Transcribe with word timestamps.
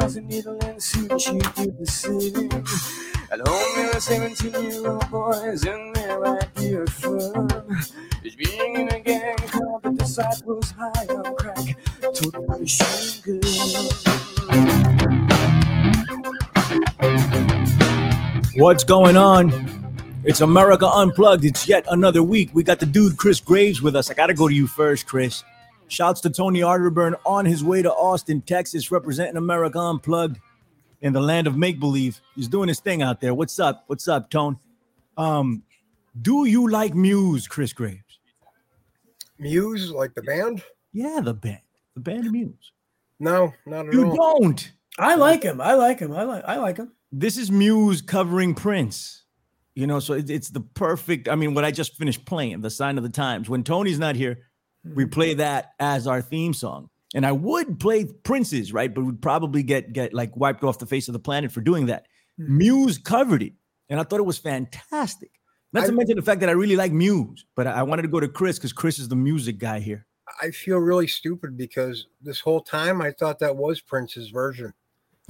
a 0.00 0.20
needle 0.20 0.58
and 0.64 0.82
suit 0.82 1.20
she 1.20 1.38
the 1.38 1.86
were 3.92 4.00
17 4.00 4.52
year 4.70 4.86
old 4.86 5.10
boys 5.10 5.66
idea 5.66 6.82
of 6.82 6.88
fun 6.88 7.48
being 8.38 8.76
in 8.76 8.88
a 8.88 9.00
gang 9.00 9.36
called 9.36 9.82
the 9.82 9.90
Disciples 9.90 10.72
High 10.78 11.06
on 11.06 11.34
Crack. 11.34 11.76
Total 12.14 12.46
machine 12.46 13.22
gun. 13.24 13.88
What's 18.54 18.84
going 18.84 19.16
on? 19.16 19.52
It's 20.24 20.40
America 20.40 20.86
Unplugged. 20.86 21.44
It's 21.44 21.68
yet 21.68 21.84
another 21.90 22.22
week. 22.22 22.50
We 22.52 22.62
got 22.62 22.78
the 22.78 22.86
dude 22.86 23.16
Chris 23.16 23.40
Graves 23.40 23.82
with 23.82 23.96
us. 23.96 24.10
I 24.10 24.14
got 24.14 24.28
to 24.28 24.34
go 24.34 24.48
to 24.48 24.54
you 24.54 24.66
first, 24.68 25.06
Chris. 25.06 25.42
Shouts 25.88 26.20
to 26.22 26.30
Tony 26.30 26.60
Arterburn 26.60 27.14
on 27.24 27.44
his 27.46 27.64
way 27.64 27.82
to 27.82 27.90
Austin, 27.92 28.42
Texas, 28.42 28.90
representing 28.90 29.36
America 29.36 29.78
Unplugged 29.78 30.38
in 31.00 31.12
the 31.12 31.20
land 31.20 31.46
of 31.46 31.56
make 31.56 31.80
believe. 31.80 32.20
He's 32.34 32.48
doing 32.48 32.68
his 32.68 32.80
thing 32.80 33.02
out 33.02 33.20
there. 33.20 33.34
What's 33.34 33.58
up? 33.58 33.84
What's 33.86 34.06
up, 34.06 34.30
Tone? 34.30 34.58
Um, 35.16 35.62
do 36.20 36.44
you 36.44 36.68
like 36.70 36.94
Muse, 36.94 37.46
Chris 37.48 37.72
Graves? 37.72 38.18
Muse, 39.38 39.90
like 39.90 40.14
the 40.14 40.22
band? 40.22 40.62
Yeah, 40.92 41.20
the 41.22 41.34
band, 41.34 41.60
the 41.94 42.00
band 42.00 42.30
Muse. 42.30 42.72
No, 43.20 43.52
not 43.66 43.86
at 43.88 43.92
You 43.92 44.10
all. 44.10 44.40
don't. 44.40 44.72
I 44.98 45.14
like 45.14 45.42
him. 45.42 45.60
I 45.60 45.74
like 45.74 46.00
him. 46.00 46.12
I 46.12 46.22
like. 46.24 46.44
I 46.44 46.56
like 46.56 46.76
him. 46.76 46.92
This 47.12 47.38
is 47.38 47.50
Muse 47.50 48.02
covering 48.02 48.54
Prince. 48.54 49.24
You 49.74 49.86
know, 49.86 50.00
so 50.00 50.14
it, 50.14 50.28
it's 50.28 50.50
the 50.50 50.60
perfect. 50.60 51.28
I 51.28 51.36
mean, 51.36 51.54
what 51.54 51.64
I 51.64 51.70
just 51.70 51.96
finished 51.96 52.24
playing, 52.24 52.60
the 52.60 52.70
sign 52.70 52.98
of 52.98 53.04
the 53.04 53.10
times. 53.10 53.48
When 53.48 53.62
Tony's 53.62 53.98
not 53.98 54.16
here, 54.16 54.40
we 54.84 55.04
hmm. 55.04 55.10
play 55.10 55.34
that 55.34 55.72
as 55.78 56.06
our 56.06 56.22
theme 56.22 56.54
song. 56.54 56.90
And 57.14 57.24
I 57.24 57.32
would 57.32 57.80
play 57.80 58.04
Prince's, 58.04 58.72
right? 58.72 58.92
But 58.92 59.04
we'd 59.04 59.22
probably 59.22 59.62
get 59.62 59.92
get 59.92 60.12
like 60.12 60.36
wiped 60.36 60.62
off 60.62 60.78
the 60.78 60.86
face 60.86 61.08
of 61.08 61.14
the 61.14 61.18
planet 61.18 61.52
for 61.52 61.60
doing 61.60 61.86
that. 61.86 62.06
Hmm. 62.36 62.58
Muse 62.58 62.98
covered 62.98 63.42
it, 63.42 63.54
and 63.88 63.98
I 63.98 64.02
thought 64.02 64.20
it 64.20 64.26
was 64.26 64.38
fantastic. 64.38 65.30
Not 65.72 65.86
to 65.86 65.92
I- 65.92 65.94
mention 65.94 66.16
the 66.16 66.22
fact 66.22 66.40
that 66.40 66.48
I 66.48 66.52
really 66.52 66.76
like 66.76 66.92
Muse, 66.92 67.44
but 67.54 67.66
I, 67.66 67.72
I 67.72 67.82
wanted 67.82 68.02
to 68.02 68.08
go 68.08 68.20
to 68.20 68.28
Chris 68.28 68.58
because 68.58 68.72
Chris 68.72 68.98
is 68.98 69.08
the 69.08 69.16
music 69.16 69.58
guy 69.58 69.80
here. 69.80 70.06
I 70.42 70.50
feel 70.50 70.78
really 70.78 71.06
stupid 71.06 71.56
because 71.56 72.06
this 72.20 72.40
whole 72.40 72.60
time 72.60 73.00
I 73.00 73.12
thought 73.12 73.38
that 73.38 73.56
was 73.56 73.80
Prince's 73.80 74.28
version. 74.28 74.74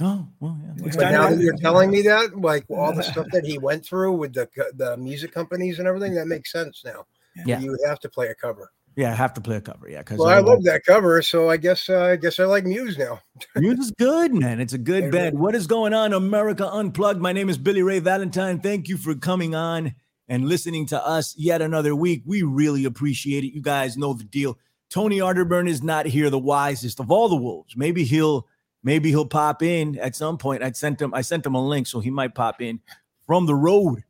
Oh, 0.01 0.27
well, 0.39 0.57
yeah. 0.63 0.91
But 0.95 1.11
now 1.11 1.29
that 1.29 1.39
you're 1.39 1.57
telling 1.57 1.91
me 1.91 2.01
that, 2.03 2.39
like 2.39 2.65
all 2.69 2.93
the 2.93 3.03
stuff 3.11 3.27
that 3.31 3.45
he 3.45 3.57
went 3.57 3.85
through 3.85 4.13
with 4.13 4.33
the 4.33 4.49
the 4.75 4.97
music 4.97 5.33
companies 5.33 5.79
and 5.79 5.87
everything, 5.87 6.15
that 6.15 6.27
makes 6.27 6.51
sense 6.51 6.83
now. 6.85 7.05
Yeah. 7.45 7.59
you 7.59 7.77
have 7.85 7.99
to 8.01 8.09
play 8.09 8.27
a 8.27 8.35
cover. 8.35 8.71
Yeah, 8.99 9.13
I 9.13 9.15
have 9.15 9.33
to 9.35 9.41
play 9.41 9.55
a 9.55 9.61
cover. 9.61 9.89
Yeah, 9.89 9.99
because 9.99 10.19
Well, 10.19 10.27
I 10.27 10.39
love 10.39 10.65
that 10.65 10.83
cover, 10.85 11.21
so 11.21 11.49
I 11.49 11.55
guess 11.55 11.87
uh, 11.87 12.03
I 12.03 12.17
guess 12.17 12.37
I 12.37 12.43
like 12.43 12.65
Muse 12.65 12.97
now. 12.97 13.21
Muse 13.55 13.79
is 13.79 13.91
good, 13.91 14.33
man. 14.33 14.59
It's 14.59 14.73
a 14.73 14.77
good 14.77 15.09
band. 15.09 15.39
What 15.39 15.55
is 15.55 15.67
going 15.67 15.93
on, 15.93 16.11
America 16.11 16.69
Unplugged? 16.69 17.21
My 17.21 17.31
name 17.31 17.47
is 17.49 17.57
Billy 17.57 17.81
Ray 17.81 17.99
Valentine. 17.99 18.59
Thank 18.59 18.89
you 18.89 18.97
for 18.97 19.15
coming 19.15 19.55
on 19.55 19.95
and 20.27 20.49
listening 20.49 20.85
to 20.87 21.01
us 21.01 21.33
yet 21.37 21.61
another 21.61 21.95
week. 21.95 22.23
We 22.25 22.43
really 22.43 22.83
appreciate 22.83 23.45
it. 23.45 23.53
You 23.53 23.61
guys 23.61 23.95
know 23.95 24.11
the 24.13 24.25
deal. 24.25 24.59
Tony 24.89 25.19
Arterburn 25.19 25.69
is 25.69 25.81
not 25.81 26.05
here, 26.05 26.29
the 26.29 26.37
wisest 26.37 26.99
of 26.99 27.09
all 27.09 27.29
the 27.29 27.37
wolves. 27.37 27.77
Maybe 27.77 28.03
he'll 28.03 28.49
maybe 28.83 29.11
he'll 29.11 29.25
pop 29.25 29.63
in 29.63 29.97
at 29.97 30.13
some 30.13 30.37
point. 30.37 30.61
I 30.61 30.73
sent 30.73 31.01
him 31.01 31.13
I 31.13 31.21
sent 31.21 31.45
him 31.45 31.55
a 31.55 31.65
link, 31.65 31.87
so 31.87 32.01
he 32.01 32.09
might 32.09 32.35
pop 32.35 32.61
in 32.61 32.81
from 33.25 33.45
the 33.45 33.55
road 33.55 34.03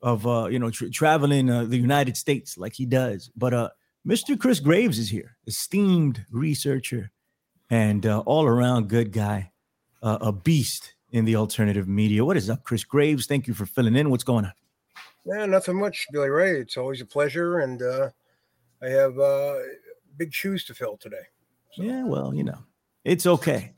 of 0.00 0.26
uh 0.26 0.48
you 0.50 0.58
know 0.58 0.70
tra- 0.70 0.88
traveling 0.88 1.50
uh, 1.50 1.64
the 1.64 1.76
United 1.76 2.16
States 2.16 2.56
like 2.56 2.72
he 2.72 2.86
does. 2.86 3.30
But 3.36 3.52
uh 3.52 3.68
Mr. 4.06 4.38
Chris 4.38 4.60
Graves 4.60 4.98
is 4.98 5.10
here, 5.10 5.36
esteemed 5.46 6.24
researcher 6.30 7.10
and 7.68 8.06
uh, 8.06 8.20
all 8.20 8.46
around 8.46 8.88
good 8.88 9.12
guy, 9.12 9.52
uh, 10.02 10.16
a 10.22 10.32
beast 10.32 10.94
in 11.10 11.26
the 11.26 11.36
alternative 11.36 11.86
media. 11.86 12.24
What 12.24 12.38
is 12.38 12.48
up, 12.48 12.64
Chris 12.64 12.82
Graves? 12.82 13.26
Thank 13.26 13.46
you 13.46 13.52
for 13.52 13.66
filling 13.66 13.96
in. 13.96 14.08
What's 14.10 14.24
going 14.24 14.46
on? 14.46 14.52
Yeah, 15.26 15.44
nothing 15.44 15.78
much, 15.78 16.06
Billy 16.12 16.30
Ray. 16.30 16.60
It's 16.60 16.78
always 16.78 17.02
a 17.02 17.04
pleasure, 17.04 17.58
and 17.58 17.82
uh, 17.82 18.08
I 18.82 18.88
have 18.88 19.18
uh, 19.18 19.56
big 20.16 20.32
shoes 20.32 20.64
to 20.64 20.74
fill 20.74 20.96
today. 20.96 21.24
So, 21.72 21.82
Yeah, 21.82 22.04
well, 22.04 22.34
you 22.34 22.44
know, 22.44 22.58
it's 23.04 23.26
okay. 23.26 23.74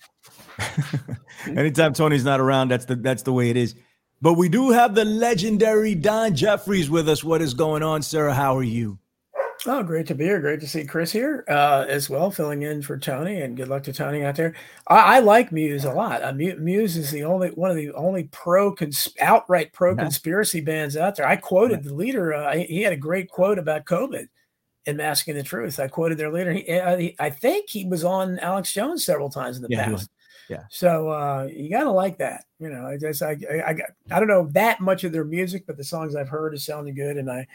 Anytime 1.49 1.94
Tony's 1.94 2.25
not 2.25 2.39
around, 2.39 2.69
that's 2.69 2.84
the 2.84 2.94
that's 2.94 3.25
the 3.25 3.33
way 3.33 3.50
it 3.50 3.56
is. 3.56 3.75
But 4.21 4.34
we 4.34 4.49
do 4.49 4.71
have 4.71 4.94
the 4.94 5.04
legendary 5.04 5.97
Don 5.97 6.37
Jeffries 6.37 6.89
with 6.89 7.09
us. 7.09 7.25
What 7.25 7.43
is 7.43 7.54
going 7.54 7.83
on, 7.83 8.03
Sarah? 8.03 8.33
How 8.33 8.56
are 8.56 8.62
you? 8.62 9.00
Oh, 9.64 9.82
great 9.84 10.08
to 10.08 10.14
be 10.16 10.24
here. 10.24 10.40
Great 10.40 10.60
to 10.60 10.66
see 10.66 10.84
Chris 10.84 11.12
here 11.12 11.44
uh, 11.48 11.84
as 11.88 12.10
well, 12.10 12.32
filling 12.32 12.62
in 12.62 12.82
for 12.82 12.98
Tony. 12.98 13.42
And 13.42 13.56
good 13.56 13.68
luck 13.68 13.84
to 13.84 13.92
Tony 13.92 14.24
out 14.24 14.34
there. 14.34 14.54
I, 14.88 15.16
I 15.16 15.18
like 15.20 15.52
Muse 15.52 15.84
a 15.84 15.92
lot. 15.92 16.22
Uh, 16.22 16.32
Muse 16.32 16.96
is 16.96 17.12
the 17.12 17.22
only 17.22 17.50
one 17.50 17.70
of 17.70 17.76
the 17.76 17.92
only 17.92 18.24
pro 18.32 18.74
cons- 18.74 19.14
outright 19.20 19.72
pro 19.72 19.90
Yeah. 19.94 20.02
conspiracy 20.02 20.60
bands 20.60 20.96
out 20.96 21.14
there. 21.14 21.28
I 21.28 21.36
quoted 21.36 21.84
the 21.84 21.94
leader. 21.94 22.34
Uh, 22.34 22.56
he 22.56 22.82
had 22.82 22.92
a 22.92 22.96
great 22.96 23.30
quote 23.30 23.56
about 23.58 23.84
COVID 23.84 24.26
and 24.86 24.96
Masking 24.96 25.36
the 25.36 25.44
Truth. 25.44 25.78
I 25.78 25.86
quoted 25.86 26.18
their 26.18 26.32
leader. 26.32 26.52
He, 26.52 26.68
uh, 26.68 26.96
he, 26.96 27.14
I 27.20 27.30
think 27.30 27.70
he 27.70 27.84
was 27.84 28.02
on 28.02 28.40
Alex 28.40 28.72
Jones 28.72 29.04
several 29.04 29.30
times 29.30 29.56
in 29.58 29.62
the 29.62 29.68
Yeah, 29.70 29.84
past. 29.84 30.10
Yeah. 30.48 30.64
So 30.70 31.08
uh, 31.08 31.48
you 31.52 31.70
gotta 31.70 31.90
like 31.92 32.18
that. 32.18 32.46
You 32.58 32.68
know, 32.68 32.84
I 32.88 32.96
just 32.96 33.22
I, 33.22 33.36
I 33.48 33.68
I 33.68 33.72
got 33.74 33.90
I 34.10 34.18
don't 34.18 34.28
know 34.28 34.48
that 34.54 34.80
much 34.80 35.04
of 35.04 35.12
their 35.12 35.24
music, 35.24 35.68
but 35.68 35.76
the 35.76 35.84
songs 35.84 36.16
I've 36.16 36.28
heard 36.28 36.52
is 36.52 36.64
sounding 36.66 36.96
good, 36.96 37.16
and 37.16 37.30
I 37.30 37.46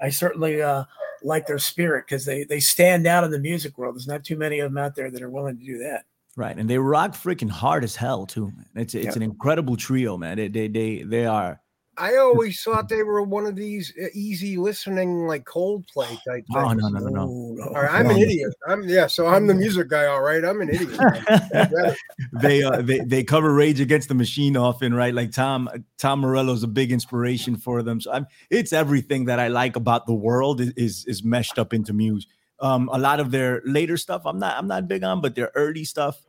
I 0.00 0.10
certainly 0.10 0.62
uh, 0.62 0.84
like 1.22 1.46
their 1.46 1.58
spirit 1.58 2.04
because 2.06 2.24
they 2.24 2.44
they 2.44 2.60
stand 2.60 3.06
out 3.06 3.24
in 3.24 3.30
the 3.30 3.38
music 3.38 3.76
world. 3.78 3.94
There's 3.94 4.06
not 4.08 4.24
too 4.24 4.36
many 4.36 4.58
of 4.60 4.70
them 4.70 4.78
out 4.78 4.94
there 4.94 5.10
that 5.10 5.22
are 5.22 5.30
willing 5.30 5.58
to 5.58 5.64
do 5.64 5.78
that. 5.78 6.04
Right, 6.36 6.56
and 6.56 6.68
they 6.68 6.78
rock 6.78 7.12
freaking 7.12 7.48
hard 7.50 7.82
as 7.82 7.96
hell 7.96 8.26
too, 8.26 8.46
man. 8.46 8.66
It's 8.74 8.94
it's 8.94 9.04
Yeah. 9.06 9.12
an 9.16 9.22
incredible 9.22 9.76
trio, 9.76 10.16
man. 10.16 10.36
They 10.36 10.48
they 10.48 10.68
they, 10.68 11.02
they 11.02 11.26
are. 11.26 11.60
I 11.98 12.16
always 12.16 12.62
thought 12.62 12.88
they 12.88 13.02
were 13.02 13.22
one 13.22 13.46
of 13.46 13.56
these 13.56 13.92
uh, 14.00 14.08
easy 14.12 14.56
listening, 14.58 15.26
like 15.26 15.44
Coldplay 15.44 16.08
type. 16.26 16.44
Oh 16.54 16.68
things. 16.68 16.82
no 16.82 16.88
no 16.88 16.98
no 16.98 17.08
no. 17.08 17.56
Oh, 17.62 17.68
All 17.68 17.82
right, 17.82 17.90
I'm 17.90 18.10
an 18.10 18.18
idiot. 18.18 18.52
I'm 18.68 18.82
yeah, 18.88 19.06
so 19.06 19.26
I'm 19.26 19.46
the 19.46 19.54
music 19.54 19.88
guy. 19.88 20.06
All 20.06 20.20
right, 20.20 20.44
I'm 20.44 20.60
an 20.60 20.68
idiot. 20.70 21.96
They 22.32 22.62
uh, 22.62 22.82
they 22.82 22.98
they 23.00 23.24
cover 23.24 23.52
Rage 23.52 23.80
Against 23.80 24.08
the 24.08 24.14
Machine 24.14 24.56
often, 24.56 24.92
right? 24.94 25.14
Like 25.14 25.32
Tom 25.32 25.68
Tom 25.96 26.20
Morello's 26.20 26.62
a 26.62 26.68
big 26.68 26.92
inspiration 26.92 27.56
for 27.56 27.82
them. 27.82 28.00
So 28.00 28.12
I'm 28.12 28.26
it's 28.50 28.72
everything 28.72 29.24
that 29.26 29.40
I 29.40 29.48
like 29.48 29.76
about 29.76 30.06
the 30.06 30.14
world 30.14 30.60
is 30.60 30.70
is, 30.76 31.04
is 31.06 31.24
meshed 31.24 31.58
up 31.58 31.72
into 31.72 31.92
Muse. 31.92 32.26
Um, 32.60 32.88
a 32.92 32.98
lot 32.98 33.20
of 33.20 33.30
their 33.30 33.62
later 33.64 33.96
stuff 33.96 34.22
I'm 34.26 34.38
not 34.38 34.56
I'm 34.56 34.66
not 34.66 34.88
big 34.88 35.02
on, 35.02 35.20
but 35.20 35.34
their 35.34 35.50
early 35.54 35.84
stuff 35.84 36.20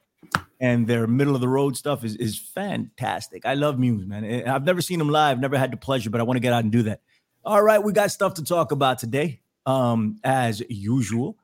and 0.60 0.88
their 0.88 1.08
middle 1.08 1.36
of 1.36 1.42
the 1.42 1.48
road 1.48 1.78
stuff 1.78 2.04
is 2.04 2.16
is 2.16 2.38
fantastic. 2.38 3.46
I 3.46 3.54
love 3.54 3.78
Muse, 3.80 4.06
man. 4.06 4.48
I've 4.48 4.66
never 4.66 4.82
seen 4.82 5.00
them 5.00 5.10
live, 5.10 5.40
never 5.40 5.58
had 5.58 5.72
the 5.72 5.78
pleasure, 5.78 6.10
but 6.10 6.20
I 6.20 6.24
want 6.24 6.38
to 6.38 6.42
get 6.42 6.54
out 6.54 6.64
and 6.64 6.72
do 6.72 6.84
that. 6.84 7.02
All 7.44 7.62
right, 7.62 7.82
we 7.82 7.94
got 7.94 8.12
stuff 8.12 8.34
to 8.36 8.44
talk 8.44 8.72
about 8.72 9.00
today. 9.00 9.42
Um, 9.66 10.20
as 10.24 10.62
usual, 10.70 11.38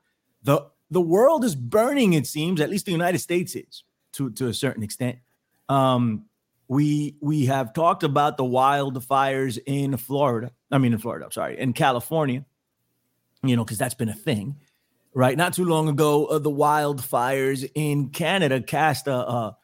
the 0.43 0.65
the 0.89 1.01
world 1.01 1.43
is 1.43 1.55
burning. 1.55 2.13
It 2.13 2.27
seems, 2.27 2.61
at 2.61 2.69
least 2.69 2.85
the 2.85 2.91
United 2.91 3.19
States 3.19 3.55
is 3.55 3.83
to 4.13 4.31
to 4.31 4.47
a 4.47 4.53
certain 4.53 4.83
extent. 4.83 5.17
Um, 5.69 6.25
we 6.67 7.15
we 7.21 7.45
have 7.45 7.73
talked 7.73 8.03
about 8.03 8.37
the 8.37 8.43
wildfires 8.43 9.59
in 9.65 9.97
Florida. 9.97 10.51
I 10.71 10.77
mean, 10.77 10.93
in 10.93 10.99
Florida. 10.99 11.25
I'm 11.25 11.31
sorry, 11.31 11.59
in 11.59 11.73
California. 11.73 12.45
You 13.45 13.57
know, 13.57 13.65
because 13.65 13.77
that's 13.77 13.93
been 13.93 14.07
a 14.07 14.13
thing, 14.13 14.55
right? 15.13 15.37
Not 15.37 15.53
too 15.53 15.65
long 15.65 15.89
ago, 15.89 16.25
uh, 16.25 16.39
the 16.39 16.51
wildfires 16.51 17.69
in 17.75 18.09
Canada 18.09 18.61
cast 18.61 19.07
a, 19.07 19.15
a 19.15 19.57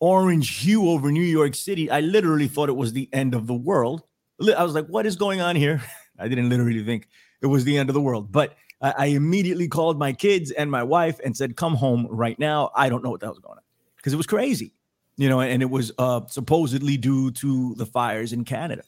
orange 0.00 0.58
hue 0.58 0.90
over 0.90 1.10
New 1.10 1.22
York 1.22 1.54
City. 1.54 1.90
I 1.90 2.00
literally 2.00 2.48
thought 2.48 2.68
it 2.68 2.76
was 2.76 2.92
the 2.92 3.08
end 3.12 3.34
of 3.34 3.46
the 3.46 3.54
world. 3.54 4.02
I 4.40 4.62
was 4.62 4.74
like, 4.74 4.86
"What 4.86 5.06
is 5.06 5.16
going 5.16 5.40
on 5.40 5.56
here?" 5.56 5.82
I 6.18 6.28
didn't 6.28 6.48
literally 6.48 6.84
think 6.84 7.08
it 7.40 7.46
was 7.46 7.64
the 7.64 7.78
end 7.78 7.90
of 7.90 7.94
the 7.94 8.00
world, 8.00 8.32
but 8.32 8.54
I, 8.80 8.94
I 8.98 9.06
immediately 9.06 9.68
called 9.68 9.98
my 9.98 10.12
kids 10.12 10.50
and 10.50 10.70
my 10.70 10.82
wife 10.82 11.18
and 11.24 11.36
said, 11.36 11.56
"Come 11.56 11.74
home 11.74 12.06
right 12.10 12.38
now." 12.38 12.70
I 12.74 12.88
don't 12.88 13.02
know 13.02 13.10
what 13.10 13.20
the 13.20 13.28
was 13.28 13.38
going 13.38 13.58
on 13.58 13.64
because 13.96 14.12
it 14.12 14.16
was 14.16 14.26
crazy, 14.26 14.74
you 15.16 15.28
know, 15.28 15.40
and 15.40 15.62
it 15.62 15.70
was 15.70 15.92
uh, 15.98 16.22
supposedly 16.26 16.96
due 16.96 17.30
to 17.32 17.74
the 17.74 17.86
fires 17.86 18.32
in 18.32 18.44
Canada, 18.44 18.82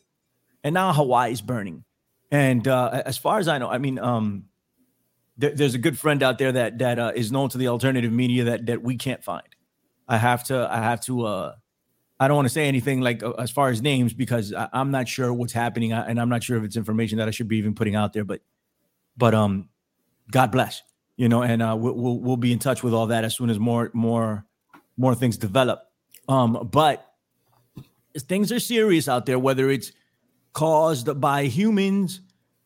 and 0.62 0.74
now 0.74 0.92
Hawaii 0.92 1.32
is 1.32 1.40
burning. 1.40 1.84
And 2.30 2.68
uh, 2.68 3.02
as 3.06 3.16
far 3.16 3.38
as 3.38 3.48
I 3.48 3.56
know, 3.56 3.70
I 3.70 3.78
mean, 3.78 3.98
um, 3.98 4.44
there, 5.38 5.50
there's 5.54 5.74
a 5.74 5.78
good 5.78 5.98
friend 5.98 6.22
out 6.22 6.38
there 6.38 6.52
that 6.52 6.78
that 6.78 6.98
uh, 6.98 7.12
is 7.14 7.32
known 7.32 7.48
to 7.50 7.58
the 7.58 7.68
alternative 7.68 8.12
media 8.12 8.44
that 8.44 8.66
that 8.66 8.82
we 8.82 8.96
can't 8.96 9.24
find. 9.24 9.48
I 10.06 10.18
have 10.18 10.44
to 10.44 10.68
I 10.70 10.78
have 10.78 11.00
to 11.02 11.24
uh 11.24 11.54
I 12.20 12.26
don't 12.26 12.36
want 12.36 12.46
to 12.46 12.52
say 12.52 12.66
anything 12.66 13.00
like 13.00 13.22
uh, 13.22 13.32
as 13.32 13.50
far 13.50 13.70
as 13.70 13.80
names 13.80 14.12
because 14.12 14.52
I, 14.52 14.68
am 14.72 14.90
not 14.90 15.08
sure 15.08 15.32
what's 15.32 15.52
happening 15.52 15.92
and 15.92 16.20
I'm 16.20 16.28
not 16.28 16.42
sure 16.42 16.58
if 16.58 16.64
it's 16.64 16.76
information 16.76 17.18
that 17.18 17.28
I 17.28 17.30
should 17.30 17.48
be 17.48 17.58
even 17.58 17.74
putting 17.74 17.94
out 17.94 18.12
there. 18.12 18.24
But 18.24 18.40
but 19.16 19.34
um, 19.34 19.68
God 20.30 20.50
bless 20.50 20.82
you 21.18 21.28
know, 21.28 21.42
and 21.42 21.60
uh, 21.60 21.76
we'll, 21.78 21.94
we'll 21.94 22.18
we'll 22.20 22.36
be 22.36 22.52
in 22.52 22.60
touch 22.60 22.82
with 22.82 22.94
all 22.94 23.08
that 23.08 23.24
as 23.24 23.36
soon 23.36 23.50
as 23.50 23.58
more 23.58 23.90
more 23.92 24.46
more 24.96 25.14
things 25.14 25.36
develop. 25.36 25.80
Um, 26.28 26.68
but 26.70 27.12
things 28.16 28.52
are 28.52 28.60
serious 28.60 29.08
out 29.08 29.26
there, 29.26 29.38
whether 29.38 29.68
it's 29.68 29.92
caused 30.52 31.20
by 31.20 31.44
humans 31.44 32.20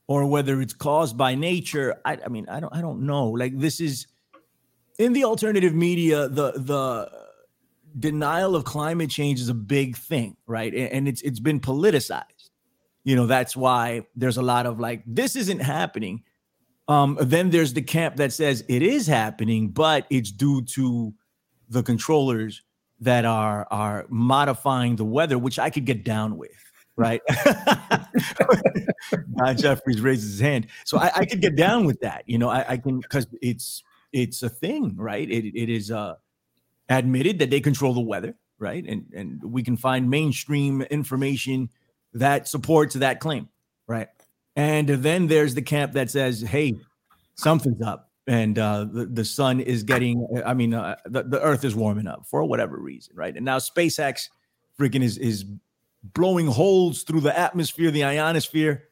or 0.06 0.26
whether 0.26 0.60
it's 0.60 0.74
caused 0.74 1.16
by 1.16 1.34
nature. 1.34 2.00
I, 2.04 2.18
I 2.24 2.28
mean, 2.28 2.48
I 2.48 2.60
don't 2.60 2.74
I 2.74 2.80
don't 2.80 3.06
know. 3.06 3.28
Like 3.28 3.58
this 3.58 3.80
is 3.80 4.06
in 4.98 5.12
the 5.12 5.24
alternative 5.24 5.74
media, 5.74 6.28
the 6.28 6.52
the 6.52 7.10
denial 7.98 8.56
of 8.56 8.64
climate 8.64 9.10
change 9.10 9.40
is 9.40 9.48
a 9.48 9.54
big 9.54 9.96
thing, 9.96 10.36
right? 10.46 10.74
And 10.74 11.08
it's 11.08 11.22
it's 11.22 11.40
been 11.40 11.60
politicized. 11.60 12.50
You 13.04 13.16
know, 13.16 13.26
that's 13.26 13.56
why 13.56 14.06
there's 14.14 14.36
a 14.36 14.42
lot 14.42 14.64
of 14.64 14.78
like, 14.78 15.02
this 15.06 15.34
isn't 15.34 15.60
happening. 15.60 16.22
Um, 16.86 17.18
then 17.20 17.50
there's 17.50 17.72
the 17.72 17.82
camp 17.82 18.16
that 18.16 18.32
says 18.32 18.64
it 18.68 18.82
is 18.82 19.06
happening, 19.06 19.70
but 19.70 20.06
it's 20.10 20.30
due 20.30 20.62
to 20.62 21.12
the 21.68 21.82
controllers 21.82 22.62
that 23.00 23.24
are 23.24 23.66
are 23.70 24.06
modifying 24.08 24.96
the 24.96 25.04
weather, 25.04 25.38
which 25.38 25.58
I 25.58 25.70
could 25.70 25.84
get 25.84 26.04
down 26.04 26.36
with, 26.36 26.71
right? 27.02 27.20
Don 29.36 29.56
Jeffries 29.56 30.00
raises 30.00 30.32
his 30.32 30.40
hand, 30.40 30.68
so 30.84 30.98
I, 30.98 31.10
I, 31.16 31.24
could 31.24 31.40
get 31.40 31.56
down 31.56 31.84
with 31.84 32.00
that. 32.00 32.22
You 32.26 32.38
know, 32.38 32.48
I, 32.48 32.64
I 32.68 32.76
can 32.76 33.00
because 33.00 33.26
it's 33.42 33.82
it's 34.12 34.42
a 34.42 34.48
thing, 34.48 34.94
right? 34.96 35.28
It 35.28 35.56
it 35.56 35.68
is 35.68 35.90
uh, 35.90 36.14
admitted 36.88 37.40
that 37.40 37.50
they 37.50 37.60
control 37.60 37.92
the 37.92 38.00
weather, 38.00 38.36
right? 38.58 38.84
And 38.86 39.06
and 39.14 39.42
we 39.42 39.64
can 39.64 39.76
find 39.76 40.08
mainstream 40.08 40.82
information 40.82 41.70
that 42.14 42.46
supports 42.46 42.94
that 42.94 43.18
claim, 43.18 43.48
right? 43.88 44.08
And 44.54 44.88
then 44.88 45.26
there's 45.26 45.54
the 45.54 45.62
camp 45.62 45.94
that 45.94 46.10
says, 46.10 46.40
"Hey, 46.40 46.76
something's 47.34 47.82
up." 47.82 48.08
and 48.28 48.56
uh, 48.56 48.84
the, 48.84 49.06
the 49.06 49.24
sun 49.24 49.58
is 49.58 49.82
getting 49.82 50.24
i 50.46 50.54
mean 50.54 50.74
uh, 50.74 50.94
the, 51.06 51.24
the 51.24 51.42
earth 51.42 51.64
is 51.64 51.74
warming 51.74 52.06
up 52.06 52.24
for 52.24 52.44
whatever 52.44 52.78
reason 52.78 53.12
right 53.16 53.34
and 53.34 53.44
now 53.44 53.58
spacex 53.58 54.28
freaking 54.78 55.02
is 55.02 55.18
is 55.18 55.44
blowing 56.02 56.46
holes 56.46 57.02
through 57.02 57.20
the 57.20 57.36
atmosphere 57.38 57.90
the 57.90 58.04
ionosphere. 58.04 58.88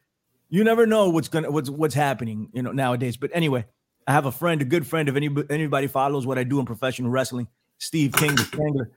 You 0.49 0.63
never 0.63 0.85
know 0.85 1.09
what's 1.09 1.27
gonna 1.27 1.51
what's 1.51 1.69
what's 1.69 1.95
happening 1.95 2.49
you 2.53 2.61
know 2.61 2.71
nowadays. 2.71 3.17
But 3.17 3.31
anyway 3.33 3.65
i 4.07 4.11
have 4.11 4.25
a 4.25 4.31
friend 4.31 4.63
a 4.63 4.65
good 4.65 4.85
friend 4.85 5.07
if 5.07 5.15
any, 5.15 5.29
anybody 5.51 5.85
follows 5.85 6.25
what 6.25 6.35
i 6.39 6.43
do 6.43 6.59
in 6.59 6.65
professional 6.65 7.11
wrestling 7.11 7.47
steve 7.77 8.11
king 8.13 8.35
the 8.35 8.43
strangler. 8.43 8.89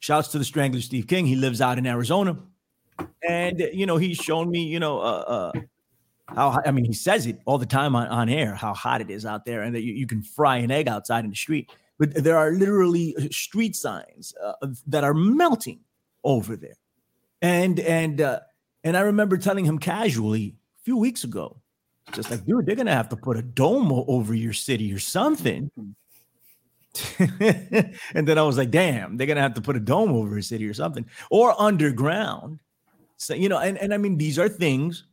Shouts 0.00 0.28
to 0.28 0.38
the 0.38 0.44
strangler 0.44 0.82
steve 0.82 1.06
king. 1.06 1.24
He 1.24 1.34
lives 1.34 1.62
out 1.62 1.78
in 1.78 1.86
arizona. 1.86 2.36
And 3.26 3.58
you 3.72 3.86
know 3.86 3.96
he's 3.96 4.18
shown 4.18 4.50
me 4.50 4.64
you 4.64 4.78
know 4.78 5.00
uh, 5.00 5.52
uh 5.56 5.60
how 6.34 6.60
I 6.64 6.70
mean, 6.70 6.84
he 6.84 6.92
says 6.92 7.26
it 7.26 7.40
all 7.44 7.58
the 7.58 7.66
time 7.66 7.96
on, 7.96 8.06
on 8.08 8.28
air 8.28 8.54
how 8.54 8.74
hot 8.74 9.00
it 9.00 9.10
is 9.10 9.26
out 9.26 9.44
there, 9.44 9.62
and 9.62 9.74
that 9.74 9.82
you, 9.82 9.92
you 9.92 10.06
can 10.06 10.22
fry 10.22 10.58
an 10.58 10.70
egg 10.70 10.88
outside 10.88 11.24
in 11.24 11.30
the 11.30 11.36
street. 11.36 11.70
But 11.98 12.14
there 12.14 12.38
are 12.38 12.52
literally 12.52 13.14
street 13.30 13.76
signs 13.76 14.34
uh, 14.42 14.68
that 14.86 15.04
are 15.04 15.14
melting 15.14 15.80
over 16.24 16.56
there, 16.56 16.76
and 17.42 17.80
and 17.80 18.20
uh, 18.20 18.40
and 18.84 18.96
I 18.96 19.00
remember 19.00 19.36
telling 19.36 19.64
him 19.64 19.78
casually 19.78 20.54
a 20.80 20.82
few 20.84 20.96
weeks 20.96 21.24
ago, 21.24 21.60
just 22.12 22.30
like, 22.30 22.44
dude, 22.44 22.66
they're 22.66 22.76
gonna 22.76 22.94
have 22.94 23.08
to 23.10 23.16
put 23.16 23.36
a 23.36 23.42
dome 23.42 23.92
over 23.92 24.34
your 24.34 24.52
city 24.52 24.92
or 24.92 24.98
something. 24.98 25.70
and 27.18 28.26
then 28.26 28.36
I 28.36 28.42
was 28.42 28.58
like, 28.58 28.70
damn, 28.70 29.16
they're 29.16 29.26
gonna 29.26 29.40
have 29.40 29.54
to 29.54 29.60
put 29.60 29.76
a 29.76 29.80
dome 29.80 30.12
over 30.12 30.36
a 30.38 30.42
city 30.42 30.68
or 30.68 30.74
something, 30.74 31.06
or 31.30 31.60
underground. 31.60 32.60
So 33.16 33.34
you 33.34 33.48
know, 33.48 33.58
and 33.58 33.78
and 33.78 33.94
I 33.94 33.96
mean, 33.96 34.16
these 34.16 34.38
are 34.38 34.48
things 34.48 35.04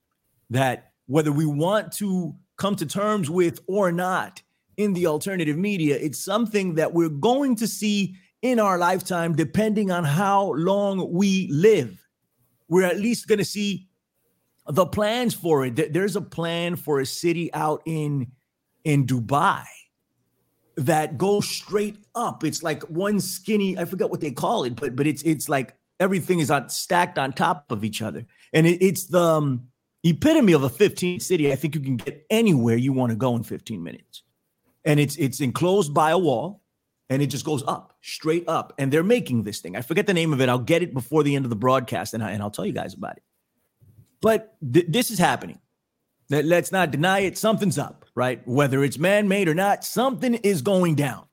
that 0.49 0.91
whether 1.07 1.31
we 1.31 1.45
want 1.45 1.91
to 1.93 2.35
come 2.57 2.75
to 2.75 2.85
terms 2.85 3.29
with 3.29 3.59
or 3.67 3.91
not 3.91 4.41
in 4.77 4.93
the 4.93 5.07
alternative 5.07 5.57
media. 5.57 5.97
It's 5.99 6.19
something 6.19 6.75
that 6.75 6.93
we're 6.93 7.09
going 7.09 7.55
to 7.57 7.67
see 7.67 8.15
in 8.41 8.59
our 8.59 8.77
lifetime, 8.77 9.35
depending 9.35 9.91
on 9.91 10.03
how 10.03 10.53
long 10.53 11.11
we 11.11 11.47
live. 11.51 12.06
We're 12.69 12.85
at 12.85 12.99
least 12.99 13.27
going 13.27 13.39
to 13.39 13.45
see 13.45 13.87
the 14.67 14.85
plans 14.85 15.33
for 15.33 15.65
it. 15.65 15.93
There's 15.93 16.15
a 16.15 16.21
plan 16.21 16.75
for 16.75 16.99
a 16.99 17.05
city 17.05 17.53
out 17.53 17.81
in 17.85 18.31
in 18.83 19.05
Dubai 19.05 19.63
that 20.77 21.17
goes 21.17 21.47
straight 21.47 21.97
up. 22.15 22.43
It's 22.43 22.63
like 22.63 22.83
one 22.83 23.19
skinny, 23.19 23.77
I 23.77 23.85
forget 23.85 24.09
what 24.09 24.21
they 24.21 24.31
call 24.31 24.63
it, 24.63 24.75
but 24.75 24.95
but 24.95 25.07
it's 25.07 25.23
it's 25.23 25.49
like 25.49 25.75
everything 25.99 26.39
is 26.39 26.51
on 26.51 26.69
stacked 26.69 27.17
on 27.17 27.33
top 27.33 27.71
of 27.71 27.83
each 27.83 28.01
other. 28.01 28.25
And 28.53 28.67
it, 28.67 28.81
it's 28.83 29.05
the 29.05 29.21
um, 29.21 29.67
epitome 30.03 30.53
of 30.53 30.63
a 30.63 30.69
15 30.69 31.19
city. 31.19 31.51
I 31.51 31.55
think 31.55 31.75
you 31.75 31.81
can 31.81 31.97
get 31.97 32.25
anywhere 32.29 32.77
you 32.77 32.93
want 32.93 33.09
to 33.11 33.15
go 33.15 33.35
in 33.35 33.43
15 33.43 33.81
minutes. 33.81 34.23
And 34.85 34.99
it's 34.99 35.15
it's 35.17 35.41
enclosed 35.41 35.93
by 35.93 36.11
a 36.11 36.17
wall 36.17 36.61
and 37.09 37.21
it 37.21 37.27
just 37.27 37.45
goes 37.45 37.63
up, 37.67 37.93
straight 38.01 38.47
up. 38.47 38.73
And 38.77 38.91
they're 38.91 39.03
making 39.03 39.43
this 39.43 39.59
thing. 39.59 39.75
I 39.75 39.81
forget 39.81 40.07
the 40.07 40.13
name 40.13 40.33
of 40.33 40.41
it. 40.41 40.49
I'll 40.49 40.59
get 40.59 40.83
it 40.83 40.93
before 40.93 41.23
the 41.23 41.35
end 41.35 41.45
of 41.45 41.49
the 41.49 41.55
broadcast 41.55 42.13
and, 42.13 42.23
I, 42.23 42.31
and 42.31 42.41
I'll 42.41 42.51
tell 42.51 42.65
you 42.65 42.73
guys 42.73 42.93
about 42.93 43.17
it. 43.17 43.23
But 44.21 44.55
th- 44.73 44.87
this 44.89 45.11
is 45.11 45.19
happening. 45.19 45.59
Let's 46.29 46.73
not 46.73 46.91
deny 46.91 47.19
it. 47.19 47.37
Something's 47.37 47.77
up, 47.77 48.03
right? 48.13 48.45
Whether 48.45 48.83
it's 48.83 48.97
man 48.97 49.29
made 49.29 49.47
or 49.47 49.53
not, 49.53 49.85
something 49.85 50.35
is 50.35 50.61
going 50.61 50.95
down. 50.95 51.25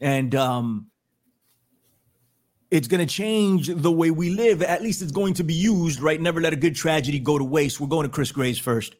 And 0.00 0.34
um, 0.34 0.88
it's 2.72 2.88
going 2.88 3.06
to 3.06 3.14
change 3.14 3.68
the 3.68 3.92
way 3.92 4.10
we 4.10 4.30
live. 4.30 4.62
At 4.62 4.82
least 4.82 5.00
it's 5.02 5.12
going 5.12 5.34
to 5.34 5.44
be 5.44 5.54
used, 5.54 6.00
right? 6.00 6.20
Never 6.20 6.40
let 6.40 6.52
a 6.52 6.56
good 6.56 6.74
tragedy 6.74 7.20
go 7.20 7.38
to 7.38 7.44
waste. 7.44 7.80
We're 7.80 7.86
going 7.86 8.08
to 8.08 8.12
Chris 8.12 8.32
Graves 8.32 8.58
first. 8.58 8.96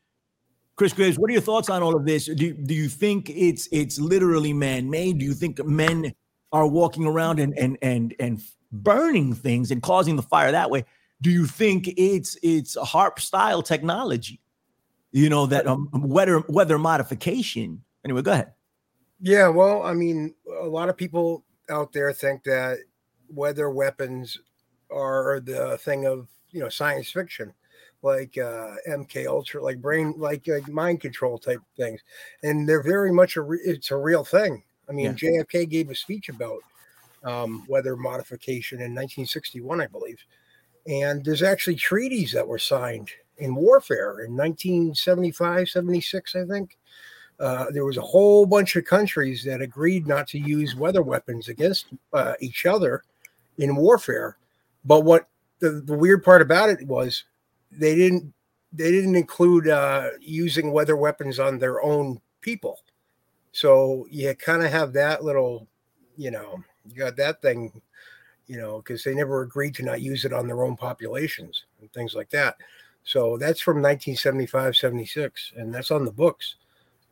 Chris 0.77 0.93
Graves, 0.93 1.19
what 1.19 1.29
are 1.29 1.33
your 1.33 1.43
thoughts 1.43 1.69
on 1.69 1.83
all 1.83 1.95
of 1.95 2.05
this? 2.05 2.27
Do, 2.27 2.53
do 2.53 2.75
you 2.75 2.89
think 2.89 3.31
it's 3.31 3.69
it's 3.73 4.01
literally 4.01 4.53
man-made? 4.53 5.19
Do 5.19 5.25
you 5.25 5.35
think 5.35 5.65
men 5.65 6.15
are 6.53 6.67
walking 6.67 7.07
around 7.07 7.41
and 7.41 7.57
and 7.59 7.77
and 7.83 8.15
and 8.19 8.43
burning 8.73 9.35
things 9.35 9.71
and 9.71 9.83
causing 9.83 10.17
the 10.17 10.23
fire 10.23 10.51
that 10.53 10.71
way? 10.71 10.85
Do 11.21 11.31
you 11.31 11.47
think 11.47 11.89
it's 11.97 12.37
it's 12.43 12.77
a 12.77 12.83
HAARP 12.83 13.19
style 13.19 13.63
technology? 13.63 14.41
You 15.13 15.29
know 15.29 15.45
that 15.47 15.67
um, 15.67 15.91
weather 15.93 16.43
weather 16.49 16.79
modification. 16.79 17.85
Anyway, 18.05 18.23
go 18.23 18.33
ahead. 18.33 18.53
Yeah, 19.21 19.49
well, 19.49 19.83
I 19.83 19.93
mean, 19.93 20.35
a 20.61 20.67
lot 20.67 20.89
of 20.89 20.97
people 20.97 21.45
out 21.71 21.93
there 21.93 22.13
think 22.13 22.43
that 22.45 22.79
weather 23.29 23.71
weapons 23.71 24.39
are 24.91 25.41
the 25.41 25.79
thing 25.79 26.07
of 26.07 26.29
you 26.51 26.61
know 26.61 26.71
science 26.71 27.11
fiction 27.11 27.53
like 28.03 28.37
uh, 28.37 28.75
MK 28.89 29.27
Ultra, 29.27 29.63
like 29.63 29.81
brain, 29.81 30.15
like, 30.17 30.47
like 30.47 30.69
mind 30.69 31.01
control 31.01 31.39
type 31.39 31.61
things, 31.77 32.01
and 32.43 32.69
they're 32.69 32.83
very 32.83 33.13
much 33.13 33.37
a. 33.37 33.43
Re- 33.43 33.61
it's 33.65 33.91
a 33.91 33.97
real 33.97 34.25
thing. 34.25 34.63
I 34.89 34.93
mean, 34.93 35.17
yeah. 35.23 35.43
JFK 35.45 35.69
gave 35.69 35.91
a 35.91 35.95
speech 35.95 36.29
about 36.29 36.59
um, 37.25 37.65
weather 37.69 37.97
modification 37.97 38.79
in 38.79 38.95
1961, 38.95 39.81
I 39.81 39.87
believe, 39.87 40.19
and 40.87 41.25
there's 41.25 41.43
actually 41.43 41.77
treaties 41.77 42.33
that 42.33 42.47
were 42.47 42.59
signed 42.59 43.11
in 43.39 43.55
warfare 43.55 44.25
in 44.25 44.37
1975, 44.37 45.69
76, 45.69 46.37
I 46.37 46.45
think. 46.45 46.77
Uh, 47.41 47.67
there 47.71 47.85
was 47.85 47.97
a 47.97 48.03
whole 48.03 48.47
bunch 48.47 48.77
of 48.77 48.85
countries 48.85 49.43
that 49.43 49.61
agreed 49.61 50.07
not 50.07 50.29
to 50.29 50.39
use 50.39 50.77
weather 50.77 51.03
weapons 51.03 51.49
against 51.49 51.87
uh, 52.13 52.35
each 52.41 52.67
other 52.67 53.03
in 53.59 53.75
warfare. 53.75 54.37
But 54.85 55.01
what 55.01 55.29
the, 55.59 55.71
the 55.71 55.97
weird 55.97 56.23
part 56.23 56.43
about 56.43 56.69
it 56.69 56.87
was 56.87 57.25
they 57.79 57.95
didn't 57.95 58.33
they 58.73 58.91
didn't 58.91 59.17
include 59.17 59.69
uh, 59.69 60.11
using 60.21 60.73
weather 60.73 60.97
weapons 60.97 61.39
on 61.39 61.59
their 61.59 61.83
own 61.83 62.21
people. 62.41 62.79
So 63.53 64.07
you 64.11 64.35
kind 64.35 64.63
of 64.63 64.73
have 64.73 64.95
that 64.95 65.23
little, 65.23 65.67
you 66.17 66.31
know, 66.31 66.63
you 66.89 66.97
got 66.97 67.17
that 67.17 67.43
thing, 67.43 67.83
you 68.47 68.57
know, 68.57 68.79
because 68.79 69.05
they 69.05 69.15
never 69.15 69.43
agreed 69.43 69.75
to 69.75 69.83
not 69.83 70.01
use 70.01 70.25
it 70.25 70.33
on 70.33 70.47
their 70.47 70.65
own 70.65 70.77
populations 70.77 71.65
and 71.81 71.93
things 71.93 72.15
like 72.15 72.31
that. 72.31 72.57
So 73.05 73.37
that's 73.37 73.61
from 73.61 73.77
1975, 73.77 74.75
76, 74.75 75.53
and 75.57 75.75
that's 75.75 75.91
on 75.91 76.07
the 76.07 76.13
books. 76.13 76.57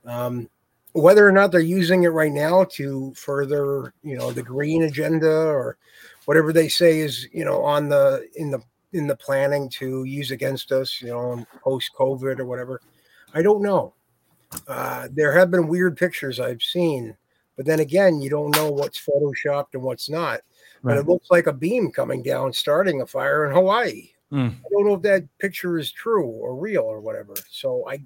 Um, 0.06 0.48
whether 0.92 1.28
or 1.28 1.32
not 1.32 1.52
they're 1.52 1.60
using 1.60 2.04
it 2.04 2.08
right 2.08 2.32
now 2.32 2.64
to 2.72 3.12
further, 3.14 3.92
you 4.02 4.16
know, 4.16 4.32
the 4.32 4.42
green 4.42 4.84
agenda 4.84 5.30
or 5.30 5.76
whatever 6.24 6.52
they 6.52 6.68
say 6.68 7.00
is 7.00 7.26
you 7.32 7.44
know 7.44 7.62
on 7.62 7.88
the 7.88 8.28
in 8.36 8.50
the 8.50 8.60
in 8.92 9.06
the 9.06 9.16
planning 9.16 9.68
to 9.68 10.04
use 10.04 10.30
against 10.30 10.72
us 10.72 11.00
you 11.00 11.08
know 11.08 11.44
post 11.62 11.90
covid 11.98 12.38
or 12.38 12.46
whatever. 12.46 12.80
I 13.34 13.42
don't 13.42 13.62
know. 13.62 13.94
Uh, 14.66 15.08
there 15.12 15.32
have 15.32 15.50
been 15.50 15.68
weird 15.68 15.96
pictures 15.96 16.40
i've 16.40 16.60
seen 16.60 17.16
but 17.56 17.64
then 17.64 17.78
again 17.78 18.20
you 18.20 18.28
don't 18.28 18.54
know 18.56 18.68
what's 18.68 19.00
photoshopped 19.00 19.74
and 19.74 19.82
what's 19.82 20.10
not. 20.10 20.40
Right. 20.82 20.94
but 20.94 20.98
it 20.98 21.06
looks 21.06 21.30
like 21.30 21.46
a 21.46 21.52
beam 21.52 21.92
coming 21.92 22.22
down 22.22 22.52
starting 22.52 23.00
a 23.00 23.06
fire 23.06 23.46
in 23.46 23.54
hawaii. 23.54 24.08
Mm. 24.32 24.54
i 24.54 24.68
don't 24.70 24.86
know 24.86 24.94
if 24.94 25.02
that 25.02 25.24
picture 25.38 25.78
is 25.78 25.92
true 25.92 26.26
or 26.26 26.56
real 26.56 26.82
or 26.82 27.00
whatever. 27.00 27.34
So 27.48 27.88
i 27.88 28.02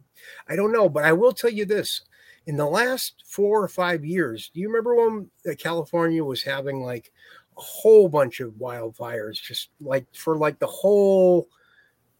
i 0.48 0.56
don't 0.56 0.72
know 0.72 0.88
but 0.88 1.04
i 1.04 1.12
will 1.12 1.32
tell 1.32 1.50
you 1.50 1.64
this. 1.64 2.02
In 2.46 2.56
the 2.58 2.66
last 2.66 3.22
four 3.24 3.62
or 3.62 3.68
five 3.68 4.04
years, 4.04 4.50
do 4.52 4.60
you 4.60 4.68
remember 4.68 4.94
when 4.94 5.30
California 5.56 6.22
was 6.22 6.42
having 6.42 6.82
like 6.82 7.10
whole 7.56 8.08
bunch 8.08 8.40
of 8.40 8.52
wildfires, 8.52 9.40
just 9.40 9.70
like 9.80 10.06
for 10.14 10.36
like 10.36 10.58
the 10.58 10.66
whole 10.66 11.48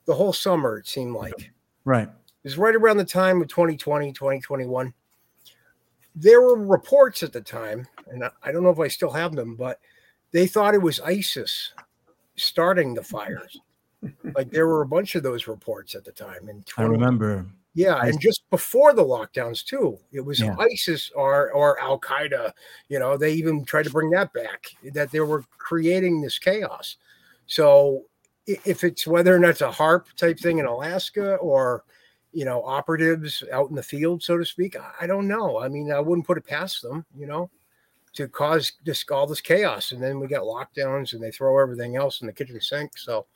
the 0.06 0.14
whole 0.14 0.32
summer? 0.32 0.78
It 0.78 0.86
seemed 0.86 1.14
like 1.14 1.52
right. 1.84 2.08
It 2.08 2.48
was 2.48 2.58
right 2.58 2.74
around 2.74 2.98
the 2.98 3.04
time 3.04 3.40
of 3.40 3.48
2020, 3.48 4.12
2021. 4.12 4.92
There 6.16 6.42
were 6.42 6.56
reports 6.56 7.22
at 7.22 7.32
the 7.32 7.40
time, 7.40 7.86
and 8.08 8.24
I 8.42 8.52
don't 8.52 8.62
know 8.62 8.70
if 8.70 8.78
I 8.78 8.88
still 8.88 9.10
have 9.10 9.34
them, 9.34 9.56
but 9.56 9.80
they 10.30 10.46
thought 10.46 10.74
it 10.74 10.82
was 10.82 11.00
ISIS 11.00 11.72
starting 12.36 12.94
the 12.94 13.02
fires. 13.02 13.58
like 14.34 14.50
there 14.50 14.66
were 14.66 14.82
a 14.82 14.86
bunch 14.86 15.14
of 15.14 15.22
those 15.22 15.46
reports 15.46 15.94
at 15.94 16.04
the 16.04 16.12
time. 16.12 16.48
And 16.48 16.64
I 16.76 16.82
remember. 16.82 17.46
Yeah, 17.74 18.00
and 18.00 18.20
just 18.20 18.48
before 18.50 18.92
the 18.92 19.04
lockdowns 19.04 19.64
too, 19.64 19.98
it 20.12 20.20
was 20.20 20.38
Yeah. 20.38 20.54
ISIS 20.58 21.10
or 21.14 21.50
or 21.52 21.80
Al 21.80 21.98
Qaeda. 21.98 22.52
You 22.88 23.00
know, 23.00 23.16
they 23.16 23.32
even 23.32 23.64
tried 23.64 23.84
to 23.84 23.90
bring 23.90 24.10
that 24.10 24.32
back. 24.32 24.66
That 24.92 25.10
they 25.10 25.20
were 25.20 25.44
creating 25.58 26.20
this 26.20 26.38
chaos. 26.38 26.96
So 27.46 28.04
if 28.46 28.84
it's 28.84 29.06
whether 29.06 29.34
or 29.34 29.38
not 29.40 29.50
it's 29.50 29.60
a 29.60 29.70
HAARP 29.70 30.14
type 30.16 30.38
thing 30.38 30.58
in 30.58 30.66
Alaska 30.66 31.34
or 31.36 31.84
you 32.32 32.44
know 32.44 32.62
operatives 32.64 33.42
out 33.52 33.70
in 33.70 33.76
the 33.76 33.82
field, 33.82 34.22
so 34.22 34.38
to 34.38 34.44
speak, 34.44 34.76
I, 35.00 35.06
don't 35.06 35.26
know. 35.26 35.58
I 35.58 35.68
mean, 35.68 35.90
I 35.90 35.98
wouldn't 35.98 36.26
put 36.26 36.38
it 36.38 36.46
past 36.46 36.82
them. 36.82 37.04
You 37.16 37.26
know. 37.26 37.50
To 38.14 38.28
cause 38.28 38.74
this 38.84 39.04
all 39.10 39.26
this 39.26 39.40
chaos, 39.40 39.90
and 39.90 40.00
then 40.00 40.20
we 40.20 40.28
got 40.28 40.44
lockdowns, 40.44 41.14
and 41.14 41.20
they 41.20 41.32
throw 41.32 41.58
everything 41.58 41.96
else 41.96 42.20
in 42.20 42.28
the 42.28 42.32
kitchen 42.32 42.60
sink. 42.60 42.96
So, 42.96 43.26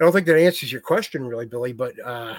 I 0.00 0.04
don't 0.04 0.14
think 0.14 0.26
that 0.28 0.38
answers 0.38 0.72
your 0.72 0.80
question, 0.80 1.26
really, 1.26 1.44
Billy. 1.44 1.74
But 1.74 2.00
uh, 2.02 2.36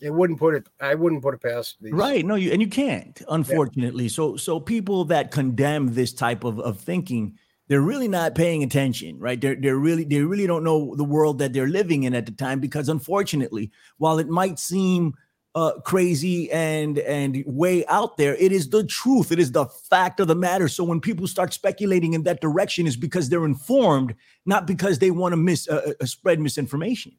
it 0.00 0.12
wouldn't 0.12 0.38
put 0.38 0.54
it. 0.54 0.68
I 0.80 0.94
wouldn't 0.94 1.22
put 1.22 1.34
it 1.34 1.42
past 1.42 1.76
these. 1.80 1.92
Right. 1.92 2.24
No, 2.24 2.34
you 2.34 2.52
and 2.52 2.60
you 2.60 2.68
can't, 2.68 3.20
unfortunately. 3.28 4.08
So 4.08 4.36
so 4.36 4.60
people 4.60 5.04
that 5.06 5.30
condemn 5.30 5.94
this 5.94 6.12
type 6.12 6.44
of, 6.44 6.58
of 6.60 6.80
thinking, 6.80 7.38
they're 7.68 7.80
really 7.80 8.08
not 8.08 8.34
paying 8.34 8.62
attention, 8.62 9.18
right? 9.18 9.40
They're 9.40 9.56
they're 9.56 9.76
really 9.76 10.04
they 10.04 10.22
really 10.22 10.46
don't 10.46 10.64
know 10.64 10.94
the 10.96 11.04
world 11.04 11.38
that 11.38 11.52
they're 11.52 11.68
living 11.68 12.04
in 12.04 12.14
at 12.14 12.26
the 12.26 12.32
time 12.32 12.60
because 12.60 12.88
unfortunately, 12.88 13.70
while 13.98 14.18
it 14.18 14.28
might 14.28 14.58
seem 14.58 15.14
uh, 15.54 15.72
crazy 15.80 16.50
and 16.50 16.98
and 17.00 17.42
way 17.46 17.84
out 17.86 18.16
there, 18.16 18.34
it 18.36 18.52
is 18.52 18.70
the 18.70 18.84
truth. 18.84 19.32
It 19.32 19.38
is 19.38 19.52
the 19.52 19.66
fact 19.66 20.20
of 20.20 20.28
the 20.28 20.34
matter. 20.34 20.68
So 20.68 20.84
when 20.84 21.00
people 21.00 21.26
start 21.26 21.52
speculating 21.52 22.14
in 22.14 22.22
that 22.22 22.40
direction, 22.40 22.86
is 22.86 22.96
because 22.96 23.28
they're 23.28 23.44
informed, 23.44 24.14
not 24.46 24.66
because 24.66 24.98
they 24.98 25.10
want 25.10 25.32
to 25.32 25.36
mis 25.36 25.68
uh, 25.68 25.92
uh, 26.00 26.04
spread 26.04 26.40
misinformation. 26.40 27.12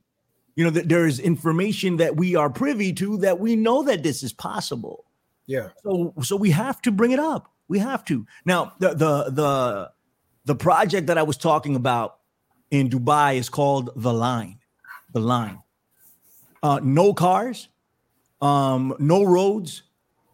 You 0.59 0.65
know 0.65 0.71
that 0.71 0.89
there 0.89 1.07
is 1.07 1.21
information 1.21 1.95
that 2.03 2.17
we 2.17 2.35
are 2.35 2.49
privy 2.49 2.91
to 2.95 3.15
that 3.19 3.39
we 3.39 3.55
know 3.55 3.81
that 3.83 4.03
this 4.03 4.23
is 4.23 4.33
possible. 4.33 5.05
Yeah. 5.45 5.69
So 5.83 6.13
so 6.21 6.35
we 6.35 6.51
have 6.51 6.81
to 6.81 6.91
bring 6.91 7.11
it 7.11 7.19
up. 7.19 7.49
We 7.69 7.79
have 7.79 8.03
to. 8.11 8.27
Now 8.43 8.73
the 8.77 8.89
the 8.89 9.29
the 9.29 9.91
the 10.43 10.55
project 10.55 11.07
that 11.07 11.17
I 11.17 11.23
was 11.23 11.37
talking 11.37 11.77
about 11.77 12.17
in 12.71 12.89
Dubai 12.89 13.37
is 13.37 13.47
called 13.47 13.91
The 13.95 14.11
Line. 14.11 14.59
The 15.13 15.21
Line. 15.21 15.63
Uh 16.61 16.81
no 16.83 17.13
cars, 17.13 17.69
um 18.41 18.93
no 18.99 19.23
roads. 19.23 19.83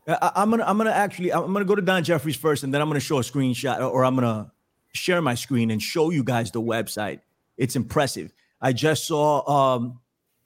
I, 0.07 0.31
I'm 0.37 0.49
gonna 0.49 0.63
I'm 0.63 0.79
gonna 0.79 0.89
actually 0.89 1.33
I'm 1.33 1.53
gonna 1.53 1.65
go 1.65 1.75
to 1.75 1.83
Don 1.83 2.03
Jeffries 2.03 2.35
first 2.35 2.63
and 2.63 2.73
then 2.73 2.81
I'm 2.81 2.89
gonna 2.89 2.99
show 2.99 3.19
a 3.19 3.21
screenshot 3.21 3.77
or, 3.77 3.83
or 3.83 4.03
I'm 4.03 4.15
gonna 4.15 4.51
share 4.91 5.21
my 5.21 5.35
screen 5.35 5.69
and 5.69 5.79
show 5.79 6.09
you 6.09 6.23
guys 6.23 6.49
the 6.49 6.63
website. 6.63 7.19
It's 7.57 7.75
impressive. 7.75 8.33
I 8.59 8.73
just 8.73 9.05
saw 9.05 9.75
um 9.75 9.99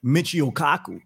Michio 0.04 0.52
Kaku 0.52 1.00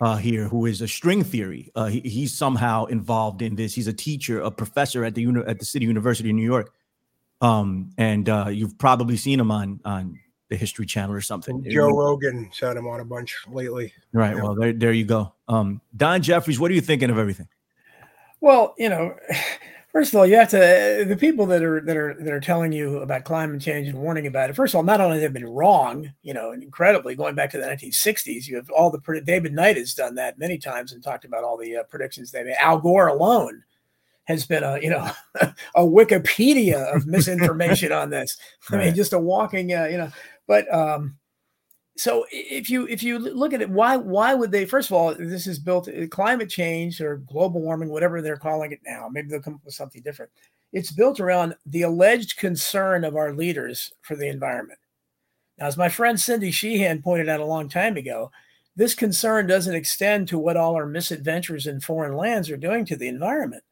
uh, 0.00 0.16
here, 0.16 0.48
who 0.48 0.66
is 0.66 0.80
a 0.80 0.88
string 0.88 1.24
theory. 1.24 1.70
Uh, 1.74 1.86
he, 1.86 2.00
he's 2.00 2.34
somehow 2.34 2.84
involved 2.86 3.42
in 3.42 3.56
this. 3.56 3.74
He's 3.74 3.86
a 3.86 3.92
teacher, 3.92 4.40
a 4.40 4.50
professor 4.50 5.04
at 5.04 5.14
the 5.14 5.22
uni- 5.22 5.44
at 5.46 5.58
the 5.58 5.64
City 5.64 5.86
University 5.86 6.30
of 6.30 6.36
New 6.36 6.44
York. 6.44 6.72
Um, 7.40 7.90
and 7.98 8.28
uh, 8.28 8.48
you've 8.48 8.78
probably 8.78 9.16
seen 9.16 9.40
him 9.40 9.50
on 9.50 9.80
on 9.84 10.18
the 10.48 10.56
History 10.56 10.86
Channel 10.86 11.14
or 11.14 11.20
something. 11.20 11.64
Joe 11.68 11.90
Rogan 11.90 12.50
had 12.60 12.76
him 12.76 12.86
on 12.86 13.00
a 13.00 13.04
bunch 13.04 13.36
lately. 13.48 13.92
Right. 14.12 14.36
Yeah. 14.36 14.42
Well, 14.42 14.54
there, 14.54 14.72
there 14.72 14.92
you 14.92 15.04
go. 15.04 15.34
Um, 15.48 15.80
Don 15.96 16.22
Jeffries, 16.22 16.60
what 16.60 16.70
are 16.70 16.74
you 16.74 16.80
thinking 16.80 17.10
of 17.10 17.18
everything? 17.18 17.48
Well, 18.40 18.74
you 18.78 18.88
know, 18.88 19.16
first 19.96 20.12
of 20.12 20.18
all, 20.18 20.26
you 20.26 20.36
have 20.36 20.50
to 20.50 21.06
the 21.08 21.16
people 21.18 21.46
that 21.46 21.62
are 21.62 21.80
that 21.80 21.96
are 21.96 22.14
that 22.20 22.30
are 22.30 22.40
telling 22.40 22.70
you 22.70 22.98
about 22.98 23.24
climate 23.24 23.62
change 23.62 23.88
and 23.88 23.98
warning 23.98 24.26
about 24.26 24.50
it. 24.50 24.56
First 24.56 24.74
of 24.74 24.76
all, 24.76 24.82
not 24.82 25.00
only 25.00 25.22
have 25.22 25.32
they 25.32 25.40
been 25.40 25.48
wrong, 25.48 26.12
you 26.22 26.34
know, 26.34 26.50
and 26.50 26.62
incredibly 26.62 27.14
going 27.14 27.34
back 27.34 27.50
to 27.52 27.58
the 27.58 27.64
1960s, 27.64 28.46
you 28.46 28.56
have 28.56 28.68
all 28.68 28.90
the 28.90 29.22
David 29.24 29.54
Knight 29.54 29.78
has 29.78 29.94
done 29.94 30.14
that 30.16 30.38
many 30.38 30.58
times 30.58 30.92
and 30.92 31.02
talked 31.02 31.24
about 31.24 31.44
all 31.44 31.56
the 31.56 31.76
uh, 31.78 31.82
predictions 31.84 32.30
they 32.30 32.44
made. 32.44 32.56
Al 32.60 32.78
Gore 32.78 33.06
alone 33.06 33.64
has 34.24 34.44
been 34.44 34.62
a 34.62 34.78
you 34.82 34.90
know 34.90 35.10
a 35.74 35.82
Wikipedia 35.82 36.94
of 36.94 37.06
misinformation 37.06 37.90
on 37.90 38.10
this. 38.10 38.36
I 38.70 38.76
mean, 38.76 38.94
just 38.94 39.14
a 39.14 39.18
walking, 39.18 39.72
uh, 39.72 39.86
you 39.86 39.96
know. 39.96 40.10
But 40.46 40.72
um, 40.74 41.16
so 41.96 42.26
if 42.30 42.68
you 42.68 42.86
if 42.88 43.02
you 43.02 43.18
look 43.18 43.54
at 43.54 43.62
it, 43.62 43.70
why 43.70 43.96
why 43.96 44.34
would 44.34 44.52
they? 44.52 44.66
First 44.66 44.90
of 44.90 44.96
all, 44.96 45.14
this 45.14 45.46
is 45.46 45.58
built 45.58 45.88
uh, 45.88 46.06
climate 46.08 46.50
change 46.50 47.00
or 47.00 47.16
global 47.18 47.62
warming, 47.62 47.88
whatever 47.88 48.20
they're 48.20 48.36
calling 48.36 48.72
it 48.72 48.80
now. 48.86 49.08
Maybe 49.10 49.28
they'll 49.28 49.40
come 49.40 49.54
up 49.54 49.64
with 49.64 49.74
something 49.74 50.02
different. 50.02 50.30
It's 50.72 50.92
built 50.92 51.20
around 51.20 51.56
the 51.64 51.82
alleged 51.82 52.36
concern 52.36 53.04
of 53.04 53.16
our 53.16 53.32
leaders 53.32 53.92
for 54.02 54.14
the 54.14 54.28
environment. 54.28 54.78
Now, 55.58 55.66
as 55.66 55.78
my 55.78 55.88
friend 55.88 56.20
Cindy 56.20 56.50
Sheehan 56.50 57.00
pointed 57.00 57.30
out 57.30 57.40
a 57.40 57.46
long 57.46 57.68
time 57.68 57.96
ago, 57.96 58.30
this 58.74 58.94
concern 58.94 59.46
doesn't 59.46 59.74
extend 59.74 60.28
to 60.28 60.38
what 60.38 60.58
all 60.58 60.74
our 60.74 60.84
misadventures 60.84 61.66
in 61.66 61.80
foreign 61.80 62.14
lands 62.14 62.50
are 62.50 62.58
doing 62.58 62.84
to 62.86 62.96
the 62.96 63.08
environment, 63.08 63.64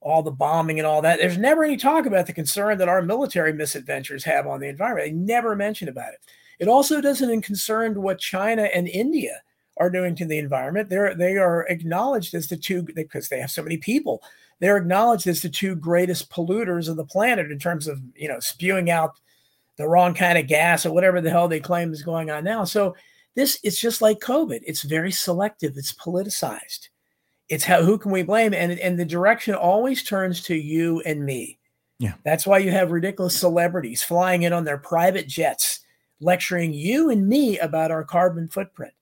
all 0.00 0.22
the 0.22 0.30
bombing 0.30 0.78
and 0.78 0.86
all 0.86 1.02
that. 1.02 1.18
There's 1.18 1.36
never 1.36 1.64
any 1.64 1.76
talk 1.76 2.06
about 2.06 2.26
the 2.26 2.32
concern 2.32 2.78
that 2.78 2.88
our 2.88 3.02
military 3.02 3.52
misadventures 3.52 4.22
have 4.22 4.46
on 4.46 4.60
the 4.60 4.68
environment. 4.68 5.08
They 5.08 5.12
never 5.12 5.56
mention 5.56 5.88
about 5.88 6.12
it. 6.12 6.20
It 6.58 6.68
also 6.68 7.00
doesn't 7.00 7.42
concern 7.42 8.00
what 8.00 8.18
China 8.18 8.62
and 8.62 8.88
India 8.88 9.42
are 9.78 9.90
doing 9.90 10.14
to 10.16 10.26
the 10.26 10.38
environment. 10.38 10.88
They're 10.88 11.14
they 11.14 11.36
are 11.36 11.66
acknowledged 11.68 12.34
as 12.34 12.48
the 12.48 12.56
two 12.56 12.82
because 12.82 13.28
they 13.28 13.40
have 13.40 13.50
so 13.50 13.62
many 13.62 13.78
people. 13.78 14.22
They're 14.60 14.76
acknowledged 14.76 15.26
as 15.26 15.42
the 15.42 15.48
two 15.48 15.74
greatest 15.74 16.30
polluters 16.30 16.88
of 16.88 16.96
the 16.96 17.04
planet 17.04 17.50
in 17.50 17.58
terms 17.58 17.88
of 17.88 18.00
you 18.14 18.28
know 18.28 18.40
spewing 18.40 18.90
out 18.90 19.18
the 19.76 19.88
wrong 19.88 20.14
kind 20.14 20.38
of 20.38 20.46
gas 20.46 20.84
or 20.84 20.92
whatever 20.92 21.20
the 21.20 21.30
hell 21.30 21.48
they 21.48 21.60
claim 21.60 21.92
is 21.92 22.02
going 22.02 22.30
on 22.30 22.44
now. 22.44 22.64
So 22.64 22.94
this 23.34 23.58
it's 23.62 23.80
just 23.80 24.02
like 24.02 24.20
COVID. 24.20 24.60
It's 24.64 24.82
very 24.82 25.12
selective. 25.12 25.76
It's 25.76 25.92
politicized. 25.92 26.88
It's 27.48 27.64
how 27.64 27.82
who 27.82 27.98
can 27.98 28.12
we 28.12 28.22
blame? 28.22 28.54
And 28.54 28.78
and 28.78 28.98
the 28.98 29.04
direction 29.04 29.54
always 29.54 30.02
turns 30.02 30.42
to 30.44 30.54
you 30.54 31.00
and 31.00 31.24
me. 31.24 31.58
Yeah. 31.98 32.14
That's 32.24 32.46
why 32.46 32.58
you 32.58 32.70
have 32.72 32.90
ridiculous 32.90 33.38
celebrities 33.38 34.02
flying 34.02 34.42
in 34.42 34.52
on 34.52 34.64
their 34.64 34.78
private 34.78 35.28
jets, 35.28 35.80
lecturing 36.22 36.72
you 36.72 37.10
and 37.10 37.28
me 37.28 37.58
about 37.58 37.90
our 37.90 38.04
carbon 38.04 38.48
footprint. 38.48 38.94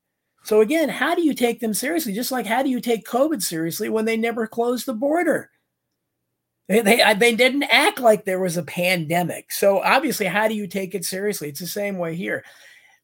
So 0.43 0.63
again, 0.63 0.89
how 0.89 1.15
do 1.15 1.23
you 1.23 1.35
take 1.35 1.61
them 1.61 1.75
seriously? 1.75 2.13
Just 2.13 2.33
like 2.33 2.47
how 2.47 2.63
do 2.63 2.71
you 2.71 2.81
take 2.81 3.07
COVID 3.07 3.43
seriously 3.43 3.89
when 3.89 4.07
they 4.07 4.17
never 4.17 4.47
closed 4.47 4.87
the 4.87 4.95
border? 4.95 5.51
They, 6.69 6.81
they, 6.81 7.15
they 7.15 7.35
didn't 7.35 7.65
act 7.65 8.01
like 8.01 8.25
there 8.25 8.41
was 8.41 8.57
a 8.57 8.63
pandemic. 8.63 9.53
So 9.53 9.81
obviously, 9.83 10.27
how 10.27 10.49
do 10.49 10.55
you 10.55 10.67
take 10.67 10.95
it 10.95 11.05
seriously? 11.05 11.49
It's 11.49 11.61
the 11.61 11.67
same 11.67 11.99
way 11.99 12.15
here. 12.15 12.45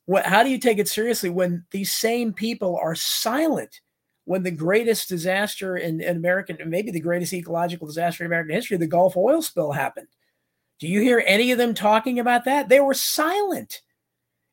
What, 0.06 0.25
how 0.25 0.44
do 0.44 0.50
you 0.50 0.58
take 0.58 0.78
it 0.78 0.88
seriously 0.88 1.30
when 1.30 1.64
these 1.73 1.92
same 1.92 2.32
people 2.32 2.78
are 2.80 2.94
silent 2.94 3.80
when 4.25 4.44
the 4.44 4.52
greatest 4.52 5.08
disaster 5.08 5.76
in, 5.76 6.00
in 6.00 6.16
American, 6.16 6.58
maybe 6.66 6.92
the 6.92 7.00
greatest 7.00 7.32
ecological 7.32 7.87
disaster 7.87 8.23
in 8.23 8.28
American 8.28 8.54
history, 8.54 8.76
the 8.76 8.87
Gulf 8.87 9.16
oil 9.16 9.42
spill 9.42 9.73
happened? 9.73 10.08
Do 10.78 10.87
you 10.87 11.00
hear 11.00 11.23
any 11.26 11.52
of 11.52 11.58
them 11.58 11.75
talking 11.75 12.20
about 12.20 12.44
that? 12.44 12.68
They 12.68 12.80
were 12.80 12.94
silent 12.94 13.82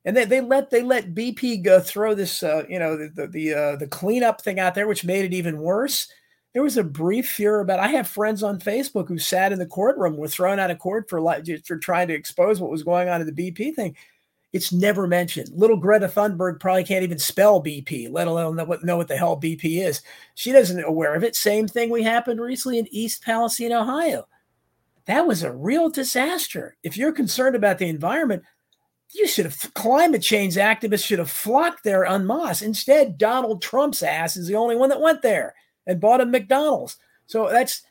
and 0.06 0.16
they, 0.16 0.26
they 0.26 0.42
let 0.42 0.70
they 0.70 0.82
let 0.82 1.14
BP 1.14 1.64
go 1.64 1.80
throw 1.80 2.14
this 2.14 2.44
uh, 2.44 2.64
you 2.70 2.80
know 2.80 2.98
the 2.98 3.10
the 3.10 3.28
the, 3.28 3.54
uh, 3.54 3.76
the 3.78 3.88
cleanup 3.88 4.42
thing 4.42 4.60
out 4.60 4.76
there, 4.76 4.88
which 4.88 5.06
made 5.06 5.26
it 5.26 5.34
even 5.34 5.60
worse. 5.60 6.08
There 6.54 6.64
was 6.64 6.78
a 6.78 6.84
brief 6.84 7.30
fear 7.30 7.62
about. 7.62 7.80
I 7.80 7.88
have 7.88 8.08
friends 8.08 8.44
on 8.44 8.60
Facebook 8.60 9.08
who 9.08 9.18
sat 9.18 9.52
in 9.52 9.60
the 9.60 9.66
courtroom, 9.66 10.18
were 10.18 10.28
thrown 10.28 10.60
out 10.60 10.72
of 10.72 10.80
court 10.80 11.10
for 11.10 11.22
for 11.66 11.78
trying 11.78 12.08
to 12.10 12.14
expose 12.14 12.60
what 12.60 12.72
was 12.72 12.84
going 12.84 13.10
on 13.10 13.22
in 13.22 13.28
the 13.28 13.52
BP 13.52 13.76
thing. 13.76 13.96
It's 14.52 14.72
never 14.72 15.08
mentioned. 15.08 15.50
Little 15.52 15.78
Greta 15.78 16.08
Thunberg 16.08 16.60
probably 16.60 16.84
can't 16.84 17.04
even 17.04 17.18
spell 17.18 17.64
BP, 17.64 18.12
let 18.12 18.28
alone 18.28 18.56
know 18.56 18.66
what, 18.66 18.84
know 18.84 18.98
what 18.98 19.08
the 19.08 19.18
hell 19.18 19.36
BP 19.36 19.84
is. 19.84 20.04
She 20.36 20.52
doesn't 20.52 20.84
aware 20.84 21.16
of 21.16 21.24
it. 21.24 21.36
Same 21.36 21.68
thing 21.68 21.90
we 21.90 22.04
happened 22.04 22.40
recently 22.40 22.78
in 22.78 22.88
East 22.92 23.24
Palestine, 23.24 23.74
Ohio. 23.74 24.28
That 25.06 25.26
was 25.26 25.42
a 25.42 25.52
real 25.52 25.90
disaster. 25.90 26.78
If 26.84 26.98
you're 26.98 27.12
concerned 27.12 27.56
about 27.56 27.80
the 27.80 27.88
environment, 27.90 28.44
you 29.14 29.28
should 29.28 29.46
have 29.46 29.74
climate 29.74 30.22
change 30.22 30.56
activists 30.56 31.06
should 31.06 31.20
have 31.20 31.30
flocked 31.30 31.84
there 31.84 32.06
en 32.06 32.26
masse. 32.26 32.62
Instead, 32.62 33.18
Donald 33.18 33.62
Trump's 33.62 34.02
ass 34.04 34.36
is 34.38 34.48
the 34.48 34.56
only 34.56 34.76
one 34.76 34.90
that 34.90 35.02
went 35.02 35.22
there 35.22 35.54
and 35.86 36.00
bought 36.00 36.22
a 36.22 36.26
McDonald's. 36.26 36.98
So 37.28 37.50
that's 37.50 37.84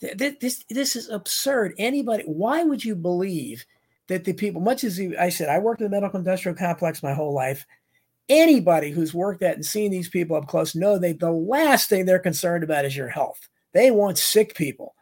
th- 0.00 0.38
this. 0.40 0.64
This 0.68 0.96
is 0.96 1.08
absurd. 1.08 1.74
Anybody? 1.78 2.24
Why 2.24 2.64
would 2.64 2.84
you 2.84 2.96
believe 2.96 3.64
that 4.08 4.24
the 4.24 4.32
people? 4.32 4.60
Much 4.60 4.84
as 4.84 5.00
I 5.18 5.28
said, 5.28 5.48
I 5.48 5.58
worked 5.58 5.80
in 5.80 5.84
the 5.84 5.90
medical 5.90 6.18
industrial 6.18 6.56
complex 6.56 7.02
my 7.02 7.14
whole 7.14 7.32
life. 7.32 7.64
anybody 8.30 8.90
who's 8.90 9.12
worked 9.12 9.42
at 9.42 9.56
and 9.56 9.66
seen 9.66 9.90
these 9.90 10.08
people 10.08 10.36
up 10.36 10.46
close 10.46 10.74
know 10.74 10.96
they 10.96 11.12
the 11.12 11.30
last 11.30 11.88
thing 11.88 12.06
they're 12.06 12.18
concerned 12.18 12.64
about 12.64 12.84
is 12.84 12.96
your 12.96 13.08
health. 13.08 13.48
They 13.74 13.90
want 13.90 14.18
sick 14.18 14.54
people. 14.54 14.94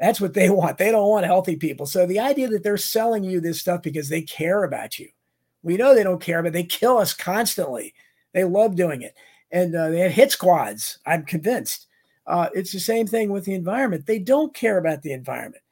That's 0.00 0.20
what 0.20 0.32
they 0.32 0.48
want. 0.48 0.78
They 0.78 0.90
don't 0.90 1.08
want 1.08 1.26
healthy 1.26 1.56
people. 1.56 1.86
So 1.86 2.06
the 2.06 2.18
idea 2.18 2.48
that 2.48 2.62
they're 2.64 2.78
selling 2.78 3.22
you 3.22 3.40
this 3.40 3.60
stuff 3.60 3.82
because 3.82 4.08
they 4.08 4.22
care 4.22 4.64
about 4.64 4.98
you, 4.98 5.08
we 5.62 5.76
know 5.76 5.94
they 5.94 6.02
don't 6.02 6.22
care, 6.22 6.42
but 6.42 6.54
they 6.54 6.64
kill 6.64 6.96
us 6.96 7.12
constantly. 7.12 7.94
They 8.32 8.44
love 8.44 8.76
doing 8.76 9.02
it, 9.02 9.14
and 9.52 9.74
uh, 9.74 9.90
they 9.90 10.00
have 10.00 10.12
hit 10.12 10.32
squads. 10.32 10.98
I'm 11.04 11.24
convinced. 11.24 11.86
Uh, 12.26 12.48
it's 12.54 12.72
the 12.72 12.80
same 12.80 13.06
thing 13.06 13.30
with 13.30 13.44
the 13.44 13.54
environment. 13.54 14.06
They 14.06 14.18
don't 14.18 14.54
care 14.54 14.78
about 14.78 15.02
the 15.02 15.12
environment. 15.12 15.62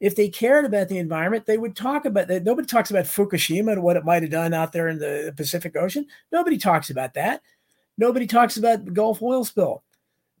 If 0.00 0.16
they 0.16 0.28
cared 0.28 0.64
about 0.64 0.88
the 0.88 0.98
environment, 0.98 1.46
they 1.46 1.58
would 1.58 1.76
talk 1.76 2.04
about 2.04 2.28
that. 2.28 2.44
Nobody 2.44 2.66
talks 2.66 2.90
about 2.90 3.04
Fukushima 3.04 3.72
and 3.72 3.82
what 3.82 3.96
it 3.96 4.04
might 4.04 4.22
have 4.22 4.30
done 4.30 4.54
out 4.54 4.72
there 4.72 4.88
in 4.88 4.98
the 4.98 5.32
Pacific 5.36 5.76
Ocean. 5.76 6.06
Nobody 6.32 6.56
talks 6.56 6.90
about 6.90 7.14
that. 7.14 7.42
Nobody 7.98 8.26
talks 8.26 8.56
about 8.56 8.84
the 8.84 8.90
Gulf 8.90 9.22
oil 9.22 9.44
spill. 9.44 9.82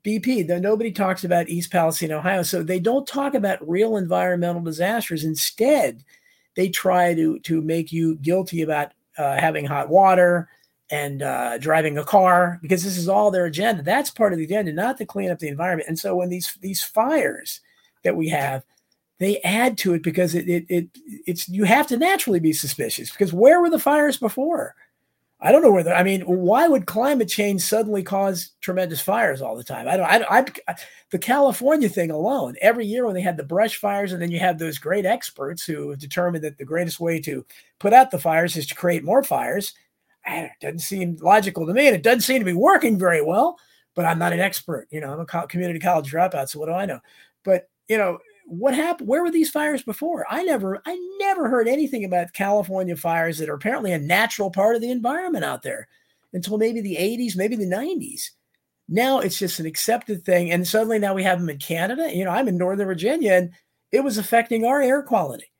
BP, 0.04 0.46
though 0.46 0.58
nobody 0.58 0.92
talks 0.92 1.24
about 1.24 1.48
East 1.48 1.72
Palestine, 1.72 2.12
Ohio. 2.12 2.42
So 2.42 2.62
they 2.62 2.78
don't 2.78 3.06
talk 3.06 3.34
about 3.34 3.66
real 3.66 3.96
environmental 3.96 4.62
disasters. 4.62 5.24
Instead, 5.24 6.04
they 6.56 6.68
try 6.68 7.14
to 7.14 7.38
to 7.40 7.62
make 7.62 7.90
you 7.90 8.16
guilty 8.16 8.62
about 8.62 8.92
uh, 9.16 9.38
having 9.38 9.64
hot 9.64 9.88
water 9.88 10.48
and 10.90 11.22
uh, 11.22 11.58
driving 11.58 11.96
a 11.96 12.04
car 12.04 12.58
because 12.62 12.84
this 12.84 12.98
is 12.98 13.08
all 13.08 13.30
their 13.30 13.46
agenda. 13.46 13.82
That's 13.82 14.10
part 14.10 14.32
of 14.32 14.38
the 14.38 14.44
agenda, 14.44 14.72
not 14.72 14.98
to 14.98 15.06
clean 15.06 15.30
up 15.30 15.38
the 15.38 15.48
environment. 15.48 15.88
And 15.88 15.98
so 15.98 16.14
when 16.14 16.28
these 16.28 16.56
these 16.60 16.82
fires 16.82 17.60
that 18.02 18.16
we 18.16 18.28
have, 18.28 18.62
they 19.18 19.40
add 19.40 19.78
to 19.78 19.94
it 19.94 20.02
because 20.02 20.34
it 20.34 20.48
it, 20.48 20.66
it 20.68 20.88
it's 21.26 21.48
you 21.48 21.64
have 21.64 21.86
to 21.88 21.96
naturally 21.96 22.40
be 22.40 22.52
suspicious 22.52 23.10
because 23.10 23.32
where 23.32 23.60
were 23.60 23.70
the 23.70 23.78
fires 23.78 24.18
before? 24.18 24.74
I 25.44 25.52
don't 25.52 25.60
know 25.62 25.70
where 25.70 25.86
I 25.94 26.02
mean, 26.02 26.22
why 26.22 26.66
would 26.66 26.86
climate 26.86 27.28
change 27.28 27.60
suddenly 27.60 28.02
cause 28.02 28.52
tremendous 28.62 29.02
fires 29.02 29.42
all 29.42 29.54
the 29.54 29.62
time? 29.62 29.86
I 29.86 29.98
don't, 29.98 30.06
I, 30.06 30.38
I, 30.38 30.44
I, 30.68 30.74
the 31.10 31.18
California 31.18 31.90
thing 31.90 32.10
alone, 32.10 32.54
every 32.62 32.86
year 32.86 33.04
when 33.04 33.14
they 33.14 33.20
had 33.20 33.36
the 33.36 33.44
brush 33.44 33.76
fires, 33.76 34.14
and 34.14 34.22
then 34.22 34.30
you 34.30 34.38
have 34.38 34.58
those 34.58 34.78
great 34.78 35.04
experts 35.04 35.62
who 35.62 35.90
have 35.90 35.98
determined 35.98 36.44
that 36.44 36.56
the 36.56 36.64
greatest 36.64 36.98
way 36.98 37.20
to 37.20 37.44
put 37.78 37.92
out 37.92 38.10
the 38.10 38.18
fires 38.18 38.56
is 38.56 38.66
to 38.68 38.74
create 38.74 39.04
more 39.04 39.22
fires. 39.22 39.74
It 40.26 40.50
doesn't 40.62 40.78
seem 40.78 41.18
logical 41.20 41.66
to 41.66 41.74
me, 41.74 41.88
and 41.88 41.94
it 41.94 42.02
doesn't 42.02 42.22
seem 42.22 42.38
to 42.38 42.46
be 42.46 42.54
working 42.54 42.98
very 42.98 43.20
well. 43.22 43.58
But 43.94 44.06
I'm 44.06 44.18
not 44.18 44.32
an 44.32 44.40
expert, 44.40 44.88
you 44.90 45.02
know. 45.02 45.12
I'm 45.12 45.20
a 45.20 45.46
community 45.46 45.78
college 45.78 46.10
dropout, 46.10 46.48
so 46.48 46.58
what 46.58 46.66
do 46.66 46.72
I 46.72 46.86
know? 46.86 47.00
But 47.44 47.68
you 47.86 47.98
know, 47.98 48.18
what 48.46 48.74
happened 48.74 49.08
where 49.08 49.22
were 49.22 49.30
these 49.30 49.50
fires 49.50 49.82
before? 49.82 50.26
I 50.28 50.42
never 50.42 50.80
i 50.86 51.16
never 51.18 51.48
heard 51.48 51.68
anything 51.68 52.04
about 52.04 52.32
california 52.32 52.96
fires 52.96 53.38
that 53.38 53.48
are 53.48 53.54
apparently 53.54 53.92
a 53.92 53.98
natural 53.98 54.50
part 54.50 54.76
of 54.76 54.82
the 54.82 54.90
environment 54.90 55.44
out 55.44 55.62
there 55.62 55.88
until 56.32 56.58
maybe 56.58 56.80
the 56.80 56.96
80s 56.96 57.36
maybe 57.36 57.56
the 57.56 57.64
90s 57.64 58.30
now 58.88 59.18
it's 59.20 59.38
just 59.38 59.60
an 59.60 59.66
accepted 59.66 60.24
thing 60.24 60.50
and 60.50 60.66
suddenly 60.66 60.98
now 60.98 61.14
we 61.14 61.22
have 61.22 61.40
them 61.40 61.48
in 61.48 61.58
canada. 61.58 62.14
You 62.14 62.24
know 62.24 62.30
i'm 62.30 62.48
in 62.48 62.58
northern 62.58 62.86
virginia 62.86 63.32
and 63.32 63.52
it 63.92 64.04
was 64.04 64.18
affecting 64.18 64.64
our 64.64 64.82
air 64.82 65.02
quality 65.02 65.50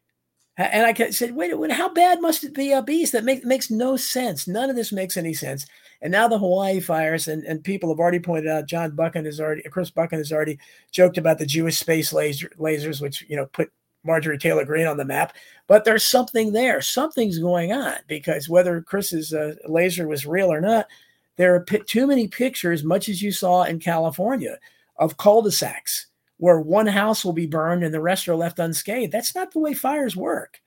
and 0.56 0.86
i 0.86 1.10
said 1.10 1.34
wait, 1.34 1.56
wait 1.58 1.72
how 1.72 1.88
bad 1.92 2.20
must 2.20 2.44
it 2.44 2.54
be 2.54 2.72
a 2.72 2.82
beast 2.82 3.12
that 3.12 3.24
make, 3.24 3.44
makes 3.44 3.70
no 3.70 3.96
sense 3.96 4.46
none 4.46 4.70
of 4.70 4.76
this 4.76 4.92
makes 4.92 5.16
any 5.16 5.34
sense 5.34 5.66
and 6.04 6.12
now 6.12 6.28
the 6.28 6.38
Hawaii 6.38 6.80
fires, 6.80 7.28
and, 7.28 7.44
and 7.44 7.64
people 7.64 7.88
have 7.88 7.98
already 7.98 8.20
pointed 8.20 8.50
out, 8.50 8.66
John 8.66 8.90
Buchan 8.90 9.24
has 9.24 9.40
already, 9.40 9.62
Chris 9.62 9.88
Buchan 9.88 10.18
has 10.18 10.32
already 10.32 10.58
joked 10.92 11.16
about 11.16 11.38
the 11.38 11.46
Jewish 11.46 11.78
space 11.78 12.12
laser, 12.12 12.50
lasers, 12.58 13.00
which, 13.00 13.24
you 13.26 13.36
know, 13.36 13.46
put 13.46 13.72
Marjorie 14.04 14.36
Taylor 14.36 14.66
Greene 14.66 14.86
on 14.86 14.98
the 14.98 15.04
map. 15.06 15.34
But 15.66 15.86
there's 15.86 16.06
something 16.06 16.52
there. 16.52 16.82
Something's 16.82 17.38
going 17.38 17.72
on 17.72 17.94
because 18.06 18.50
whether 18.50 18.82
Chris's 18.82 19.32
uh, 19.32 19.54
laser 19.66 20.06
was 20.06 20.26
real 20.26 20.52
or 20.52 20.60
not, 20.60 20.88
there 21.36 21.54
are 21.54 21.60
p- 21.60 21.78
too 21.86 22.06
many 22.06 22.28
pictures, 22.28 22.84
much 22.84 23.08
as 23.08 23.22
you 23.22 23.32
saw 23.32 23.62
in 23.62 23.80
California, 23.80 24.58
of 24.98 25.16
cul-de-sacs 25.16 26.08
where 26.44 26.60
one 26.60 26.86
house 26.86 27.24
will 27.24 27.32
be 27.32 27.46
burned 27.46 27.82
and 27.82 27.94
the 27.94 28.00
rest 28.02 28.28
are 28.28 28.36
left 28.36 28.58
unscathed. 28.58 29.10
That's 29.10 29.34
not 29.34 29.52
the 29.52 29.58
way 29.60 29.72
fires 29.72 30.14
work. 30.14 30.60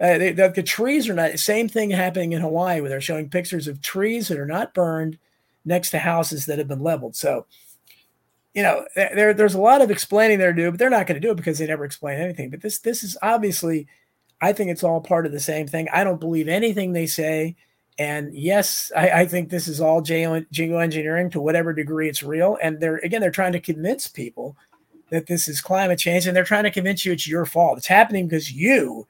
Uh, 0.00 0.16
they, 0.16 0.30
the, 0.30 0.48
the, 0.48 0.62
trees 0.62 1.08
are 1.08 1.14
not 1.14 1.36
same 1.40 1.68
thing 1.68 1.90
happening 1.90 2.30
in 2.30 2.40
Hawaii 2.40 2.80
where 2.80 2.88
they're 2.88 3.00
showing 3.00 3.28
pictures 3.28 3.66
of 3.66 3.82
trees 3.82 4.28
that 4.28 4.38
are 4.38 4.46
not 4.46 4.74
burned 4.74 5.18
next 5.64 5.90
to 5.90 5.98
houses 5.98 6.46
that 6.46 6.58
have 6.58 6.68
been 6.68 6.84
leveled. 6.84 7.16
So, 7.16 7.46
you 8.54 8.62
know, 8.62 8.86
there, 8.94 9.34
there's 9.34 9.54
a 9.54 9.60
lot 9.60 9.82
of 9.82 9.90
explaining 9.90 10.38
they're 10.38 10.52
due, 10.52 10.70
but 10.70 10.78
they're 10.78 10.88
not 10.88 11.08
going 11.08 11.20
to 11.20 11.26
do 11.26 11.32
it 11.32 11.36
because 11.36 11.58
they 11.58 11.66
never 11.66 11.84
explain 11.84 12.20
anything. 12.20 12.50
But 12.50 12.60
this 12.60 12.78
this 12.78 13.02
is 13.02 13.18
obviously, 13.22 13.88
I 14.40 14.52
think 14.52 14.70
it's 14.70 14.84
all 14.84 15.00
part 15.00 15.26
of 15.26 15.32
the 15.32 15.40
same 15.40 15.66
thing. 15.66 15.88
I 15.92 16.04
don't 16.04 16.20
believe 16.20 16.46
anything 16.46 16.92
they 16.92 17.06
say. 17.06 17.56
And 17.98 18.32
yes, 18.32 18.92
I, 18.96 19.10
I 19.10 19.26
think 19.26 19.48
this 19.48 19.66
is 19.66 19.80
all 19.80 20.00
geoengineering 20.00 21.32
to 21.32 21.40
whatever 21.40 21.72
degree 21.72 22.08
it's 22.08 22.22
real. 22.22 22.56
And 22.62 22.78
they're 22.78 22.98
again, 22.98 23.20
they're 23.20 23.32
trying 23.32 23.52
to 23.54 23.60
convince 23.60 24.06
people 24.06 24.56
that 25.12 25.28
this 25.28 25.46
is 25.46 25.60
climate 25.60 26.00
change, 26.00 26.26
and 26.26 26.36
they're 26.36 26.42
trying 26.42 26.64
to 26.64 26.70
convince 26.70 27.04
you 27.04 27.12
it's 27.12 27.28
your 27.28 27.46
fault. 27.46 27.78
It's 27.78 27.86
happening 27.86 28.26
because 28.26 28.50
you 28.50 29.06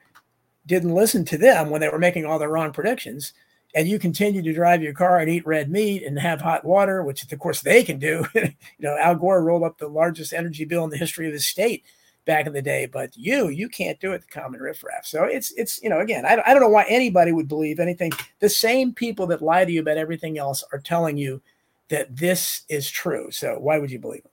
didn't 0.67 0.95
listen 0.95 1.25
to 1.25 1.38
them 1.38 1.71
when 1.71 1.81
they 1.81 1.88
were 1.88 1.99
making 1.99 2.27
all 2.27 2.38
their 2.38 2.51
wrong 2.51 2.73
predictions 2.73 3.33
and 3.75 3.88
you 3.88 3.99
continue 3.99 4.43
to 4.43 4.53
drive 4.53 4.83
your 4.83 4.93
car 4.93 5.19
and 5.19 5.31
eat 5.31 5.47
red 5.47 5.71
meat 5.71 6.03
and 6.03 6.19
have 6.19 6.41
hot 6.41 6.65
water, 6.65 7.03
which 7.03 7.31
of 7.31 7.38
course 7.38 7.62
they 7.62 7.83
can 7.83 7.99
do. 7.99 8.27
you 8.35 8.53
know, 8.81 8.97
Al 8.99 9.15
Gore 9.15 9.43
rolled 9.43 9.62
up 9.62 9.79
the 9.79 9.88
largest 9.88 10.33
energy 10.33 10.65
bill 10.65 10.85
in 10.85 10.91
the 10.91 10.99
history 10.99 11.27
of 11.27 11.33
his 11.33 11.47
state 11.47 11.85
back 12.25 12.47
in 12.47 12.53
the 12.53 12.62
day, 12.62 12.87
but 12.87 13.17
you, 13.17 13.49
you 13.49 13.69
can't 13.69 13.99
do 13.99 14.12
it, 14.12 14.21
the 14.21 14.41
common 14.41 14.61
riffraff. 14.61 15.07
So 15.07 15.25
it's, 15.25 15.53
it's, 15.53 15.83
you 15.83 15.88
know, 15.88 16.01
again, 16.01 16.25
I, 16.25 16.41
I 16.47 16.53
don't 16.53 16.62
know 16.62 16.69
why 16.69 16.85
anybody 16.88 17.33
would 17.33 17.49
believe 17.49 17.81
anything. 17.81 18.12
The 18.41 18.49
same 18.49 18.93
people 18.93 19.27
that 19.29 19.43
lie 19.43 19.65
to 19.65 19.73
you 19.73 19.81
about 19.81 19.97
everything 19.97 20.38
else 20.38 20.62
are 20.73 20.79
telling 20.79 21.17
you 21.17 21.41
that 21.88 22.15
this 22.15 22.62
is 22.69 22.88
true. 22.88 23.31
So 23.31 23.57
why 23.59 23.79
would 23.79 23.91
you 23.91 23.99
believe 23.99 24.23
them? 24.23 24.33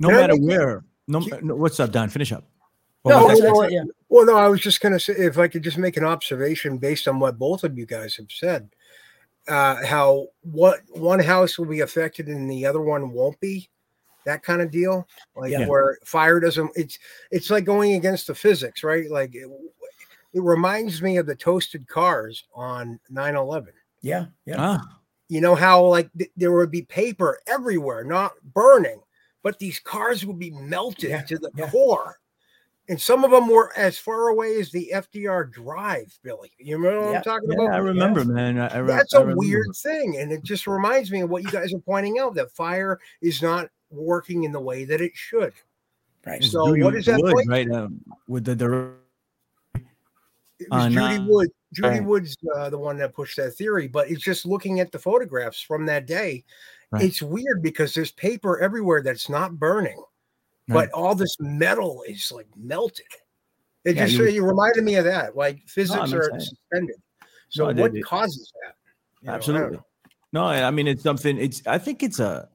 No 0.00 0.10
matter 0.10 0.36
where. 0.36 0.84
No, 1.08 1.20
no, 1.42 1.54
what's 1.56 1.80
up, 1.80 1.92
Don? 1.92 2.08
Finish 2.08 2.32
up. 2.32 2.44
Well, 3.04 3.22
no, 3.22 3.28
that's, 3.28 3.40
that's 3.40 3.72
yeah. 3.72 3.82
Well, 4.08 4.26
no, 4.26 4.36
I 4.36 4.48
was 4.48 4.60
just 4.60 4.80
going 4.80 4.92
to 4.92 5.00
say 5.00 5.14
if 5.14 5.38
I 5.38 5.48
could 5.48 5.62
just 5.62 5.78
make 5.78 5.96
an 5.96 6.04
observation 6.04 6.78
based 6.78 7.08
on 7.08 7.18
what 7.18 7.38
both 7.38 7.64
of 7.64 7.76
you 7.76 7.84
guys 7.84 8.14
have 8.16 8.30
said, 8.30 8.68
uh, 9.48 9.84
how 9.84 10.28
what 10.42 10.80
one 10.90 11.18
house 11.18 11.58
will 11.58 11.66
be 11.66 11.80
affected 11.80 12.28
and 12.28 12.48
the 12.48 12.64
other 12.64 12.80
one 12.80 13.10
won't 13.10 13.40
be, 13.40 13.68
that 14.24 14.42
kind 14.42 14.62
of 14.62 14.70
deal, 14.70 15.06
like 15.34 15.50
yeah. 15.50 15.66
where 15.66 15.98
fire 16.04 16.38
doesn't. 16.38 16.70
It's 16.76 16.98
it's 17.30 17.50
like 17.50 17.64
going 17.64 17.94
against 17.94 18.28
the 18.28 18.34
physics, 18.34 18.84
right? 18.84 19.10
Like 19.10 19.34
it, 19.34 19.48
it 20.32 20.42
reminds 20.42 21.02
me 21.02 21.16
of 21.16 21.26
the 21.26 21.34
toasted 21.34 21.88
cars 21.88 22.44
on 22.54 22.98
9-11. 23.12 23.68
Yeah, 24.00 24.26
yeah. 24.46 24.56
Ah. 24.58 24.98
You 25.28 25.40
know 25.40 25.54
how 25.54 25.84
like 25.86 26.10
th- 26.16 26.30
there 26.36 26.52
would 26.52 26.70
be 26.70 26.82
paper 26.82 27.40
everywhere, 27.46 28.04
not 28.04 28.32
burning, 28.54 29.00
but 29.42 29.58
these 29.58 29.78
cars 29.80 30.24
would 30.24 30.38
be 30.38 30.50
melted 30.50 31.10
yeah, 31.10 31.22
to 31.22 31.38
the 31.38 31.50
yeah. 31.56 31.70
core 31.70 32.18
and 32.88 33.00
some 33.00 33.24
of 33.24 33.30
them 33.30 33.48
were 33.48 33.72
as 33.76 33.96
far 33.96 34.28
away 34.28 34.58
as 34.58 34.70
the 34.70 34.90
FDR 34.92 35.50
Drive, 35.50 36.18
Billy. 36.22 36.52
You 36.58 36.76
remember 36.76 37.00
what 37.00 37.10
yeah, 37.12 37.16
I'm 37.18 37.22
talking 37.22 37.52
about? 37.52 37.72
I 37.72 37.78
remember, 37.78 38.20
yes. 38.20 38.28
man. 38.28 38.58
I, 38.58 38.80
I, 38.80 38.82
That's 38.82 39.14
a 39.14 39.24
weird 39.24 39.68
thing, 39.76 40.18
and 40.18 40.32
it 40.32 40.42
just 40.42 40.66
reminds 40.66 41.10
me 41.10 41.20
of 41.20 41.30
what 41.30 41.44
you 41.44 41.50
guys 41.50 41.72
are 41.72 41.78
pointing 41.78 42.18
out 42.18 42.34
that 42.34 42.50
fire 42.50 42.98
is 43.20 43.40
not 43.40 43.68
working 43.90 44.44
in 44.44 44.52
the 44.52 44.60
way 44.60 44.84
that 44.84 45.00
it 45.00 45.12
should. 45.14 45.52
Right. 46.26 46.42
So 46.42 46.68
Judy 46.68 46.82
what 46.82 46.94
is 46.94 47.06
that 47.06 47.20
Wood, 47.22 47.46
right? 47.46 47.70
Um, 47.70 48.00
with 48.28 48.44
the, 48.44 48.54
the 48.54 48.92
it 49.74 50.70
was 50.70 50.84
uh, 50.84 50.88
Judy 50.90 51.24
Wood. 51.26 51.48
Judy 51.72 51.88
right. 51.88 52.04
Wood's 52.04 52.36
uh, 52.54 52.68
the 52.68 52.78
one 52.78 52.96
that 52.98 53.14
pushed 53.14 53.36
that 53.36 53.52
theory, 53.52 53.88
but 53.88 54.10
it's 54.10 54.22
just 54.22 54.44
looking 54.44 54.80
at 54.80 54.92
the 54.92 54.98
photographs 54.98 55.60
from 55.60 55.86
that 55.86 56.06
day. 56.06 56.44
Right. 56.92 57.04
It's 57.04 57.22
weird 57.22 57.62
because 57.62 57.94
there's 57.94 58.12
paper 58.12 58.60
everywhere 58.60 59.02
that's 59.02 59.28
not 59.28 59.58
burning 59.58 60.02
but 60.72 60.90
all 60.92 61.14
this 61.14 61.36
metal 61.40 62.04
is 62.06 62.30
like 62.32 62.46
melted. 62.56 63.06
It 63.84 63.96
yeah, 63.96 64.06
just 64.06 64.18
you, 64.18 64.28
you, 64.28 64.44
reminded 64.44 64.84
me 64.84 64.94
of 64.96 65.04
that. 65.04 65.36
Like 65.36 65.60
physics 65.66 66.10
no, 66.10 66.18
are 66.18 66.40
suspended. 66.40 66.96
So 67.48 67.70
no, 67.70 67.82
what 67.82 67.92
causes 68.04 68.52
that? 68.62 68.74
You 69.22 69.30
Absolutely. 69.30 69.78
Know, 69.78 69.84
no, 70.32 70.44
I 70.44 70.70
mean 70.70 70.86
it's 70.86 71.02
something. 71.02 71.36
It's 71.38 71.66
I 71.66 71.78
think 71.78 72.02
it's 72.02 72.20
a 72.20 72.48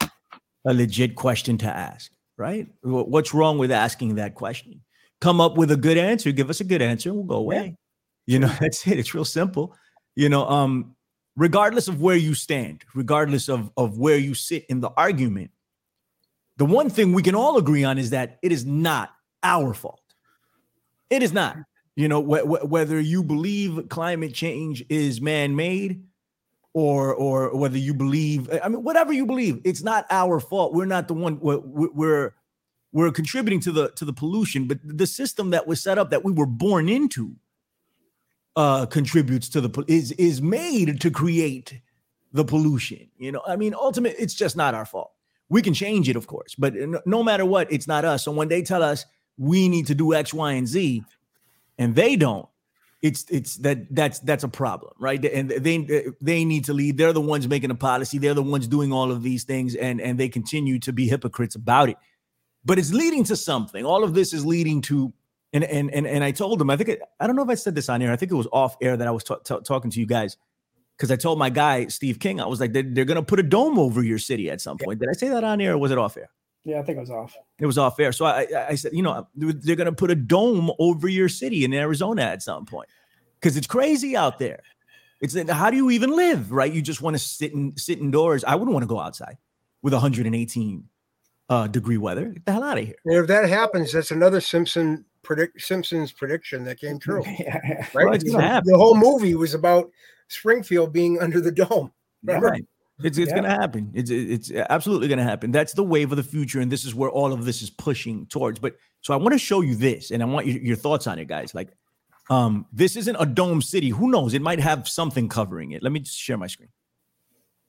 a 0.65 0.73
legit 0.73 1.15
question 1.15 1.57
to 1.59 1.67
ask. 1.67 2.11
Right? 2.37 2.67
What's 2.83 3.33
wrong 3.33 3.57
with 3.57 3.71
asking 3.71 4.15
that 4.15 4.35
question? 4.35 4.81
Come 5.19 5.41
up 5.41 5.57
with 5.57 5.71
a 5.71 5.77
good 5.77 5.97
answer. 5.97 6.31
Give 6.31 6.49
us 6.49 6.61
a 6.61 6.63
good 6.63 6.81
answer, 6.81 7.09
and 7.09 7.17
we'll 7.17 7.25
go 7.25 7.37
away. 7.37 7.75
Yeah. 8.27 8.33
You 8.33 8.39
know, 8.39 8.47
that's 8.59 8.85
it. 8.87 8.99
It's 8.99 9.13
real 9.13 9.25
simple. 9.25 9.75
You 10.15 10.29
know, 10.29 10.47
um, 10.47 10.95
regardless 11.37 11.87
of 11.87 12.01
where 12.01 12.17
you 12.17 12.33
stand, 12.33 12.83
regardless 12.93 13.47
of 13.47 13.71
of 13.77 13.97
where 13.97 14.17
you 14.17 14.33
sit 14.33 14.65
in 14.67 14.81
the 14.81 14.89
argument, 14.97 15.51
the 16.57 16.65
one 16.65 16.89
thing 16.89 17.13
we 17.13 17.23
can 17.23 17.35
all 17.35 17.57
agree 17.57 17.85
on 17.85 17.97
is 17.97 18.09
that 18.09 18.39
it 18.41 18.51
is 18.51 18.65
not 18.65 19.11
our 19.43 19.73
fault. 19.73 20.01
It 21.09 21.23
is 21.23 21.31
not. 21.31 21.57
You 21.95 22.07
know, 22.09 22.21
wh- 22.21 22.41
wh- 22.41 22.69
whether 22.69 22.99
you 22.99 23.23
believe 23.23 23.87
climate 23.89 24.33
change 24.33 24.83
is 24.89 25.21
man-made 25.21 26.03
or 26.73 27.13
or 27.13 27.55
whether 27.55 27.77
you 27.77 27.93
believe 27.93 28.49
I 28.61 28.67
mean 28.67 28.83
whatever 28.83 29.13
you 29.13 29.25
believe, 29.25 29.61
it's 29.63 29.83
not 29.83 30.05
our 30.09 30.39
fault. 30.39 30.73
We're 30.73 30.85
not 30.85 31.07
the 31.07 31.13
one 31.13 31.39
we're, 31.39 32.33
we're 32.91 33.11
contributing 33.11 33.59
to 33.61 33.71
the 33.71 33.89
to 33.91 34.05
the 34.05 34.13
pollution, 34.13 34.67
but 34.67 34.79
the 34.83 35.07
system 35.07 35.51
that 35.51 35.67
was 35.67 35.81
set 35.81 35.97
up 35.97 36.09
that 36.09 36.23
we 36.23 36.31
were 36.31 36.45
born 36.45 36.89
into 36.89 37.35
uh 38.57 38.85
contributes 38.87 39.47
to 39.49 39.61
the 39.61 39.85
is 39.87 40.11
is 40.13 40.41
made 40.41 40.99
to 40.99 41.09
create 41.09 41.79
the 42.33 42.43
pollution. 42.43 43.07
You 43.17 43.31
know, 43.31 43.41
I 43.47 43.55
mean, 43.55 43.73
ultimately, 43.73 44.21
it's 44.21 44.33
just 44.33 44.57
not 44.57 44.73
our 44.73 44.85
fault. 44.85 45.11
We 45.47 45.61
can 45.61 45.73
change 45.73 46.09
it, 46.09 46.17
of 46.17 46.27
course, 46.27 46.55
but 46.55 46.73
no 47.05 47.23
matter 47.23 47.45
what, 47.45 47.71
it's 47.71 47.87
not 47.87 48.03
us. 48.03 48.25
So 48.25 48.31
when 48.31 48.49
they 48.49 48.61
tell 48.61 48.83
us 48.83 49.05
we 49.37 49.69
need 49.69 49.87
to 49.87 49.95
do 49.95 50.13
X, 50.13 50.33
Y, 50.33 50.51
and 50.51 50.67
Z, 50.67 51.03
and 51.77 51.95
they 51.95 52.17
don't, 52.17 52.49
it's 53.01 53.25
it's 53.29 53.57
that 53.57 53.93
that's 53.95 54.19
that's 54.19 54.43
a 54.43 54.49
problem, 54.49 54.93
right? 54.99 55.23
And 55.23 55.49
they 55.51 56.07
they 56.19 56.43
need 56.43 56.65
to 56.65 56.73
lead. 56.73 56.97
They're 56.97 57.13
the 57.13 57.21
ones 57.21 57.47
making 57.47 57.69
the 57.69 57.75
policy. 57.75 58.17
They're 58.17 58.33
the 58.33 58.43
ones 58.43 58.67
doing 58.67 58.91
all 58.91 59.11
of 59.11 59.21
these 59.23 59.43
things, 59.43 59.75
and 59.75 60.01
and 60.01 60.19
they 60.19 60.29
continue 60.29 60.79
to 60.79 60.91
be 60.91 61.07
hypocrites 61.07 61.55
about 61.55 61.89
it. 61.89 61.97
But 62.65 62.79
it's 62.79 62.91
leading 62.91 63.23
to 63.25 63.35
something. 63.35 63.85
All 63.85 64.03
of 64.03 64.13
this 64.13 64.33
is 64.33 64.45
leading 64.45 64.81
to, 64.83 65.13
and 65.53 65.63
and 65.63 65.93
and 65.93 66.05
and 66.05 66.23
I 66.23 66.31
told 66.31 66.59
them. 66.59 66.69
I 66.69 66.77
think 66.77 66.89
it, 66.89 67.01
I 67.19 67.27
don't 67.27 67.35
know 67.35 67.43
if 67.43 67.49
I 67.49 67.55
said 67.55 67.75
this 67.75 67.89
on 67.89 68.01
air. 68.01 68.11
I 68.11 68.15
think 68.15 68.31
it 68.31 68.35
was 68.35 68.47
off 68.51 68.75
air 68.81 68.97
that 68.97 69.07
I 69.07 69.11
was 69.11 69.23
t- 69.23 69.35
t- 69.43 69.59
talking 69.63 69.91
to 69.91 69.99
you 69.99 70.05
guys 70.05 70.37
because 70.97 71.11
I 71.11 71.15
told 71.15 71.37
my 71.37 71.49
guy 71.49 71.87
Steve 71.87 72.19
King, 72.19 72.41
I 72.41 72.47
was 72.47 72.59
like, 72.59 72.73
they're, 72.73 72.83
they're 72.83 73.05
going 73.05 73.17
to 73.17 73.23
put 73.23 73.39
a 73.39 73.43
dome 73.43 73.77
over 73.77 74.03
your 74.03 74.17
city 74.17 74.49
at 74.49 74.61
some 74.61 74.77
point. 74.77 74.99
Did 74.99 75.09
I 75.09 75.13
say 75.13 75.29
that 75.29 75.43
on 75.43 75.61
air 75.61 75.73
or 75.73 75.77
was 75.77 75.91
it 75.91 75.97
off 75.97 76.17
air? 76.17 76.29
Yeah, 76.63 76.79
I 76.79 76.81
think 76.81 76.97
it 76.97 77.01
was 77.01 77.11
off. 77.11 77.37
It 77.59 77.65
was 77.65 77.77
off 77.77 77.99
air. 77.99 78.11
So 78.11 78.25
I, 78.25 78.47
I 78.69 78.75
said, 78.75 78.93
you 78.93 79.03
know, 79.03 79.27
they're 79.35 79.75
going 79.75 79.85
to 79.85 79.91
put 79.91 80.11
a 80.11 80.15
dome 80.15 80.71
over 80.79 81.07
your 81.07 81.29
city 81.29 81.63
in 81.63 81.73
Arizona 81.73 82.23
at 82.23 82.41
some 82.41 82.65
point 82.65 82.89
because 83.39 83.55
it's 83.55 83.67
crazy 83.67 84.17
out 84.17 84.39
there. 84.39 84.63
It's 85.21 85.35
how 85.49 85.69
do 85.69 85.77
you 85.77 85.91
even 85.91 86.15
live, 86.15 86.51
right? 86.51 86.71
You 86.71 86.81
just 86.81 87.01
want 87.01 87.15
to 87.15 87.19
sit 87.19 87.53
and 87.53 87.79
sit 87.79 87.99
indoors. 87.99 88.43
I 88.43 88.55
wouldn't 88.55 88.73
want 88.73 88.83
to 88.83 88.87
go 88.87 88.99
outside 88.99 89.37
with 89.81 89.93
118 89.93 90.83
uh, 91.49 91.67
degree 91.67 91.97
weather. 91.97 92.25
Get 92.25 92.45
the 92.45 92.51
hell 92.51 92.63
out 92.63 92.77
of 92.77 92.85
here. 92.85 92.95
And 93.05 93.15
if 93.15 93.27
that 93.27 93.47
happens, 93.47 93.93
that's 93.93 94.11
another 94.11 94.41
Simpson 94.41 95.05
predict 95.27 95.61
Simpson's 95.61 96.13
prediction 96.13 96.63
that 96.63 96.79
came 96.79 96.97
true. 96.97 97.21
yeah. 97.39 97.85
Right? 97.93 98.23
Well, 98.25 98.61
the 98.63 98.77
whole 98.77 98.95
movie 98.95 99.35
was 99.35 99.53
about 99.53 99.91
Springfield 100.29 100.93
being 100.93 101.19
under 101.19 101.41
the 101.41 101.51
dome. 101.51 101.91
Remember? 102.23 102.47
Right. 102.47 102.65
It's 103.03 103.19
it's 103.19 103.29
yeah. 103.29 103.35
gonna 103.35 103.49
happen. 103.49 103.91
It's 103.93 104.09
it's 104.09 104.51
absolutely 104.51 105.07
gonna 105.07 105.23
happen. 105.23 105.51
That's 105.51 105.73
the 105.73 105.83
wave 105.83 106.11
of 106.11 106.17
the 106.17 106.23
future, 106.23 106.59
and 106.61 106.71
this 106.71 106.83
is 106.83 106.95
where 106.95 107.11
all 107.11 107.31
of 107.31 107.45
this 107.45 107.61
is 107.61 107.69
pushing 107.69 108.25
towards. 108.25 108.57
But 108.57 108.75
so 109.01 109.13
I 109.13 109.17
want 109.17 109.33
to 109.33 109.37
show 109.37 109.61
you 109.61 109.75
this, 109.75 110.09
and 110.09 110.23
I 110.23 110.25
want 110.25 110.47
your, 110.47 110.57
your 110.57 110.75
thoughts 110.75 111.05
on 111.05 111.19
it, 111.19 111.25
guys. 111.25 111.53
Like, 111.53 111.69
um, 112.31 112.65
this 112.73 112.95
isn't 112.95 113.15
a 113.19 113.25
dome 113.27 113.61
city. 113.61 113.89
Who 113.89 114.09
knows? 114.09 114.33
It 114.33 114.41
might 114.41 114.59
have 114.59 114.87
something 114.87 115.29
covering 115.29 115.73
it. 115.73 115.83
Let 115.83 115.91
me 115.91 115.99
just 115.99 116.17
share 116.17 116.37
my 116.37 116.47
screen. 116.47 116.69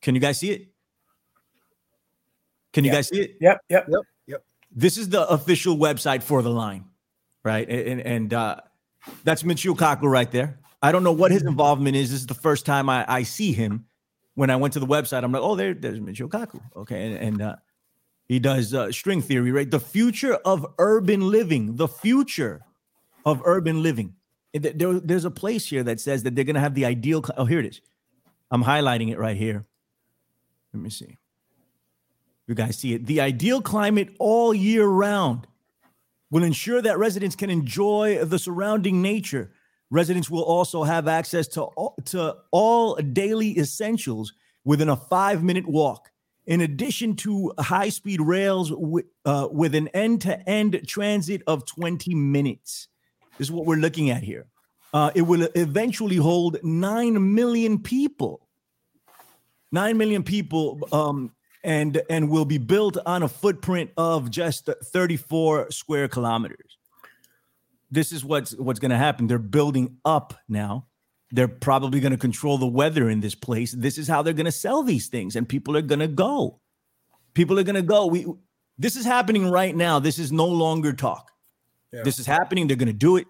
Can 0.00 0.14
you 0.14 0.20
guys 0.20 0.38
see 0.38 0.50
it? 0.50 0.68
Can 2.72 2.84
you 2.84 2.90
yep. 2.90 2.96
guys 2.96 3.08
see 3.08 3.20
it? 3.20 3.36
Yep, 3.38 3.60
yep, 3.68 3.86
yep, 3.90 4.02
yep. 4.26 4.44
This 4.74 4.96
is 4.96 5.10
the 5.10 5.28
official 5.28 5.76
website 5.76 6.22
for 6.22 6.40
the 6.40 6.50
line, 6.50 6.86
right? 7.48 7.68
And 7.68 8.00
and 8.00 8.34
uh, 8.34 8.56
that's 9.24 9.42
Michio 9.42 9.74
Kaku 9.74 10.02
right 10.02 10.30
there. 10.30 10.58
I 10.82 10.92
don't 10.92 11.02
know 11.02 11.12
what 11.12 11.32
his 11.32 11.42
involvement 11.42 11.96
is. 11.96 12.10
This 12.10 12.20
is 12.20 12.26
the 12.26 12.34
first 12.34 12.66
time 12.66 12.88
I, 12.88 13.04
I 13.08 13.22
see 13.24 13.52
him 13.52 13.86
when 14.38 14.50
I 14.50 14.56
went 14.56 14.74
to 14.74 14.80
the 14.80 14.86
website, 14.86 15.24
I'm 15.24 15.32
like, 15.32 15.42
oh, 15.42 15.56
there, 15.56 15.74
there's 15.74 15.98
Michio 15.98 16.28
Kaku. 16.28 16.60
Okay. 16.76 17.08
And, 17.08 17.16
and 17.16 17.42
uh, 17.42 17.56
he 18.28 18.38
does 18.38 18.72
uh, 18.72 18.92
string 18.92 19.20
theory, 19.20 19.50
right? 19.50 19.68
The 19.68 19.80
future 19.80 20.34
of 20.34 20.64
urban 20.78 21.28
living, 21.28 21.74
the 21.74 21.88
future 21.88 22.60
of 23.24 23.42
urban 23.44 23.82
living. 23.82 24.14
There, 24.52 25.00
there's 25.00 25.24
a 25.24 25.30
place 25.32 25.66
here 25.66 25.82
that 25.82 25.98
says 25.98 26.22
that 26.22 26.36
they're 26.36 26.44
going 26.44 26.54
to 26.54 26.60
have 26.60 26.76
the 26.76 26.84
ideal. 26.84 27.24
Oh, 27.36 27.46
here 27.46 27.58
it 27.58 27.66
is. 27.66 27.80
I'm 28.52 28.62
highlighting 28.62 29.10
it 29.10 29.18
right 29.18 29.36
here. 29.36 29.66
Let 30.72 30.82
me 30.84 30.90
see. 30.90 31.18
You 32.46 32.54
guys 32.54 32.78
see 32.78 32.94
it. 32.94 33.06
The 33.06 33.20
ideal 33.20 33.60
climate 33.60 34.14
all 34.20 34.54
year 34.54 34.86
round 34.86 35.47
will 36.30 36.42
ensure 36.42 36.82
that 36.82 36.98
residents 36.98 37.36
can 37.36 37.50
enjoy 37.50 38.24
the 38.24 38.38
surrounding 38.38 39.00
nature 39.02 39.50
Residents 39.90 40.28
will 40.28 40.42
also 40.42 40.84
have 40.84 41.08
access 41.08 41.48
to 41.48 41.62
all, 41.62 41.94
to 42.06 42.36
all 42.50 42.96
daily 42.96 43.58
essentials 43.58 44.34
within 44.64 44.88
a 44.90 44.96
five 44.96 45.42
minute 45.42 45.66
walk. 45.66 46.10
In 46.46 46.60
addition 46.60 47.16
to 47.16 47.52
high 47.58 47.88
speed 47.88 48.20
rails 48.20 48.72
with, 48.72 49.06
uh, 49.24 49.48
with 49.50 49.74
an 49.74 49.88
end 49.88 50.22
to 50.22 50.48
end 50.48 50.82
transit 50.86 51.42
of 51.46 51.66
20 51.66 52.14
minutes. 52.14 52.88
This 53.36 53.48
is 53.48 53.52
what 53.52 53.66
we're 53.66 53.76
looking 53.76 54.10
at 54.10 54.22
here. 54.22 54.46
Uh, 54.92 55.10
it 55.14 55.22
will 55.22 55.48
eventually 55.54 56.16
hold 56.16 56.58
9 56.62 57.34
million 57.34 57.78
people. 57.78 58.46
9 59.72 59.96
million 59.98 60.22
people 60.22 60.88
um, 60.92 61.32
and 61.64 62.00
and 62.08 62.30
will 62.30 62.44
be 62.44 62.58
built 62.58 62.96
on 63.04 63.22
a 63.22 63.28
footprint 63.28 63.90
of 63.96 64.30
just 64.30 64.68
34 64.82 65.70
square 65.70 66.08
kilometers 66.08 66.78
this 67.90 68.12
is 68.12 68.24
what's 68.24 68.54
what's 68.56 68.80
going 68.80 68.90
to 68.90 68.96
happen. 68.96 69.26
They're 69.26 69.38
building 69.38 69.96
up 70.04 70.34
now. 70.48 70.86
They're 71.30 71.48
probably 71.48 72.00
going 72.00 72.12
to 72.12 72.18
control 72.18 72.58
the 72.58 72.66
weather 72.66 73.08
in 73.08 73.20
this 73.20 73.34
place. 73.34 73.72
This 73.72 73.98
is 73.98 74.08
how 74.08 74.22
they're 74.22 74.32
going 74.32 74.46
to 74.46 74.52
sell 74.52 74.82
these 74.82 75.08
things, 75.08 75.36
and 75.36 75.48
people 75.48 75.76
are 75.76 75.82
going 75.82 76.00
to 76.00 76.08
go. 76.08 76.60
People 77.34 77.58
are 77.58 77.62
going 77.62 77.76
to 77.76 77.82
go. 77.82 78.06
We 78.06 78.26
this 78.78 78.96
is 78.96 79.04
happening 79.04 79.50
right 79.50 79.74
now. 79.74 79.98
This 79.98 80.18
is 80.18 80.32
no 80.32 80.46
longer 80.46 80.92
talk. 80.92 81.30
Yeah. 81.92 82.02
This 82.02 82.18
is 82.18 82.26
happening. 82.26 82.66
They're 82.66 82.76
going 82.76 82.88
to 82.88 82.92
do 82.92 83.16
it. 83.16 83.26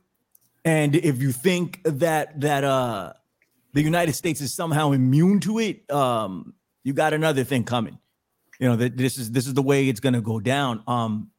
And 0.64 0.94
if 0.96 1.22
you 1.22 1.32
think 1.32 1.80
that 1.84 2.40
that 2.40 2.64
uh 2.64 3.12
the 3.74 3.82
United 3.82 4.14
States 4.14 4.40
is 4.40 4.54
somehow 4.54 4.92
immune 4.92 5.40
to 5.40 5.58
it, 5.58 5.88
um, 5.90 6.54
you 6.84 6.94
got 6.94 7.12
another 7.12 7.44
thing 7.44 7.64
coming. 7.64 7.98
You 8.58 8.68
know 8.68 8.76
that 8.76 8.96
this 8.96 9.18
is 9.18 9.30
this 9.30 9.46
is 9.46 9.54
the 9.54 9.62
way 9.62 9.88
it's 9.88 10.00
going 10.00 10.14
to 10.14 10.20
go 10.20 10.40
down. 10.40 10.82
Um, 10.86 11.30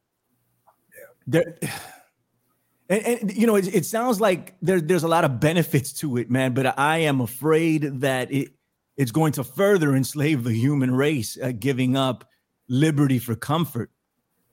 there 1.28 1.58
and, 2.90 3.06
and 3.06 3.38
you 3.38 3.46
know, 3.48 3.56
it, 3.56 3.74
it 3.74 3.86
sounds 3.86 4.20
like 4.20 4.56
there, 4.62 4.82
there's 4.82 5.04
a 5.04 5.08
lot 5.08 5.24
of 5.24 5.40
benefits 5.40 5.94
to 5.94 6.18
it, 6.18 6.30
man. 6.30 6.54
But 6.54 6.78
I 6.80 7.00
am 7.00 7.22
afraid 7.22 8.02
that 8.02 8.32
it 8.32 8.50
it's 8.98 9.12
going 9.12 9.32
to 9.34 9.44
further 9.44 9.96
enslave 9.96 10.44
the 10.44 10.54
human 10.54 10.94
race, 10.94 11.38
uh, 11.42 11.54
giving 11.58 11.96
up 11.96 12.28
liberty 12.68 13.20
for 13.20 13.36
comfort. 13.36 13.92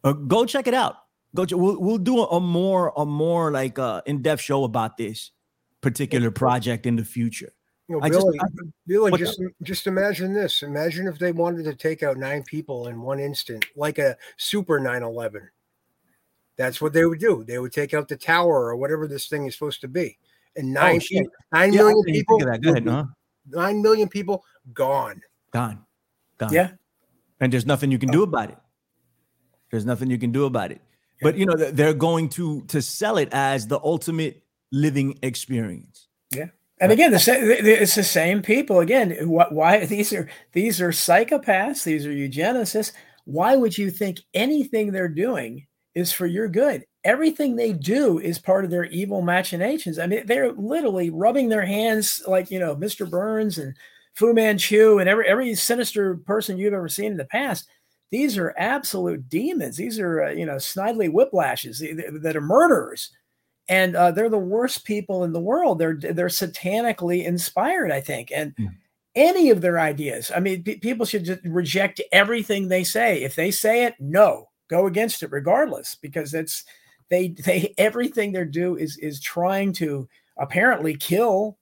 Uh, 0.05 0.13
go 0.13 0.45
check 0.45 0.69
it 0.69 0.75
out. 0.75 0.97
Go. 1.35 1.45
Ch- 1.45 1.55
we'll 1.55 1.81
we'll 1.81 1.99
do 1.99 2.19
a, 2.19 2.27
a 2.27 2.41
more 2.41 2.93
a 2.97 3.07
more 3.07 3.51
like 3.51 3.79
uh, 3.79 4.03
in 4.07 4.23
depth 4.23 4.43
show 4.43 4.65
about 4.65 4.97
this 4.97 5.33
particular 5.81 6.31
project 6.31 6.87
in 6.87 6.97
the 6.97 7.05
future. 7.05 7.53
You 7.89 8.01
know, 8.01 8.09
Billy, 8.09 8.39
just, 8.39 8.55
Billy 8.87 9.13
just, 9.19 9.41
just 9.63 9.87
imagine 9.87 10.33
this. 10.33 10.63
Imagine 10.63 11.07
if 11.07 11.19
they 11.19 11.31
wanted 11.31 11.65
to 11.65 11.75
take 11.75 12.03
out 12.03 12.17
nine 12.17 12.43
people 12.43 12.89
in 12.89 13.01
one 13.01 13.21
instant, 13.21 13.65
like 13.77 13.99
a 13.99 14.17
super 14.37 14.81
9 14.81 15.03
11 15.03 15.49
that's 16.57 16.81
what 16.81 16.93
they 16.93 17.05
would 17.05 17.21
do. 17.21 17.45
They 17.45 17.59
would 17.59 17.73
take 17.73 17.95
out 17.95 18.09
the 18.09 18.17
tower 18.17 18.67
or 18.67 18.77
whatever 18.77 19.07
this 19.07 19.29
thing 19.29 19.47
is 19.47 19.55
supposed 19.55 19.81
to 19.83 19.89
be. 19.89 20.19
And 20.57 20.77
oh, 20.77 20.81
nine, 20.81 21.01
oh, 21.15 21.25
nine 21.53 21.73
yeah, 21.73 21.79
million 21.79 22.03
people, 22.05 22.39
Go 22.39 22.71
ahead, 22.71 22.87
huh? 22.87 23.05
nine 23.49 23.83
million 23.83 24.09
people 24.09 24.43
gone. 24.73 25.21
Gone. 25.51 25.85
Gone. 26.39 26.53
Yeah. 26.53 26.71
And 27.41 27.53
there's 27.53 27.67
nothing 27.67 27.91
you 27.91 27.99
can 27.99 28.11
do 28.11 28.23
about 28.23 28.51
it. 28.51 28.59
There's 29.71 29.85
nothing 29.85 30.09
you 30.09 30.19
can 30.19 30.33
do 30.33 30.47
about 30.47 30.73
it. 30.73 30.81
Yeah. 31.21 31.25
But 31.25 31.37
you 31.37 31.45
know, 31.45 31.55
they're 31.55 31.95
going 31.95 32.31
to 32.31 32.63
to 32.63 32.81
sell 32.81 33.19
it 33.19 33.29
as 33.33 33.67
the 33.67 33.79
ultimate 33.83 34.43
living 34.73 35.19
experience. 35.23 36.09
Yeah. 36.35 36.47
And 36.79 36.93
again, 36.93 37.11
the 37.11 37.81
it's 37.81 37.95
the 37.95 38.05
same 38.05 38.43
people. 38.43 38.81
Again, 38.81 39.13
what 39.29 39.53
why 39.53 39.87
these 39.87 40.13
are 40.13 40.29
these 40.53 40.81
are 40.81 40.91
psychopaths? 40.91 41.85
These 41.85 42.07
are 42.07 42.11
eugenicists. 42.13 42.93
Why 43.25 43.57
would 43.57 43.77
you 43.79 43.91
think 43.91 44.19
anything 44.35 44.93
they're 44.93 45.09
doing 45.09 45.67
is 45.95 46.13
for 46.13 46.27
your 46.27 46.49
good. 46.49 46.85
Everything 47.05 47.57
they 47.57 47.73
do 47.73 48.19
is 48.19 48.39
part 48.39 48.65
of 48.65 48.71
their 48.71 48.85
evil 48.85 49.23
machinations. 49.23 49.99
I 49.99 50.07
mean, 50.07 50.27
they're 50.27 50.53
literally 50.53 51.09
rubbing 51.09 51.49
their 51.49 51.65
hands 51.65 52.23
like, 52.27 52.51
you 52.51 52.59
know, 52.59 52.77
Mr. 52.77 53.09
Burns 53.09 53.57
and 53.59 53.75
Fu 54.15 54.35
Manchu 54.35 54.99
and 54.99 55.09
every 55.09 55.27
every 55.27 55.55
sinister 55.55 56.17
person 56.17 56.59
you've 56.59 56.75
ever 56.75 56.89
seen 56.89 57.13
in 57.13 57.17
the 57.17 57.25
past. 57.25 57.69
These 58.11 58.37
are 58.39 58.55
absolute 58.59 59.29
demons. 59.29 59.77
These 59.77 59.99
are, 59.99 60.25
uh, 60.25 60.31
you 60.31 60.45
know, 60.47 60.57
Snidely 60.57 61.11
whiplashes 61.11 61.79
that 62.23 62.37
are 62.37 62.41
murderers. 62.41 63.11
And 63.69 63.97
uh, 63.97 64.13
they're 64.13 64.31
the 64.31 64.39
worst 64.39 64.85
people 64.85 65.25
in 65.25 65.33
the 65.33 65.41
world. 65.41 65.79
They're 65.79 65.97
they're 65.97 66.29
satanically 66.29 67.25
inspired, 67.25 67.91
I 67.91 68.01
think. 68.01 68.31
And 68.35 68.55
mm. 68.57 68.75
any 69.15 69.51
of 69.51 69.61
their 69.61 69.81
ideas, 69.81 70.31
I 70.35 70.41
mean, 70.41 70.63
p- 70.63 70.77
people 70.77 71.05
should 71.05 71.25
just 71.25 71.41
reject 71.45 72.01
everything 72.13 72.69
they 72.69 72.85
say. 72.85 73.23
If 73.23 73.35
they 73.35 73.51
say 73.51 73.85
it, 73.85 73.95
no, 73.99 74.49
go 74.69 74.87
against 74.87 75.23
it 75.23 75.33
regardless 75.33 75.97
because 75.97 76.33
it's 76.33 76.65
they 77.11 77.29
they 77.29 77.75
everything 77.79 78.33
they're 78.33 78.45
do 78.45 78.77
is 78.77 78.97
is 78.99 79.21
trying 79.21 79.73
to 79.75 80.09
apparently 80.39 80.97
kill 80.97 81.59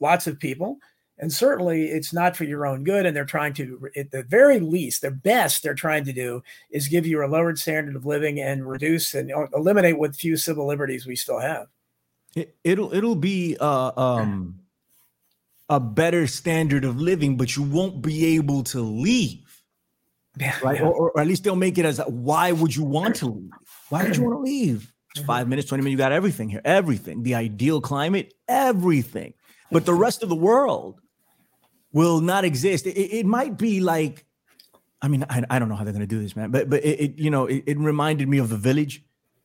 lots 0.00 0.26
of 0.26 0.38
people 0.38 0.78
and 1.18 1.32
certainly 1.32 1.86
it's 1.86 2.12
not 2.12 2.36
for 2.36 2.44
your 2.44 2.66
own 2.66 2.84
good 2.84 3.06
and 3.06 3.16
they're 3.16 3.24
trying 3.24 3.52
to 3.54 3.88
at 3.96 4.10
the 4.10 4.22
very 4.24 4.58
least 4.58 5.02
the 5.02 5.10
best 5.10 5.62
they're 5.62 5.74
trying 5.74 6.04
to 6.04 6.12
do 6.12 6.42
is 6.70 6.88
give 6.88 7.06
you 7.06 7.24
a 7.24 7.26
lowered 7.26 7.58
standard 7.58 7.96
of 7.96 8.06
living 8.06 8.40
and 8.40 8.68
reduce 8.68 9.14
and 9.14 9.32
eliminate 9.54 9.98
what 9.98 10.16
few 10.16 10.36
civil 10.36 10.66
liberties 10.66 11.06
we 11.06 11.16
still 11.16 11.40
have 11.40 11.66
it, 12.34 12.56
it'll 12.64 12.92
it'll 12.92 13.14
be 13.14 13.56
uh 13.60 13.92
um 13.96 14.60
a 15.68 15.80
better 15.80 16.26
standard 16.26 16.84
of 16.84 17.00
living 17.00 17.36
but 17.36 17.56
you 17.56 17.62
won't 17.62 18.02
be 18.02 18.36
able 18.36 18.62
to 18.62 18.80
leave 18.80 19.40
yeah, 20.38 20.56
right? 20.62 20.80
Or, 20.80 20.92
or, 20.92 21.20
at 21.20 21.26
least 21.26 21.44
they'll 21.44 21.56
make 21.56 21.78
it 21.78 21.84
as 21.84 22.00
why 22.06 22.52
would 22.52 22.74
you 22.74 22.84
want 22.84 23.16
to 23.16 23.26
leave? 23.26 23.50
Why 23.88 24.04
would 24.04 24.16
you 24.16 24.24
want 24.24 24.38
to 24.38 24.40
leave? 24.40 24.92
It's 25.10 25.20
mm-hmm. 25.20 25.26
five 25.26 25.48
minutes, 25.48 25.68
20 25.68 25.82
minutes, 25.84 25.92
you 25.92 25.98
got 25.98 26.12
everything 26.12 26.48
here, 26.48 26.60
everything, 26.64 27.22
the 27.22 27.36
ideal 27.36 27.80
climate, 27.80 28.34
everything. 28.48 29.34
But 29.70 29.86
the 29.86 29.94
rest 29.94 30.22
of 30.22 30.28
the 30.28 30.34
world, 30.34 31.00
will 31.94 32.20
not 32.20 32.44
exist. 32.44 32.86
It, 32.86 32.98
it 32.98 33.24
might 33.24 33.56
be 33.56 33.80
like, 33.80 34.26
I 35.00 35.08
mean, 35.08 35.24
I, 35.30 35.42
I 35.48 35.58
don't 35.58 35.70
know 35.70 35.74
how 35.76 35.84
they're 35.84 35.92
gonna 35.94 36.06
do 36.06 36.20
this, 36.20 36.36
man. 36.36 36.50
But 36.50 36.68
but 36.68 36.84
it, 36.84 37.00
it 37.00 37.18
you 37.18 37.30
know 37.30 37.46
it, 37.46 37.64
it 37.66 37.78
reminded 37.78 38.28
me 38.28 38.36
of 38.36 38.50
the 38.50 38.58
village 38.58 39.02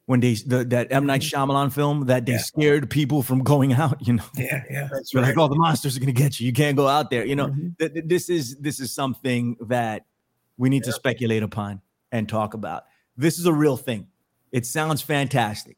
when 0.07 0.19
they 0.19 0.33
the, 0.33 0.65
that 0.65 0.87
M 0.91 1.05
Night 1.05 1.21
Shyamalan 1.21 1.71
film 1.71 2.07
that 2.07 2.25
they 2.25 2.33
Yeah. 2.33 2.37
scared 2.39 2.89
people 2.89 3.21
from 3.23 3.43
going 3.43 3.71
out. 3.73 4.05
You 4.05 4.13
know, 4.13 4.23
Yeah, 4.35 4.63
yeah. 4.69 4.89
That's 4.91 5.13
right. 5.15 5.21
like, 5.27 5.37
oh, 5.37 5.47
the 5.47 5.55
monsters 5.55 5.95
are 5.95 5.99
gonna 6.01 6.11
get 6.11 6.39
you. 6.39 6.47
You 6.47 6.53
can't 6.53 6.75
go 6.75 6.87
out 6.87 7.09
there. 7.09 7.25
You 7.25 7.35
know, 7.35 7.47
Mhm. 7.47 7.77
th- 7.77 7.93
th- 7.93 8.05
this 8.07 8.29
is 8.29 8.57
this 8.57 8.79
is 8.81 8.91
something 8.91 9.55
that 9.61 10.05
we 10.57 10.67
need 10.69 10.83
to 10.83 10.91
speculate 10.91 11.43
upon 11.43 11.79
and 12.11 12.27
talk 12.27 12.53
about. 12.53 12.83
This 13.15 13.37
is 13.39 13.45
a 13.45 13.53
real 13.53 13.77
thing. 13.77 14.07
It 14.51 14.65
sounds 14.65 15.01
fantastic. 15.01 15.77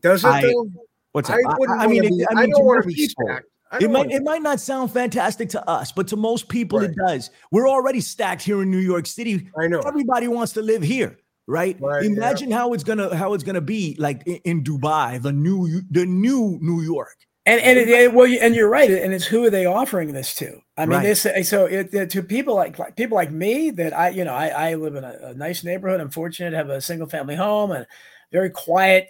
Does 0.00 0.22
it 0.24 0.28
I- 0.28 0.42
though? 0.42 0.68
What's 1.12 1.30
I 1.30 1.36
wouldn't 1.58 1.80
I, 1.80 1.86
mean, 1.86 2.04
it, 2.04 2.26
I 2.30 2.32
I 2.32 2.40
mean, 2.42 2.50
don't 2.50 2.64
want 2.64 2.82
to 2.82 2.88
be. 2.88 3.08
I 3.30 3.40
It 3.80 3.90
might 3.90 3.98
wanna- 4.06 4.14
it 4.14 4.22
might 4.22 4.42
not 4.42 4.60
sound 4.60 4.90
fantastic 4.92 5.48
to 5.50 5.68
us, 5.68 5.92
but 5.92 6.08
to 6.08 6.16
most 6.16 6.48
people 6.48 6.80
it 6.82 6.94
does. 7.06 7.30
We're 7.50 7.68
already 7.68 8.00
stacked 8.00 8.42
here 8.42 8.62
in 8.62 8.70
New 8.70 8.78
York 8.78 9.06
City. 9.06 9.48
I 9.58 9.66
know. 9.68 9.80
Everybody 9.80 10.28
wants 10.28 10.52
to 10.54 10.62
live 10.62 10.82
here, 10.82 11.16
right? 11.46 11.76
Right, 11.80 12.02
yeah. 12.04 12.10
Imagine 12.10 12.50
how 12.50 12.72
it's 12.72 12.84
gonna 12.84 13.14
how 13.14 13.34
it's 13.34 13.44
gonna 13.44 13.60
be 13.60 13.96
like 13.98 14.22
in, 14.26 14.36
in 14.44 14.64
Dubai, 14.64 15.20
the 15.20 15.32
new 15.32 15.82
the 15.90 16.06
new 16.06 16.58
New 16.60 16.80
York. 16.82 17.16
And 17.46 17.60
and 17.60 17.78
it, 17.78 17.88
it- 17.90 18.14
well, 18.14 18.26
you- 18.26 18.38
and 18.40 18.54
you're 18.54 18.70
right. 18.70 18.90
And 18.90 19.12
it's 19.12 19.26
who 19.26 19.44
are 19.44 19.50
they 19.50 19.66
offering 19.66 20.12
this 20.14 20.34
to? 20.36 20.60
I 20.78 20.86
mean, 20.86 20.96
Right. 20.98 21.02
this 21.02 21.26
so 21.48 21.66
it, 21.66 21.92
it- 21.92 22.10
to 22.10 22.22
people 22.22 22.54
like, 22.54 22.78
like 22.78 22.96
people 22.96 23.16
like 23.16 23.30
me 23.30 23.70
that 23.72 23.92
I 23.96 24.08
you 24.10 24.24
know 24.24 24.32
I, 24.34 24.70
I 24.70 24.74
live 24.74 24.94
in 24.96 25.04
a, 25.04 25.18
a 25.22 25.34
nice 25.34 25.62
neighborhood. 25.62 26.00
I'm 26.00 26.10
fortunate 26.10 26.50
to 26.52 26.56
have 26.56 26.70
a 26.70 26.80
single 26.80 27.08
family 27.08 27.36
home 27.36 27.70
and 27.72 27.86
very 28.32 28.50
quiet 28.50 29.08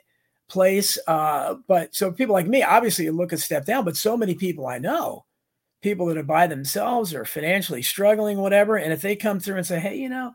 place. 0.49 0.99
Uh, 1.07 1.57
but 1.67 1.95
so 1.95 2.13
people 2.13 2.35
like 2.35 2.47
me, 2.47 2.63
obviously, 2.63 3.09
look 3.11 3.33
a 3.33 3.37
step 3.37 3.65
down. 3.65 3.85
But 3.85 3.97
so 3.97 4.17
many 4.17 4.35
people 4.35 4.67
I 4.67 4.79
know, 4.79 5.25
people 5.83 6.07
that 6.07 6.19
are 6.19 6.23
by 6.23 6.47
themselves 6.47 7.15
or 7.15 7.25
financially 7.25 7.83
struggling, 7.83 8.39
whatever. 8.39 8.77
And 8.77 8.93
if 8.93 9.03
they 9.03 9.17
come 9.17 9.41
through 9.41 9.57
and 9.57 9.67
say, 9.67 9.81
hey, 9.81 9.97
you 9.97 10.09
know, 10.09 10.33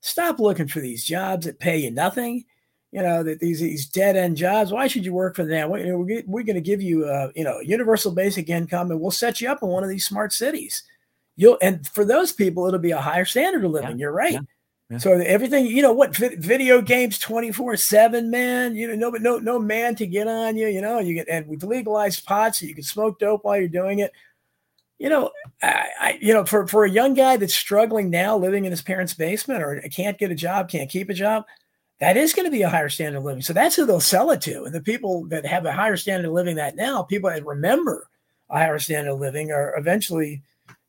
stop 0.00 0.38
looking 0.38 0.68
for 0.68 0.80
these 0.80 1.04
jobs 1.04 1.46
that 1.46 1.60
pay 1.60 1.78
you 1.78 1.90
nothing 1.90 2.44
you 2.92 3.02
know 3.02 3.22
that 3.22 3.40
these 3.40 3.60
these 3.60 3.86
dead 3.86 4.16
end 4.16 4.36
jobs. 4.36 4.70
Why 4.70 4.86
should 4.86 5.04
you 5.04 5.14
work 5.14 5.34
for 5.34 5.44
them? 5.44 5.70
We, 5.70 5.90
we're 5.92 6.22
we're 6.26 6.42
going 6.42 6.56
to 6.56 6.60
give 6.60 6.82
you 6.82 7.06
uh, 7.06 7.30
you 7.34 7.42
know 7.42 7.58
universal 7.60 8.12
basic 8.12 8.50
income, 8.50 8.90
and 8.90 9.00
we'll 9.00 9.10
set 9.10 9.40
you 9.40 9.50
up 9.50 9.62
in 9.62 9.68
one 9.68 9.82
of 9.82 9.88
these 9.88 10.06
smart 10.06 10.32
cities. 10.32 10.82
You'll 11.34 11.56
and 11.62 11.86
for 11.88 12.04
those 12.04 12.32
people, 12.32 12.66
it'll 12.66 12.78
be 12.78 12.90
a 12.90 13.00
higher 13.00 13.24
standard 13.24 13.64
of 13.64 13.70
living. 13.70 13.98
You're 13.98 14.12
right. 14.12 14.34
yeah, 14.34 14.40
So 14.98 15.12
everything 15.12 15.66
you 15.66 15.82
know, 15.82 15.92
what 15.92 16.16
vi- 16.16 16.36
video 16.36 16.82
games 16.82 17.18
twenty 17.18 17.52
four 17.52 17.76
seven, 17.76 18.30
man. 18.30 18.74
You 18.74 18.94
know, 18.94 19.10
no, 19.10 19.18
no, 19.18 19.38
no 19.38 19.58
man 19.58 19.94
to 19.96 20.06
get 20.06 20.28
on 20.28 20.56
you. 20.56 20.68
You 20.68 20.80
know, 20.80 20.98
you 20.98 21.14
get 21.14 21.28
and 21.28 21.46
we've 21.46 21.62
legalized 21.62 22.24
pot, 22.26 22.56
so 22.56 22.66
you 22.66 22.74
can 22.74 22.84
smoke 22.84 23.18
dope 23.18 23.44
while 23.44 23.58
you're 23.58 23.68
doing 23.68 24.00
it. 24.00 24.12
You 24.98 25.08
know, 25.08 25.30
I, 25.62 25.88
I 26.00 26.18
you 26.20 26.32
know 26.34 26.44
for 26.44 26.66
for 26.66 26.84
a 26.84 26.90
young 26.90 27.14
guy 27.14 27.36
that's 27.36 27.54
struggling 27.54 28.10
now, 28.10 28.36
living 28.36 28.64
in 28.64 28.70
his 28.70 28.82
parents' 28.82 29.14
basement, 29.14 29.62
or 29.62 29.80
can't 29.90 30.18
get 30.18 30.30
a 30.30 30.34
job, 30.36 30.68
can't 30.68 30.90
keep 30.90 31.10
a 31.10 31.14
job 31.14 31.44
that 32.02 32.16
is 32.16 32.32
going 32.32 32.46
to 32.46 32.50
be 32.50 32.62
a 32.62 32.68
higher 32.68 32.88
standard 32.88 33.18
of 33.18 33.24
living. 33.24 33.42
So 33.42 33.52
that's 33.52 33.76
who 33.76 33.86
they'll 33.86 34.00
sell 34.00 34.32
it 34.32 34.40
to. 34.40 34.64
And 34.64 34.74
the 34.74 34.82
people 34.82 35.24
that 35.26 35.46
have 35.46 35.66
a 35.66 35.72
higher 35.72 35.96
standard 35.96 36.26
of 36.26 36.32
living 36.32 36.56
that 36.56 36.74
now, 36.74 37.04
people 37.04 37.30
that 37.30 37.46
remember 37.46 38.08
a 38.50 38.58
higher 38.58 38.80
standard 38.80 39.12
of 39.12 39.20
living, 39.20 39.52
are 39.52 39.78
eventually 39.78 40.42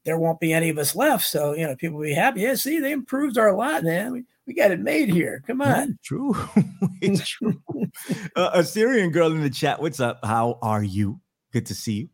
there 0.06 0.18
won't 0.18 0.40
be 0.40 0.54
any 0.54 0.70
of 0.70 0.78
us 0.78 0.96
left. 0.96 1.26
So 1.26 1.54
you 1.54 1.66
know, 1.66 1.76
people 1.76 1.98
will 1.98 2.06
be 2.06 2.14
happy. 2.14 2.42
Yeah, 2.42 2.56
see, 2.56 2.80
they 2.80 2.92
improved 2.92 3.38
our 3.38 3.54
lot, 3.54 3.84
man. 3.84 4.12
We, 4.12 4.24
we 4.46 4.54
got 4.54 4.72
it 4.72 4.80
made 4.80 5.10
here. 5.10 5.42
Come 5.48 5.62
on. 5.62 5.98
true. 6.04 6.36
it's 7.02 7.28
true. 7.30 7.62
uh, 8.36 8.52
a 8.54 8.64
Syrian 8.64 9.12
girl 9.12 9.32
in 9.32 9.42
the 9.42 9.50
chat. 9.50 9.82
What's 9.82 10.00
up? 10.00 10.20
How 10.24 10.60
are 10.62 10.84
you? 10.84 11.20
Good 11.52 11.68
to 11.68 11.76
see 11.76 11.94
you. 11.94 12.10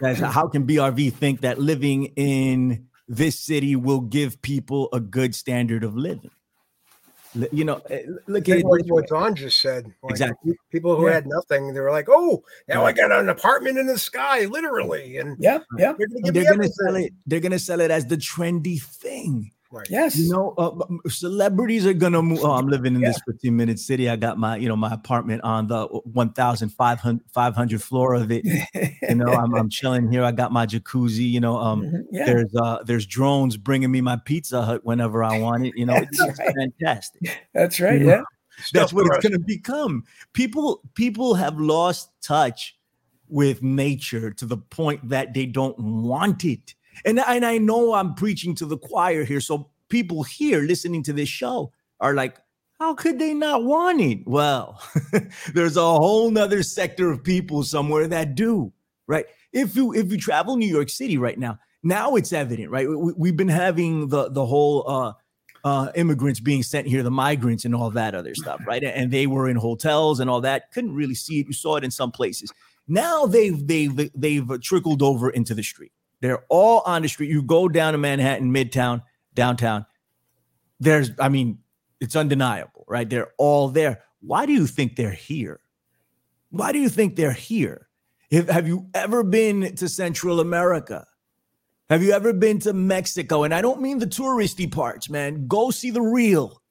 Says, 0.00 0.18
how 0.18 0.48
can 0.48 0.66
BRV 0.66 1.12
think 1.12 1.42
that 1.42 1.60
living 1.60 2.06
in 2.16 2.88
this 3.06 3.38
city 3.38 3.76
will 3.76 4.00
give 4.00 4.42
people 4.42 4.88
a 4.92 4.98
good 4.98 5.34
standard 5.34 5.84
of 5.84 5.96
living? 5.96 6.30
You 7.52 7.64
know, 7.64 7.76
eh, 7.90 8.02
look 8.26 8.48
at 8.48 8.64
like 8.64 8.86
what. 8.86 9.06
Don 9.06 9.34
just 9.36 9.60
said. 9.60 9.86
Like, 10.02 10.10
Exactly. 10.12 10.56
People 10.72 10.96
who 10.96 11.06
Yeah. 11.06 11.12
had 11.14 11.26
nothing, 11.26 11.72
they 11.72 11.80
were 11.80 11.92
like, 11.92 12.08
"Oh, 12.08 12.42
now 12.68 12.84
I 12.84 12.92
got 12.92 13.12
an 13.12 13.28
apartment 13.28 13.78
in 13.78 13.86
the 13.86 13.98
sky, 13.98 14.46
literally," 14.46 15.16
and 15.18 15.36
Yeah, 15.38 15.58
yeah, 15.78 15.92
they're 15.96 16.08
going 16.08 16.22
to 16.22 16.28
And 16.28 16.34
give 16.34 16.34
they're 16.44 16.56
me 16.56 16.58
gonna 16.58 16.68
sell 16.72 16.96
it. 16.96 17.12
They're 17.26 17.40
gonna 17.40 17.58
sell 17.60 17.80
it 17.80 17.90
as 17.92 18.06
the 18.06 18.16
trendy 18.16 18.80
thing. 18.82 19.52
Right. 19.72 19.86
yes. 19.88 20.18
You 20.18 20.32
know, 20.32 20.54
uh, 20.58 21.08
celebrities 21.08 21.86
are 21.86 21.92
gonna 21.92 22.20
move. 22.22 22.40
Oh, 22.42 22.50
I'm 22.50 22.66
living 22.66 22.96
in 22.96 23.02
this 23.02 23.20
15 23.24 23.54
minute 23.56 23.78
city. 23.78 24.08
I 24.10 24.16
got 24.16 24.36
my, 24.36 24.56
you 24.56 24.68
know, 24.68 24.74
my 24.74 24.92
apartment 24.92 25.42
on 25.44 25.68
the 25.68 25.86
1,500 25.86 27.20
500 27.32 27.82
floor 27.82 28.14
of 28.14 28.32
it. 28.32 28.44
You 29.08 29.14
know, 29.14 29.28
I'm, 29.32 29.54
I'm 29.54 29.68
chilling 29.70 30.10
here. 30.10 30.24
I 30.24 30.32
got 30.32 30.50
my 30.50 30.66
jacuzzi. 30.66 31.28
You 31.30 31.38
know, 31.40 31.56
um, 31.58 31.82
Mhm, 31.82 32.02
yeah. 32.10 32.24
there's 32.26 32.52
uh, 32.56 32.82
there's 32.84 33.06
drones 33.06 33.56
bringing 33.56 33.92
me 33.92 34.00
my 34.00 34.16
Pizza 34.16 34.62
Hut 34.62 34.84
whenever 34.84 35.22
I 35.22 35.38
want 35.38 35.64
it. 35.66 35.74
You 35.76 35.86
know, 35.86 35.96
it's, 35.98 36.20
right. 36.38 36.54
fantastic. 36.56 37.46
That's 37.54 37.78
right. 37.80 38.00
you 38.00 38.08
Yeah. 38.08 38.16
know, 38.16 38.24
That's 38.56 38.68
Stuff 38.68 38.92
what 38.92 39.06
it's 39.06 39.18
us. 39.18 39.22
gonna 39.22 39.38
become. 39.38 40.04
People 40.32 40.82
people 40.94 41.34
have 41.34 41.60
lost 41.60 42.10
touch 42.22 42.76
with 43.28 43.62
nature 43.62 44.32
to 44.32 44.44
the 44.46 44.56
point 44.56 45.08
that 45.10 45.32
they 45.32 45.46
don't 45.46 45.78
want 45.78 46.44
it. 46.44 46.74
And, 47.04 47.20
and 47.20 47.44
I 47.44 47.58
know 47.58 47.94
I'm 47.94 48.14
preaching 48.14 48.54
to 48.56 48.66
the 48.66 48.78
choir 48.78 49.24
here. 49.24 49.40
So 49.40 49.70
people 49.88 50.22
here 50.22 50.60
listening 50.60 51.02
to 51.04 51.12
this 51.12 51.28
show 51.28 51.72
are 52.00 52.14
like, 52.14 52.38
how 52.78 52.94
could 52.94 53.18
they 53.18 53.34
not 53.34 53.64
want 53.64 54.00
it? 54.00 54.26
Well, 54.26 54.82
there's 55.54 55.76
a 55.76 55.82
whole 55.82 56.30
nother 56.30 56.62
sector 56.62 57.10
of 57.10 57.22
people 57.22 57.62
somewhere 57.62 58.08
that 58.08 58.34
do, 58.34 58.72
right? 59.06 59.26
If 59.52 59.76
you 59.76 59.92
if 59.92 60.10
you 60.10 60.16
travel 60.16 60.56
New 60.56 60.68
York 60.68 60.88
City 60.88 61.18
right 61.18 61.38
now, 61.38 61.58
now 61.82 62.14
it's 62.16 62.32
evident, 62.32 62.70
right? 62.70 62.88
We, 62.88 63.12
we've 63.16 63.36
been 63.36 63.48
having 63.48 64.08
the 64.08 64.30
the 64.30 64.46
whole 64.46 64.88
uh 64.88 65.12
uh, 65.64 65.90
immigrants 65.94 66.40
being 66.40 66.62
sent 66.62 66.86
here, 66.86 67.02
the 67.02 67.10
migrants 67.10 67.64
and 67.64 67.74
all 67.74 67.90
that 67.90 68.14
other 68.14 68.34
stuff, 68.34 68.60
right? 68.66 68.82
And 68.82 69.10
they 69.10 69.26
were 69.26 69.48
in 69.48 69.56
hotels 69.56 70.20
and 70.20 70.30
all 70.30 70.40
that. 70.40 70.72
Couldn't 70.72 70.94
really 70.94 71.14
see 71.14 71.40
it. 71.40 71.46
You 71.46 71.52
saw 71.52 71.76
it 71.76 71.84
in 71.84 71.90
some 71.90 72.10
places. 72.10 72.52
Now 72.88 73.26
they've 73.26 73.66
they've 73.66 74.10
they've 74.14 74.60
trickled 74.62 75.02
over 75.02 75.30
into 75.30 75.54
the 75.54 75.62
street. 75.62 75.92
They're 76.20 76.44
all 76.48 76.82
on 76.84 77.02
the 77.02 77.08
street. 77.08 77.30
You 77.30 77.42
go 77.42 77.68
down 77.68 77.92
to 77.92 77.98
Manhattan, 77.98 78.52
Midtown, 78.52 79.02
downtown. 79.34 79.86
There's, 80.78 81.10
I 81.18 81.28
mean, 81.28 81.58
it's 82.00 82.16
undeniable, 82.16 82.84
right? 82.88 83.08
They're 83.08 83.32
all 83.38 83.68
there. 83.68 84.02
Why 84.20 84.46
do 84.46 84.52
you 84.52 84.66
think 84.66 84.96
they're 84.96 85.10
here? 85.10 85.60
Why 86.50 86.72
do 86.72 86.78
you 86.78 86.88
think 86.88 87.16
they're 87.16 87.32
here? 87.32 87.88
If, 88.30 88.48
have 88.48 88.68
you 88.68 88.86
ever 88.94 89.22
been 89.22 89.74
to 89.76 89.88
Central 89.88 90.40
America? 90.40 91.06
Have 91.88 92.02
you 92.02 92.12
ever 92.12 92.32
been 92.32 92.60
to 92.60 92.72
Mexico? 92.72 93.42
And 93.42 93.52
I 93.52 93.62
don't 93.62 93.80
mean 93.80 93.98
the 93.98 94.06
touristy 94.06 94.70
parts, 94.70 95.10
man. 95.10 95.48
Go 95.48 95.70
see 95.70 95.90
the 95.90 96.02
real. 96.02 96.62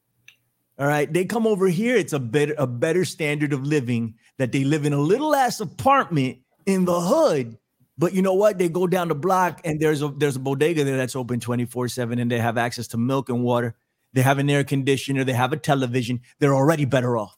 All 0.78 0.88
right. 0.88 1.12
They 1.12 1.26
come 1.26 1.46
over 1.46 1.68
here. 1.68 1.98
It's 1.98 2.14
a 2.14 2.20
better, 2.20 2.56
a 2.58 2.66
better 2.66 3.04
standard 3.04 3.52
of 3.52 3.64
living 3.64 4.16
that 4.38 4.54
they 4.54 4.64
live 4.64 4.86
in 4.86 4.94
a 4.94 5.02
little 5.02 5.36
ass 5.36 5.60
apartment 5.60 6.38
in 6.66 6.86
the 6.86 7.02
hood. 7.02 7.58
But 8.00 8.14
you 8.14 8.24
know 8.24 8.34
what? 8.34 8.58
They 8.58 8.70
go 8.70 8.88
down 8.88 9.10
the 9.10 9.16
block 9.16 9.62
and 9.64 9.80
there's 9.80 10.02
a 10.02 10.08
there's 10.08 10.38
a 10.38 10.40
bodega 10.40 10.84
there 10.84 10.98
that's 10.98 11.16
open 11.16 11.40
24-7 11.40 12.20
and 12.20 12.32
they 12.32 12.40
have 12.40 12.58
access 12.58 12.88
to 12.88 12.98
milk 12.98 13.30
and 13.30 13.44
water. 13.44 13.76
They 14.14 14.22
have 14.22 14.40
an 14.40 14.50
air 14.50 14.64
conditioner, 14.64 15.24
they 15.24 15.34
have 15.34 15.54
a 15.54 15.58
television. 15.58 16.22
They're 16.40 16.56
already 16.56 16.86
better 16.86 17.18
off. 17.18 17.38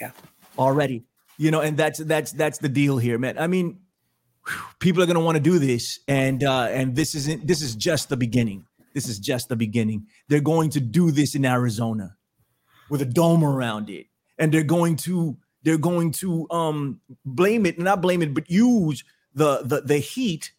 Yeah. 0.00 0.10
Already. 0.58 1.04
You 1.36 1.50
know, 1.50 1.60
and 1.60 1.76
that's 1.76 1.98
that's 1.98 2.32
that's 2.32 2.58
the 2.58 2.68
deal 2.68 2.98
here, 2.98 3.18
man. 3.18 3.38
I 3.38 3.46
mean, 3.46 3.80
people 4.78 5.02
are 5.02 5.06
going 5.06 5.18
to 5.18 5.24
want 5.24 5.36
to 5.36 5.42
do 5.42 5.58
this 5.58 6.00
and 6.08 6.44
uh 6.44 6.68
and 6.70 6.94
this 6.94 7.14
isn't 7.14 7.46
this 7.46 7.62
is 7.62 7.74
just 7.74 8.08
the 8.08 8.16
beginning 8.16 8.66
this 8.92 9.08
is 9.08 9.18
just 9.18 9.48
the 9.48 9.56
beginning 9.56 10.06
they're 10.28 10.40
going 10.40 10.70
to 10.70 10.80
do 10.80 11.10
this 11.10 11.34
in 11.34 11.44
arizona 11.44 12.14
with 12.90 13.00
a 13.00 13.06
dome 13.06 13.42
around 13.42 13.88
it 13.88 14.06
and 14.38 14.52
they're 14.52 14.62
going 14.62 14.96
to 14.96 15.36
they're 15.62 15.78
going 15.78 16.10
to 16.10 16.46
um 16.50 17.00
blame 17.24 17.64
it 17.64 17.78
not 17.78 18.02
blame 18.02 18.20
it 18.20 18.34
but 18.34 18.50
use 18.50 19.02
the 19.34 19.62
the 19.64 19.80
the 19.82 19.98
heat 19.98 20.52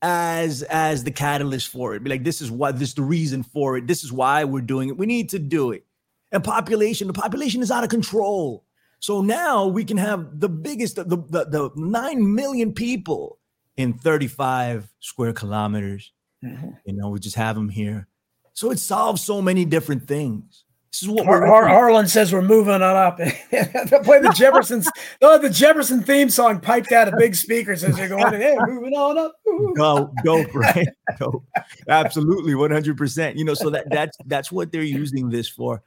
as 0.00 0.62
as 0.64 1.04
the 1.04 1.10
catalyst 1.10 1.68
for 1.68 1.94
it 1.94 2.02
be 2.02 2.10
like 2.10 2.24
this 2.24 2.40
is 2.40 2.50
why 2.50 2.72
this 2.72 2.90
is 2.90 2.94
the 2.94 3.02
reason 3.02 3.42
for 3.42 3.76
it 3.76 3.86
this 3.86 4.02
is 4.02 4.12
why 4.12 4.42
we're 4.44 4.60
doing 4.60 4.88
it 4.88 4.98
we 4.98 5.06
need 5.06 5.28
to 5.28 5.38
do 5.38 5.70
it 5.70 5.84
and 6.32 6.42
population 6.42 7.06
the 7.06 7.12
population 7.12 7.62
is 7.62 7.70
out 7.70 7.84
of 7.84 7.90
control 7.90 8.64
so 9.02 9.20
now 9.20 9.66
we 9.66 9.84
can 9.84 9.96
have 9.96 10.38
the 10.38 10.48
biggest, 10.48 10.94
the, 10.94 11.04
the, 11.04 11.44
the 11.44 11.70
9 11.74 12.34
million 12.36 12.72
people 12.72 13.40
in 13.76 13.94
35 13.94 14.88
square 15.00 15.32
kilometers. 15.32 16.12
Mhm. 16.42 16.78
You 16.86 16.92
know, 16.92 17.08
we 17.08 17.18
just 17.18 17.34
have 17.34 17.56
them 17.56 17.68
here. 17.68 18.06
So 18.52 18.70
it 18.70 18.78
solves 18.78 19.20
so 19.20 19.42
many 19.42 19.64
different 19.64 20.06
things. 20.06 20.64
This 20.92 21.04
is 21.04 21.08
what 21.08 21.24
Har- 21.24 21.46
Har- 21.46 21.68
Harlan 21.68 22.06
says 22.06 22.34
we're 22.34 22.42
moving 22.42 22.74
on 22.74 22.82
up. 22.82 23.16
They'll 23.50 24.04
play 24.04 24.20
the 24.20 24.34
Jeffersons. 24.36 24.90
They'll 25.20 25.32
have 25.32 25.40
the 25.40 25.48
Jefferson 25.48 26.02
theme 26.02 26.28
song 26.28 26.60
piped 26.60 26.92
out 26.92 27.08
of 27.08 27.18
big 27.18 27.34
speakers 27.34 27.82
as 27.82 27.96
they're 27.96 28.10
going. 28.10 28.34
Hey, 28.34 28.58
moving 28.66 28.92
on 28.92 29.16
up. 29.16 29.34
Ooh. 29.48 29.72
dope, 29.74 30.12
dope, 30.22 30.54
right? 30.54 30.86
dope. 31.18 31.46
Absolutely, 31.88 32.52
100%. 32.52 33.38
You 33.38 33.44
know, 33.46 33.54
so 33.54 33.70
that 33.70 33.88
that's 33.88 34.18
that's 34.26 34.52
what 34.52 34.70
they're 34.70 34.82
using 34.82 35.30
this 35.30 35.48
for. 35.48 35.82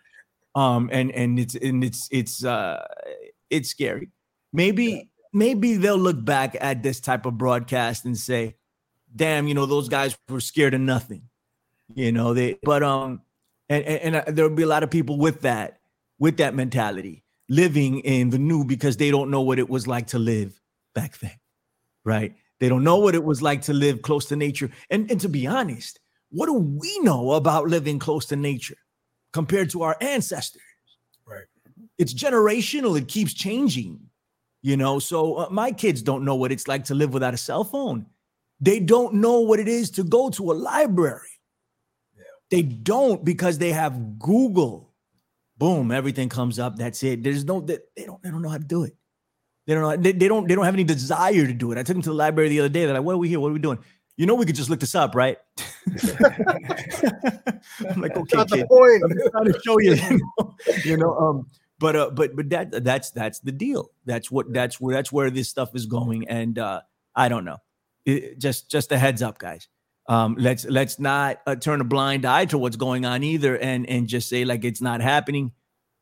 Um 0.56 0.90
and 0.92 1.12
and 1.12 1.38
it's 1.38 1.54
and 1.54 1.84
it's 1.84 2.08
it's 2.12 2.44
uh 2.44 2.84
it's 3.52 3.70
scary. 3.70 4.10
Maybe 4.54 5.12
maybe 5.32 5.78
they'll 5.78 5.98
look 5.98 6.24
back 6.26 6.58
at 6.60 6.82
this 6.82 7.00
type 7.00 7.28
of 7.28 7.38
broadcast 7.38 8.06
and 8.06 8.18
say 8.18 8.56
damn, 9.16 9.48
you 9.48 9.54
know, 9.54 9.68
those 9.68 9.88
guys 9.88 10.18
were 10.30 10.40
scared 10.42 10.74
of 10.74 10.82
nothing. 10.82 11.24
You 11.94 12.12
know, 12.12 12.34
they 12.34 12.58
but 12.64 12.82
um 12.82 13.22
and 13.70 13.84
and, 13.86 14.16
and 14.16 14.16
uh, 14.16 14.32
there'll 14.32 14.56
be 14.56 14.64
a 14.64 14.68
lot 14.68 14.84
of 14.84 14.90
people 14.90 15.18
with 15.18 15.42
that 15.42 15.80
with 16.20 16.38
that 16.38 16.56
mentality 16.56 17.24
living 17.50 18.00
in 18.00 18.30
the 18.30 18.40
new 18.40 18.64
because 18.64 18.98
they 18.98 19.12
don't 19.12 19.30
know 19.30 19.42
what 19.42 19.60
it 19.60 19.70
was 19.70 19.88
like 19.88 20.08
to 20.08 20.20
live 20.20 20.60
back 20.94 21.18
then. 21.20 21.36
Right? 22.04 22.36
They 22.60 22.70
don't 22.70 22.84
know 22.84 22.98
what 22.98 23.16
it 23.16 23.24
was 23.24 23.42
like 23.42 23.64
to 23.64 23.74
live 23.74 24.02
close 24.02 24.26
to 24.26 24.36
nature. 24.36 24.70
And 24.90 25.10
and 25.12 25.20
to 25.22 25.30
be 25.30 25.48
honest, 25.48 26.00
what 26.30 26.48
do 26.48 26.54
we 26.54 27.00
know 27.00 27.34
about 27.34 27.68
living 27.68 28.00
close 28.00 28.26
to 28.28 28.36
nature 28.36 28.78
compared 29.34 29.70
to 29.72 29.84
our 29.84 29.98
ancestors? 30.02 30.62
Right. 31.26 31.46
It's 31.98 32.14
generational, 32.14 32.98
it 32.98 33.08
keeps 33.08 33.34
changing. 33.34 34.00
You 34.62 34.78
know, 34.78 34.98
so 34.98 35.36
uh, 35.36 35.48
my 35.52 35.72
kids 35.72 36.02
don't 36.02 36.26
know 36.26 36.34
what 36.34 36.52
it's 36.52 36.68
like 36.68 36.86
to 36.86 36.96
live 36.96 37.14
without 37.14 37.36
a 37.36 37.38
cell 37.38 37.64
phone. 37.64 38.08
They 38.60 38.80
don't 38.80 39.16
know 39.16 39.42
what 39.42 39.60
it 39.60 39.68
is 39.68 39.92
to 39.92 40.04
go 40.04 40.30
to 40.32 40.52
a 40.52 40.54
library. 40.54 41.35
They 42.52 42.62
don't 42.62 43.26
because 43.26 43.58
they 43.58 43.72
have 43.72 44.20
Google. 44.20 44.94
Boom, 45.58 45.92
everything 45.92 46.30
comes 46.30 46.60
up. 46.60 46.76
That's 46.76 47.02
it. 47.04 47.24
There's 47.24 47.46
no 47.46 47.62
they, 47.62 47.80
they 47.96 48.06
don't 48.06 48.22
they 48.22 48.30
don't 48.30 48.42
know 48.42 48.50
how 48.50 48.58
to 48.58 48.64
do 48.64 48.84
it. 48.84 48.96
They 49.66 49.74
don't 49.74 49.84
know 49.84 49.96
they, 49.98 50.12
they 50.12 50.28
don't 50.28 50.48
they 50.48 50.56
don't 50.56 50.66
have 50.66 50.74
any 50.74 50.84
desire 50.84 51.48
to 51.48 51.54
do 51.54 51.72
it. 51.72 51.78
I 51.78 51.84
took 51.84 51.96
them 51.96 52.04
to 52.04 52.10
the 52.10 52.16
library 52.16 52.50
the 52.50 52.60
other 52.60 52.70
day. 52.70 52.86
They're 52.86 52.94
like, 52.94 53.04
"What 53.04 53.14
are 53.16 53.18
we 53.18 53.30
here? 53.30 53.40
What 53.40 53.50
are 53.50 53.54
we 53.54 53.60
doing?" 53.60 53.80
You 54.18 54.26
know, 54.26 54.36
we 54.36 54.46
could 54.46 54.56
just 54.56 54.70
look 54.70 54.80
this 54.80 54.96
up, 54.96 55.14
right? 55.16 55.38
I'm 57.90 58.00
like, 58.00 58.16
okay, 58.16 58.38
the 58.38 58.48
kid. 58.50 58.68
point. 58.68 59.04
I'm 59.04 59.32
trying 59.32 59.52
to 59.52 59.60
show 59.66 59.78
you, 59.80 59.96
you 60.10 60.20
know, 60.38 60.56
you 60.86 60.98
know, 60.98 61.18
um, 61.18 61.48
but 61.80 61.96
uh, 61.96 62.10
but 62.12 62.36
but 62.36 62.50
that 62.50 62.84
that's 62.84 63.12
that's 63.12 63.40
the 63.40 63.52
deal. 63.52 63.92
That's 64.06 64.32
what 64.32 64.54
that's 64.54 64.80
where 64.80 64.96
that's 64.96 65.12
where 65.12 65.30
this 65.30 65.50
stuff 65.50 65.76
is 65.76 65.86
going. 65.86 66.28
And 66.30 66.58
uh, 66.58 66.82
I 67.16 67.28
don't 67.28 67.44
know. 67.44 67.58
It, 68.06 68.40
just 68.40 68.70
just 68.70 68.92
a 68.92 68.98
heads 68.98 69.22
up, 69.22 69.38
guys. 69.38 69.68
Um, 70.08 70.36
let's 70.40 70.66
let's 70.66 71.00
not 71.00 71.42
uh, 71.48 71.56
turn 71.56 71.82
a 71.82 71.84
blind 71.84 72.26
eye 72.26 72.46
to 72.46 72.58
what's 72.58 72.76
going 72.76 73.06
on 73.06 73.24
either, 73.24 73.58
and 73.58 73.90
and 73.90 74.08
just 74.08 74.30
say 74.30 74.46
like 74.46 74.64
it's 74.64 74.82
not 74.82 75.02
happening, 75.02 75.52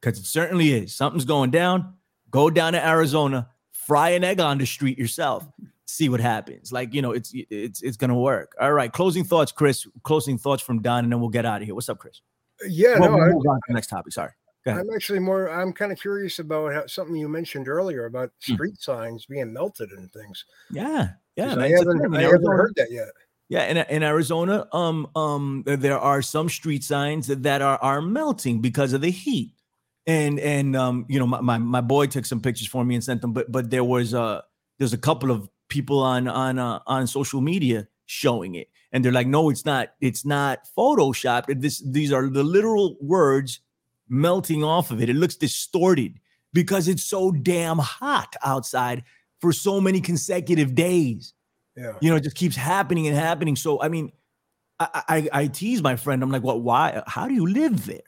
because 0.01 0.19
it 0.19 0.25
certainly 0.25 0.73
is. 0.73 0.93
Something's 0.93 1.25
going 1.25 1.51
down. 1.51 1.93
Go 2.29 2.49
down 2.49 2.73
to 2.73 2.85
Arizona, 2.85 3.49
fry 3.71 4.09
an 4.09 4.23
egg 4.23 4.39
on 4.39 4.57
the 4.57 4.65
street 4.65 4.97
yourself. 4.97 5.47
See 5.85 6.09
what 6.09 6.19
happens. 6.19 6.71
Like 6.71 6.93
you 6.93 7.01
know, 7.01 7.11
it's 7.11 7.31
it's 7.33 7.81
it's 7.81 7.95
gonna 7.97 8.17
work. 8.17 8.55
All 8.59 8.73
right. 8.73 8.91
Closing 8.91 9.23
thoughts, 9.23 9.51
Chris. 9.51 9.87
Closing 10.03 10.37
thoughts 10.37 10.61
from 10.61 10.81
Don, 10.81 11.03
and 11.05 11.13
then 11.13 11.19
we'll 11.21 11.29
get 11.29 11.45
out 11.45 11.61
of 11.61 11.65
here. 11.65 11.75
What's 11.75 11.89
up, 11.89 11.99
Chris? 11.99 12.21
Yeah, 12.67 12.99
Well, 12.99 13.11
no, 13.11 13.17
we'll 13.17 13.25
I, 13.25 13.29
move 13.33 13.45
on 13.47 13.55
to 13.55 13.61
the 13.67 13.73
next 13.73 13.87
topic. 13.87 14.13
Sorry. 14.13 14.31
I'm 14.65 14.89
actually 14.95 15.19
more. 15.19 15.49
I'm 15.49 15.73
kind 15.73 15.91
of 15.91 15.99
curious 15.99 16.39
about 16.39 16.73
how, 16.73 16.87
something 16.87 17.15
you 17.15 17.27
mentioned 17.27 17.67
earlier 17.67 18.05
about 18.05 18.31
Hmm. 18.45 18.53
street 18.53 18.81
signs 18.81 19.25
being 19.25 19.51
melted 19.51 19.91
and 19.91 20.11
things. 20.11 20.45
Yeah, 20.71 21.09
yeah. 21.35 21.55
I 21.57 21.69
haven't. 21.69 22.15
I 22.15 22.21
haven't 22.21 22.45
heard 22.45 22.73
that 22.77 22.91
yet. 22.91 23.09
Yeah, 23.53 23.65
in, 23.65 23.77
in 23.77 24.01
Arizona, 24.01 24.67
um, 24.73 25.07
um, 25.15 25.61
there 25.67 25.99
are 25.99 26.23
some 26.23 26.49
street 26.49 26.83
signs 26.83 27.27
that, 27.27 27.61
are 27.61 27.77
are 27.77 28.01
melting 28.01 28.61
because 28.61 28.93
of 28.93 29.01
the 29.01 29.11
heat, 29.11 29.53
and 30.07 30.39
and 30.39 30.75
um, 30.75 31.05
you 31.07 31.19
know, 31.19 31.27
my, 31.27 31.39
my 31.39 31.59
my 31.59 31.81
boy 31.81 32.07
took 32.07 32.25
some 32.25 32.41
pictures 32.41 32.67
for 32.67 32.83
me 32.83 32.95
and 32.95 33.03
sent 33.03 33.21
them, 33.21 33.31
but 33.31 33.51
but 33.51 33.69
there 33.69 33.83
was 33.83 34.15
uh 34.15 34.41
there's 34.79 34.93
a 34.93 34.97
couple 34.97 35.29
of 35.29 35.47
people 35.69 35.99
on 35.99 36.27
on 36.27 36.57
uh, 36.57 36.79
on 36.87 37.05
social 37.05 37.41
media 37.41 37.87
showing 38.07 38.55
it, 38.55 38.69
and 38.91 39.05
they're 39.05 39.11
like, 39.11 39.27
no, 39.27 39.51
it's 39.51 39.65
not, 39.65 39.89
it's 40.01 40.25
not 40.25 40.67
photoshopped. 40.75 41.61
This 41.61 41.77
these 41.85 42.11
are 42.11 42.29
the 42.29 42.43
literal 42.43 42.97
words 43.01 43.59
melting 44.09 44.63
off 44.63 44.89
of 44.89 44.99
it. 44.99 45.09
It 45.09 45.15
looks 45.15 45.35
distorted 45.35 46.19
because 46.53 46.87
it's 46.87 47.03
so 47.03 47.29
damn 47.29 47.77
hot 47.77 48.35
outside 48.43 49.03
for 49.41 49.53
so 49.53 49.79
many 49.79 50.01
consecutive 50.01 50.73
days 50.73 51.35
Yeah. 51.75 51.93
you 52.01 52.09
know, 52.09 52.17
it 52.17 52.23
just 52.23 52.35
keeps 52.35 52.55
happening 52.55 53.07
and 53.07 53.15
happening. 53.15 53.55
So 53.55 53.81
I 53.81 53.87
mean, 53.89 54.11
I, 54.79 55.03
I 55.07 55.29
I 55.41 55.47
tease 55.47 55.81
my 55.81 55.95
friend. 55.95 56.21
I'm 56.23 56.31
like, 56.31 56.43
what? 56.43 56.61
Why? 56.61 57.01
How 57.07 57.27
do 57.27 57.33
you 57.33 57.47
live 57.47 57.85
there? 57.85 58.01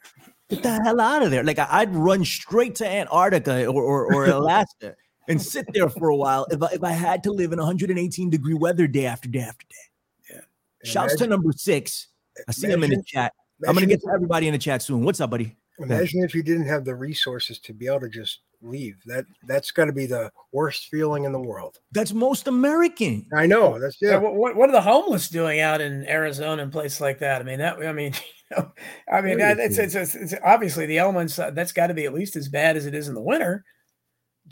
Get 0.50 0.62
the 0.62 0.74
hell 0.84 1.02
out 1.02 1.24
of 1.24 1.32
there! 1.32 1.44
Like 1.44 1.58
I, 1.58 1.68
I'd 1.72 1.96
run 1.96 2.24
straight 2.24 2.76
to 2.76 2.88
Antarctica 2.88 3.66
or 3.66 3.82
or, 3.82 4.14
or 4.14 4.26
Alaska 4.30 4.96
and 5.28 5.42
sit 5.42 5.66
there 5.74 5.90
for 5.90 6.10
a 6.10 6.16
while 6.16 6.46
if 6.52 6.62
I, 6.62 6.68
if 6.74 6.84
I 6.84 6.92
had 6.92 7.24
to 7.24 7.32
live 7.32 7.52
in 7.52 7.58
118 7.58 8.30
degree 8.30 8.54
weather 8.54 8.86
day 8.86 9.08
after 9.08 9.28
day 9.28 9.40
after 9.40 9.66
day. 9.68 10.36
Yeah. 10.36 10.42
Shouts 10.84 11.16
to 11.16 11.28
number 11.28 11.52
six. 11.52 12.10
I 12.48 12.52
see 12.52 12.68
him 12.68 12.84
in 12.84 12.90
the 12.92 12.96
imagine- 12.98 13.04
chat. 13.06 13.34
I'm 13.68 13.74
gonna 13.74 13.88
get 13.88 14.02
to 14.02 14.12
everybody 14.14 14.48
in 14.48 14.52
the 14.54 14.60
chat 14.60 14.82
soon. 14.84 15.04
What's 15.04 15.20
up, 15.22 15.30
buddy? 15.32 15.56
Imagine 15.80 16.24
if 16.24 16.34
you 16.34 16.44
didn't 16.44 16.68
have 16.68 16.86
the 16.86 16.96
resources 16.96 17.60
to 17.60 17.74
be 17.74 17.88
able 17.88 18.00
to 18.02 18.10
just 18.10 18.40
leave. 18.62 18.96
That 19.06 19.26
that's 19.46 19.72
got 19.72 19.86
to 19.86 19.92
be 19.94 20.06
the 20.06 20.32
worst 20.52 20.88
feeling 20.90 21.26
in 21.26 21.32
the 21.32 21.40
world. 21.40 21.78
That's 21.92 22.14
most 22.14 22.48
American. 22.48 23.28
I 23.36 23.46
know. 23.46 23.78
That's 23.80 23.98
Yeah. 24.02 24.12
yeah. 24.12 24.18
What, 24.18 24.36
what, 24.36 24.56
what 24.56 24.70
are 24.70 24.74
the 24.74 24.82
homeless 24.82 25.30
doing 25.30 25.60
out 25.60 25.82
in 25.82 26.08
Arizona 26.08 26.64
and 26.64 26.72
places 26.72 27.02
like 27.02 27.20
that? 27.20 27.42
I 27.42 27.44
mean, 27.44 27.60
that, 27.60 27.78
I 27.86 27.92
mean, 27.92 28.14
you 28.52 28.58
know, 28.58 28.72
I 29.12 29.22
mean, 29.22 29.38
that, 29.40 29.60
it's, 29.60 29.78
it's, 29.78 29.96
it's, 29.96 30.16
it's 30.16 30.34
obviously 30.44 30.86
the 30.86 30.98
elements 30.98 31.38
uh, 31.38 31.52
that's 31.52 31.74
got 31.74 31.88
to 31.88 31.94
be 31.94 32.06
at 32.06 32.14
least 32.14 32.36
as 32.36 32.48
bad 32.48 32.78
as 32.78 32.86
it 32.86 32.96
is 32.96 33.08
in 33.08 33.14
the 33.14 33.22
winter. 33.22 33.64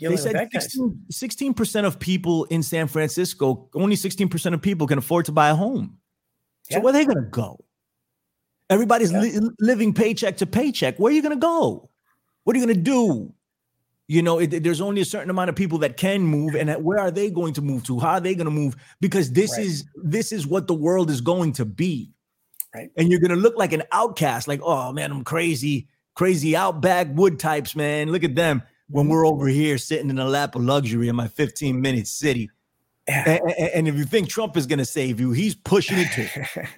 They 0.00 0.16
said 0.16 0.34
that 0.34 0.50
kind 0.52 0.64
of- 0.64 0.92
16 1.14 1.54
percent 1.54 1.86
of 1.86 1.98
people 2.00 2.44
in 2.46 2.62
San 2.64 2.88
Francisco, 2.88 3.68
only 3.74 3.96
16 3.96 4.28
percent 4.28 4.54
of 4.54 4.60
people 4.60 4.86
can 4.86 4.98
afford 4.98 5.24
to 5.26 5.32
buy 5.32 5.48
a 5.50 5.54
home. 5.54 5.98
So 6.70 6.76
Yeah. 6.76 6.82
where 6.82 6.90
are 6.90 6.92
they 6.92 7.04
going 7.04 7.16
to 7.22 7.30
go? 7.30 7.64
Everybody's 8.70 9.12
Yeah. 9.12 9.20
li- 9.20 9.50
living 9.60 9.92
paycheck 9.92 10.38
to 10.38 10.46
paycheck. 10.46 10.98
Where 10.98 11.12
are 11.12 11.14
you 11.14 11.22
going 11.22 11.34
to 11.34 11.40
go? 11.40 11.90
What 12.44 12.56
are 12.56 12.58
you 12.58 12.64
going 12.66 12.76
to 12.76 12.82
do? 12.82 13.32
You 14.06 14.22
know, 14.22 14.38
it, 14.38 14.62
there's 14.62 14.82
only 14.82 15.00
a 15.00 15.04
certain 15.04 15.30
amount 15.30 15.48
of 15.48 15.56
people 15.56 15.78
that 15.78 15.96
can 15.96 16.22
move, 16.22 16.54
and 16.54 16.70
where 16.84 16.98
are 16.98 17.10
they 17.10 17.30
going 17.30 17.54
to 17.54 17.62
move 17.62 17.84
to? 17.84 17.98
How 17.98 18.12
are 18.12 18.20
they 18.20 18.34
going 18.34 18.44
to 18.46 18.50
move? 18.50 18.76
Because 19.00 19.32
this 19.32 19.52
Right. 19.52 19.66
is 19.66 19.84
this 19.94 20.30
is 20.32 20.46
what 20.46 20.66
the 20.66 20.74
world 20.74 21.10
is 21.10 21.22
going 21.22 21.52
to 21.54 21.64
be, 21.64 22.14
Right. 22.74 22.90
And 22.96 23.10
you're 23.10 23.20
going 23.20 23.30
to 23.30 23.36
look 23.36 23.56
like 23.56 23.72
an 23.72 23.84
outcast, 23.92 24.48
like, 24.48 24.60
oh 24.62 24.92
man, 24.92 25.12
I'm 25.12 25.22
crazy, 25.22 25.88
crazy 26.14 26.56
outback 26.56 27.08
wood 27.14 27.38
types, 27.38 27.76
man. 27.76 28.10
Look 28.10 28.24
at 28.24 28.34
them 28.34 28.62
when 28.88 29.04
mm-hmm. 29.04 29.12
we're 29.12 29.26
over 29.26 29.46
here 29.46 29.78
sitting 29.78 30.10
in 30.10 30.18
a 30.18 30.24
lap 30.24 30.56
of 30.56 30.62
luxury 30.62 31.08
in 31.08 31.14
my 31.14 31.28
15 31.28 31.80
minute 31.80 32.08
city. 32.08 32.50
Yeah. 33.08 33.28
And, 33.28 33.50
and- 33.58 33.70
and 33.74 33.88
if 33.88 33.96
you 33.96 34.04
think 34.04 34.28
Trump 34.28 34.56
is 34.56 34.66
going 34.66 34.78
to 34.78 34.84
save 34.84 35.20
you, 35.20 35.32
he's 35.32 35.54
pushing 35.54 35.98
it 35.98 36.10
too. 36.12 36.26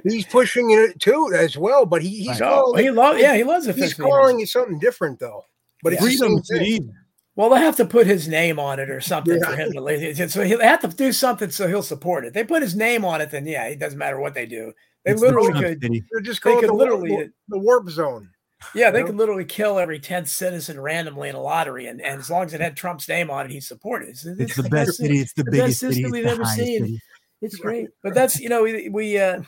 He's 0.05 0.27
pushing 0.27 0.71
it 0.71 0.99
too 0.99 1.33
as 1.37 1.57
well, 1.57 1.87
but 1.87 2.03
he, 2.03 2.09
he's 2.25 2.29
Right. 2.29 2.41
No, 2.41 2.63
calling 2.63 2.81
he 2.83 2.87
it, 2.89 2.95
loves, 2.95 3.21
yeah, 3.21 3.37
he 3.37 3.45
loves 3.45 3.67
it. 3.69 3.77
he's 3.77 3.95
calling 3.95 4.41
it 4.41 4.49
something 4.49 4.79
different 4.81 5.19
though. 5.21 5.45
But 5.83 5.93
it's 5.93 6.03
the 6.03 6.09
Freedom 6.09 6.43
same 6.45 6.59
thing. 6.59 6.95
Well, 7.37 7.51
they 7.51 7.59
have 7.61 7.77
to 7.77 7.85
put 7.85 8.07
his 8.07 8.27
name 8.29 8.59
on 8.59 8.81
it 8.81 8.89
or 8.91 9.01
something 9.01 9.41
for 9.45 9.55
him 9.55 9.71
to 9.73 9.81
leave. 9.81 10.31
So 10.31 10.43
he'll 10.43 10.61
have 10.63 10.81
to 10.81 10.89
do 10.89 11.13
something 11.13 11.51
so 11.51 11.69
he'll 11.69 11.83
support 11.83 12.25
it. 12.25 12.33
They 12.33 12.45
put 12.45 12.63
his 12.63 12.75
name 12.75 13.05
on 13.05 13.21
it, 13.21 13.31
then 13.31 13.45
yeah, 13.47 13.65
it 13.67 13.79
doesn't 13.79 13.99
matter 13.99 14.19
what 14.19 14.33
they 14.35 14.47
do. 14.47 14.73
They 15.05 15.13
It's 15.13 15.21
literally 15.21 15.51
Trump 15.51 15.65
could, 15.67 15.83
city. 15.83 16.05
They're 16.11 16.23
just 16.23 16.43
They 16.43 16.51
calling 16.51 16.61
could 16.63 16.71
the, 16.71 16.75
literally- 16.75 17.11
warp, 17.11 17.31
the 17.49 17.59
warp 17.59 17.89
zone. 17.91 18.31
Yeah, 18.75 18.91
they 18.91 19.01
Yeah. 19.01 19.07
could 19.07 19.17
literally 19.17 19.45
kill 19.45 19.79
every 19.79 20.01
10th 20.01 20.29
citizen 20.29 20.81
randomly 20.81 21.29
in 21.29 21.35
a 21.35 21.41
lottery. 21.41 21.87
And, 21.87 22.01
and 22.01 22.21
as 22.21 22.31
long 22.31 22.45
as 22.45 22.55
it 22.55 22.61
had 22.61 22.77
Trump's 22.77 23.09
name 23.09 23.31
on 23.31 23.47
it, 23.47 23.53
he'd 23.53 23.61
support 23.65 24.03
it. 24.03 24.09
It's, 24.11 24.25
It's 24.27 24.57
the 24.57 24.69
best 24.69 24.95
city. 24.97 25.21
It's 25.21 25.33
the, 25.35 25.45
the 25.45 25.51
biggest 25.51 25.69
best 25.69 25.81
city. 25.81 25.95
system 25.95 26.05
It's 26.07 26.13
we've 26.13 26.25
the 26.25 26.31
ever 26.31 26.45
seen. 26.45 26.81
city. 26.83 27.03
It's 27.43 27.57
great. 27.57 27.89
But 28.03 28.15
that's, 28.15 28.41
you 28.41 28.49
know, 28.49 28.63
we, 28.63 28.89
we 28.89 29.19
uh, 29.19 29.43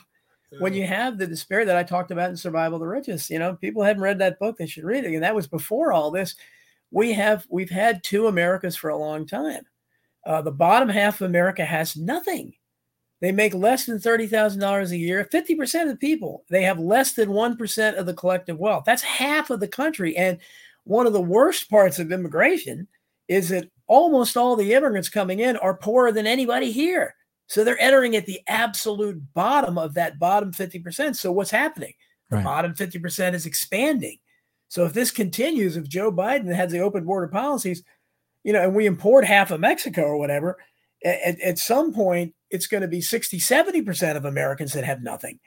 when 0.59 0.73
you 0.73 0.85
have 0.85 1.17
the 1.17 1.27
despair 1.27 1.65
that 1.65 1.75
I 1.75 1.83
talked 1.83 2.11
about 2.11 2.29
in 2.29 2.37
Survival 2.37 2.75
of 2.75 2.81
the 2.81 2.87
Richest, 2.87 3.29
you 3.29 3.39
know, 3.39 3.55
people 3.55 3.83
haven't 3.83 4.01
read 4.03 4.19
that 4.19 4.39
book, 4.39 4.57
they 4.57 4.67
should 4.67 4.83
read 4.83 5.05
it. 5.05 5.13
And 5.13 5.23
that 5.23 5.35
was 5.35 5.47
before 5.47 5.91
all 5.91 6.11
this. 6.11 6.35
We 6.91 7.13
have 7.13 7.45
we've 7.49 7.69
had 7.69 8.03
two 8.03 8.27
Americas 8.27 8.75
for 8.75 8.89
a 8.89 8.97
long 8.97 9.25
time. 9.27 9.63
Uh, 10.25 10.41
the 10.41 10.51
bottom 10.51 10.89
half 10.89 11.21
of 11.21 11.27
America 11.29 11.63
has 11.65 11.95
nothing. 11.95 12.53
They 13.21 13.31
make 13.31 13.53
less 13.53 13.85
than 13.85 13.99
thirty 13.99 14.27
thousand 14.27 14.61
dollars 14.61 14.91
a 14.91 14.97
year. 14.97 15.27
Fifty 15.31 15.55
percent 15.55 15.89
of 15.89 15.95
the 15.95 16.07
people 16.07 16.45
they 16.49 16.63
have 16.63 16.79
less 16.79 17.13
than 17.13 17.31
one 17.31 17.57
percent 17.57 17.97
of 17.97 18.05
the 18.05 18.13
collective 18.13 18.57
wealth. 18.57 18.83
That's 18.85 19.01
half 19.01 19.49
of 19.49 19.59
the 19.59 19.67
country. 19.67 20.15
And 20.15 20.37
one 20.85 21.05
of 21.05 21.13
the 21.13 21.21
worst 21.21 21.69
parts 21.69 21.99
of 21.99 22.11
immigration 22.11 22.87
is 23.27 23.49
that 23.49 23.69
almost 23.87 24.37
all 24.37 24.55
the 24.55 24.73
immigrants 24.73 25.09
coming 25.09 25.39
in 25.39 25.57
are 25.57 25.75
poorer 25.75 26.11
than 26.11 26.25
anybody 26.25 26.71
here. 26.71 27.15
So 27.47 27.63
they're 27.63 27.81
entering 27.81 28.15
at 28.15 28.25
the 28.25 28.39
absolute 28.47 29.21
bottom 29.33 29.77
of 29.77 29.95
that 29.95 30.19
bottom 30.19 30.51
50%. 30.51 31.15
So 31.15 31.31
what's 31.31 31.51
happening? 31.51 31.93
The 32.29 32.37
Right. 32.37 32.45
bottom 32.45 32.75
50% 32.75 33.33
is 33.33 33.47
expanding. 33.47 34.17
So 34.67 34.85
if 34.85 34.93
this 34.93 35.09
continues, 35.09 35.75
if 35.75 35.87
Joe 35.89 36.11
Biden 36.11 36.53
has 36.53 36.71
the 36.71 36.79
open 36.79 37.05
border 37.05 37.27
policies, 37.27 37.83
you 38.43 38.53
know, 38.53 38.61
and 38.61 38.75
we 38.75 38.85
import 38.85 39.25
half 39.25 39.49
of 39.49 39.59
Mexico 39.59 40.03
or 40.03 40.17
whatever, 40.17 40.57
at, 41.03 41.39
at 41.41 41.57
some 41.57 41.91
point 41.91 42.35
it's 42.49 42.67
going 42.67 42.81
to 42.81 42.87
be 42.87 43.01
60, 43.01 43.39
70% 43.39 44.15
of 44.15 44.25
Americans 44.25 44.73
that 44.73 44.83
have 44.83 45.01
nothing. 45.03 45.39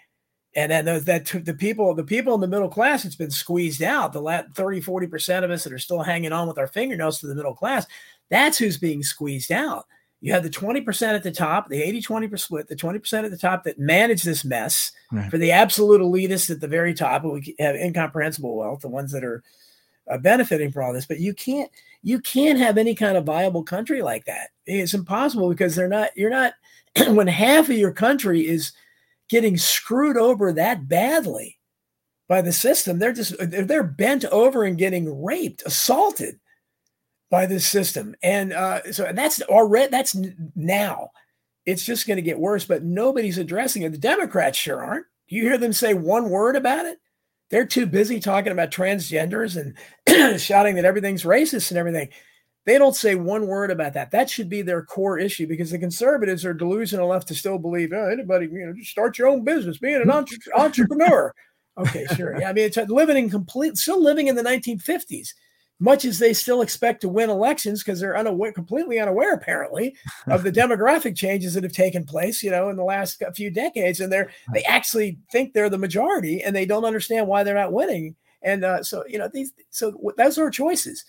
And 0.55 0.71
then 0.71 0.85
those, 0.85 1.05
that 1.07 1.25
the 1.45 1.55
people, 1.55 1.95
the 1.95 2.05
people 2.05 2.35
in 2.35 2.41
the 2.43 2.47
middle 2.49 2.69
class, 2.69 3.05
it's 3.05 3.17
been 3.17 3.31
squeezed 3.31 3.83
out. 3.83 4.13
The 4.13 4.21
last 4.21 4.49
30, 4.55 4.83
40% 4.83 5.45
of 5.45 5.51
us 5.51 5.65
that 5.65 5.73
are 5.73 5.79
still 5.79 6.03
hanging 6.03 6.33
on 6.33 6.47
with 6.47 6.59
our 6.59 6.67
fingernails 6.67 7.21
to 7.21 7.27
the 7.27 7.35
middle 7.35 7.55
class, 7.55 7.87
that's 8.31 8.59
who's 8.59 8.77
being 8.77 9.03
squeezed 9.03 9.51
out. 9.51 9.87
You 10.21 10.33
have 10.35 10.43
the 10.45 10.51
20% 10.51 11.15
at 11.15 11.23
the 11.23 11.33
top, 11.33 11.69
the 11.69 11.83
80 11.83 12.03
20 12.03 12.37
split, 12.37 12.69
the 12.69 12.77
20% 12.77 13.25
at 13.25 13.31
the 13.31 13.37
top 13.37 13.65
that 13.65 13.79
manage 13.79 14.23
this 14.23 14.45
mess 14.45 14.93
Right. 15.11 15.31
for 15.31 15.37
the 15.39 15.51
absolute 15.53 16.01
elitists 16.01 16.49
at 16.51 16.61
the 16.61 16.69
very 16.69 16.95
top 16.95 17.23
who 17.23 17.41
have 17.59 17.75
incomprehensible 17.75 18.55
wealth, 18.57 18.83
the 18.83 18.89
ones 18.89 19.11
that 19.13 19.25
are 19.25 19.43
uh, 20.11 20.19
benefiting 20.19 20.71
from 20.71 20.85
all 20.85 20.93
this. 20.93 21.07
But 21.07 21.19
you 21.21 21.35
can't 21.35 21.71
you 22.03 22.21
can't 22.21 22.59
have 22.59 22.79
any 22.79 22.95
kind 22.95 23.17
of 23.17 23.25
viable 23.25 23.63
country 23.63 24.03
like 24.03 24.25
that. 24.27 24.51
It's 24.67 24.95
impossible 24.95 25.49
because 25.49 25.75
they're 25.75 25.89
not 25.89 26.11
you're 26.17 26.31
not 26.31 26.55
when 27.09 27.26
half 27.26 27.68
of 27.68 27.76
your 27.76 27.93
country 27.93 28.47
is 28.47 28.72
getting 29.28 29.57
screwed 29.57 30.16
over 30.16 30.53
that 30.53 30.88
badly 30.88 31.59
by 32.28 32.40
the 32.40 32.53
system, 32.53 32.99
they're 32.99 33.12
just 33.12 33.34
they're 33.38 33.82
bent 33.82 34.24
over 34.26 34.64
and 34.64 34.78
getting 34.78 35.22
raped, 35.22 35.62
assaulted 35.66 36.38
by 37.30 37.47
this 37.47 37.66
system, 37.66 38.14
and 38.22 38.53
uh, 38.53 38.93
so 38.93 39.11
that's 39.14 39.40
already 39.43 39.90
that's 39.90 40.16
now. 40.55 41.11
It's 41.64 41.84
just 41.84 42.07
going 42.09 42.16
to 42.16 42.22
get 42.22 42.40
worse, 42.40 42.64
but 42.64 42.82
nobody's 42.82 43.38
addressing 43.38 43.82
it. 43.82 43.93
The 43.93 43.99
Democrats 43.99 44.59
sure 44.59 44.82
aren't. 44.82 45.07
You 45.28 45.43
hear 45.43 45.59
them 45.59 45.72
say 45.72 45.95
one 45.95 46.28
word 46.28 46.57
about 46.57 46.86
it? 46.86 46.99
They're 47.51 47.66
too 47.66 47.86
busy 47.86 48.18
talking 48.18 48.51
about 48.51 48.70
transgenders 48.70 49.57
and 49.57 50.40
shouting 50.40 50.74
that 50.76 50.84
everything's 50.84 51.22
racist 51.22 51.70
and 51.70 51.78
everything. 51.78 52.09
They 52.65 52.79
don't 52.79 52.95
say 52.95 53.17
one 53.17 53.47
word 53.47 53.71
about 53.71 53.95
that. 53.95 54.13
That 54.13 54.31
should 54.31 54.49
be 54.49 54.63
their 54.63 54.85
core 54.85 55.19
issue 55.19 55.47
because 55.47 55.71
the 55.71 55.79
conservatives 55.79 56.45
are 56.45 56.55
delusional 56.55 57.11
enough 57.13 57.27
to 57.27 57.35
still 57.35 57.59
believe 57.59 57.93
oh, 57.93 58.09
anybody, 58.09 58.47
you 58.47 58.67
know, 58.67 58.73
just 58.73 58.91
start 58.91 59.19
your 59.19 59.29
own 59.29 59.43
business, 59.43 59.79
being 59.79 60.01
an 60.01 60.11
entre- 60.11 60.39
entrepreneur. 60.57 61.35
Okay, 61.79 62.07
sure. 62.15 62.39
Yeah, 62.39 62.51
I 62.51 62.53
mean, 62.53 62.67
it's 62.67 62.77
living 62.77 63.17
in 63.17 63.31
complete, 63.31 63.77
still 63.79 64.03
living 64.03 64.29
in 64.29 64.37
the 64.37 64.43
1950s 64.43 65.31
much 65.83 66.05
as 66.05 66.21
they 66.21 66.33
still 66.33 66.63
expect 66.63 67.01
to 67.01 67.09
win 67.09 67.29
elections 67.29 67.83
because 67.83 67.99
they're 67.99 68.17
unaware, 68.17 68.53
completely 68.53 69.01
unaware, 69.01 69.35
apparently, 69.35 69.97
of 70.29 70.45
the 70.45 70.53
demographic 70.61 71.17
changes 71.17 71.55
that 71.55 71.65
have 71.65 71.73
taken 71.73 72.05
place, 72.05 72.41
you 72.41 72.53
know, 72.53 72.69
in 72.69 72.77
the 72.77 72.85
last 72.85 73.21
few 73.35 73.51
decades, 73.51 73.99
and 73.99 74.13
they're 74.13 74.31
they 74.55 74.63
actually 74.63 75.19
think 75.33 75.53
they're 75.53 75.69
the 75.69 75.77
majority, 75.77 76.41
and 76.41 76.55
they 76.55 76.65
don't 76.65 76.85
understand 76.85 77.27
why 77.27 77.43
they're 77.43 77.57
not 77.57 77.73
winning. 77.73 78.15
And 78.43 78.65
uh, 78.65 78.85
so, 78.85 79.03
you 79.09 79.19
know, 79.19 79.29
these 79.33 79.53
so 79.71 79.93
those 80.17 80.39
are 80.39 80.51
choices. 80.51 81.05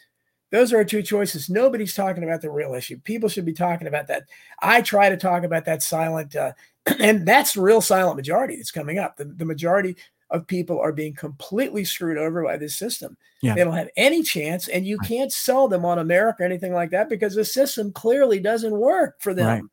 Those 0.54 0.72
are 0.72 0.78
our 0.78 0.86
two 0.86 1.01
choices. 1.01 1.49
Nobody's 1.49 1.95
talking 1.95 2.24
about 2.24 2.43
the 2.43 2.51
real 2.51 2.76
issue. 2.76 2.99
People 2.99 3.28
should 3.28 3.43
be 3.43 3.54
talking 3.54 3.88
about 3.88 4.06
that. 4.06 4.26
I 4.62 4.84
try 4.84 5.10
to 5.10 5.18
talk 5.18 5.43
about 5.43 5.66
that 5.66 5.82
silent, 5.82 6.36
uh, 6.36 6.54
and 6.99 7.28
that's 7.28 7.54
the 7.54 7.62
real 7.62 7.82
silent 7.82 8.18
majority 8.18 8.58
that's 8.58 8.70
coming 8.70 8.99
up. 8.99 9.18
The, 9.18 9.26
the 9.26 9.45
majority 9.45 9.97
of 10.30 10.45
people 10.45 10.80
are 10.80 10.91
being 10.91 11.16
completely 11.16 11.84
screwed 11.84 12.20
over 12.20 12.43
by 12.43 12.58
this 12.58 12.76
system. 12.76 13.18
Yeah. 13.41 13.56
They 13.56 13.64
don't 13.64 13.74
have 13.74 13.89
any 13.97 14.22
chance, 14.22 14.68
and 14.68 14.86
you 14.86 14.99
can't 14.99 15.34
sell 15.34 15.68
them 15.68 15.86
on 15.86 15.97
America 15.97 16.43
or 16.43 16.45
anything 16.45 16.72
like 16.72 16.91
that 16.91 17.10
because 17.10 17.34
the 17.34 17.45
system 17.45 17.91
clearly 17.91 18.39
doesn't 18.39 18.78
work 18.78 19.16
for 19.22 19.34
them. 19.34 19.47
Right. 19.47 19.64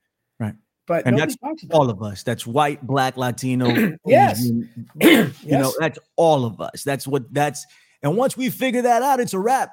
Right. 0.47 0.55
But 0.87 1.07
and 1.07 1.19
that's 1.19 1.37
all 1.73 1.91
of 1.91 2.03
us. 2.03 2.23
That's 2.23 2.47
white, 2.47 2.87
black, 2.87 3.19
Latino. 3.19 3.97
yes. 4.07 4.47
you 4.47 4.67
yes. 4.99 5.35
know, 5.45 5.75
that's 5.79 5.99
all 6.17 6.47
of 6.47 6.59
us. 6.63 6.85
That's 6.85 7.07
what 7.07 7.33
that's. 7.35 7.67
And 8.03 8.17
once 8.17 8.35
we 8.35 8.49
figure 8.49 8.81
that 8.81 9.03
out, 9.03 9.21
it's 9.21 9.35
a 9.35 9.39
wrap. 9.39 9.73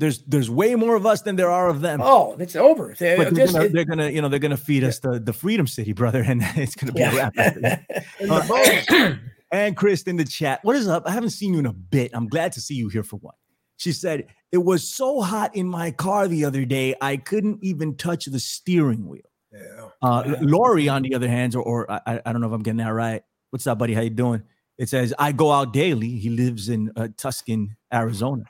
There's 0.00 0.22
there's 0.22 0.48
way 0.48 0.74
more 0.76 0.96
of 0.96 1.04
us 1.04 1.20
than 1.20 1.36
there 1.36 1.50
are 1.50 1.68
of 1.68 1.82
them. 1.82 2.00
Oh, 2.02 2.34
it's 2.38 2.56
over. 2.56 2.94
They, 2.98 3.16
but 3.16 3.34
they're, 3.34 3.44
just, 3.44 3.54
gonna, 3.54 3.68
they're 3.68 3.84
gonna, 3.84 4.08
you 4.08 4.22
know, 4.22 4.30
they're 4.30 4.38
gonna 4.38 4.56
feed 4.56 4.82
yeah. 4.82 4.88
us 4.88 4.98
the, 4.98 5.20
the 5.20 5.34
Freedom 5.34 5.66
City, 5.66 5.92
brother, 5.92 6.22
and 6.26 6.40
it's 6.56 6.74
gonna 6.74 6.92
be 6.92 7.00
yeah. 7.00 7.30
a 7.38 7.46
wrap. 7.68 7.84
uh, 8.98 9.14
and 9.52 9.76
Chris 9.76 10.02
in 10.04 10.16
the 10.16 10.24
chat. 10.24 10.60
What 10.62 10.74
is 10.76 10.88
up? 10.88 11.02
I 11.06 11.10
haven't 11.10 11.30
seen 11.30 11.52
you 11.52 11.58
in 11.58 11.66
a 11.66 11.74
bit. 11.74 12.12
I'm 12.14 12.28
glad 12.28 12.52
to 12.52 12.62
see 12.62 12.74
you 12.74 12.88
here 12.88 13.02
for 13.02 13.16
one. 13.16 13.34
She 13.76 13.92
said, 13.92 14.26
It 14.52 14.58
was 14.58 14.88
so 14.88 15.20
hot 15.20 15.54
in 15.54 15.66
my 15.66 15.90
car 15.90 16.28
the 16.28 16.46
other 16.46 16.64
day, 16.64 16.94
I 17.00 17.18
couldn't 17.18 17.58
even 17.62 17.96
touch 17.96 18.24
the 18.24 18.40
steering 18.40 19.06
wheel. 19.06 19.22
Yeah. 19.52 19.88
Uh, 20.02 20.36
Lori, 20.40 20.88
on 20.88 21.02
the 21.02 21.14
other 21.14 21.28
hand, 21.28 21.54
or, 21.54 21.62
or 21.62 21.90
I, 21.90 22.20
I 22.24 22.32
don't 22.32 22.40
know 22.40 22.46
if 22.46 22.52
I'm 22.54 22.62
getting 22.62 22.78
that 22.78 22.94
right. 22.94 23.22
What's 23.50 23.66
up, 23.66 23.78
buddy? 23.78 23.94
How 23.94 24.00
you 24.00 24.10
doing? 24.10 24.42
It 24.78 24.88
says, 24.88 25.12
I 25.18 25.32
go 25.32 25.50
out 25.52 25.74
daily. 25.74 26.10
He 26.10 26.30
lives 26.30 26.70
in 26.70 26.90
uh, 26.96 27.08
Tucson, 27.16 27.76
Arizona. 27.92 28.44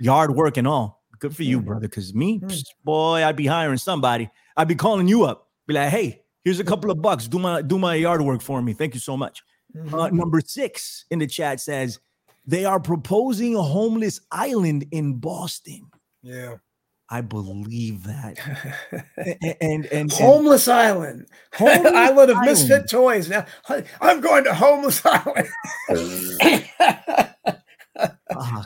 Yard 0.00 0.34
work 0.34 0.56
and 0.56 0.66
all. 0.66 1.02
Good 1.18 1.36
for 1.36 1.42
you, 1.42 1.60
mm. 1.60 1.64
brother. 1.64 1.88
Because 1.88 2.14
me, 2.14 2.40
mm. 2.40 2.64
boy, 2.84 3.24
I'd 3.24 3.36
be 3.36 3.46
hiring 3.46 3.78
somebody. 3.78 4.30
I'd 4.56 4.68
be 4.68 4.74
calling 4.74 5.08
you 5.08 5.24
up. 5.24 5.48
Be 5.66 5.74
like, 5.74 5.90
hey, 5.90 6.22
here's 6.44 6.60
a 6.60 6.64
couple 6.64 6.90
of 6.90 7.00
bucks. 7.00 7.28
Do 7.28 7.38
my 7.38 7.62
do 7.62 7.78
my 7.78 7.94
yard 7.94 8.22
work 8.22 8.42
for 8.42 8.60
me. 8.60 8.72
Thank 8.72 8.94
you 8.94 9.00
so 9.00 9.16
much. 9.16 9.42
Mm-hmm. 9.76 9.94
Uh, 9.94 10.08
number 10.08 10.40
six 10.44 11.04
in 11.10 11.18
the 11.18 11.26
chat 11.26 11.60
says 11.60 11.98
they 12.44 12.64
are 12.64 12.80
proposing 12.80 13.54
a 13.56 13.62
homeless 13.62 14.20
island 14.30 14.86
in 14.90 15.14
Boston. 15.14 15.86
Yeah. 16.22 16.56
I 17.08 17.20
believe 17.20 18.04
that. 18.04 18.38
and, 19.42 19.56
and, 19.60 19.86
and 19.86 20.12
homeless 20.12 20.66
island, 20.66 21.26
homeless 21.52 21.92
island 21.92 22.30
of 22.30 22.40
misfit 22.40 22.88
toys. 22.88 23.28
Now 23.28 23.44
I'm 24.00 24.20
going 24.20 24.44
to 24.44 24.54
homeless 24.54 25.02
island. 25.04 25.48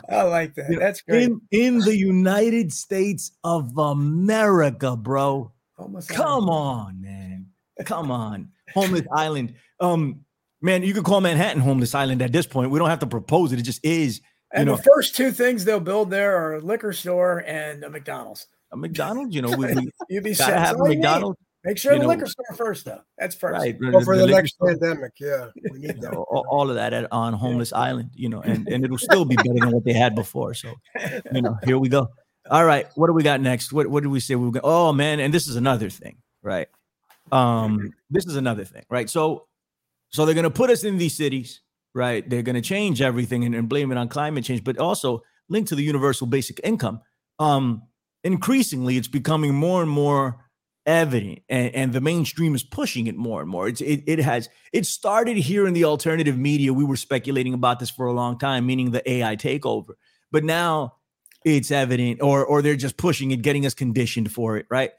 I 0.09 0.23
like 0.23 0.55
that. 0.55 0.75
That's 0.79 1.01
great. 1.01 1.23
In, 1.23 1.41
in 1.51 1.79
the 1.79 1.95
United 1.95 2.73
States 2.73 3.31
of 3.43 3.77
America, 3.77 4.95
bro. 4.95 5.51
Homeless 5.77 6.07
Come 6.07 6.49
on, 6.49 7.01
man. 7.01 7.47
Come 7.85 8.11
on. 8.11 8.49
Homeless 8.73 9.05
island. 9.11 9.55
Um, 9.79 10.25
man, 10.61 10.83
you 10.83 10.93
could 10.93 11.03
call 11.03 11.21
Manhattan 11.21 11.61
homeless 11.61 11.93
island 11.93 12.21
at 12.21 12.31
this 12.31 12.47
point. 12.47 12.71
We 12.71 12.79
don't 12.79 12.89
have 12.89 12.99
to 12.99 13.07
propose 13.07 13.53
it. 13.53 13.59
It 13.59 13.63
just 13.63 13.85
is. 13.85 14.21
And 14.53 14.67
know, 14.67 14.77
the 14.77 14.83
first 14.83 15.15
two 15.15 15.31
things 15.31 15.65
they'll 15.65 15.79
build 15.79 16.09
there 16.09 16.37
are 16.37 16.55
a 16.55 16.59
liquor 16.59 16.93
store 16.93 17.43
and 17.45 17.83
a 17.83 17.89
McDonald's. 17.89 18.47
A 18.71 18.77
McDonald's, 18.77 19.35
you 19.35 19.41
know, 19.41 19.55
we, 19.55 19.73
we 19.73 19.91
you'd 20.09 20.23
be 20.23 20.35
gotta 20.35 20.59
have 20.59 20.79
a 20.79 20.83
McDonald's. 20.83 21.39
Make 21.63 21.77
sure 21.77 21.93
the 21.93 21.99
know, 21.99 22.07
liquor 22.07 22.27
store 22.27 22.45
first, 22.55 22.85
though. 22.85 23.01
That's 23.17 23.35
first. 23.35 23.59
Right. 23.59 23.77
Well, 23.79 24.01
for 24.01 24.15
the, 24.15 24.25
the 24.25 24.31
next 24.31 24.53
store. 24.53 24.69
pandemic, 24.69 25.13
yeah, 25.19 25.47
we 25.71 25.79
need 25.79 26.01
that. 26.01 26.13
all, 26.15 26.45
all, 26.49 26.69
of 26.69 26.75
that 26.75 26.93
at, 26.93 27.11
on 27.11 27.33
homeless 27.33 27.71
yeah. 27.71 27.79
island, 27.79 28.11
you 28.13 28.29
know, 28.29 28.41
and, 28.41 28.67
and 28.67 28.85
it'll 28.85 28.97
still 28.97 29.25
be 29.25 29.35
better 29.35 29.59
than 29.59 29.71
what 29.71 29.83
they 29.83 29.93
had 29.93 30.15
before. 30.15 30.53
So, 30.53 30.75
you 31.33 31.41
know, 31.41 31.57
here 31.65 31.77
we 31.77 31.89
go. 31.89 32.09
All 32.49 32.63
right, 32.63 32.87
what 32.95 33.07
do 33.07 33.13
we 33.13 33.23
got 33.23 33.41
next? 33.41 33.73
What 33.73 33.87
what 33.87 34.03
did 34.03 34.09
we 34.09 34.19
say 34.19 34.35
we 34.35 34.45
were 34.45 34.51
going? 34.51 34.61
Oh 34.63 34.93
man, 34.93 35.19
and 35.19 35.33
this 35.33 35.47
is 35.47 35.57
another 35.57 35.89
thing, 35.89 36.17
right? 36.41 36.67
Um, 37.31 37.93
this 38.09 38.25
is 38.25 38.37
another 38.37 38.63
thing, 38.63 38.83
right? 38.89 39.09
So 39.09 39.47
so 40.11 40.25
they're 40.25 40.35
going 40.35 40.43
to 40.43 40.49
put 40.49 40.69
us 40.69 40.83
in 40.83 40.97
these 40.97 41.15
cities, 41.15 41.61
right? 41.93 42.27
They're 42.29 42.43
going 42.43 42.55
to 42.55 42.61
change 42.61 43.01
everything 43.01 43.43
and, 43.43 43.53
and, 43.53 43.67
blame 43.67 43.91
it 43.91 43.97
on 43.97 44.07
climate 44.07 44.45
change, 44.45 44.63
but 44.63 44.77
also 44.77 45.21
linked 45.49 45.69
to 45.69 45.75
the 45.75 45.83
universal 45.83 46.27
basic 46.27 46.61
income. 46.63 47.01
Um, 47.39 47.83
increasingly, 48.23 48.97
it's 48.97 49.09
becoming 49.09 49.53
more 49.53 49.81
and 49.81 49.91
more 49.91 50.46
evident, 50.87 51.43
and, 51.49 51.75
and 51.75 51.93
the 51.93 52.01
mainstream 52.01 52.55
is 52.55 52.63
pushing 52.63 53.05
it 53.05 53.15
more 53.15 53.41
and 53.41 53.49
more. 53.49 53.67
It's, 53.67 53.81
it, 53.81 54.03
it 54.07 54.19
has 54.19 54.49
it 54.73 54.87
started 54.87 55.37
here 55.37 55.67
in 55.67 55.75
the 55.75 55.83
alternative 55.83 56.37
media. 56.37 56.73
We 56.73 56.85
were 56.85 56.95
speculating 56.95 57.53
about 57.53 57.79
this 57.79 57.91
for 57.91 58.07
a 58.07 58.13
long 58.13 58.39
time, 58.39 58.65
meaning 58.65 58.89
the 58.91 59.07
AI 59.07 59.35
takeover, 59.35 59.91
but 60.31 60.43
now 60.43 60.95
it's 61.45 61.69
evident, 61.69 62.23
or 62.23 62.43
or 62.43 62.63
they're 62.63 62.75
just 62.75 62.97
pushing 62.97 63.29
it, 63.29 63.43
getting 63.43 63.67
us 63.67 63.75
conditioned 63.75 64.31
for 64.31 64.57
it, 64.57 64.65
right? 64.71 64.91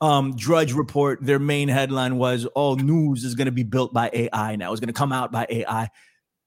um, 0.00 0.36
Drudge 0.36 0.72
Report, 0.72 1.18
their 1.22 1.38
main 1.38 1.68
headline 1.68 2.18
was 2.18 2.44
all 2.46 2.76
news 2.76 3.24
is 3.24 3.34
going 3.34 3.46
to 3.46 3.52
be 3.52 3.62
built 3.62 3.92
by 3.92 4.10
AI 4.12 4.56
now. 4.56 4.72
It's 4.72 4.80
going 4.80 4.88
to 4.88 4.92
come 4.92 5.12
out 5.12 5.32
by 5.32 5.46
AI. 5.48 5.88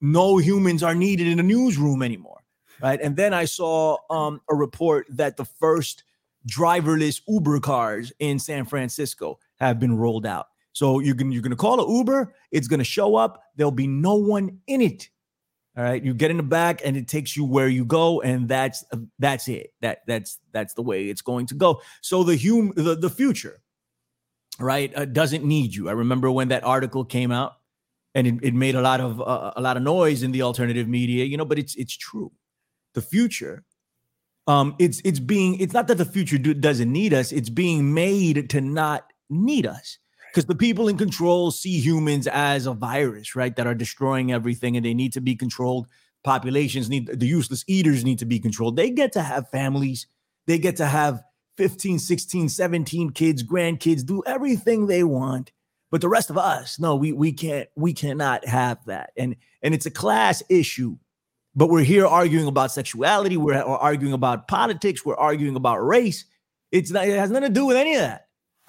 No 0.02 0.38
humans 0.38 0.84
are 0.84 0.95
needed 0.95 1.28
in 1.28 1.39
a 1.39 1.43
newsroom 1.43 2.04
anymore. 2.04 2.41
Right. 2.82 3.00
And 3.02 3.18
then 3.18 3.34
I 3.34 3.45
saw 3.45 3.97
um, 4.10 4.39
a 4.50 4.56
report 4.56 5.08
that 5.10 5.36
the 5.36 5.43
first 5.43 6.04
driverless 6.50 7.22
Uber 7.28 7.60
cars 7.60 8.12
in 8.20 8.39
San 8.39 8.66
Francisco 8.66 9.39
have 9.60 9.80
been 9.80 9.95
rolled 9.95 10.26
out. 10.26 10.47
So 10.74 11.00
you're 11.00 11.16
gonna, 11.16 11.34
you're 11.34 11.41
to 11.52 11.58
call 11.58 11.84
an 11.84 11.95
Uber, 11.95 12.34
it's 12.52 12.68
to 12.80 12.86
show 12.86 13.16
up, 13.16 13.43
there'll 13.56 13.72
be 13.72 13.88
no 13.88 14.16
one 14.16 14.60
in 14.68 14.82
it. 14.82 15.10
All 15.78 15.84
right, 15.84 16.04
you 16.04 16.14
get 16.14 16.32
in 16.32 16.38
the 16.38 16.43
back 16.43 16.82
and 16.84 16.97
it 16.97 17.08
takes 17.08 17.38
you 17.38 17.45
where 17.45 17.70
you 17.70 17.86
go, 17.86 18.22
and 18.22 18.50
that's 18.50 18.84
that's 19.18 19.47
it. 19.47 19.74
That 19.82 20.00
that's 20.08 20.39
that's 20.52 20.74
the 20.74 20.82
way 20.82 21.06
it's 21.06 21.22
going 21.22 21.45
to 21.47 21.56
go. 21.56 21.82
So 22.02 22.24
the 22.24 22.36
hum 22.38 22.74
the, 22.76 22.95
the 22.95 23.10
future, 23.10 23.62
right, 24.60 24.91
uh, 24.95 25.06
doesn't 25.06 25.45
need 25.45 25.74
you. 25.74 25.88
I 25.88 25.93
remember 25.93 26.32
when 26.32 26.50
that 26.50 26.64
article 26.66 27.06
came 27.06 27.32
out, 27.32 27.54
and 28.14 28.28
it, 28.28 28.36
it 28.41 28.54
made 28.54 28.76
a 28.76 28.82
lot 28.82 29.00
of 29.00 29.22
uh, 29.22 29.54
a 29.56 29.62
lot 29.62 29.78
of 29.78 29.84
noise 29.84 30.24
in 30.24 30.32
the 30.32 30.41
alternative 30.41 30.88
media, 30.88 31.24
you 31.24 31.38
know. 31.38 31.45
But 31.45 31.60
it's 31.60 31.76
it's 31.76 31.95
true. 31.95 32.32
The 32.93 33.02
future, 33.02 33.64
um, 34.50 34.76
it's 34.80 35.00
it's 35.06 35.20
being 35.20 35.60
it's 35.60 35.76
not 35.76 35.88
that 35.88 36.00
the 36.00 36.06
future 36.06 36.39
do, 36.39 36.56
doesn't 36.56 36.91
need 36.91 37.14
us. 37.14 37.32
It's 37.32 37.52
being 37.52 37.93
made 37.93 38.50
to 38.50 38.62
not 38.62 39.14
need 39.30 39.68
us 39.68 40.00
because 40.32 40.45
the 40.45 40.56
people 40.56 40.88
in 40.88 40.97
control 40.97 41.52
see 41.52 41.80
humans 41.80 42.26
as 42.26 42.66
a 42.66 42.74
virus, 42.74 43.36
right? 43.36 43.56
That 43.56 43.68
are 43.68 43.76
destroying 43.76 44.32
everything 44.32 44.76
and 44.76 44.84
they 44.84 44.95
need 44.95 45.14
to 45.14 45.22
be 45.22 45.36
controlled. 45.36 45.86
Populations 46.24 46.89
need 46.89 47.20
the 47.20 47.28
useless 47.28 47.64
eaters 47.68 48.04
need 48.04 48.18
to 48.20 48.26
be 48.26 48.39
controlled. 48.39 48.76
They 48.76 48.89
get 48.89 49.14
to 49.14 49.22
have 49.22 49.47
families, 49.50 50.08
they 50.47 50.58
get 50.58 50.78
to 50.78 50.88
have 50.88 51.22
15, 51.58 52.00
16, 52.00 52.50
17 52.50 53.12
kids, 53.12 53.43
grandkids, 53.43 54.04
do 54.04 54.24
everything 54.26 54.88
they 54.88 55.04
want. 55.04 55.52
But 55.91 56.02
the 56.02 56.10
rest 56.10 56.32
of 56.32 56.39
us, 56.39 56.80
no, 56.80 56.95
we 56.95 57.14
we 57.14 57.34
can't, 57.34 57.70
we 57.76 57.93
cannot 57.93 58.47
have 58.47 58.84
that. 58.86 59.12
And 59.16 59.36
and 59.62 59.76
it's 59.76 59.86
a 59.86 59.91
class 59.91 60.41
issue. 60.50 60.97
But 61.60 61.70
we're 61.70 61.84
here 61.84 62.07
arguing 62.07 62.47
about 62.47 62.72
sexuality, 62.72 63.36
we're, 63.36 63.55
we're 63.68 63.76
arguing 63.76 64.14
about 64.14 64.47
politics, 64.47 65.03
we're 65.03 65.18
arguing 65.18 65.57
about 65.57 65.86
race. 65.86 66.24
It's 66.72 66.89
not, 66.89 67.05
it 67.05 67.20
has 67.20 67.32
nothing 67.32 67.49
to 67.49 67.53
do 67.53 67.66
with 67.66 67.76
any 67.76 67.95
of 67.95 67.99
that. 67.99 68.28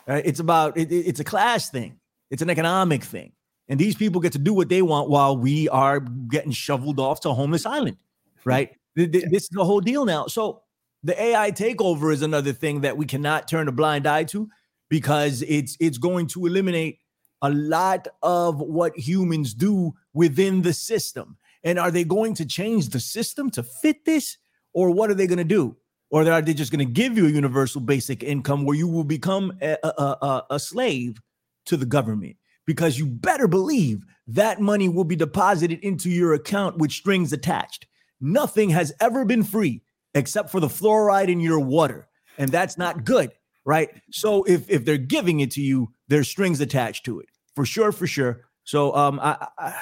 Right? 0.09 0.27
It's 0.27 0.41
about 0.41 0.77
it, 0.77 0.91
it's 0.91 1.21
a 1.21 1.25
class 1.25 1.71
thing. 1.71 2.01
It's 2.33 2.43
an 2.43 2.51
economic 2.51 3.05
thing. 3.05 3.31
And 3.69 3.79
these 3.79 3.95
people 3.95 4.21
get 4.21 4.33
to 4.33 4.41
do 4.41 4.53
what 4.53 4.69
they 4.69 4.83
want 4.83 5.09
while 5.09 5.37
we 5.37 5.69
are 5.69 6.01
getting 6.01 6.51
shoveled 6.51 6.99
off 6.99 7.21
to 7.21 7.33
homeless 7.33 7.65
island. 7.65 7.97
Right? 8.45 8.77
this 8.97 9.45
is 9.45 9.51
the 9.51 9.65
whole 9.65 9.81
deal 9.81 10.05
now. 10.05 10.27
So 10.27 10.63
the 11.05 11.23
AI 11.23 11.53
takeover 11.53 12.13
is 12.13 12.23
another 12.23 12.53
thing 12.53 12.81
that 12.81 12.97
we 12.97 13.07
cannot 13.07 13.47
turn 13.47 13.69
a 13.69 13.73
blind 13.73 14.09
eye 14.09 14.25
to 14.25 14.51
because 14.89 15.43
it's 15.43 15.77
it's 15.79 15.99
going 15.99 16.27
to 16.27 16.45
eliminate 16.45 16.99
a 17.41 17.51
lot 17.51 18.09
of 18.21 18.59
what 18.59 18.99
humans 18.99 19.55
do 19.55 19.95
within 20.13 20.63
the 20.63 20.73
system. 20.73 21.37
And 21.63 21.79
are 21.79 21.91
they 21.91 22.05
going 22.05 22.35
to 22.35 22.47
change 22.47 22.89
the 22.89 23.01
system 23.01 23.51
to 23.51 23.63
fit 23.63 24.05
this? 24.05 24.39
Or 24.73 24.91
what 24.91 25.11
are 25.11 25.15
they 25.15 25.27
going 25.27 25.39
to 25.39 25.45
do? 25.45 25.77
Or 26.11 26.29
are 26.29 26.43
they 26.43 26.55
just 26.55 26.73
going 26.73 26.87
to 26.87 26.93
give 26.93 27.17
you 27.17 27.27
a 27.27 27.31
universal 27.31 27.81
basic 27.81 28.23
income 28.23 28.65
where 28.65 28.77
you 28.77 28.89
will 28.89 29.05
become 29.05 29.53
a, 29.61 29.77
a, 29.83 29.89
a, 29.89 30.47
a 30.51 30.59
slave 30.61 31.21
to 31.67 31.77
the 31.77 31.87
government? 31.87 32.37
Because 32.67 32.99
you 32.99 33.07
better 33.07 33.49
believe 33.49 34.05
that 34.27 34.61
money 34.61 34.89
will 34.89 35.05
be 35.05 35.17
deposited 35.17 35.81
into 35.81 36.09
your 36.09 36.35
account 36.35 36.79
with 36.79 36.93
strings 36.93 37.33
attached. 37.33 37.87
Nothing 38.21 38.71
has 38.71 38.93
ever 39.01 39.25
been 39.25 39.43
free 39.43 39.83
except 40.15 40.51
for 40.51 40.61
the 40.61 40.69
fluoride 40.69 41.29
in 41.29 41.41
your 41.41 41.61
water. 41.61 42.09
And 42.39 42.51
that's 42.51 42.79
not 42.79 43.05
good, 43.05 43.33
right? 43.65 43.91
So 44.11 44.45
if, 44.45 44.69
if 44.71 44.85
they're 44.85 44.99
giving 44.99 45.41
it 45.41 45.53
to 45.53 45.61
you, 45.61 45.93
there's 46.09 46.29
strings 46.29 46.61
attached 46.61 47.05
to 47.07 47.21
it 47.21 47.29
for 47.55 47.65
sure, 47.65 47.93
for 47.93 48.07
sure. 48.07 48.47
So 48.65 48.95
um, 48.95 49.21
I, 49.21 49.49
I, 49.59 49.75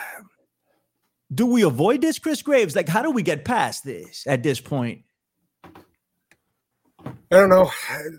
do 1.33 1.47
we 1.47 1.63
avoid 1.63 2.01
this, 2.01 2.19
Chris 2.19 2.43
Graves? 2.43 2.75
Like, 2.75 2.89
how 2.89 3.03
do 3.03 3.11
we 3.11 3.23
get 3.23 3.45
past 3.45 3.85
this 3.85 4.27
at 4.27 4.43
this 4.43 4.61
point? 4.61 5.03
I 7.05 7.13
don't 7.31 7.51
know. 7.51 7.71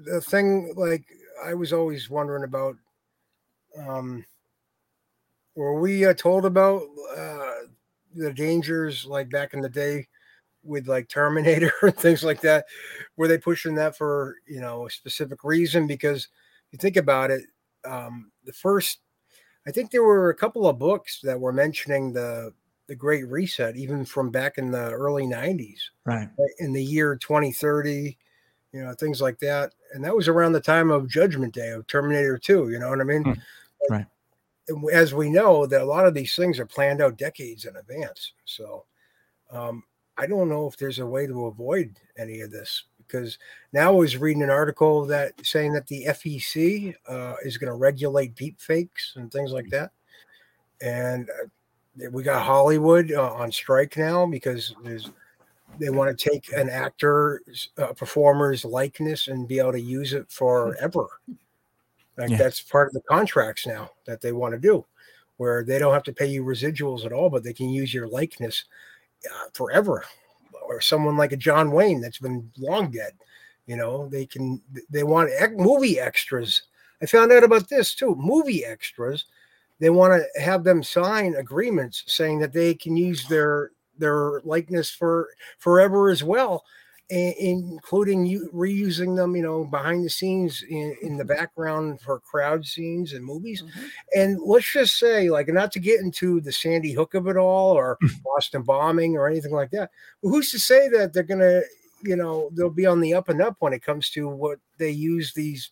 The 0.05 0.21
thing, 0.21 0.73
like, 0.77 1.05
I 1.43 1.53
was 1.53 1.73
always 1.73 2.09
wondering 2.09 2.43
about. 2.43 2.75
Um, 3.77 4.25
were 5.55 5.79
we 5.79 6.05
uh, 6.05 6.13
told 6.13 6.45
about 6.45 6.83
uh, 7.17 7.53
the 8.15 8.31
dangers, 8.33 9.05
like 9.05 9.29
back 9.29 9.53
in 9.53 9.61
the 9.61 9.69
day, 9.69 10.07
with 10.63 10.87
like 10.87 11.07
Terminator 11.07 11.73
and 11.81 11.95
things 11.95 12.23
like 12.23 12.41
that? 12.41 12.65
Were 13.17 13.27
they 13.27 13.37
pushing 13.37 13.75
that 13.75 13.97
for 13.97 14.35
you 14.47 14.61
know 14.61 14.85
a 14.85 14.91
specific 14.91 15.43
reason? 15.43 15.87
Because 15.87 16.27
you 16.71 16.77
think 16.77 16.97
about 16.97 17.31
it, 17.31 17.41
um, 17.85 18.31
the 18.45 18.53
first, 18.53 18.99
I 19.67 19.71
think 19.71 19.89
there 19.89 20.03
were 20.03 20.29
a 20.29 20.35
couple 20.35 20.67
of 20.67 20.77
books 20.77 21.19
that 21.23 21.39
were 21.39 21.53
mentioning 21.53 22.13
the 22.13 22.53
the 22.89 22.95
Great 22.95 23.27
Reset, 23.29 23.77
even 23.77 24.03
from 24.03 24.31
back 24.31 24.57
in 24.57 24.71
the 24.71 24.91
early 24.91 25.25
'90s, 25.25 25.79
right? 26.05 26.27
In 26.57 26.73
the 26.73 26.83
year 26.83 27.15
2030, 27.15 28.17
you 28.73 28.83
know, 28.83 28.93
things 28.93 29.21
like 29.21 29.37
that, 29.39 29.73
and 29.93 30.03
that 30.03 30.15
was 30.15 30.27
around 30.27 30.53
the 30.53 30.59
time 30.59 30.89
of 30.89 31.07
Judgment 31.07 31.53
Day 31.53 31.69
of 31.69 31.85
Terminator 31.87 32.37
2. 32.37 32.71
You 32.71 32.79
know 32.79 32.89
what 32.89 32.99
I 32.99 33.03
mean? 33.03 33.23
Hmm. 33.23 33.33
Right. 33.89 34.05
As 34.91 35.13
we 35.13 35.29
know, 35.29 35.67
that 35.67 35.81
a 35.81 35.85
lot 35.85 36.07
of 36.07 36.15
these 36.15 36.35
things 36.35 36.59
are 36.59 36.65
planned 36.65 37.01
out 37.01 37.17
decades 37.17 37.65
in 37.65 37.75
advance. 37.75 38.33
So, 38.45 38.85
um, 39.51 39.83
I 40.17 40.25
don't 40.25 40.49
know 40.49 40.67
if 40.67 40.75
there's 40.75 40.99
a 40.99 41.05
way 41.05 41.27
to 41.27 41.45
avoid 41.45 41.95
any 42.17 42.41
of 42.41 42.51
this 42.51 42.85
because 42.97 43.37
now 43.71 43.89
I 43.89 43.95
was 43.95 44.17
reading 44.17 44.43
an 44.43 44.49
article 44.49 45.05
that 45.05 45.33
saying 45.43 45.73
that 45.73 45.87
the 45.87 46.05
FEC 46.09 46.95
uh, 47.07 47.35
is 47.43 47.57
going 47.59 47.71
to 47.71 47.77
regulate 47.77 48.35
deep 48.35 48.59
fakes 48.59 49.13
and 49.15 49.31
things 49.31 49.51
like 49.51 49.69
that, 49.69 49.91
and 50.81 51.29
uh, 51.29 51.47
we 52.11 52.23
got 52.23 52.45
Hollywood 52.45 53.11
uh, 53.11 53.33
on 53.33 53.51
strike 53.51 53.97
now 53.97 54.25
because 54.25 54.73
there's 54.83 55.09
they 55.79 55.89
want 55.89 56.17
to 56.17 56.29
take 56.29 56.51
an 56.51 56.69
actor's 56.69 57.69
uh, 57.77 57.93
performer's 57.93 58.65
likeness 58.65 59.27
and 59.27 59.47
be 59.47 59.59
able 59.59 59.71
to 59.71 59.79
use 59.79 60.13
it 60.13 60.29
forever. 60.31 61.07
Like 62.17 62.31
yeah. 62.31 62.37
that's 62.37 62.59
part 62.61 62.87
of 62.87 62.93
the 62.93 63.01
contracts 63.01 63.65
now 63.65 63.91
that 64.05 64.19
they 64.19 64.33
want 64.33 64.53
to 64.53 64.59
do, 64.59 64.85
where 65.37 65.63
they 65.63 65.79
don't 65.79 65.93
have 65.93 66.03
to 66.03 66.13
pay 66.13 66.25
you 66.25 66.43
residuals 66.43 67.05
at 67.05 67.13
all, 67.13 67.29
but 67.29 67.43
they 67.43 67.53
can 67.53 67.69
use 67.69 67.93
your 67.93 68.07
likeness 68.07 68.65
uh, 69.25 69.49
forever. 69.53 70.03
Or 70.67 70.81
someone 70.81 71.17
like 71.17 71.31
a 71.31 71.37
John 71.37 71.71
Wayne 71.71 72.01
that's 72.01 72.19
been 72.19 72.51
long 72.57 72.91
dead. 72.91 73.13
You 73.65 73.77
know, 73.77 74.07
they 74.09 74.25
can 74.25 74.61
they 74.89 75.03
want 75.03 75.31
movie 75.55 75.99
extras. 75.99 76.63
I 77.01 77.05
found 77.05 77.31
out 77.31 77.43
about 77.43 77.69
this 77.69 77.95
too. 77.95 78.15
Movie 78.15 78.65
extras, 78.65 79.25
they 79.79 79.89
want 79.89 80.13
to 80.13 80.41
have 80.41 80.63
them 80.63 80.83
sign 80.83 81.35
agreements 81.35 82.03
saying 82.07 82.39
that 82.39 82.53
they 82.53 82.73
can 82.73 82.95
use 82.97 83.27
their 83.27 83.71
their 83.97 84.41
likeness 84.45 84.89
for 84.89 85.27
forever 85.57 86.09
as 86.09 86.23
well 86.23 86.63
including 87.09 88.25
you 88.25 88.49
reusing 88.53 89.15
them, 89.15 89.35
you 89.35 89.41
know, 89.41 89.63
behind 89.63 90.05
the 90.05 90.09
scenes 90.09 90.63
in, 90.69 90.95
in 91.01 91.17
the 91.17 91.25
background 91.25 91.99
for 92.01 92.19
crowd 92.19 92.63
scenes 92.63 93.13
and 93.13 93.25
movies. 93.25 93.63
Mm-hmm. 93.63 93.85
And 94.15 94.39
let's 94.43 94.71
just 94.71 94.99
say, 94.99 95.29
like, 95.29 95.47
not 95.47 95.71
to 95.71 95.79
get 95.79 96.01
into 96.01 96.39
the 96.39 96.51
Sandy 96.51 96.93
Hook 96.93 97.15
of 97.15 97.27
it 97.27 97.35
all 97.35 97.71
or 97.71 97.97
Boston 98.23 98.61
bombing 98.61 99.17
or 99.17 99.27
anything 99.27 99.53
like 99.53 99.71
that, 99.71 99.89
but 100.21 100.29
who's 100.29 100.51
to 100.51 100.59
say 100.59 100.87
that 100.89 101.11
they're 101.11 101.23
going 101.23 101.39
to, 101.39 101.63
you 102.03 102.15
know, 102.15 102.51
they'll 102.53 102.69
be 102.69 102.85
on 102.85 102.99
the 102.99 103.15
up 103.15 103.29
and 103.29 103.41
up 103.41 103.55
when 103.59 103.73
it 103.73 103.83
comes 103.83 104.11
to 104.11 104.29
what 104.29 104.59
they 104.77 104.91
use 104.91 105.33
these 105.33 105.71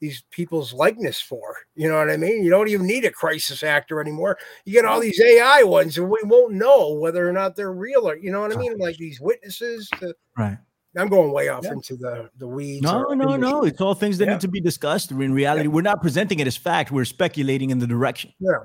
these 0.00 0.22
people's 0.30 0.72
likeness 0.72 1.20
for. 1.20 1.56
You 1.74 1.88
know 1.88 1.96
what 1.96 2.10
I 2.10 2.16
mean? 2.16 2.44
You 2.44 2.50
don't 2.50 2.68
even 2.68 2.86
need 2.86 3.04
a 3.04 3.10
crisis 3.10 3.62
actor 3.62 4.00
anymore. 4.00 4.38
You 4.64 4.72
get 4.72 4.84
all 4.84 5.00
these 5.00 5.20
AI 5.20 5.62
ones, 5.62 5.98
and 5.98 6.08
we 6.08 6.18
won't 6.24 6.54
know 6.54 6.92
whether 6.94 7.28
or 7.28 7.32
not 7.32 7.56
they're 7.56 7.72
real 7.72 8.08
or 8.08 8.16
you 8.16 8.30
know 8.30 8.40
what 8.40 8.54
I 8.54 8.56
mean? 8.56 8.78
Like 8.78 8.96
these 8.96 9.20
witnesses. 9.20 9.88
To, 10.00 10.14
right. 10.36 10.58
I'm 10.96 11.08
going 11.08 11.32
way 11.32 11.48
off 11.48 11.64
yeah. 11.64 11.72
into 11.72 11.96
the 11.96 12.30
the 12.38 12.48
weeds. 12.48 12.82
No, 12.82 13.04
no, 13.12 13.36
no. 13.36 13.64
It's 13.64 13.80
all 13.80 13.94
things 13.94 14.18
that 14.18 14.26
yeah. 14.26 14.32
need 14.32 14.40
to 14.40 14.48
be 14.48 14.60
discussed. 14.60 15.10
In 15.10 15.32
reality, 15.32 15.64
yeah. 15.64 15.74
we're 15.74 15.82
not 15.82 16.00
presenting 16.00 16.40
it 16.40 16.46
as 16.46 16.56
fact. 16.56 16.90
We're 16.90 17.04
speculating 17.04 17.70
in 17.70 17.78
the 17.78 17.86
direction. 17.86 18.32
Yeah. 18.40 18.58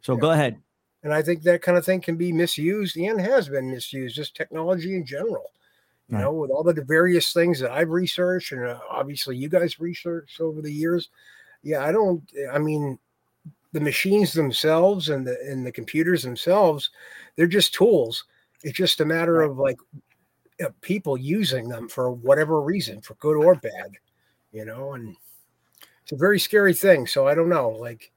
So 0.00 0.16
go 0.16 0.32
ahead. 0.32 0.58
And 1.04 1.12
I 1.12 1.22
think 1.22 1.42
that 1.42 1.62
kind 1.62 1.76
of 1.76 1.84
thing 1.84 2.00
can 2.00 2.16
be 2.16 2.32
misused 2.32 2.96
and 2.96 3.20
has 3.20 3.48
been 3.48 3.70
misused, 3.70 4.14
just 4.14 4.36
technology 4.36 4.94
in 4.94 5.04
general 5.04 5.50
you 6.12 6.18
right. 6.18 6.24
know, 6.24 6.32
with 6.34 6.50
all 6.50 6.62
the 6.62 6.84
various 6.86 7.32
things 7.32 7.58
that 7.58 7.70
I've 7.70 7.88
researched 7.88 8.52
and 8.52 8.66
uh, 8.66 8.78
obviously 8.90 9.34
you 9.34 9.48
guys 9.48 9.80
researched 9.80 10.42
over 10.42 10.60
the 10.60 10.70
years. 10.70 11.08
Yeah, 11.62 11.82
I 11.86 11.90
don't, 11.90 12.22
I 12.52 12.58
mean, 12.58 12.98
the 13.72 13.80
machines 13.80 14.34
themselves 14.34 15.08
and 15.08 15.26
the 15.26 15.38
and 15.48 15.64
the 15.66 15.72
computers 15.72 16.22
themselves, 16.22 16.90
they're 17.34 17.46
just 17.46 17.72
tools. 17.72 18.24
It's 18.62 18.76
just 18.76 19.00
a 19.00 19.06
matter 19.06 19.38
right. 19.38 19.48
of 19.48 19.56
like 19.56 19.78
uh, 20.62 20.68
people 20.82 21.16
using 21.16 21.66
them 21.66 21.88
for 21.88 22.10
whatever 22.10 22.60
reason, 22.60 23.00
for 23.00 23.14
good 23.14 23.36
or 23.36 23.54
bad, 23.54 23.92
you 24.52 24.66
know, 24.66 24.92
and 24.92 25.16
it's 26.02 26.12
a 26.12 26.16
very 26.16 26.38
scary 26.38 26.74
thing. 26.74 27.06
So 27.06 27.26
I 27.26 27.34
don't 27.34 27.48
know, 27.48 27.70
like 27.70 28.12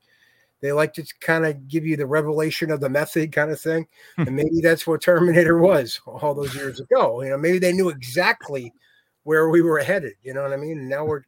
they 0.62 0.72
like 0.72 0.94
to 0.94 1.06
kind 1.20 1.46
of 1.46 1.68
give 1.68 1.86
you 1.86 1.98
the 1.98 2.06
revelation 2.06 2.72
of 2.72 2.80
the 2.80 2.90
method 2.90 3.32
kind 3.32 3.52
of 3.52 3.60
thing. 3.60 3.88
Hmm. 4.16 4.24
and 4.24 4.36
maybe 4.36 4.62
that's 4.62 4.88
what 4.88 5.02
Terminator 5.02 5.58
was 5.58 6.00
all 6.06 6.34
those 6.34 6.56
years 6.56 6.80
ago. 6.80 7.22
You 7.22 7.30
know, 7.30 7.38
maybe 7.38 7.60
they 7.60 7.74
knew 7.74 7.90
exactly 7.90 8.74
where 9.24 9.50
we 9.50 9.62
were 9.62 9.80
headed. 9.80 10.14
You 10.24 10.34
know 10.34 10.44
what 10.44 10.54
I 10.54 10.58
mean? 10.58 10.80
And 10.80 10.90
now 10.90 11.06
we're, 11.06 11.24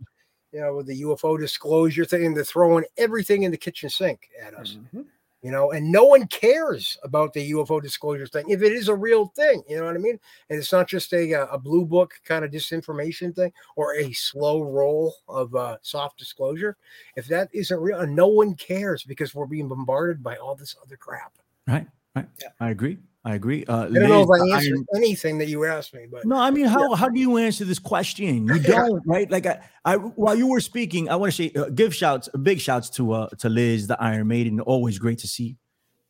you 0.52 0.62
know, 0.62 0.76
with 0.76 0.88
the 0.88 1.02
UFO 1.02 1.40
disclosure 1.40 2.06
thing, 2.06 2.34
they're 2.34 2.44
throwing 2.44 2.86
everything 2.98 3.44
in 3.44 3.52
the 3.52 3.58
kitchen 3.58 3.90
sink 3.90 4.30
at 4.42 4.54
us. 4.54 4.78
Mm-hmm 4.80 5.02
you 5.42 5.52
know, 5.52 5.72
and 5.72 5.92
no 5.92 6.04
one 6.06 6.28
cares 6.28 6.98
about 7.04 7.34
the 7.34 7.52
UFO 7.52 7.82
disclosure 7.82 8.26
thing 8.28 8.50
if 8.50 8.62
it 8.62 8.72
is 8.72 8.88
a 8.88 8.96
real 8.96 9.28
thing, 9.36 9.64
you 9.70 9.78
know 9.78 9.86
what 9.86 9.96
I 9.96 10.00
mean? 10.00 10.20
And 10.50 10.60
it's 10.60 10.72
not 10.72 10.88
just 10.88 11.14
a 11.14 11.32
a 11.52 11.58
blue 11.58 11.86
book 11.86 12.14
kind 12.24 12.44
of 12.44 12.52
disinformation 12.52 13.36
thing 13.36 13.52
or 13.76 13.96
a 13.96 14.12
slow 14.14 14.62
roll 14.62 15.14
of 15.28 15.56
uh, 15.56 15.78
soft 15.82 16.18
disclosure. 16.18 16.78
If 17.16 17.28
that 17.28 17.50
isn't 17.54 17.80
real, 17.80 18.06
no 18.08 18.28
one 18.28 18.56
cares 18.56 19.04
because 19.04 19.36
we're 19.36 19.46
being 19.46 19.68
bombarded 19.68 20.24
by 20.24 20.38
all 20.38 20.56
this 20.56 20.76
other 20.84 20.98
crap. 20.98 21.34
Right, 21.68 21.88
right. 22.16 22.28
Yeah. 22.42 22.50
I 22.60 22.70
agree. 22.72 22.98
I 23.28 23.36
agree. 23.36 23.66
Uh, 23.66 23.80
I 23.80 23.84
don't 23.84 23.94
Liz, 23.94 24.08
know 24.08 24.22
if 24.22 24.30
I 24.30 24.56
answered 24.56 24.86
I, 24.96 24.98
anything 24.98 25.38
that 25.40 25.50
you 25.50 25.66
asked 25.66 25.94
me, 25.94 26.08
but 26.10 26.26
no, 26.26 26.38
I 26.38 26.50
mean, 26.50 26.66
how 26.66 26.92
yeah. 26.92 26.96
how 26.96 27.10
do 27.10 27.20
you 27.20 27.36
answer 27.36 27.66
this 27.66 27.78
question? 27.78 28.48
You 28.48 28.60
don't, 28.76 29.06
right? 29.06 29.30
Like 29.30 29.46
I, 29.46 29.60
I 29.84 29.96
while 29.98 30.34
you 30.34 30.48
were 30.48 30.62
speaking, 30.62 31.10
I 31.10 31.18
want 31.18 31.34
to 31.34 31.36
say 31.36 31.52
uh, 31.54 31.66
give 31.66 31.94
shouts, 31.94 32.30
big 32.42 32.62
shouts 32.62 32.90
to 32.92 33.12
uh 33.12 33.28
to 33.40 33.50
Liz, 33.50 33.88
the 33.88 34.02
Iron 34.02 34.30
Maiden. 34.30 34.62
Always 34.62 34.98
great 34.98 35.20
to 35.20 35.28
see. 35.28 35.58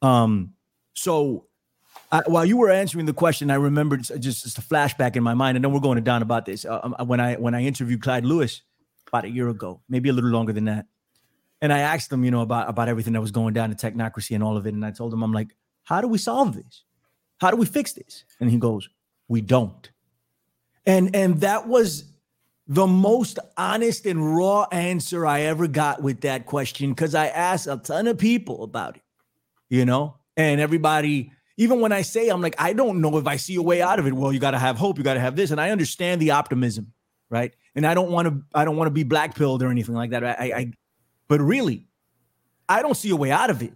Um, 0.03 0.53
so 0.93 1.47
I, 2.11 2.21
while 2.27 2.45
you 2.45 2.55
were 2.55 2.69
answering 2.69 3.07
the 3.07 3.13
question, 3.13 3.49
I 3.49 3.55
remembered 3.55 4.03
just, 4.03 4.21
just 4.21 4.57
a 4.59 4.61
flashback 4.61 5.15
in 5.15 5.23
my 5.23 5.33
mind, 5.33 5.57
and 5.57 5.65
then 5.65 5.73
we're 5.73 5.79
going 5.79 5.95
to 5.95 6.01
down 6.01 6.21
about 6.21 6.45
this. 6.45 6.65
Uh, 6.65 6.81
um, 6.83 7.07
when 7.07 7.19
I 7.19 7.33
when 7.37 7.55
I 7.55 7.63
interviewed 7.63 8.03
Clyde 8.03 8.25
Lewis 8.25 8.61
about 9.07 9.25
a 9.25 9.29
year 9.31 9.49
ago, 9.49 9.81
maybe 9.89 10.09
a 10.09 10.13
little 10.13 10.29
longer 10.29 10.53
than 10.53 10.65
that, 10.65 10.85
and 11.63 11.73
I 11.73 11.79
asked 11.79 12.11
him, 12.11 12.23
you 12.23 12.29
know, 12.29 12.41
about 12.41 12.69
about 12.69 12.89
everything 12.89 13.13
that 13.13 13.21
was 13.21 13.31
going 13.31 13.55
down 13.55 13.71
in 13.71 13.77
technocracy 13.77 14.35
and 14.35 14.43
all 14.43 14.55
of 14.55 14.67
it, 14.67 14.75
and 14.75 14.85
I 14.85 14.91
told 14.91 15.11
him, 15.11 15.23
I'm 15.23 15.33
like, 15.33 15.55
how 15.83 15.99
do 15.99 16.07
we 16.07 16.19
solve 16.19 16.53
this? 16.53 16.83
How 17.39 17.51
do 17.51 17.57
we 17.57 17.65
fix 17.65 17.93
this? 17.93 18.25
And 18.39 18.49
he 18.49 18.57
goes, 18.57 18.89
We 19.27 19.41
don't. 19.41 19.89
And 20.85 21.15
and 21.15 21.41
that 21.41 21.67
was 21.67 22.05
the 22.67 22.87
most 22.87 23.39
honest 23.55 24.05
and 24.05 24.35
raw 24.35 24.65
answer 24.71 25.25
I 25.25 25.41
ever 25.41 25.67
got 25.67 26.01
with 26.03 26.21
that 26.21 26.45
question 26.45 26.89
because 26.89 27.15
I 27.15 27.27
asked 27.27 27.67
a 27.67 27.77
ton 27.77 28.07
of 28.07 28.17
people 28.17 28.63
about 28.63 28.97
it, 28.97 29.03
you 29.69 29.85
know, 29.85 30.17
and 30.35 30.59
everybody, 30.59 31.31
even 31.55 31.79
when 31.79 31.93
I 31.93 32.01
say, 32.01 32.27
I'm 32.27 32.41
like, 32.41 32.55
I 32.59 32.73
don't 32.73 32.99
know 32.99 33.17
if 33.17 33.25
I 33.25 33.37
see 33.37 33.55
a 33.55 33.61
way 33.61 33.81
out 33.81 33.99
of 33.99 34.07
it. 34.07 34.13
Well, 34.13 34.33
you 34.33 34.39
got 34.39 34.51
to 34.51 34.59
have 34.59 34.77
hope, 34.77 34.97
you 34.97 35.03
got 35.03 35.13
to 35.13 35.19
have 35.19 35.35
this. 35.35 35.51
And 35.51 35.61
I 35.61 35.71
understand 35.71 36.21
the 36.21 36.31
optimism, 36.31 36.91
right? 37.29 37.53
And 37.73 37.87
I 37.87 37.93
don't 37.93 38.11
want 38.11 38.27
to, 38.27 38.43
I 38.53 38.65
don't 38.65 38.75
want 38.75 38.87
to 38.87 38.93
be 38.93 39.03
black 39.03 39.35
pilled 39.35 39.63
or 39.63 39.69
anything 39.69 39.95
like 39.95 40.09
that. 40.09 40.23
I, 40.25 40.51
I, 40.55 40.71
but 41.29 41.39
really, 41.39 41.85
I 42.67 42.81
don't 42.81 42.95
see 42.97 43.11
a 43.11 43.15
way 43.15 43.31
out 43.31 43.49
of 43.49 43.63
it. 43.63 43.73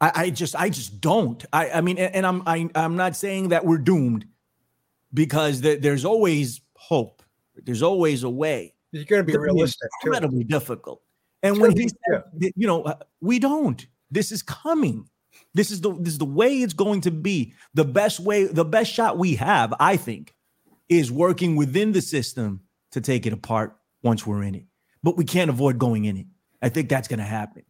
I, 0.00 0.12
I 0.14 0.30
just 0.30 0.54
I 0.56 0.68
just 0.68 1.00
don't. 1.00 1.44
I 1.52 1.70
I 1.70 1.80
mean, 1.80 1.98
and, 1.98 2.26
I'm 2.26 2.42
I, 2.46 2.68
I'm 2.74 2.96
not 2.96 3.16
saying 3.16 3.48
that 3.48 3.64
we're 3.64 3.78
doomed 3.78 4.26
because 5.14 5.60
th- 5.60 5.80
there's 5.80 6.04
always 6.04 6.60
hope. 6.76 7.22
There's 7.54 7.82
always 7.82 8.22
a 8.22 8.30
way. 8.30 8.74
You're 8.92 9.04
going 9.04 9.24
to 9.24 9.32
be 9.32 9.36
realistic. 9.36 9.88
Incredibly 10.02 10.44
too. 10.44 10.48
difficult. 10.48 11.02
And 11.42 11.60
when 11.60 11.72
he 11.72 11.88
said, 11.88 12.22
that, 12.38 12.52
you 12.56 12.66
know, 12.66 12.94
we 13.20 13.38
don't. 13.38 13.86
This 14.10 14.32
is 14.32 14.42
coming. 14.42 15.08
This 15.54 15.70
is 15.70 15.80
the 15.80 15.92
this 15.92 16.14
is 16.14 16.18
the 16.18 16.24
way 16.24 16.62
it's 16.62 16.74
going 16.74 17.00
to 17.02 17.10
be. 17.10 17.54
The 17.74 17.84
best 17.84 18.20
way, 18.20 18.44
the 18.44 18.64
best 18.64 18.92
shot 18.92 19.18
we 19.18 19.36
have, 19.36 19.72
I 19.80 19.96
think, 19.96 20.34
is 20.88 21.10
working 21.10 21.56
within 21.56 21.92
the 21.92 22.02
system 22.02 22.60
to 22.92 23.00
take 23.00 23.26
it 23.26 23.32
apart 23.32 23.76
once 24.02 24.26
we're 24.26 24.42
in 24.42 24.54
it. 24.54 24.64
But 25.02 25.16
we 25.16 25.24
can't 25.24 25.50
avoid 25.50 25.78
going 25.78 26.04
in 26.04 26.16
it. 26.16 26.26
I 26.62 26.68
think 26.68 26.88
that's 26.88 27.08
going 27.08 27.18
to 27.18 27.24
happen. 27.24 27.62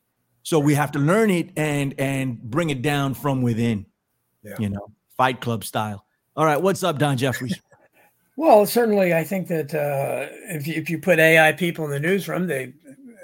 So 0.47 0.61
we 0.61 0.75
have 0.75 0.93
to 0.93 1.01
learn 1.01 1.29
it 1.31 1.51
and 1.57 1.93
and 1.99 2.41
bring 2.41 2.71
it 2.71 2.81
down 2.81 3.15
from 3.15 3.43
within. 3.43 3.85
Yeah. 4.45 4.55
You 4.61 4.69
know, 4.69 4.93
Fight 5.17 5.41
Club 5.41 5.65
style. 5.65 6.07
All 6.37 6.45
right, 6.45 6.63
what's 6.63 6.85
up, 6.85 6.99
Don 6.99 7.19
Jeffries? 7.19 7.61
Well, 8.39 8.67
certainly, 8.67 9.15
I 9.15 9.25
think 9.25 9.49
that 9.49 9.75
uh, 9.75 10.27
if 10.55 10.67
you, 10.67 10.75
if 10.75 10.91
you 10.91 10.99
put 10.99 11.19
AI 11.19 11.53
people 11.53 11.87
in 11.87 11.91
the 11.91 11.99
newsroom, 11.99 12.47
they 12.47 12.75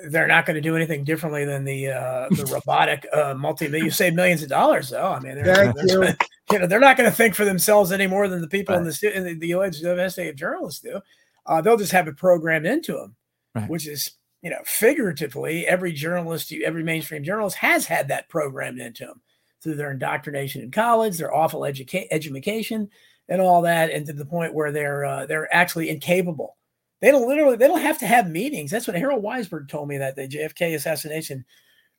they're 0.09 0.27
not 0.27 0.47
going 0.47 0.55
to 0.55 0.63
do 0.63 0.75
anything 0.75 1.05
differently 1.05 1.45
than 1.45 1.67
the 1.67 1.89
uh, 1.89 2.29
the 2.31 2.47
robotic 2.51 3.07
uh, 3.13 3.35
multi. 3.35 3.67
You 3.67 3.91
save 3.91 4.15
millions 4.15 4.43
of 4.43 4.49
dollars, 4.49 4.89
though. 4.89 5.09
I 5.09 5.21
mean, 5.21 5.45
Thank 5.45 5.77
you. 5.85 6.07
you 6.51 6.59
know, 6.61 6.67
they're 6.67 6.81
not 6.81 6.97
going 6.97 7.11
to 7.11 7.15
think 7.15 7.35
for 7.35 7.45
themselves 7.45 7.93
any 7.93 8.07
more 8.07 8.27
than 8.27 8.41
the 8.41 8.49
people 8.49 8.75
right. 8.75 8.81
in 8.81 8.89
the 8.89 9.13
in 9.15 9.25
the, 9.25 9.35
the 9.35 9.91
investigative 9.91 10.37
journalists 10.37 10.81
do. 10.81 10.99
Uh, 11.45 11.61
they'll 11.61 11.77
just 11.77 11.93
have 11.93 12.09
it 12.09 12.17
programmed 12.17 12.65
into 12.65 12.95
them, 12.95 13.15
right. 13.55 13.69
which 13.69 13.87
is 13.87 14.13
you 14.43 14.51
know 14.51 14.61
figuratively 14.65 15.67
every 15.67 15.93
journalist, 15.93 16.53
every 16.65 16.83
mainstream 16.83 17.25
journalist 17.25 17.57
has 17.57 17.87
had 17.87 18.09
that 18.09 18.29
programmed 18.29 18.81
into 18.81 19.07
them 19.07 19.21
through 19.63 19.77
their 19.77 19.93
indoctrination 19.93 20.63
in 20.63 20.71
college, 20.71 21.17
their 21.17 21.35
awful 21.35 21.61
educa- 21.61 22.09
education, 22.11 22.91
and 23.29 23.41
all 23.41 23.63
that, 23.63 23.91
and 23.91 24.07
to 24.07 24.13
the 24.13 24.27
point 24.27 24.55
where 24.55 24.73
they're 24.73 25.05
uh, 25.05 25.27
they're 25.27 25.53
actually 25.55 25.89
incapable 25.89 26.57
they 27.03 27.11
don't 27.11 27.29
literally 27.29 27.57
they 27.57 27.67
don't 27.67 27.83
have 27.83 27.99
to 27.99 28.07
have 28.07 28.31
meetings. 28.31 28.71
That's 28.71 28.87
what 28.87 28.97
Harold 28.97 29.25
Weisberg 29.25 29.69
told 29.69 29.89
me 29.89 29.99
that 29.99 30.15
the 30.15 30.29
JFK 30.29 30.77
assassination 30.77 31.45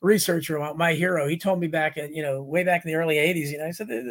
researcher 0.02 0.58
my 0.76 0.94
hero. 0.94 1.28
He 1.28 1.38
told 1.38 1.60
me 1.60 1.68
back 1.68 1.98
in, 1.98 2.16
you 2.16 2.24
know, 2.24 2.42
way 2.42 2.64
back 2.64 2.86
in 2.86 2.92
the 2.92 2.98
early 2.98 3.16
80s, 3.16 3.52
you 3.52 3.58
know, 3.58 3.66
he 3.66 3.74
said 3.74 3.90
they, 3.90 4.04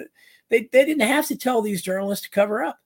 they, 0.50 0.68
they 0.70 0.84
didn't 0.84 1.08
have 1.08 1.26
to 1.28 1.36
tell 1.36 1.62
these 1.62 1.82
journalists 1.82 2.24
to 2.24 2.30
cover 2.30 2.62
up. 2.62 2.78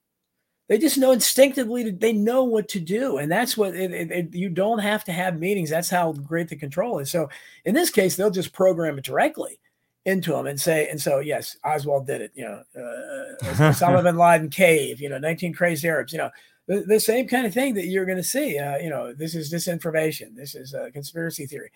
They 0.69 0.79
just 0.79 0.99
know 0.99 1.13
instinctively 1.13 1.91
they 1.91 2.13
know 2.13 2.43
what 2.43 2.69
to 2.71 2.81
do. 2.81 3.19
And 3.19 3.31
that's 3.31 3.57
what 3.57 3.75
it, 3.75 3.93
it, 3.93 4.11
it, 4.11 4.35
you 4.35 4.49
don't 4.49 4.81
have 4.81 5.05
to 5.05 5.13
have 5.13 5.39
meetings. 5.39 5.71
That's 5.71 5.91
how 5.91 6.13
great 6.13 6.49
the 6.49 6.57
control 6.57 6.99
is. 6.99 7.11
So 7.11 7.29
in 7.65 7.75
this 7.75 7.91
case, 7.91 8.17
they'll 8.17 8.31
just 8.31 8.53
program 8.53 8.99
it 8.99 9.05
directly 9.05 9.61
into 10.05 10.33
them 10.33 10.47
and 10.47 10.61
say, 10.61 10.89
and 10.89 11.01
so, 11.01 11.21
yes, 11.21 11.57
Oswald 11.65 12.07
did 12.07 12.21
it, 12.21 12.33
you 12.35 12.45
know, 12.45 12.63
uh, 12.77 13.45
Osama 13.55 14.03
bin 14.03 14.17
Laden 14.17 14.51
cave, 14.51 15.01
you 15.01 15.09
know, 15.09 15.19
19 15.19 15.53
crazy 15.53 15.89
Arabs, 15.89 16.13
you 16.13 16.19
know, 16.19 16.31
the, 16.67 16.81
the 16.81 17.01
same 17.01 17.29
kind 17.29 17.47
of 17.47 17.55
thing 17.55 17.75
that 17.75 17.87
you're 17.87 18.05
going 18.05 18.17
to 18.17 18.23
see. 18.23 18.59
Uh, 18.59 18.77
you 18.79 18.91
know, 18.91 19.13
this 19.13 19.35
is 19.35 19.53
disinformation. 19.53 20.35
This 20.35 20.55
is 20.55 20.75
a 20.75 20.91
conspiracy 20.91 21.47
theory. 21.47 21.71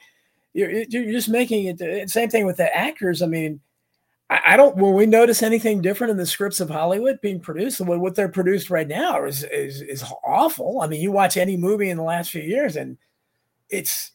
You're, 0.52 0.70
you're 0.70 1.12
just 1.12 1.28
making 1.28 1.66
it. 1.66 1.80
Uh, 1.80 2.06
same 2.08 2.28
thing 2.28 2.44
with 2.44 2.56
the 2.56 2.74
actors. 2.76 3.22
I 3.22 3.26
mean, 3.26 3.60
I, 4.30 4.40
I 4.46 4.56
don't. 4.56 4.76
Will 4.76 4.94
we 4.94 5.06
notice 5.06 5.42
anything 5.42 5.82
different 5.82 6.12
in 6.12 6.16
the 6.16 6.24
scripts 6.24 6.60
of 6.60 6.70
Hollywood 6.70 7.20
being 7.20 7.40
produced? 7.40 7.80
What, 7.80 8.00
what 8.00 8.14
they're 8.14 8.28
produced 8.28 8.70
right 8.70 8.88
now 8.88 9.24
is, 9.24 9.44
is 9.44 9.82
is 9.82 10.04
awful. 10.24 10.80
I 10.80 10.86
mean, 10.86 11.02
you 11.02 11.12
watch 11.12 11.36
any 11.36 11.56
movie 11.56 11.90
in 11.90 11.96
the 11.96 12.02
last 12.02 12.30
few 12.30 12.42
years, 12.42 12.76
and 12.76 12.96
it's 13.68 14.12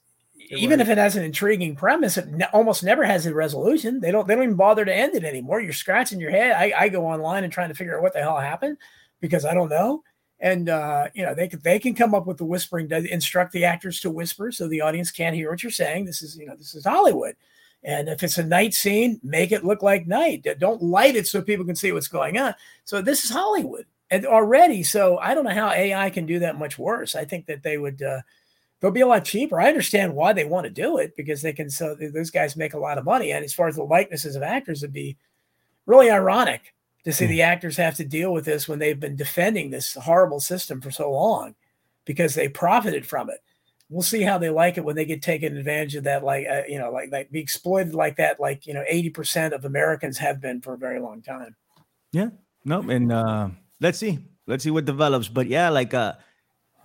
even 0.50 0.80
if 0.80 0.90
it 0.90 0.98
has 0.98 1.16
an 1.16 1.24
intriguing 1.24 1.76
premise, 1.76 2.18
it 2.18 2.28
ne- 2.28 2.46
almost 2.54 2.84
never 2.84 3.04
has 3.04 3.26
a 3.26 3.34
resolution. 3.34 4.00
They 4.00 4.12
don't 4.12 4.28
they 4.28 4.34
don't 4.34 4.44
even 4.44 4.56
bother 4.56 4.86
to 4.86 4.96
end 4.96 5.16
it 5.16 5.24
anymore. 5.24 5.62
You're 5.62 5.74
scratching 5.74 6.20
your 6.20 6.32
head. 6.32 6.54
I, 6.54 6.74
I 6.78 6.90
go 6.90 7.06
online 7.06 7.44
and 7.44 7.52
trying 7.52 7.70
to 7.70 7.76
figure 7.76 7.98
out 7.98 8.04
what 8.04 8.14
the 8.14 8.22
hell 8.22 8.40
happened 8.40 8.78
because 9.20 9.46
I 9.46 9.54
don't 9.54 9.70
know 9.70 10.04
and 10.40 10.70
uh, 10.70 11.08
you 11.14 11.24
know 11.24 11.34
they 11.34 11.48
can 11.48 11.60
they 11.64 11.80
can 11.80 11.96
come 11.96 12.14
up 12.14 12.28
with 12.28 12.38
the 12.38 12.46
whispering 12.46 12.90
to 12.90 12.98
instruct 13.12 13.52
the 13.54 13.64
actors 13.64 14.00
to 14.02 14.10
whisper 14.10 14.52
so 14.52 14.68
the 14.68 14.82
audience 14.82 15.12
can't 15.12 15.36
hear 15.36 15.50
what 15.50 15.64
you're 15.64 15.72
saying 15.72 16.06
this 16.06 16.22
is 16.22 16.38
you 16.38 16.46
know 16.46 16.56
this 16.56 16.76
is 16.76 16.86
hollywood 16.86 17.36
and 17.86 18.10
if 18.10 18.24
it's 18.24 18.38
a 18.38 18.44
night 18.44 18.74
scene 18.74 19.20
make 19.24 19.52
it 19.52 19.64
look 19.64 19.82
like 19.82 20.08
night. 20.08 20.46
Don't 20.60 20.82
light 20.82 21.16
it 21.16 21.28
so 21.28 21.42
people 21.42 21.66
can 21.66 21.76
see 21.76 21.92
what's 21.92 22.08
going 22.08 22.38
on. 22.38 22.54
So 22.84 23.02
this 23.02 23.24
is 23.24 23.30
hollywood 23.30 23.86
and 24.12 24.26
already 24.26 24.84
so 24.84 25.18
i 25.18 25.34
don't 25.34 25.46
know 25.46 25.50
how 25.50 25.72
ai 25.72 26.12
can 26.12 26.26
do 26.26 26.40
that 26.40 26.60
much 26.60 26.78
worse. 26.78 27.16
I 27.16 27.26
think 27.26 27.46
that 27.46 27.64
they 27.64 27.78
would 27.78 28.02
uh, 28.02 28.22
they'll 28.80 28.92
be 28.92 29.02
a 29.02 29.08
lot 29.08 29.26
cheaper. 29.26 29.60
I 29.60 29.68
understand 29.68 30.14
why 30.14 30.34
they 30.34 30.46
want 30.46 30.66
to 30.66 30.70
do 30.70 30.98
it 30.98 31.16
because 31.16 31.42
they 31.42 31.54
can 31.54 31.70
so 31.70 31.96
those 31.96 32.30
guys 32.30 32.56
make 32.56 32.74
a 32.74 32.80
lot 32.80 32.98
of 32.98 33.06
money. 33.06 33.32
And 33.32 33.44
as 33.44 33.54
far 33.54 33.68
as 33.68 33.76
the 33.76 33.84
likenesses 33.84 34.36
of 34.36 34.44
actors 34.44 34.82
would 34.82 34.94
be 34.94 35.18
really 35.86 36.10
ironic 36.10 36.74
to 37.04 37.14
see 37.14 37.26
hmm. 37.26 37.32
the 37.32 37.42
actors 37.42 37.78
have 37.78 37.96
to 37.96 38.06
deal 38.06 38.34
with 38.34 38.46
this 38.46 38.68
when 38.68 38.80
they've 38.80 39.00
been 39.00 39.16
defending 39.16 39.70
this 39.70 39.94
horrible 39.94 40.40
system 40.40 40.82
for 40.82 40.92
so 40.92 41.12
long 41.12 41.56
because 42.06 42.36
they 42.36 42.48
profited 42.48 43.06
from 43.06 43.30
it. 43.30 43.42
We'll 43.90 44.02
see 44.02 44.24
how 44.24 44.40
they 44.40 44.50
like 44.50 44.78
it 44.78 44.84
when 44.84 44.96
they 44.96 45.06
get 45.06 45.22
taken 45.22 45.56
advantage 45.56 45.96
of 45.96 46.06
that, 46.06 46.24
like 46.24 46.48
uh, 46.48 46.64
you 46.68 46.80
know, 46.80 46.92
like 46.92 47.12
like 47.12 47.32
be 47.32 47.40
exploited 47.40 47.94
like 47.94 48.18
that, 48.18 48.40
like 48.40 48.66
you 48.66 48.74
know, 48.74 48.84
eighty 48.88 49.10
percent 49.10 49.54
of 49.54 49.64
Americans 49.64 50.18
have 50.18 50.42
been 50.42 50.62
for 50.62 50.74
a 50.74 50.78
very 50.78 51.00
long 51.00 51.22
time. 51.22 51.56
Yeah, 52.12 52.30
no, 52.64 52.82
and 52.82 53.12
uh, 53.12 53.50
let's 53.80 54.00
see, 54.00 54.20
let's 54.48 54.64
see 54.64 54.72
what 54.72 54.86
develops. 54.86 55.28
But 55.28 55.48
yeah, 55.48 55.70
like 55.70 55.94
uh, 55.94 56.14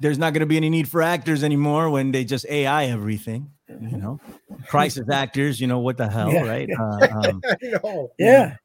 there's 0.00 0.18
not 0.18 0.34
going 0.34 0.40
to 0.40 0.46
be 0.46 0.58
any 0.58 0.68
need 0.68 0.88
for 0.88 1.00
actors 1.00 1.42
anymore 1.42 1.88
when 1.88 2.12
they 2.12 2.24
just 2.24 2.46
AI 2.48 2.86
everything. 2.86 3.50
You 3.68 3.96
know, 3.96 4.20
crisis 4.66 5.08
actors. 5.12 5.58
You 5.58 5.68
know 5.68 5.78
what 5.78 5.96
the 5.96 6.08
hell, 6.08 6.32
yeah. 6.32 6.42
right? 6.42 6.68
Uh, 6.78 7.28
um, 7.84 8.08
yeah. 8.18 8.56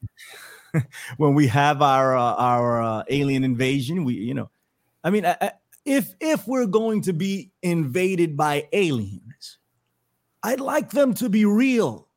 when 1.17 1.33
we 1.33 1.47
have 1.47 1.81
our 1.81 2.15
uh, 2.17 2.33
our 2.35 2.81
uh, 2.81 3.03
alien 3.09 3.43
invasion. 3.43 4.03
We, 4.03 4.15
you 4.15 4.33
know, 4.33 4.49
I 5.03 5.09
mean, 5.09 5.25
I, 5.25 5.37
I, 5.39 5.51
if 5.85 6.13
if 6.19 6.47
we're 6.47 6.65
going 6.65 7.01
to 7.01 7.13
be 7.13 7.51
invaded 7.61 8.35
by 8.35 8.67
aliens, 8.73 9.59
I'd 10.43 10.59
like 10.59 10.89
them 10.91 11.13
to 11.15 11.29
be 11.29 11.45
real, 11.45 12.07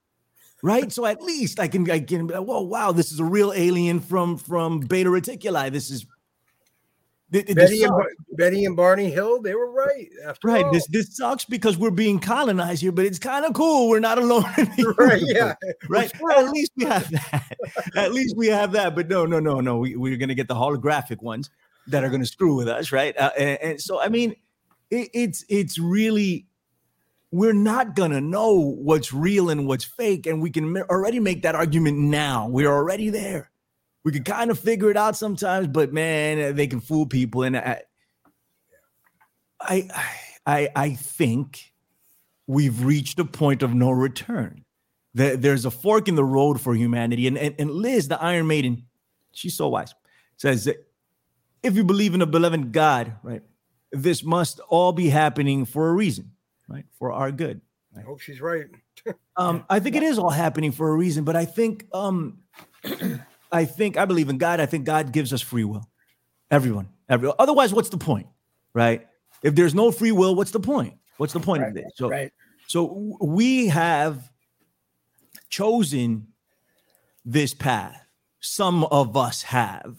right? 0.62 0.90
so 0.90 1.04
at 1.06 1.22
least 1.22 1.60
I 1.60 1.68
can 1.68 1.88
I 1.90 2.00
can. 2.00 2.26
be 2.26 2.34
like, 2.34 2.46
Well, 2.46 2.66
wow, 2.66 2.92
this 2.92 3.12
is 3.12 3.20
a 3.20 3.24
real 3.24 3.52
alien 3.54 4.00
from 4.00 4.38
from 4.38 4.80
Beta 4.80 5.10
Reticuli. 5.10 5.70
This 5.70 5.90
is 5.90 6.06
Betty, 7.30 7.82
and, 7.82 7.92
Betty 8.38 8.64
and 8.64 8.74
Barney 8.74 9.10
Hill, 9.10 9.42
they 9.42 9.54
were 9.54 9.70
right. 9.70 10.08
right. 10.42 10.64
All. 10.64 10.72
This 10.72 10.86
this 10.86 11.14
sucks 11.14 11.44
because 11.44 11.76
we're 11.76 11.90
being 11.90 12.18
colonized 12.18 12.80
here, 12.80 12.90
but 12.90 13.04
it's 13.04 13.18
kind 13.18 13.44
of 13.44 13.52
cool. 13.52 13.90
We're 13.90 14.00
not 14.00 14.16
alone. 14.16 14.44
right. 14.98 15.20
Yeah. 15.22 15.54
right. 15.90 16.10
At 16.36 16.48
least 16.48 16.72
we 16.76 16.86
have 16.86 17.10
that. 17.10 17.56
At 17.96 18.12
least 18.14 18.34
we 18.34 18.46
have 18.46 18.72
that. 18.72 18.94
But 18.94 19.08
no, 19.08 19.26
no, 19.26 19.40
no, 19.40 19.60
no. 19.60 19.76
We, 19.76 19.94
we're 19.94 20.16
going 20.16 20.30
to 20.30 20.34
get 20.34 20.48
the 20.48 20.54
holographic 20.54 21.20
ones 21.20 21.50
that 21.88 22.04
are 22.04 22.08
going 22.08 22.20
to 22.20 22.26
screw 22.26 22.56
with 22.56 22.68
us. 22.68 22.92
Right. 22.92 23.16
Uh, 23.16 23.30
and, 23.38 23.58
and, 23.62 23.80
so, 23.80 24.00
I 24.00 24.08
mean, 24.08 24.36
it, 24.90 25.10
it's 25.12 25.44
it's 25.48 25.78
really 25.78 26.46
we're 27.30 27.52
not 27.52 27.94
going 27.94 28.10
to 28.12 28.20
know 28.20 28.54
what's 28.54 29.12
real 29.12 29.50
and 29.50 29.66
what's 29.66 29.84
fake. 29.84 30.26
And 30.26 30.40
we 30.40 30.50
can 30.50 30.76
already 30.76 31.20
make 31.20 31.42
that 31.42 31.54
argument 31.54 31.98
now. 31.98 32.48
We're 32.48 32.72
already 32.72 33.10
there 33.10 33.50
we 34.08 34.12
can 34.12 34.24
kind 34.24 34.50
of 34.50 34.58
figure 34.58 34.90
it 34.90 34.96
out 34.96 35.16
sometimes, 35.16 35.66
but 35.66 35.92
man, 35.92 36.54
they 36.54 36.66
can 36.66 36.80
fool 36.80 37.04
people. 37.04 37.42
And 37.42 37.58
I, 37.58 37.82
I, 39.60 39.88
I, 40.46 40.68
I 40.74 40.90
think 40.94 41.74
we've 42.46 42.84
reached 42.84 43.18
a 43.18 43.26
point 43.26 43.62
of 43.62 43.74
no 43.74 43.90
return. 43.90 44.64
There's 45.12 45.66
a 45.66 45.70
fork 45.70 46.08
in 46.08 46.14
the 46.14 46.24
road 46.24 46.58
for 46.58 46.74
humanity. 46.74 47.26
And, 47.26 47.36
and, 47.36 47.54
and 47.58 47.70
Liz, 47.70 48.08
the 48.08 48.18
Iron 48.22 48.46
Maiden, 48.46 48.86
she's 49.32 49.54
so 49.54 49.68
wise, 49.68 49.94
says 50.38 50.70
if 51.62 51.76
you 51.76 51.84
believe 51.84 52.14
in 52.14 52.22
a 52.22 52.26
beloved 52.26 52.72
God, 52.72 53.14
right, 53.22 53.42
this 53.92 54.22
must 54.22 54.60
all 54.68 54.92
be 54.92 55.08
happening 55.08 55.64
for 55.64 55.88
a 55.88 55.92
reason, 55.92 56.32
right, 56.68 56.84
for 56.98 57.12
our 57.12 57.32
good. 57.32 57.60
Right? 57.94 58.02
I 58.02 58.04
hope 58.06 58.20
she's 58.20 58.40
right. 58.40 58.66
um, 59.36 59.64
I 59.68 59.80
think 59.80 59.96
it 59.96 60.02
is 60.02 60.18
all 60.18 60.30
happening 60.30 60.72
for 60.72 60.90
a 60.90 60.94
reason, 60.94 61.24
but 61.24 61.36
I 61.36 61.44
think 61.44 61.86
um, 61.92 62.38
I 63.52 63.64
think 63.64 63.96
I 63.96 64.04
believe 64.04 64.28
in 64.28 64.38
God. 64.38 64.60
I 64.60 64.66
think 64.66 64.84
God 64.84 65.12
gives 65.12 65.32
us 65.32 65.40
free 65.40 65.64
will. 65.64 65.88
Everyone, 66.50 66.88
everyone. 67.08 67.36
Otherwise, 67.38 67.72
what's 67.72 67.88
the 67.88 67.98
point, 67.98 68.26
right? 68.74 69.06
If 69.42 69.54
there's 69.54 69.74
no 69.74 69.90
free 69.90 70.12
will, 70.12 70.34
what's 70.34 70.50
the 70.50 70.60
point? 70.60 70.94
What's 71.16 71.32
the 71.32 71.40
point 71.40 71.62
right, 71.62 71.68
of 71.68 71.74
this? 71.74 71.92
So, 71.96 72.08
right. 72.08 72.32
so 72.66 73.16
we 73.20 73.68
have 73.68 74.30
chosen 75.48 76.28
this 77.24 77.54
path. 77.54 78.06
Some 78.40 78.84
of 78.84 79.16
us 79.16 79.42
have, 79.42 79.96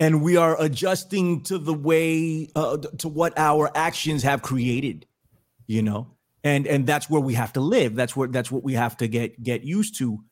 and 0.00 0.22
we 0.22 0.36
are 0.36 0.60
adjusting 0.60 1.42
to 1.44 1.58
the 1.58 1.74
way 1.74 2.48
uh, 2.56 2.78
to 2.78 3.08
what 3.08 3.38
our 3.38 3.70
actions 3.76 4.24
have 4.24 4.42
created. 4.42 5.06
You 5.66 5.82
know, 5.82 6.16
and 6.42 6.66
and 6.66 6.84
that's 6.86 7.08
where 7.08 7.20
we 7.20 7.34
have 7.34 7.52
to 7.52 7.60
live. 7.60 7.94
That's 7.94 8.16
where 8.16 8.26
that's 8.26 8.50
what 8.50 8.64
we 8.64 8.72
have 8.72 8.96
to 8.96 9.06
get 9.06 9.40
get 9.40 9.62
used 9.62 9.96
to 9.98 10.24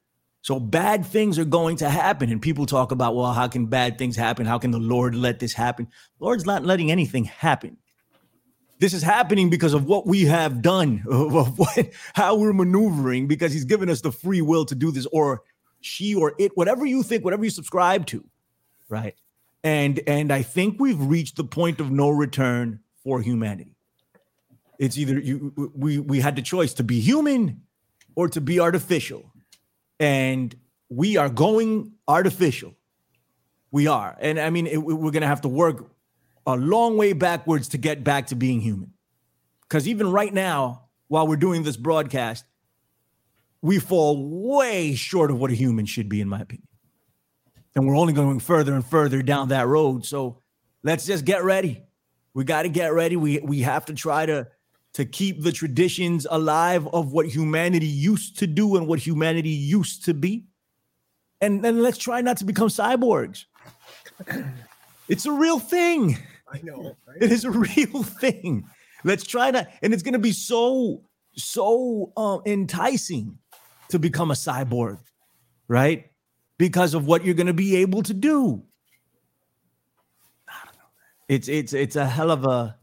so 0.43 0.61
bad 0.61 1.05
things 1.05 1.39
are 1.39 1.45
going 1.45 1.77
to 1.77 1.91
happen. 1.91 2.31
And 2.31 2.41
people 2.41 2.67
talk 2.67 2.93
about, 2.93 3.15
well, 3.15 3.33
how 3.33 3.49
can 3.49 3.67
bad 3.67 3.99
things 3.99 4.17
happen? 4.17 4.47
How 4.47 4.59
can 4.59 4.71
the 4.71 4.79
Lord 4.79 5.15
let 5.15 5.41
this 5.41 5.53
happen? 5.53 5.89
Lord's 6.21 6.47
not 6.47 6.65
letting 6.65 6.91
anything 6.91 7.25
happen. 7.25 7.77
This 8.79 8.95
is 8.95 9.03
happening 9.03 9.51
because 9.51 9.75
of 9.75 9.87
what 9.87 10.07
we 10.07 10.25
have 10.27 10.63
done, 10.63 11.05
of 11.11 11.59
what, 11.59 11.91
how 12.15 12.37
we're 12.37 12.53
maneuvering, 12.53 13.27
because 13.27 13.53
he's 13.53 13.65
given 13.65 13.91
us 13.91 14.01
the 14.01 14.13
free 14.13 14.41
will 14.41 14.65
to 14.67 14.75
do 14.75 14.93
this, 14.93 15.07
or 15.07 15.43
she 15.81 16.15
or 16.15 16.35
it, 16.39 16.57
whatever 16.57 16.87
you 16.87 17.03
think, 17.03 17.25
whatever 17.25 17.45
you 17.45 17.51
subscribe 17.51 18.07
to, 18.07 18.25
right? 18.89 19.17
And 19.65 20.01
and 20.07 20.33
I 20.33 20.43
think 20.43 20.79
we've 20.79 21.01
reached 21.01 21.37
the 21.37 21.45
point 21.45 21.81
of 21.81 21.91
no 21.91 22.11
return 22.11 22.81
for 23.03 23.21
humanity. 23.21 23.77
It's 24.79 24.97
either 24.97 25.19
you 25.19 25.53
we 25.75 25.99
we 25.99 26.21
had 26.21 26.37
the 26.37 26.43
choice 26.43 26.75
to 26.75 26.85
be 26.85 27.01
human 27.01 27.63
or 28.15 28.29
to 28.29 28.41
be 28.41 28.61
artificial. 28.61 29.33
And 29.99 30.55
we 30.89 31.17
are 31.17 31.29
going 31.29 31.93
artificial. 32.07 32.75
We 33.71 33.87
are. 33.87 34.17
And 34.21 34.41
I 34.41 34.51
mean, 34.51 34.67
it, 34.67 34.79
we're 34.79 35.11
going 35.11 35.23
to 35.23 35.27
have 35.27 35.43
to 35.43 35.49
work 35.49 35.91
a 36.47 36.57
long 36.57 36.97
way 36.97 37.13
backwards 37.13 37.69
to 37.71 37.79
get 37.79 38.03
back 38.05 38.29
to 38.29 38.37
being 38.37 38.61
human. 38.61 38.95
Because 39.63 39.87
even 39.87 40.11
right 40.11 40.33
now, 40.33 40.85
while 41.09 41.27
we're 41.27 41.37
doing 41.37 41.63
this 41.63 41.77
broadcast, 41.77 42.45
we 43.61 43.79
fall 43.79 44.57
way 44.57 44.95
short 44.95 45.31
of 45.31 45.39
what 45.39 45.51
a 45.51 45.55
human 45.55 45.85
should 45.85 46.09
be, 46.09 46.21
in 46.21 46.29
my 46.29 46.41
opinion. 46.41 46.68
And 47.75 47.87
we're 47.87 47.97
only 47.97 48.13
going 48.13 48.41
further 48.41 48.75
and 48.75 48.85
further 48.85 49.23
down 49.23 49.49
that 49.49 49.67
road. 49.67 50.05
So 50.05 50.43
let's 50.83 51.07
just 51.07 51.25
get 51.25 51.45
ready. 51.45 51.83
We 52.35 52.45
got 52.45 52.63
to 52.63 52.69
get 52.69 52.93
ready. 52.93 53.17
We 53.17 53.39
we 53.41 53.61
have 53.61 53.87
to 53.87 53.95
try 53.95 54.27
to 54.27 54.49
to 54.95 55.05
keep 55.05 55.43
the 55.43 55.53
traditions 55.53 56.27
alive 56.29 56.87
of 56.89 57.13
what 57.13 57.27
humanity 57.27 57.87
used 57.87 58.39
to 58.39 58.47
do 58.47 58.77
and 58.77 58.87
what 58.87 58.99
humanity 58.99 59.51
used 59.51 60.05
to 60.07 60.15
be. 60.15 60.47
And 61.41 61.63
then 61.63 61.83
let's 61.83 61.99
try 61.99 62.21
not 62.21 62.39
to 62.39 62.45
become 62.45 62.69
cyborgs. 62.69 63.45
It's 65.09 65.25
a 65.25 65.33
real 65.33 65.59
thing. 65.59 66.19
I 66.53 66.61
know. 66.63 66.97
Right? 67.07 67.23
It 67.23 67.33
is 67.33 67.45
a 67.45 67.51
real 67.77 68.03
thing. 68.03 68.69
Let's 69.05 69.25
try 69.25 69.51
that. 69.51 69.75
And 69.83 69.95
it's 69.95 70.03
going 70.03 70.13
to 70.13 70.19
be 70.19 70.33
so, 70.33 71.03
so 71.35 72.13
um, 72.17 72.43
enticing 72.47 73.39
to 73.89 73.99
become 73.99 74.31
a 74.31 74.35
cyborg, 74.35 74.99
right? 75.67 76.11
Because 76.59 76.95
of 76.95 77.07
what 77.07 77.25
you're 77.25 77.35
going 77.35 77.47
to 77.47 77.55
be 77.55 77.77
able 77.77 78.03
to 78.03 78.15
do. 78.15 78.63
It's 81.29 81.47
it's 81.47 81.73
it's 81.73 81.97
a 81.97 82.07
hell 82.07 82.31
of 82.31 82.45
a 82.45 82.77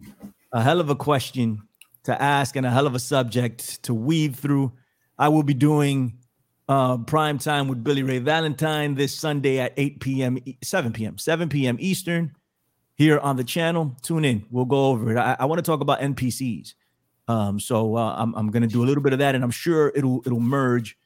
a 0.52 0.62
hell 0.62 0.80
of 0.80 0.90
a 0.90 0.96
question 0.96 1.64
to 2.04 2.22
ask 2.22 2.56
and 2.56 2.66
a 2.66 2.72
hell 2.72 2.88
of 2.88 2.96
a 2.96 3.00
subject 3.00 3.84
to 3.84 3.94
weave 3.94 4.36
through. 4.36 4.72
I 5.18 5.30
will 5.30 5.44
be 5.44 5.54
doing 5.54 6.20
uh, 6.68 6.98
prime 7.00 7.38
time 7.38 7.68
with 7.68 7.84
Billy 7.84 8.04
Ray 8.04 8.20
Valentine 8.20 8.96
this 8.96 9.14
Sunday 9.14 9.60
at 9.60 9.74
8 9.78 10.00
p.m., 10.00 10.38
7 10.64 10.94
p.m., 10.94 11.18
7 11.18 11.50
p.m. 11.50 11.78
Eastern 11.80 12.36
here 12.96 13.20
on 13.20 13.36
the 13.38 13.44
channel. 13.44 13.96
Tune 14.02 14.26
in. 14.26 14.46
We'll 14.50 14.66
go 14.66 14.88
over 14.88 15.12
it. 15.12 15.18
I, 15.18 15.36
I 15.40 15.46
want 15.46 15.60
to 15.60 15.64
talk 15.64 15.82
about 15.82 16.00
NPCs. 16.00 16.74
Um, 17.28 17.60
so 17.60 17.96
uh, 17.96 18.16
I'm, 18.18 18.36
I'm 18.36 18.52
going 18.52 18.62
to 18.62 18.70
do 18.70 18.84
a 18.84 18.86
little 18.86 19.04
bit 19.04 19.14
of 19.14 19.20
that, 19.20 19.36
and 19.36 19.44
I'm 19.44 19.52
sure 19.52 19.92
it'll 19.96 20.22
it'll 20.26 20.40
merge 20.40 20.98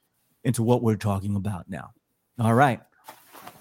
into 0.43 0.63
what 0.63 0.81
we're 0.81 0.97
talking 0.97 1.35
about 1.35 1.69
now. 1.69 1.91
All 2.39 2.53
right. 2.53 2.79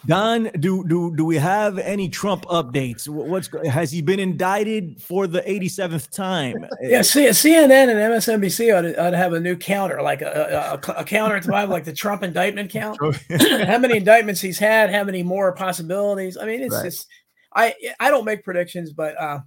Don, 0.07 0.45
do 0.61 0.85
do 0.87 1.15
do 1.17 1.25
we 1.25 1.37
have 1.37 1.79
any 1.79 2.09
Trump 2.09 2.47
updates? 2.47 3.09
What's 3.09 3.51
has 3.69 3.91
he 3.91 4.01
been 4.01 4.21
indicted 4.21 5.03
for 5.03 5.27
the 5.27 5.43
87th 5.43 6.11
time? 6.11 6.65
Yeah, 6.81 7.01
CNN 7.01 7.71
and 7.71 8.13
MSNBC 8.15 8.77
ought 8.77 8.83
to, 8.83 9.07
ought 9.07 9.11
to 9.11 9.17
have 9.17 9.33
a 9.33 9.41
new 9.41 9.57
counter, 9.57 10.01
like 10.01 10.23
a, 10.23 10.81
a, 10.87 10.93
a 10.93 11.05
counter 11.05 11.37
at 11.37 11.43
the 11.43 11.51
bottom, 11.51 11.71
like 11.71 11.85
the 11.85 11.93
Trump 11.93 12.23
indictment 12.23 12.71
count. 12.71 12.99
how 13.67 13.79
many 13.79 13.97
indictments 13.97 14.41
he's 14.41 14.59
had? 14.59 14.91
How 14.91 15.03
many 15.03 15.23
more 15.23 15.53
possibilities? 15.53 16.37
I 16.37 16.47
mean, 16.47 16.63
it's 16.63 16.75
right. 16.75 16.85
just 16.85 17.07
I 17.55 17.75
I 17.99 18.11
don't 18.11 18.25
make 18.25 18.45
predictions, 18.45 18.93
but 18.93 19.21
uh, 19.21 19.41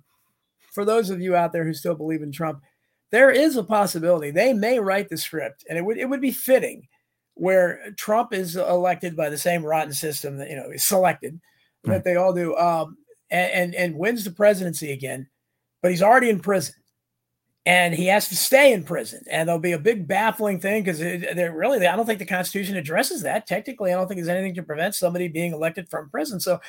for 0.73 0.83
those 0.83 1.09
of 1.09 1.21
you 1.21 1.35
out 1.35 1.53
there 1.53 1.63
who 1.63 1.73
still 1.73 1.95
believe 1.95 2.21
in 2.21 2.31
Trump, 2.31 2.61
there 3.09 3.31
is 3.31 3.55
a 3.55 3.63
possibility 3.63 4.31
they 4.31 4.53
may 4.53 4.79
write 4.79 5.07
the 5.07 5.17
script, 5.17 5.63
and 5.69 5.77
it 5.77 5.85
would 5.85 5.97
it 5.97 6.09
would 6.09 6.21
be 6.21 6.31
fitting 6.31 6.87
where 7.35 7.91
Trump 7.97 8.33
is 8.33 8.55
elected 8.55 9.15
by 9.15 9.29
the 9.29 9.37
same 9.37 9.65
rotten 9.65 9.93
system 9.93 10.37
that 10.37 10.49
you 10.49 10.55
know 10.55 10.69
is 10.69 10.87
selected 10.87 11.39
right. 11.85 11.95
that 11.95 12.03
they 12.03 12.15
all 12.15 12.33
do, 12.33 12.55
um, 12.57 12.97
and, 13.29 13.51
and 13.51 13.75
and 13.75 13.95
wins 13.95 14.23
the 14.23 14.31
presidency 14.31 14.91
again, 14.91 15.27
but 15.81 15.91
he's 15.91 16.03
already 16.03 16.29
in 16.29 16.39
prison, 16.39 16.75
and 17.65 17.93
he 17.93 18.07
has 18.07 18.27
to 18.29 18.35
stay 18.35 18.73
in 18.73 18.83
prison, 18.83 19.23
and 19.29 19.47
there'll 19.47 19.59
be 19.59 19.71
a 19.71 19.79
big 19.79 20.07
baffling 20.07 20.59
thing 20.59 20.83
because 20.83 20.99
they're 20.99 21.55
really 21.55 21.85
I 21.85 21.95
don't 21.95 22.05
think 22.05 22.19
the 22.19 22.25
Constitution 22.25 22.75
addresses 22.75 23.23
that 23.23 23.47
technically. 23.47 23.91
I 23.91 23.95
don't 23.95 24.07
think 24.07 24.17
there's 24.17 24.29
anything 24.29 24.55
to 24.55 24.63
prevent 24.63 24.95
somebody 24.95 25.27
being 25.27 25.53
elected 25.53 25.89
from 25.89 26.09
prison. 26.09 26.39
So, 26.39 26.59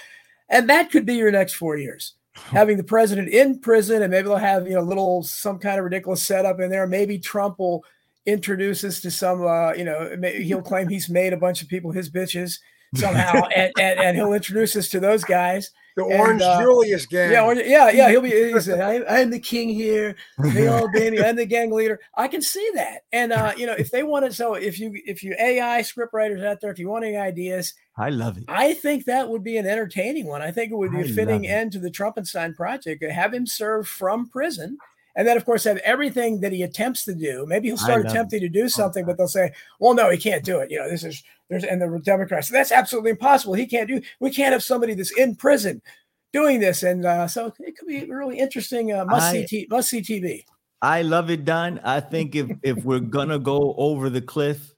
and 0.48 0.68
that 0.70 0.90
could 0.90 1.06
be 1.06 1.14
your 1.14 1.32
next 1.32 1.54
four 1.54 1.76
years. 1.76 2.14
Having 2.34 2.78
the 2.78 2.84
president 2.84 3.28
in 3.28 3.58
prison, 3.58 4.00
and 4.00 4.10
maybe 4.10 4.28
they'll 4.28 4.36
have 4.38 4.66
you 4.66 4.74
know 4.74 4.80
a 4.80 4.82
little 4.82 5.22
some 5.22 5.58
kind 5.58 5.78
of 5.78 5.84
ridiculous 5.84 6.22
setup 6.22 6.60
in 6.60 6.70
there. 6.70 6.86
Maybe 6.86 7.18
Trump 7.18 7.58
will 7.58 7.84
introduces 8.26 9.00
to 9.00 9.10
some, 9.10 9.46
uh, 9.46 9.72
you 9.72 9.84
know, 9.84 10.16
he'll 10.38 10.62
claim 10.62 10.88
he's 10.88 11.08
made 11.08 11.32
a 11.32 11.36
bunch 11.36 11.62
of 11.62 11.68
people 11.68 11.92
his 11.92 12.10
bitches 12.10 12.58
somehow, 12.94 13.46
and, 13.56 13.72
and, 13.78 14.00
and 14.00 14.16
he'll 14.16 14.32
introduce 14.32 14.76
us 14.76 14.88
to 14.88 15.00
those 15.00 15.24
guys. 15.24 15.70
The 15.94 16.04
Orange 16.04 16.40
and, 16.40 16.42
uh, 16.42 16.60
Julius 16.62 17.04
gang. 17.04 17.32
Yeah, 17.32 17.52
yeah, 17.52 17.90
yeah. 17.90 18.08
He'll 18.08 18.22
be. 18.22 18.30
He 18.52 18.60
said, 18.60 18.80
I, 18.80 19.20
am 19.20 19.30
the 19.30 19.38
king 19.38 19.68
here. 19.68 20.16
They 20.38 20.66
all 20.66 20.90
been. 20.90 21.22
I'm 21.22 21.36
the 21.36 21.44
gang 21.44 21.70
leader." 21.70 22.00
I 22.16 22.28
can 22.28 22.40
see 22.40 22.66
that, 22.74 23.04
and 23.12 23.30
uh, 23.30 23.52
you 23.58 23.66
know, 23.66 23.74
if 23.74 23.90
they 23.90 24.02
wanted, 24.02 24.34
so 24.34 24.54
if 24.54 24.80
you 24.80 24.98
if 25.04 25.22
you 25.22 25.36
AI 25.38 25.82
script 25.82 26.14
writers 26.14 26.42
out 26.42 26.62
there, 26.62 26.70
if 26.70 26.78
you 26.78 26.88
want 26.88 27.04
any 27.04 27.16
ideas, 27.16 27.74
I 27.98 28.08
love 28.08 28.38
it. 28.38 28.44
I 28.48 28.72
think 28.72 29.04
that 29.04 29.28
would 29.28 29.44
be 29.44 29.58
an 29.58 29.66
entertaining 29.66 30.26
one. 30.26 30.40
I 30.40 30.50
think 30.50 30.72
it 30.72 30.76
would 30.76 30.92
be 30.92 30.98
I 30.98 31.02
a 31.02 31.08
fitting 31.08 31.46
end 31.46 31.72
to 31.72 31.78
the 31.78 31.90
Trumpenstein 31.90 32.56
project. 32.56 33.04
Have 33.04 33.34
him 33.34 33.46
serve 33.46 33.86
from 33.86 34.30
prison 34.30 34.78
and 35.14 35.26
then 35.26 35.36
of 35.36 35.44
course 35.44 35.64
have 35.64 35.78
everything 35.78 36.40
that 36.40 36.52
he 36.52 36.62
attempts 36.62 37.04
to 37.04 37.14
do. 37.14 37.44
Maybe 37.46 37.68
he'll 37.68 37.76
start 37.76 38.06
attempting 38.06 38.40
to 38.40 38.48
do 38.48 38.68
something, 38.68 39.04
but 39.04 39.16
they'll 39.16 39.28
say, 39.28 39.52
"Well, 39.78 39.94
no, 39.94 40.10
he 40.10 40.18
can't 40.18 40.44
do 40.44 40.58
it." 40.58 40.70
You 40.70 40.78
know, 40.78 40.88
this 40.88 41.04
is 41.04 41.22
there's 41.48 41.64
and 41.64 41.80
the 41.80 42.00
Democrats. 42.02 42.48
That's 42.48 42.72
absolutely 42.72 43.12
impossible. 43.12 43.54
He 43.54 43.66
can't 43.66 43.88
do. 43.88 44.00
We 44.20 44.30
can't 44.30 44.52
have 44.52 44.62
somebody 44.62 44.94
that's 44.94 45.16
in 45.16 45.34
prison 45.36 45.82
doing 46.32 46.60
this, 46.60 46.82
and 46.82 47.04
uh, 47.04 47.28
so 47.28 47.52
it 47.60 47.76
could 47.76 47.88
be 47.88 48.04
really 48.06 48.38
interesting. 48.38 48.92
Uh, 48.92 49.04
must 49.04 49.34
I, 49.34 49.44
see 49.44 49.66
must 49.70 49.90
see 49.90 50.00
TV. 50.00 50.44
I 50.80 51.02
love 51.02 51.30
it, 51.30 51.44
Don. 51.44 51.78
I 51.80 52.00
think 52.00 52.34
if 52.34 52.50
if 52.62 52.84
we're 52.84 53.00
gonna 53.00 53.38
go 53.38 53.74
over 53.76 54.08
the 54.08 54.22
cliff, 54.22 54.74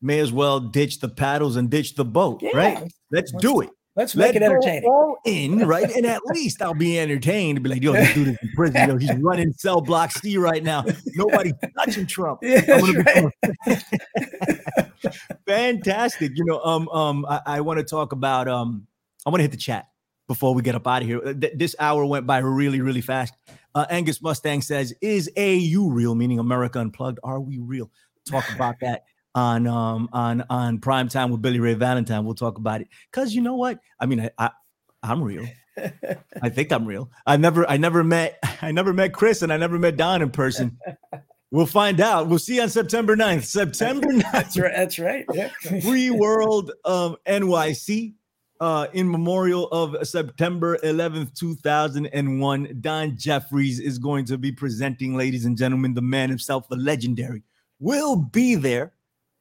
may 0.00 0.18
as 0.18 0.32
well 0.32 0.60
ditch 0.60 1.00
the 1.00 1.08
paddles 1.08 1.56
and 1.56 1.70
ditch 1.70 1.94
the 1.94 2.04
boat, 2.04 2.42
yeah. 2.42 2.56
right? 2.56 2.92
Let's 3.10 3.32
do 3.32 3.60
it. 3.60 3.70
Let's 3.96 4.16
make 4.16 4.34
Let 4.34 4.36
it 4.36 4.42
entertaining. 4.42 4.90
All 4.90 5.18
in, 5.24 5.68
right? 5.68 5.88
And 5.88 6.04
at 6.04 6.20
least 6.26 6.60
I'll 6.60 6.74
be 6.74 6.98
entertained 6.98 7.62
be 7.62 7.70
like, 7.70 7.82
yo, 7.82 7.92
this 7.92 8.12
dude 8.12 8.28
is 8.28 8.38
in 8.42 8.50
prison. 8.56 8.88
Yo, 8.88 8.96
he's 8.96 9.14
running 9.14 9.52
cell 9.52 9.80
block 9.80 10.10
C 10.10 10.36
right 10.36 10.64
now. 10.64 10.84
Nobody 11.14 11.52
touching 11.78 12.06
Trump. 12.06 12.40
Yeah, 12.44 12.60
right. 12.68 13.32
Fantastic. 15.46 16.32
You 16.34 16.44
know, 16.44 16.60
um, 16.62 16.88
um, 16.88 17.26
I, 17.26 17.40
I 17.46 17.60
want 17.60 17.78
to 17.78 17.84
talk 17.84 18.12
about 18.12 18.48
um, 18.48 18.86
I 19.24 19.30
want 19.30 19.38
to 19.38 19.42
hit 19.42 19.52
the 19.52 19.56
chat 19.56 19.86
before 20.26 20.54
we 20.54 20.62
get 20.62 20.74
up 20.74 20.86
out 20.86 21.02
of 21.02 21.08
here. 21.08 21.20
This 21.32 21.76
hour 21.78 22.04
went 22.04 22.26
by 22.26 22.38
really, 22.38 22.80
really 22.80 23.00
fast. 23.00 23.34
Uh, 23.74 23.86
Angus 23.90 24.20
Mustang 24.20 24.60
says, 24.60 24.92
"Is 25.00 25.30
AU 25.36 25.88
real?" 25.88 26.14
Meaning 26.14 26.38
America 26.38 26.80
Unplugged. 26.80 27.18
Are 27.22 27.40
we 27.40 27.58
real? 27.58 27.90
Talk 28.28 28.48
about 28.54 28.76
that 28.80 29.04
on 29.34 29.66
um 29.66 30.08
on 30.12 30.44
on 30.48 30.78
prime 30.78 31.08
time 31.08 31.30
with 31.30 31.42
Billy 31.42 31.60
Ray 31.60 31.74
Valentine. 31.74 32.24
We'll 32.24 32.34
talk 32.34 32.58
about 32.58 32.80
it 32.80 32.88
because 33.10 33.34
you 33.34 33.42
know 33.42 33.56
what? 33.56 33.80
I 33.98 34.06
mean, 34.06 34.20
I, 34.20 34.30
I 34.38 34.50
I'm 35.02 35.22
real. 35.22 35.46
I 36.42 36.48
think 36.50 36.72
I'm 36.72 36.86
real. 36.86 37.10
I 37.26 37.36
never 37.36 37.68
I 37.68 37.76
never 37.76 38.04
met 38.04 38.38
I 38.62 38.72
never 38.72 38.92
met 38.92 39.12
Chris 39.12 39.42
and 39.42 39.52
I 39.52 39.56
never 39.56 39.78
met 39.78 39.96
Don 39.96 40.22
in 40.22 40.30
person. 40.30 40.78
We'll 41.50 41.66
find 41.66 42.00
out. 42.00 42.26
We'll 42.26 42.40
see 42.40 42.60
on 42.60 42.68
September 42.68 43.14
9th. 43.14 43.44
September 43.44 44.08
9th. 44.08 44.24
That's 44.32 44.58
right. 44.58 44.72
That's 44.74 44.98
right. 44.98 45.24
Yeah. 45.32 45.50
Free 45.82 46.10
World 46.10 46.72
um, 46.84 47.16
NYC 47.28 48.14
uh, 48.58 48.88
in 48.92 49.08
memorial 49.08 49.68
of 49.68 49.96
September 50.04 50.78
11th, 50.78 51.32
2001. 51.38 52.78
Don 52.80 53.16
Jeffries 53.16 53.78
is 53.78 53.98
going 53.98 54.24
to 54.24 54.36
be 54.36 54.50
presenting, 54.50 55.14
ladies 55.14 55.44
and 55.44 55.56
gentlemen, 55.56 55.94
the 55.94 56.02
man 56.02 56.28
himself, 56.28 56.68
the 56.68 56.74
legendary, 56.74 57.44
will 57.78 58.16
be 58.16 58.56
there. 58.56 58.92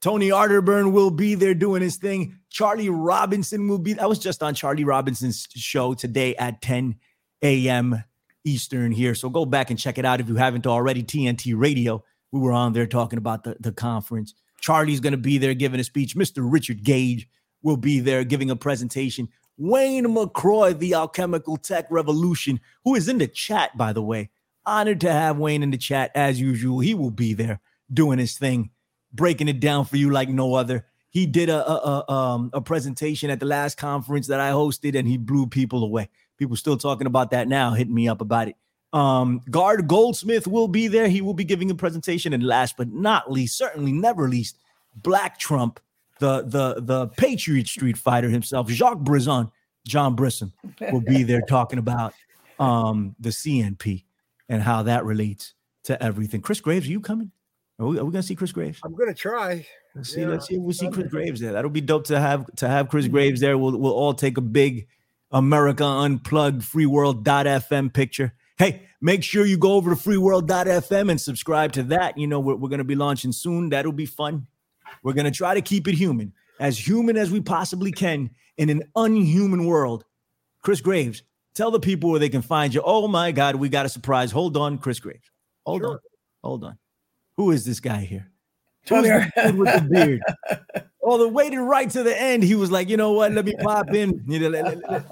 Tony 0.04 0.32
Arterburn 0.32 0.92
will 0.92 1.12
be 1.12 1.34
there 1.34 1.54
doing 1.54 1.82
his 1.82 1.96
thing. 1.96 2.38
Charlie 2.50 2.90
Robinson 2.90 3.70
will 3.70 3.80
be. 3.80 3.98
I 3.98 4.06
was 4.06 4.20
just 4.20 4.44
on 4.44 4.54
Charlie 4.54 4.84
Robinson's 4.84 5.48
show 5.56 5.94
today 5.94 6.36
at 6.36 6.62
10 6.62 6.96
a.m. 7.42 8.04
Eastern 8.44 8.92
here. 8.92 9.16
So 9.16 9.30
go 9.30 9.46
back 9.46 9.70
and 9.70 9.80
check 9.80 9.98
it 9.98 10.04
out 10.04 10.20
if 10.20 10.28
you 10.28 10.36
haven't 10.36 10.68
already. 10.68 11.04
TNT 11.04 11.54
Radio. 11.56 12.04
We 12.34 12.42
were 12.42 12.52
on 12.52 12.74
there 12.74 12.86
talking 12.86 13.16
about 13.18 13.46
the, 13.46 13.56
the 13.62 13.72
conference. 13.72 14.34
Charlie's 14.60 15.00
going 15.00 15.12
to 15.12 15.18
be 15.18 15.38
there 15.38 15.54
giving 15.54 15.80
a 15.80 15.86
speech. 15.86 16.18
Mr. 16.18 16.46
Richard 16.52 16.84
Gage 16.84 17.30
will 17.62 17.78
be 17.78 18.02
there 18.02 18.26
giving 18.26 18.52
a 18.52 18.58
presentation. 18.58 19.30
Wayne 19.56 20.08
McRoy, 20.08 20.78
the 20.78 20.96
alchemical 20.96 21.56
tech 21.56 21.88
revolution, 21.90 22.60
who 22.84 22.96
is 22.96 23.08
in 23.08 23.20
the 23.20 23.28
chat, 23.28 23.78
by 23.78 23.94
the 23.94 24.04
way. 24.04 24.32
Honored 24.66 25.00
to 25.00 25.14
have 25.14 25.38
Wayne 25.38 25.64
in 25.64 25.72
the 25.72 25.78
chat 25.78 26.12
as 26.14 26.42
usual. 26.42 26.82
He 26.82 26.94
will 26.94 27.10
be 27.10 27.34
there 27.34 27.62
doing 27.90 28.20
his 28.20 28.38
thing 28.38 28.72
breaking 29.14 29.48
it 29.48 29.60
down 29.60 29.86
for 29.86 29.98
you 29.98 30.10
like 30.10 30.30
no 30.30 30.56
other. 30.56 30.86
He 31.10 31.26
did 31.26 31.50
a 31.50 31.68
a, 31.70 31.76
a, 32.08 32.12
um, 32.12 32.50
a 32.54 32.62
presentation 32.62 33.30
at 33.30 33.40
the 33.40 33.46
last 33.46 33.78
conference 33.78 34.28
that 34.28 34.40
I 34.40 34.52
hosted, 34.52 34.98
and 34.98 35.08
he 35.08 35.18
blew 35.18 35.48
people 35.48 35.84
away. 35.84 36.10
People 36.38 36.56
still 36.56 36.78
talking 36.78 37.08
about 37.08 37.32
that 37.32 37.48
now, 37.48 37.72
hitting 37.72 37.94
me 37.94 38.08
up 38.08 38.22
about 38.22 38.48
it. 38.48 38.56
Um, 38.94 39.42
Gard 39.50 39.88
Goldsmith 39.88 40.48
will 40.48 40.68
be 40.68 40.88
there. 40.88 41.08
He 41.08 41.22
will 41.22 41.34
be 41.34 41.44
giving 41.44 41.70
a 41.72 41.76
presentation. 41.76 42.34
And 42.34 42.44
last 42.44 42.78
but 42.78 42.90
not 42.90 43.32
least, 43.32 43.58
certainly 43.58 43.92
never 43.92 44.28
least, 44.28 44.58
Black 44.96 45.40
Trump, 45.40 45.80
the 46.20 46.44
the 46.44 46.82
the 46.82 47.08
Patriot 47.08 47.68
Street 47.68 47.98
fighter 47.98 48.30
himself, 48.30 48.70
Jacques 48.70 49.00
Brisson, 49.00 49.52
John 49.86 50.16
Brisson, 50.16 50.54
will 50.92 51.02
be 51.02 51.24
there 51.24 51.42
talking 51.48 51.80
about 51.80 52.14
um, 52.60 53.16
the 53.20 53.30
CNP 53.30 54.04
and 54.48 54.62
how 54.62 54.84
that 54.84 55.06
relates 55.06 55.54
to 55.84 56.02
everything. 56.02 56.42
Chris 56.42 56.62
Graves, 56.62 56.88
are 56.88 56.92
you 56.92 57.00
coming? 57.00 57.32
Are 57.80 57.88
we, 57.88 57.98
are 57.98 58.06
we 58.06 58.12
gonna 58.12 58.24
see 58.24 58.36
Chris 58.36 58.52
Graves? 58.52 58.80
I'm 58.84 58.94
gonna 58.94 59.14
try. 59.14 59.66
Let's 59.96 60.14
see. 60.14 60.22
Yeah, 60.22 60.28
let's 60.28 60.48
see. 60.48 60.56
if 60.56 60.62
We 60.62 60.74
see 60.74 60.90
Chris 60.90 61.08
Graves 61.08 61.40
there. 61.40 61.54
That'll 61.54 61.72
be 61.72 61.82
dope 61.82 62.06
to 62.06 62.20
have 62.20 62.46
to 62.58 62.68
have 62.68 62.90
Chris 62.90 63.06
mm-hmm. 63.06 63.14
Graves 63.14 63.42
there. 63.42 63.58
We'll 63.58 63.78
we'll 63.78 63.94
all 63.94 64.14
take 64.14 64.38
a 64.38 64.42
big 64.42 64.88
America 65.32 65.84
Unplugged 65.84 66.64
Free 66.64 66.86
FreeWorld.fm 66.86 67.94
picture. 67.94 68.34
Hey, 68.58 68.84
make 69.02 69.24
sure 69.24 69.46
you 69.46 69.58
go 69.58 69.74
over 69.74 69.96
to 69.96 70.00
FreeWorld.fm 70.00 71.10
and 71.10 71.20
subscribe 71.20 71.72
to 71.74 71.84
that. 71.84 72.18
You 72.18 72.28
know 72.28 72.40
we're, 72.40 72.56
we're 72.56 72.70
gonna 72.70 72.84
be 72.84 72.96
launching 72.96 73.32
soon. 73.32 73.70
That'll 73.70 73.92
be 73.92 74.06
fun. 74.06 74.46
We're 75.02 75.14
gonna 75.14 75.32
try 75.32 75.56
to 75.56 75.62
keep 75.62 75.88
it 75.88 75.96
human, 75.96 76.34
as 76.60 76.78
human 76.78 77.18
as 77.18 77.32
we 77.32 77.42
possibly 77.42 77.92
can 77.92 78.30
in 78.58 78.70
an 78.70 78.84
unhuman 78.96 79.66
world. 79.66 80.06
Chris 80.62 80.80
Graves, 80.80 81.24
tell 81.56 81.72
the 81.72 81.80
people 81.80 82.12
where 82.12 82.20
they 82.20 82.30
can 82.30 82.44
find 82.44 82.74
you. 82.74 82.84
Oh 82.86 83.08
my 83.08 83.32
God, 83.32 83.56
we 83.56 83.68
got 83.68 83.88
a 83.88 83.90
surprise. 83.90 84.32
Hold 84.32 84.56
on, 84.58 84.78
Chris 84.78 85.00
Graves. 85.00 85.32
Hold 85.66 85.84
on. 85.84 86.00
Hold 86.44 86.64
on. 86.66 86.78
Who 87.38 87.52
is 87.52 87.66
this 87.66 87.80
guy 87.80 88.02
here? 88.02 88.32
Tony, 88.86 89.10
Who's 89.10 89.32
the 89.36 89.42
dude 89.44 89.58
with 89.58 89.74
the 89.74 89.90
beard? 89.90 90.22
Oh, 91.06 91.18
the 91.18 91.28
waited 91.28 91.60
right 91.60 91.90
to 91.90 92.02
the 92.02 92.18
end. 92.18 92.44
He 92.44 92.56
was 92.56 92.72
like, 92.72 92.88
you 92.88 92.96
know 92.96 93.12
what? 93.12 93.34
Let 93.34 93.44
me 93.44 93.54
pop 93.62 93.94
in. 93.94 94.24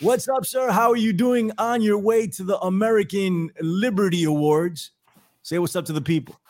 What's 0.00 0.26
up, 0.30 0.46
sir? 0.46 0.70
How 0.70 0.92
are 0.92 0.96
you 0.96 1.12
doing 1.12 1.52
on 1.58 1.82
your 1.82 1.98
way 1.98 2.26
to 2.28 2.42
the 2.42 2.58
American 2.60 3.50
Liberty 3.60 4.24
Awards? 4.24 4.92
Say 5.42 5.58
what's 5.58 5.76
up 5.76 5.84
to 5.86 5.92
the 5.92 6.00
people. 6.00 6.40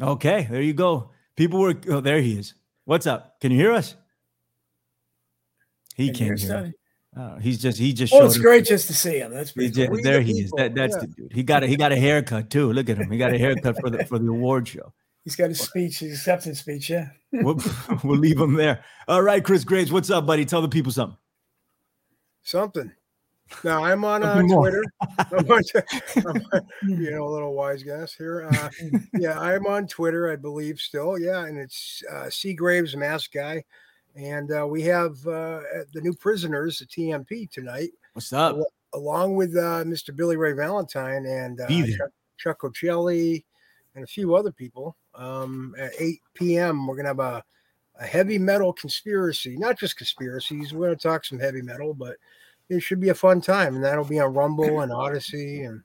Okay, 0.00 0.48
there 0.50 0.62
you 0.62 0.72
go. 0.72 1.10
People 1.36 1.60
were. 1.60 1.74
Oh, 1.88 2.00
there 2.00 2.20
he 2.20 2.36
is. 2.36 2.54
What's 2.84 3.06
up? 3.06 3.40
Can 3.40 3.52
you 3.52 3.58
hear 3.58 3.72
us? 3.72 3.94
He 5.94 6.10
can 6.12 6.30
not 6.30 6.38
hear 6.40 6.74
can't 7.18 7.30
hear. 7.30 7.36
us. 7.36 7.36
Tony? 7.36 7.36
Oh, 7.36 7.40
he's 7.40 7.62
just. 7.62 7.78
He 7.78 7.92
just. 7.92 8.12
Well, 8.12 8.22
showed 8.22 8.26
it's 8.26 8.36
us- 8.36 8.42
great 8.42 8.64
just 8.64 8.86
to 8.88 8.94
see 8.94 9.18
him. 9.18 9.32
That's 9.32 9.50
he 9.50 9.54
pretty 9.54 9.86
cool. 9.86 9.96
We 9.96 10.02
there 10.02 10.18
the 10.18 10.24
he 10.24 10.40
is. 10.40 10.50
That, 10.56 10.74
that's 10.74 10.94
yeah. 10.94 11.00
the 11.00 11.06
dude. 11.08 11.32
He 11.32 11.42
got 11.42 11.62
a 11.62 11.66
he 11.66 11.76
got 11.76 11.92
a 11.92 11.96
haircut 11.96 12.50
too. 12.50 12.72
Look 12.72 12.88
at 12.88 12.98
him. 12.98 13.10
He 13.10 13.18
got 13.18 13.34
a 13.34 13.38
haircut 13.38 13.80
for 13.80 13.90
the 13.90 14.04
for 14.04 14.18
the 14.18 14.28
award 14.28 14.68
show. 14.68 14.92
He's 15.24 15.36
got 15.36 15.50
his 15.50 15.60
speech, 15.60 15.98
his 15.98 16.14
acceptance 16.14 16.60
speech. 16.60 16.88
Yeah. 16.88 17.08
We'll, 17.32 17.58
we'll 18.04 18.18
leave 18.18 18.38
him 18.38 18.54
there. 18.54 18.82
All 19.06 19.22
right, 19.22 19.44
Chris 19.44 19.64
Graves, 19.64 19.92
what's 19.92 20.10
up, 20.10 20.26
buddy? 20.26 20.44
Tell 20.44 20.62
the 20.62 20.68
people 20.68 20.90
something. 20.90 21.18
Something. 22.42 22.92
Now 23.64 23.84
I'm 23.84 24.04
on 24.04 24.22
uh, 24.22 24.40
Twitter. 24.42 24.82
I'm 25.18 25.50
on, 25.50 25.62
I'm 26.16 26.26
on- 26.26 26.66
you 26.82 27.10
know, 27.10 27.26
a 27.26 27.30
little 27.30 27.54
wise 27.54 27.82
guess 27.82 28.14
here. 28.14 28.48
Uh, 28.50 28.70
yeah, 29.14 29.38
I'm 29.38 29.66
on 29.66 29.86
Twitter, 29.86 30.30
I 30.30 30.36
believe, 30.36 30.78
still. 30.78 31.18
Yeah, 31.18 31.46
and 31.46 31.58
it's 31.58 32.02
uh, 32.10 32.30
Seagraves 32.30 32.96
Mask 32.96 33.32
Guy, 33.32 33.64
and 34.16 34.50
uh, 34.52 34.66
we 34.66 34.82
have 34.82 35.14
uh, 35.26 35.60
the 35.92 36.00
new 36.00 36.14
prisoners, 36.14 36.78
the 36.78 36.86
TMP, 36.86 37.50
tonight, 37.50 37.90
What's 38.14 38.32
up? 38.32 38.58
along 38.94 39.36
with 39.36 39.56
uh, 39.56 39.84
Mr. 39.84 40.14
Billy 40.14 40.36
Ray 40.36 40.52
Valentine 40.52 41.26
and 41.26 41.60
uh, 41.60 41.68
Chuck, 41.68 42.10
Chuck 42.38 42.60
Ochelli 42.62 43.44
and 43.94 44.04
a 44.04 44.06
few 44.06 44.34
other 44.34 44.52
people. 44.52 44.96
Um, 45.14 45.74
at 45.78 45.92
8 45.98 46.20
p.m., 46.34 46.86
we're 46.86 46.96
gonna 46.96 47.08
have 47.08 47.18
a, 47.20 47.44
a 48.00 48.06
heavy 48.06 48.38
metal 48.38 48.72
conspiracy, 48.72 49.56
not 49.56 49.78
just 49.78 49.96
conspiracies. 49.96 50.72
We're 50.72 50.86
gonna 50.86 50.96
talk 50.96 51.24
some 51.24 51.38
heavy 51.40 51.62
metal, 51.62 51.94
but 51.94 52.16
it 52.68 52.80
should 52.80 53.00
be 53.00 53.08
a 53.08 53.14
fun 53.14 53.40
time, 53.40 53.74
and 53.74 53.84
that'll 53.84 54.04
be 54.04 54.20
on 54.20 54.34
Rumble 54.34 54.80
and 54.80 54.92
Odysee, 54.92 55.62
and 55.62 55.82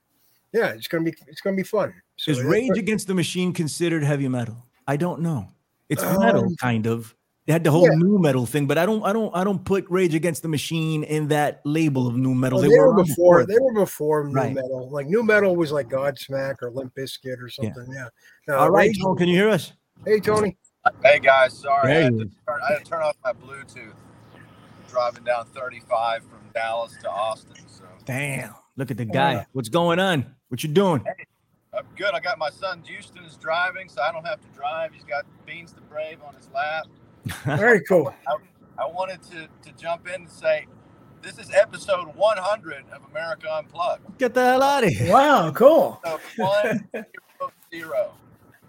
yeah, 0.52 0.68
it's 0.70 0.88
gonna 0.88 1.04
be 1.04 1.16
it's 1.28 1.42
gonna 1.42 1.56
be 1.56 1.64
fun. 1.64 1.94
So 2.18 2.32
Is 2.32 2.44
Rage 2.44 2.78
Against 2.78 3.08
the 3.08 3.16
Machine 3.16 3.54
considered 3.54 4.04
heavy 4.04 4.28
metal? 4.28 4.66
I 4.88 4.98
don't 4.98 5.22
know. 5.22 5.48
It's 5.90 6.04
metal, 6.04 6.46
Um, 6.46 6.56
kind 6.58 6.86
of. 6.86 7.16
They 7.46 7.52
had 7.52 7.64
the 7.66 7.72
whole 7.72 7.84
yeah. 7.84 7.96
nu 7.98 8.20
metal 8.20 8.46
thing, 8.46 8.68
but 8.68 8.78
I 8.78 8.86
don't, 8.86 9.04
I 9.04 9.12
don't, 9.12 9.36
I 9.36 9.44
don't 9.44 9.66
put 9.66 9.86
Rage 9.90 10.16
Against 10.16 10.44
the 10.44 10.48
Machine 10.48 11.04
in 11.04 11.28
that 11.28 11.60
label 11.66 12.08
of 12.08 12.16
nu 12.16 12.34
metal. 12.34 12.60
Well, 12.60 12.70
they, 12.70 12.78
were 12.78 12.94
around 12.94 13.06
before. 13.06 13.46
They 13.46 13.60
were 13.60 13.74
before 13.74 14.24
new 14.24 14.34
Right. 14.34 14.54
metal. 14.54 14.90
Like 14.90 15.08
nu 15.08 15.24
metal 15.24 15.54
was 15.56 15.72
like 15.72 15.90
Godsmack 15.90 16.62
or 16.62 16.72
Limp 16.72 16.96
Bizkit 16.96 17.42
or 17.42 17.50
something. 17.50 17.86
Yeah. 17.94 18.08
No, 18.48 18.58
All 18.58 18.70
right, 18.70 18.88
Rage- 18.88 19.02
Tone, 19.02 19.18
can 19.18 19.28
you 19.28 19.36
hear 19.36 19.50
us? 19.50 19.74
Hey 20.06 20.22
Tony. 20.22 20.58
Hey 21.04 21.20
guys, 21.20 21.58
sorry, 21.58 21.92
I 21.92 21.94
There 21.94 22.04
had, 22.04 22.18
to 22.20 22.26
turn, 22.26 22.60
I 22.62 22.74
had 22.74 22.80
to 22.80 22.90
turn 22.90 23.02
off 23.04 23.16
my 23.24 23.34
Bluetooth. 23.34 23.94
Driving 24.90 25.24
down 25.24 25.46
35 25.48 26.22
from 26.22 26.40
Dallas 26.54 26.96
to 27.02 27.10
Austin, 27.10 27.56
so 27.68 27.84
Damn, 28.06 28.54
look 28.78 28.92
at 28.92 28.98
the 28.98 29.06
guy. 29.06 29.46
What's 29.54 29.70
going 29.70 30.00
on? 30.00 30.36
What 30.50 30.64
you 30.64 30.70
doing? 30.70 31.04
I'm 31.76 31.86
good. 31.98 32.14
I 32.14 32.20
got 32.20 32.38
my 32.38 32.52
son 32.52 32.84
Houston 32.86 33.24
is 33.26 33.36
driving, 33.36 33.90
so 33.90 34.02
I 34.02 34.12
don't 34.12 34.26
have 34.26 34.40
to 34.40 34.48
drive. 34.56 34.94
He's 34.94 35.04
got 35.04 35.26
Beans 35.46 35.74
the 35.74 35.82
Brave 35.82 36.20
on 36.26 36.36
his 36.36 36.48
lap. 36.54 36.86
Very 37.46 37.82
cool. 37.82 38.14
I 38.78 38.86
wanted 38.88 39.22
to 39.24 39.48
to 39.64 39.78
jump 39.78 40.08
in 40.08 40.22
and 40.22 40.30
say, 40.30 40.66
this 41.22 41.38
is 41.38 41.50
episode 41.54 42.14
100 42.16 42.84
of 42.92 43.10
America 43.10 43.48
Unplugged. 43.54 44.18
Get 44.18 44.34
the 44.34 44.44
hell 44.44 44.62
out 44.62 44.84
of 44.84 44.90
here. 44.90 45.12
Wow, 45.12 45.52
cool. 45.52 46.02
So 46.04 46.20
one 46.38 46.90
zero 46.92 47.52
zero. 47.72 48.14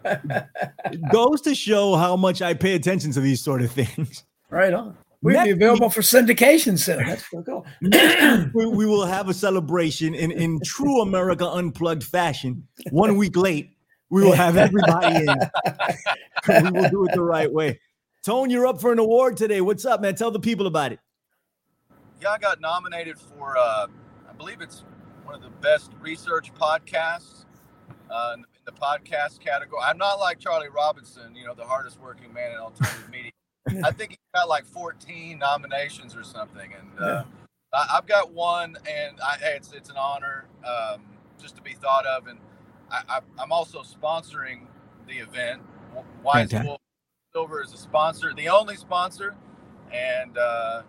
Goes 1.13 1.41
to 1.43 1.55
show 1.55 1.97
how 1.97 2.17
much 2.17 2.43
I 2.43 2.55
pay 2.55 2.75
attention 2.75 3.11
to 3.13 3.21
these 3.21 3.41
sort 3.43 3.63
of 3.63 3.73
things. 3.73 4.25
Right 4.51 4.73
on. 4.73 4.97
We'd 5.23 5.33
Next 5.33 5.45
be 5.47 5.51
available 5.53 5.89
for 5.89 6.03
syndication 6.03 6.79
soon. 6.79 6.99
That's 6.99 7.27
pretty 7.27 7.47
cool. 7.47 7.65
we, 7.81 8.67
we 8.67 8.85
will 8.85 9.07
have 9.07 9.31
a 9.31 9.35
celebration 9.35 10.15
in, 10.15 10.31
in 10.31 10.61
true 10.63 11.01
America 11.01 11.49
Unplugged 11.49 12.05
fashion. 12.05 12.69
One 12.91 13.17
week 13.17 13.35
late, 13.35 13.71
we 14.11 14.23
will 14.23 14.35
have 14.35 14.59
everybody 14.59 15.25
in. 15.27 15.27
we 16.65 16.71
will 16.71 16.91
do 16.91 17.07
it 17.07 17.15
the 17.15 17.23
right 17.23 17.51
way. 17.51 17.81
Tone, 18.25 18.49
you're 18.49 18.67
up 18.67 18.81
for 18.81 18.91
an 18.91 18.99
award 18.99 19.37
today. 19.37 19.61
What's 19.61 19.85
up, 19.85 20.01
man? 20.01 20.15
Tell 20.15 20.31
the 20.31 20.41
people 20.41 20.67
about 20.67 20.93
it. 20.93 21.01
Yeah, 22.23 22.31
I 22.31 22.39
got 22.39 22.59
nominated 22.59 23.19
for, 23.19 23.55
uh, 23.59 23.87
I 24.27 24.33
believe 24.39 24.63
it's 24.63 24.83
one 25.25 25.35
of 25.35 25.43
the 25.43 25.51
best 25.51 25.93
research 26.01 26.51
podcasts 26.55 27.45
uh, 28.11 28.33
in, 28.35 28.41
the, 28.41 28.47
in 28.47 28.65
the 28.65 28.73
podcast 28.73 29.41
category. 29.41 29.83
I'm 29.85 29.99
not 29.99 30.15
like 30.15 30.39
Charlie 30.39 30.71
Robinson, 30.71 31.35
you 31.37 31.45
know, 31.45 31.53
the 31.53 31.67
hardest 31.67 32.01
working 32.01 32.33
man 32.33 32.53
in 32.53 32.57
alternative 32.57 33.11
media. 33.11 33.31
I 33.85 33.91
think 33.91 34.13
he 34.13 34.19
got 34.35 34.49
like 34.49 34.65
14 34.65 35.39
nominations 35.39 36.17
or 36.17 36.25
something, 36.25 36.73
and 36.73 36.99
uh, 36.99 37.25
I, 37.75 37.97
I've 37.99 38.07
got 38.07 38.33
one, 38.33 38.79
and 38.89 39.19
I, 39.21 39.37
hey, 39.37 39.55
it's 39.57 39.73
it's 39.73 39.91
an 39.91 39.97
honor 39.97 40.47
um, 40.67 41.03
just 41.39 41.57
to 41.57 41.63
be 41.63 41.75
thought 41.75 42.07
of, 42.07 42.27
and 42.27 42.39
I, 42.91 43.03
I, 43.09 43.21
I'm 43.39 43.53
also 43.53 43.83
sponsoring 43.83 44.67
the 45.07 45.19
event. 45.19 45.61
Wise 46.23 46.53
Wolf 46.53 46.81
Silver 47.35 47.63
is 47.63 47.73
a 47.73 47.77
sponsor, 47.77 48.33
the 48.35 48.49
only 48.49 48.77
sponsor, 48.77 49.35
and. 49.93 50.39
Uh, 50.39 50.83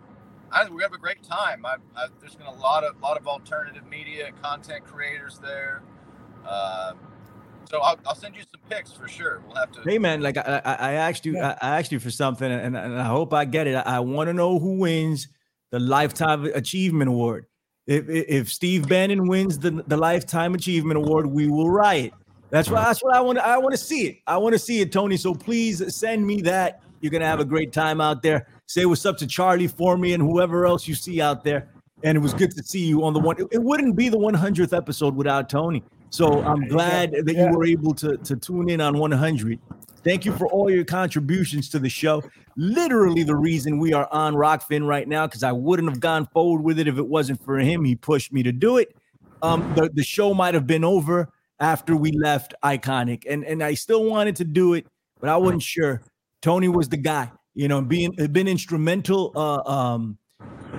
I 0.52 0.62
we're 0.62 0.68
gonna 0.68 0.82
have 0.84 0.92
a 0.92 0.98
great 0.98 1.24
time. 1.24 1.66
I, 1.66 1.74
I, 1.96 2.06
there's 2.20 2.36
been 2.36 2.46
a 2.46 2.54
lot 2.54 2.84
of 2.84 3.00
lot 3.00 3.18
of 3.18 3.26
alternative 3.26 3.84
media 3.90 4.28
and 4.28 4.40
content 4.40 4.84
creators 4.84 5.40
there. 5.40 5.82
Uh, 6.46 6.92
so 7.68 7.80
I'll, 7.80 7.98
I'll 8.06 8.14
send 8.14 8.36
you 8.36 8.42
some 8.42 8.60
pics 8.70 8.92
for 8.92 9.08
sure. 9.08 9.42
We'll 9.44 9.56
have 9.56 9.72
to. 9.72 9.80
Hey, 9.82 9.98
man, 9.98 10.20
like 10.20 10.36
I, 10.36 10.62
I, 10.64 10.74
I 10.74 10.92
asked 10.92 11.26
you, 11.26 11.34
Yeah. 11.34 11.58
I, 11.60 11.80
asked 11.80 11.90
you 11.90 11.98
for 11.98 12.12
something, 12.12 12.50
and, 12.50 12.76
and 12.76 13.00
I 13.00 13.02
hope 13.02 13.34
I 13.34 13.44
get 13.44 13.66
it. 13.66 13.74
I, 13.74 13.98
want 13.98 14.28
to 14.28 14.32
know 14.32 14.60
who 14.60 14.78
wins 14.78 15.26
the 15.72 15.80
Lifetime 15.80 16.44
Achievement 16.44 17.08
Award. 17.08 17.46
If, 17.88 18.08
if 18.08 18.24
if 18.28 18.52
Steve 18.52 18.88
Bannon 18.88 19.26
wins 19.26 19.58
the, 19.58 19.82
the 19.88 19.96
Lifetime 19.96 20.54
Achievement 20.54 20.98
Award, 20.98 21.26
we 21.26 21.48
will 21.48 21.68
riot. 21.68 22.14
That's 22.56 22.70
why. 22.70 22.84
That's 22.84 23.04
what 23.04 23.14
I 23.14 23.20
want. 23.20 23.38
I 23.38 23.58
want 23.58 23.72
to 23.72 23.78
see 23.78 24.06
it. 24.06 24.18
I 24.26 24.38
want 24.38 24.54
to 24.54 24.58
see 24.58 24.80
it, 24.80 24.90
Tony. 24.90 25.18
So 25.18 25.34
please 25.34 25.94
send 25.94 26.26
me 26.26 26.40
that. 26.42 26.80
You're 27.02 27.10
gonna 27.10 27.26
have 27.26 27.40
a 27.40 27.44
great 27.44 27.70
time 27.70 28.00
out 28.00 28.22
there. 28.22 28.46
Say 28.64 28.86
what's 28.86 29.04
up 29.04 29.18
to 29.18 29.26
Charlie 29.26 29.68
for 29.68 29.98
me 29.98 30.14
and 30.14 30.22
whoever 30.22 30.64
else 30.64 30.88
you 30.88 30.94
see 30.94 31.20
out 31.20 31.44
there. 31.44 31.68
And 32.02 32.16
it 32.16 32.20
was 32.20 32.32
good 32.32 32.52
to 32.52 32.62
see 32.62 32.86
you 32.86 33.04
on 33.04 33.12
the 33.12 33.20
one. 33.20 33.38
It, 33.38 33.46
it 33.52 33.62
wouldn't 33.62 33.94
be 33.94 34.08
the 34.08 34.16
100th 34.16 34.74
episode 34.74 35.14
without 35.14 35.50
Tony. 35.50 35.84
So 36.08 36.42
I'm 36.42 36.66
glad 36.68 37.12
that 37.12 37.34
you 37.36 37.46
were 37.54 37.66
able 37.66 37.92
to 37.94 38.16
to 38.16 38.36
tune 38.36 38.70
in 38.70 38.80
on 38.80 38.96
100. 38.96 39.58
Thank 40.02 40.24
you 40.24 40.32
for 40.32 40.46
all 40.46 40.70
your 40.70 40.84
contributions 40.84 41.68
to 41.70 41.78
the 41.78 41.90
show. 41.90 42.22
Literally 42.56 43.22
the 43.22 43.36
reason 43.36 43.78
we 43.78 43.92
are 43.92 44.08
on 44.10 44.32
Rokfin 44.32 44.86
right 44.86 45.06
now, 45.06 45.26
because 45.26 45.42
I 45.42 45.52
wouldn't 45.52 45.90
have 45.90 46.00
gone 46.00 46.26
forward 46.32 46.62
with 46.62 46.78
it 46.78 46.88
if 46.88 46.96
it 46.96 47.06
wasn't 47.06 47.44
for 47.44 47.58
him. 47.58 47.84
He 47.84 47.96
pushed 47.96 48.32
me 48.32 48.42
to 48.44 48.52
do 48.52 48.78
it. 48.78 48.96
Um, 49.42 49.74
the, 49.74 49.90
the 49.92 50.02
show 50.02 50.32
might 50.32 50.54
have 50.54 50.66
been 50.66 50.84
over 50.84 51.28
after 51.60 51.96
we 51.96 52.12
left 52.12 52.54
Ickonic, 52.62 53.24
and 53.28 53.44
and 53.44 53.62
I 53.62 53.74
still 53.74 54.04
wanted 54.04 54.36
to 54.36 54.44
do 54.44 54.74
it, 54.74 54.86
but 55.20 55.28
I 55.28 55.36
wasn't 55.36 55.62
sure. 55.62 56.02
Tony 56.42 56.68
was 56.68 56.88
the 56.88 56.96
guy, 56.96 57.30
you 57.54 57.68
know, 57.68 57.80
being 57.82 58.12
been 58.32 58.48
instrumental. 58.48 59.32
Uh, 59.34 59.68
um, 59.70 60.18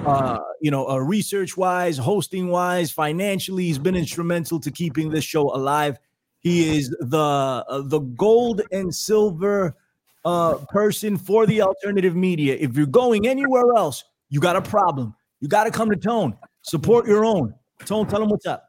uh, 0.05 0.39
you 0.61 0.71
know, 0.71 0.87
uh, 0.87 0.97
research 0.97 1.57
wise, 1.57 1.97
hosting 1.97 2.47
wise, 2.47 2.91
financially, 2.91 3.65
he's 3.65 3.79
been 3.79 3.95
instrumental 3.95 4.59
to 4.59 4.71
keeping 4.71 5.09
this 5.09 5.23
show 5.23 5.53
alive. 5.53 5.97
He 6.39 6.77
is 6.77 6.89
the 6.99 7.17
uh, 7.17 7.81
the 7.81 7.99
gold 7.99 8.61
and 8.71 8.93
silver 8.93 9.75
uh, 10.23 10.55
person 10.69 11.17
for 11.17 11.45
the 11.45 11.61
alternative 11.61 12.15
media. 12.15 12.55
If 12.59 12.75
you're 12.77 12.85
going 12.85 13.27
anywhere 13.27 13.73
else, 13.75 14.03
you 14.29 14.39
got 14.39 14.55
a 14.55 14.61
problem. 14.61 15.15
You 15.39 15.47
got 15.47 15.65
to 15.65 15.71
come 15.71 15.89
to 15.89 15.95
Tone. 15.95 16.37
Support 16.61 17.07
your 17.07 17.25
own. 17.25 17.53
Tone, 17.85 18.07
tell 18.07 18.21
him 18.21 18.29
what's 18.29 18.45
up. 18.45 18.66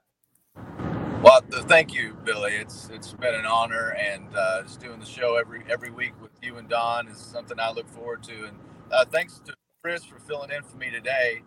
Well, 1.23 1.43
th- 1.43 1.65
thank 1.65 1.95
you, 1.95 2.17
Billy. 2.25 2.53
It's 2.55 2.91
it's 2.91 3.13
been 3.15 3.35
an 3.35 3.45
honor, 3.47 3.91
and 3.99 4.29
uh, 4.37 4.63
just 4.63 4.81
doing 4.81 5.01
the 5.01 5.07
show 5.07 5.37
every 5.37 5.65
every 5.69 5.91
week 5.91 6.13
with 6.23 6.31
you 6.43 6.59
and 6.59 6.69
Don 6.69 7.09
is 7.09 7.19
something 7.19 7.59
I 7.61 7.73
look 7.73 7.89
forward 7.91 8.23
to. 8.25 8.45
And 8.47 8.57
uh, 8.93 9.05
thanks 9.07 9.41
to 9.47 9.55
Chris 9.83 10.05
for 10.05 10.21
filling 10.21 10.53
in 10.53 10.63
for 10.63 10.77
me 10.79 10.91
today. 10.91 11.43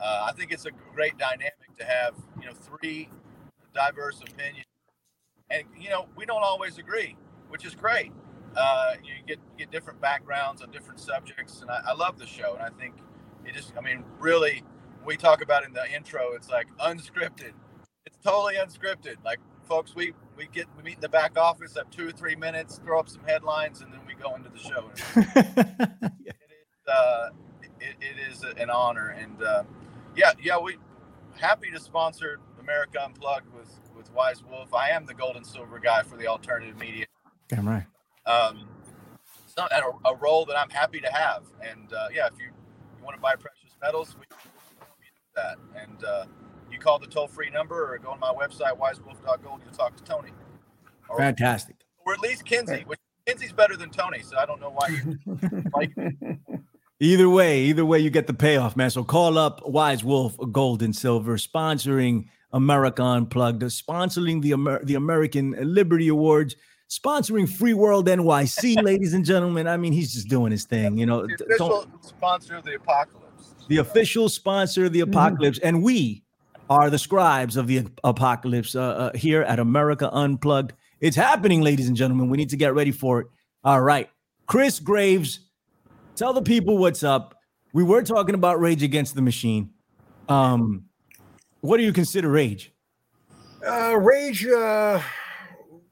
Uh, 0.00 0.26
I 0.28 0.32
think 0.32 0.52
it's 0.52 0.66
a 0.66 0.72
great 0.94 1.18
dynamic 1.18 1.54
to 1.78 1.84
have 1.86 2.14
you 2.40 2.46
know 2.46 2.52
three 2.52 3.08
diverse 3.74 4.20
opinions, 4.22 4.66
and 5.50 5.64
you 5.80 5.90
know 5.90 6.08
we 6.16 6.26
don't 6.26 6.44
always 6.44 6.78
agree, 6.78 7.16
which 7.48 7.64
is 7.66 7.74
great. 7.74 8.12
Uh, 8.56 8.94
you 9.04 9.14
get 9.26 9.38
get 9.58 9.70
different 9.70 10.00
backgrounds 10.00 10.62
on 10.62 10.70
different 10.70 11.00
subjects, 11.00 11.62
and 11.62 11.70
I, 11.70 11.80
I 11.88 11.94
love 11.94 12.18
the 12.18 12.26
show. 12.26 12.54
And 12.54 12.62
I 12.62 12.70
think 12.78 12.94
it 13.46 13.54
just, 13.54 13.72
I 13.78 13.82
mean, 13.82 14.04
really, 14.20 14.64
we 15.06 15.16
talk 15.16 15.42
about 15.42 15.64
in 15.66 15.72
the 15.74 15.90
intro, 15.94 16.34
it's 16.34 16.50
like 16.50 16.68
unscripted. 16.78 17.52
It's 18.06 18.18
totally 18.22 18.56
unscripted. 18.56 19.16
Like 19.24 19.40
folks, 19.64 19.94
we 19.94 20.12
we 20.36 20.46
get 20.52 20.66
we 20.76 20.82
meet 20.82 20.96
in 20.96 21.00
the 21.00 21.08
back 21.08 21.38
office, 21.38 21.74
have 21.76 21.90
two 21.90 22.08
or 22.08 22.12
three 22.12 22.36
minutes, 22.36 22.80
throw 22.84 22.98
up 22.98 23.08
some 23.08 23.22
headlines, 23.26 23.80
and 23.80 23.92
then 23.92 24.00
we 24.06 24.14
go 24.14 24.34
into 24.34 24.50
the 24.50 24.58
show. 24.58 24.90
it 25.16 26.34
is 26.36 26.92
uh, 26.92 27.30
it, 27.80 27.96
it 28.00 28.30
is 28.30 28.42
an 28.58 28.70
honor, 28.70 29.08
and 29.18 29.42
uh, 29.42 29.64
yeah, 30.16 30.32
yeah, 30.42 30.58
we 30.58 30.76
happy 31.36 31.70
to 31.70 31.80
sponsor 31.80 32.40
America 32.60 33.02
Unplugged 33.02 33.52
with 33.54 33.80
with 33.96 34.12
Wise 34.12 34.42
Wolf. 34.44 34.74
I 34.74 34.90
am 34.90 35.06
the 35.06 35.14
gold 35.14 35.36
and 35.36 35.46
silver 35.46 35.78
guy 35.78 36.02
for 36.02 36.16
the 36.16 36.26
alternative 36.26 36.78
media. 36.78 37.06
Damn 37.48 37.68
right. 37.68 37.86
Um, 38.26 38.68
it's 39.44 39.56
not 39.56 39.72
a, 39.72 40.08
a 40.08 40.16
role 40.16 40.44
that 40.46 40.58
I'm 40.58 40.70
happy 40.70 41.00
to 41.00 41.12
have, 41.12 41.44
and 41.62 41.92
uh, 41.92 42.08
yeah, 42.12 42.26
if 42.26 42.38
you, 42.38 42.46
you 42.46 43.04
want 43.04 43.16
to 43.16 43.20
buy 43.20 43.34
precious 43.36 43.76
metals, 43.82 44.16
we 44.18 44.26
can 44.26 44.38
do 45.00 45.32
that. 45.36 45.58
And 45.80 46.04
uh, 46.04 46.24
you 46.74 46.80
call 46.80 46.98
the 46.98 47.06
toll 47.06 47.28
free 47.28 47.50
number 47.50 47.94
or 47.94 47.98
go 47.98 48.10
on 48.10 48.20
my 48.20 48.32
website 48.32 48.76
wisewolf.gold. 48.76 49.60
You'll 49.64 49.72
talk 49.72 49.96
to 49.96 50.04
Tony. 50.04 50.30
Or, 51.08 51.18
Fantastic. 51.18 51.76
Or 52.04 52.12
at 52.12 52.20
least 52.20 52.44
Kinsey, 52.44 52.82
which 52.86 52.98
Kinsey's 53.26 53.52
better 53.52 53.76
than 53.76 53.90
Tony, 53.90 54.20
so 54.20 54.36
I 54.36 54.44
don't 54.44 54.60
know 54.60 54.70
why 54.70 54.88
you 54.88 55.18
like. 55.74 55.92
Either 57.00 57.28
way, 57.28 57.62
either 57.62 57.84
way, 57.84 57.98
you 57.98 58.10
get 58.10 58.26
the 58.26 58.34
payoff, 58.34 58.76
man. 58.76 58.90
So 58.90 59.04
call 59.04 59.38
up 59.38 59.66
Wise 59.66 60.04
Wolf 60.04 60.36
Gold 60.52 60.82
and 60.82 60.94
Silver, 60.94 61.36
sponsoring 61.36 62.26
America 62.52 63.02
Unplugged, 63.02 63.62
sponsoring 63.62 64.42
the 64.42 64.52
Amer- 64.52 64.84
the 64.84 64.94
American 64.94 65.56
Liberty 65.60 66.08
Awards, 66.08 66.56
sponsoring 66.88 67.48
Free 67.48 67.74
World 67.74 68.06
NYC, 68.06 68.82
ladies 68.82 69.14
and 69.14 69.24
gentlemen. 69.24 69.66
I 69.66 69.76
mean, 69.76 69.92
he's 69.92 70.12
just 70.12 70.28
doing 70.28 70.52
his 70.52 70.64
thing, 70.64 70.98
you 70.98 71.06
know. 71.06 71.26
The 71.26 71.44
official 71.44 71.86
sponsor 72.00 72.56
of 72.56 72.64
the 72.64 72.74
apocalypse. 72.74 73.54
The 73.68 73.78
official 73.78 74.28
sponsor 74.28 74.86
of 74.86 74.92
the 74.92 75.00
mm-hmm. 75.00 75.10
apocalypse, 75.10 75.58
and 75.60 75.82
we 75.82 76.23
are 76.70 76.90
the 76.90 76.98
scribes 76.98 77.56
of 77.56 77.66
the 77.66 77.86
apocalypse 78.02 78.74
uh, 78.74 78.82
uh, 78.82 79.16
here 79.16 79.42
at 79.42 79.58
America 79.58 80.10
Unplugged. 80.12 80.72
It's 81.00 81.16
happening, 81.16 81.60
ladies 81.60 81.88
and 81.88 81.96
gentlemen. 81.96 82.30
We 82.30 82.36
need 82.36 82.50
to 82.50 82.56
get 82.56 82.74
ready 82.74 82.92
for 82.92 83.20
it. 83.20 83.26
All 83.62 83.80
right, 83.80 84.08
Chris 84.46 84.80
Graves 84.80 85.40
tell 86.16 86.32
the 86.32 86.42
people 86.42 86.78
what's 86.78 87.02
up. 87.02 87.34
We 87.72 87.82
were 87.82 88.02
talking 88.02 88.34
about 88.34 88.60
Rage 88.60 88.82
Against 88.82 89.14
the 89.14 89.22
Machine. 89.22 89.70
Um, 90.28 90.84
what 91.60 91.76
do 91.78 91.82
you 91.82 91.92
consider 91.92 92.28
Rage? 92.28 92.72
Uh, 93.66 93.96
Rage, 93.96 94.46
uh, 94.46 95.00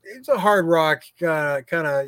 it's 0.03 0.29
a 0.29 0.39
hard 0.39 0.67
rock 0.67 1.03
kind 1.21 1.87
of. 1.87 2.07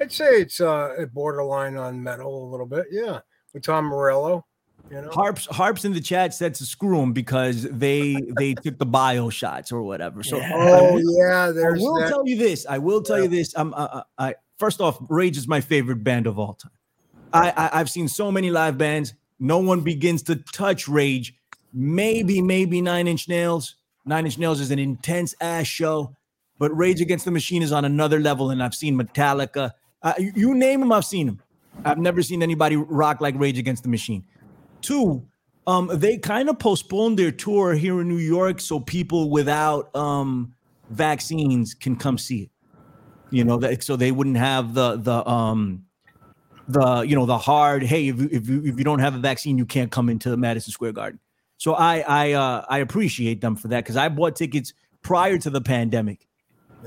I'd 0.00 0.12
say 0.12 0.40
it's 0.40 0.60
uh, 0.60 1.06
borderline 1.12 1.76
on 1.76 2.02
metal 2.02 2.48
a 2.48 2.50
little 2.50 2.66
bit. 2.66 2.86
Yeah, 2.90 3.20
with 3.52 3.64
Tom 3.64 3.86
Morello. 3.86 4.46
You 4.92 5.00
know? 5.00 5.08
Harps 5.08 5.46
Harps 5.46 5.86
in 5.86 5.94
the 5.94 6.02
chat 6.02 6.34
said 6.34 6.54
to 6.56 6.66
screw 6.66 6.98
them 6.98 7.14
because 7.14 7.62
they 7.62 8.14
they 8.36 8.52
took 8.52 8.76
the 8.76 8.84
bio 8.84 9.30
shots 9.30 9.72
or 9.72 9.82
whatever. 9.82 10.22
So 10.22 10.36
yeah. 10.36 10.52
oh 10.54 10.98
yeah. 10.98 11.46
I 11.46 11.78
will 11.78 11.98
that. 11.98 12.10
tell 12.10 12.28
you 12.28 12.36
this. 12.36 12.66
I 12.66 12.76
will 12.76 13.00
tell 13.00 13.16
yeah. 13.16 13.22
you 13.22 13.28
this. 13.30 13.54
I'm. 13.56 13.72
Uh, 13.72 14.02
I 14.18 14.34
first 14.58 14.82
off, 14.82 14.98
Rage 15.08 15.38
is 15.38 15.48
my 15.48 15.62
favorite 15.62 16.04
band 16.04 16.26
of 16.26 16.38
all 16.38 16.52
time. 16.54 16.72
I, 17.32 17.70
I 17.72 17.78
have 17.78 17.88
seen 17.88 18.06
so 18.06 18.30
many 18.30 18.50
live 18.50 18.76
bands. 18.76 19.14
No 19.40 19.60
one 19.60 19.80
begins 19.80 20.24
to 20.24 20.36
touch 20.36 20.86
Rage. 20.86 21.34
Maybe 21.72 22.42
maybe 22.42 22.82
Nine 22.82 23.08
Inch 23.08 23.30
Nails. 23.30 23.76
Nine 24.04 24.26
Inch 24.26 24.36
Nails 24.36 24.60
is 24.60 24.70
an 24.70 24.78
intense 24.78 25.34
ass 25.40 25.66
show, 25.66 26.14
but 26.58 26.76
Rage 26.76 27.00
Against 27.00 27.24
the 27.24 27.30
Machine 27.30 27.62
is 27.62 27.72
on 27.72 27.86
another 27.86 28.20
level. 28.20 28.50
And 28.50 28.62
I've 28.62 28.74
seen 28.74 28.98
Metallica. 28.98 29.70
Uh, 30.02 30.12
you, 30.18 30.32
you 30.36 30.54
name 30.54 30.80
them, 30.80 30.92
I've 30.92 31.06
seen 31.06 31.28
them. 31.28 31.40
I've 31.82 31.96
never 31.96 32.22
seen 32.22 32.42
anybody 32.42 32.76
rock 32.76 33.22
like 33.22 33.34
Rage 33.38 33.58
Against 33.58 33.84
the 33.84 33.88
Machine. 33.88 34.24
Two, 34.82 35.26
um, 35.66 35.90
they 35.92 36.18
kind 36.18 36.48
of 36.48 36.58
postponed 36.58 37.18
their 37.18 37.30
tour 37.30 37.74
here 37.74 38.00
in 38.00 38.08
New 38.08 38.18
York 38.18 38.60
so 38.60 38.80
people 38.80 39.30
without 39.30 39.94
um 39.94 40.54
vaccines 40.90 41.74
can 41.74 41.96
come 41.96 42.18
see 42.18 42.42
it. 42.42 42.50
You 43.30 43.44
know, 43.44 43.56
that 43.58 43.82
so 43.82 43.96
they 43.96 44.12
wouldn't 44.12 44.36
have 44.36 44.74
the 44.74 44.96
the 44.96 45.26
um 45.28 45.84
the 46.68 47.00
you 47.02 47.16
know 47.16 47.26
the 47.26 47.38
hard 47.38 47.82
hey 47.82 48.08
if 48.08 48.20
you, 48.20 48.28
if 48.30 48.48
you 48.48 48.62
if 48.64 48.78
you 48.78 48.84
don't 48.84 49.00
have 49.00 49.14
a 49.14 49.18
vaccine 49.18 49.58
you 49.58 49.66
can't 49.66 49.90
come 49.90 50.08
into 50.08 50.36
Madison 50.36 50.72
Square 50.72 50.92
Garden. 50.92 51.20
So 51.56 51.74
I 51.74 52.00
I 52.00 52.32
uh, 52.32 52.64
I 52.68 52.78
appreciate 52.78 53.40
them 53.40 53.56
for 53.56 53.68
that 53.68 53.84
because 53.84 53.96
I 53.96 54.08
bought 54.08 54.36
tickets 54.36 54.72
prior 55.02 55.38
to 55.38 55.50
the 55.50 55.60
pandemic, 55.60 56.26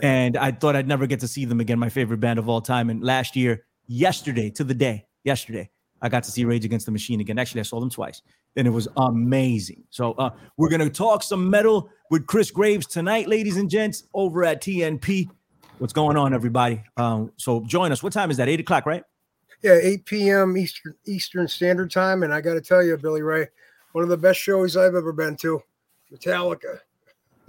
and 0.01 0.35
I 0.37 0.51
thought 0.51 0.75
I'd 0.75 0.87
never 0.87 1.07
get 1.07 1.21
to 1.21 1.27
see 1.27 1.45
them 1.45 1.59
again. 1.59 1.79
My 1.79 1.89
favorite 1.89 2.19
band 2.19 2.39
of 2.39 2.49
all 2.49 2.61
time. 2.61 2.89
And 2.89 3.03
last 3.03 3.35
year, 3.35 3.65
yesterday 3.87 4.49
to 4.51 4.63
the 4.63 4.73
day, 4.73 5.05
yesterday, 5.23 5.69
I 6.01 6.09
got 6.09 6.23
to 6.23 6.31
see 6.31 6.45
Rage 6.45 6.65
Against 6.65 6.85
the 6.85 6.91
Machine 6.91 7.19
again. 7.21 7.39
Actually, 7.39 7.61
I 7.61 7.63
saw 7.63 7.79
them 7.79 7.89
twice, 7.89 8.21
and 8.55 8.67
it 8.67 8.71
was 8.71 8.87
amazing. 8.97 9.83
So 9.89 10.13
uh, 10.13 10.31
we're 10.57 10.69
gonna 10.69 10.89
talk 10.89 11.23
some 11.23 11.49
metal 11.49 11.89
with 12.11 12.27
Chris 12.27 12.51
Graves 12.51 12.85
tonight, 12.85 13.27
ladies 13.27 13.57
and 13.57 13.69
gents, 13.69 14.03
over 14.13 14.43
at 14.43 14.61
TNP. 14.61 15.29
What's 15.77 15.93
going 15.93 16.15
on, 16.17 16.33
everybody? 16.33 16.81
Um, 16.97 17.31
so 17.37 17.61
join 17.61 17.91
us. 17.91 18.01
What 18.01 18.13
time 18.13 18.31
is 18.31 18.37
that? 18.37 18.47
Eight 18.47 18.59
o'clock, 18.59 18.85
right? 18.85 19.03
Yeah, 19.61 19.79
8 19.81 20.05
p.m. 20.05 20.57
Eastern 20.57 20.95
Eastern 21.05 21.47
Standard 21.47 21.91
Time. 21.91 22.23
And 22.23 22.33
I 22.33 22.41
got 22.41 22.53
to 22.53 22.61
tell 22.61 22.83
you, 22.83 22.95
Billy 22.97 23.21
Ray, 23.21 23.47
one 23.93 24.03
of 24.03 24.09
the 24.09 24.17
best 24.17 24.39
shows 24.39 24.77
I've 24.77 24.95
ever 24.95 25.11
been 25.11 25.35
to. 25.37 25.61
Metallica. 26.13 26.79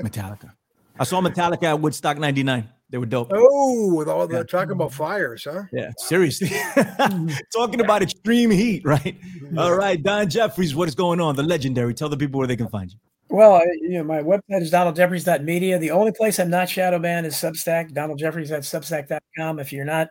Metallica. 0.00 0.52
I 0.98 1.04
saw 1.04 1.20
Metallica 1.20 1.64
at 1.64 1.80
Woodstock 1.80 2.18
99. 2.18 2.68
They 2.90 2.98
were 2.98 3.06
dope. 3.06 3.32
Oh, 3.34 3.94
with 3.94 4.08
all 4.08 4.26
the 4.28 4.36
yeah. 4.36 4.42
talking 4.44 4.72
about 4.72 4.92
fires, 4.92 5.44
huh? 5.50 5.64
Yeah, 5.72 5.90
seriously. 5.98 6.48
talking 7.54 7.80
about 7.80 8.02
extreme 8.02 8.50
heat, 8.50 8.82
right? 8.84 9.16
All 9.58 9.74
right, 9.74 10.00
Don 10.00 10.28
Jeffries, 10.30 10.74
what 10.74 10.86
is 10.86 10.94
going 10.94 11.20
on? 11.20 11.34
The 11.34 11.42
legendary. 11.42 11.94
Tell 11.94 12.08
the 12.08 12.16
people 12.16 12.38
where 12.38 12.46
they 12.46 12.56
can 12.56 12.68
find 12.68 12.92
you. 12.92 12.98
Well, 13.28 13.60
you 13.80 13.98
know, 13.98 14.04
my 14.04 14.22
website 14.22 14.62
is 14.62 14.70
donaldjeffries.media. 14.70 15.80
The 15.80 15.90
only 15.90 16.12
place 16.12 16.38
I'm 16.38 16.48
not 16.48 16.68
shadow 16.68 17.00
banned 17.00 17.26
is 17.26 17.34
Substack, 17.34 17.90
donaldjeffries 17.92 18.52
at 18.52 18.62
substack.com. 18.62 19.58
If 19.58 19.72
you're 19.72 19.84
not 19.84 20.08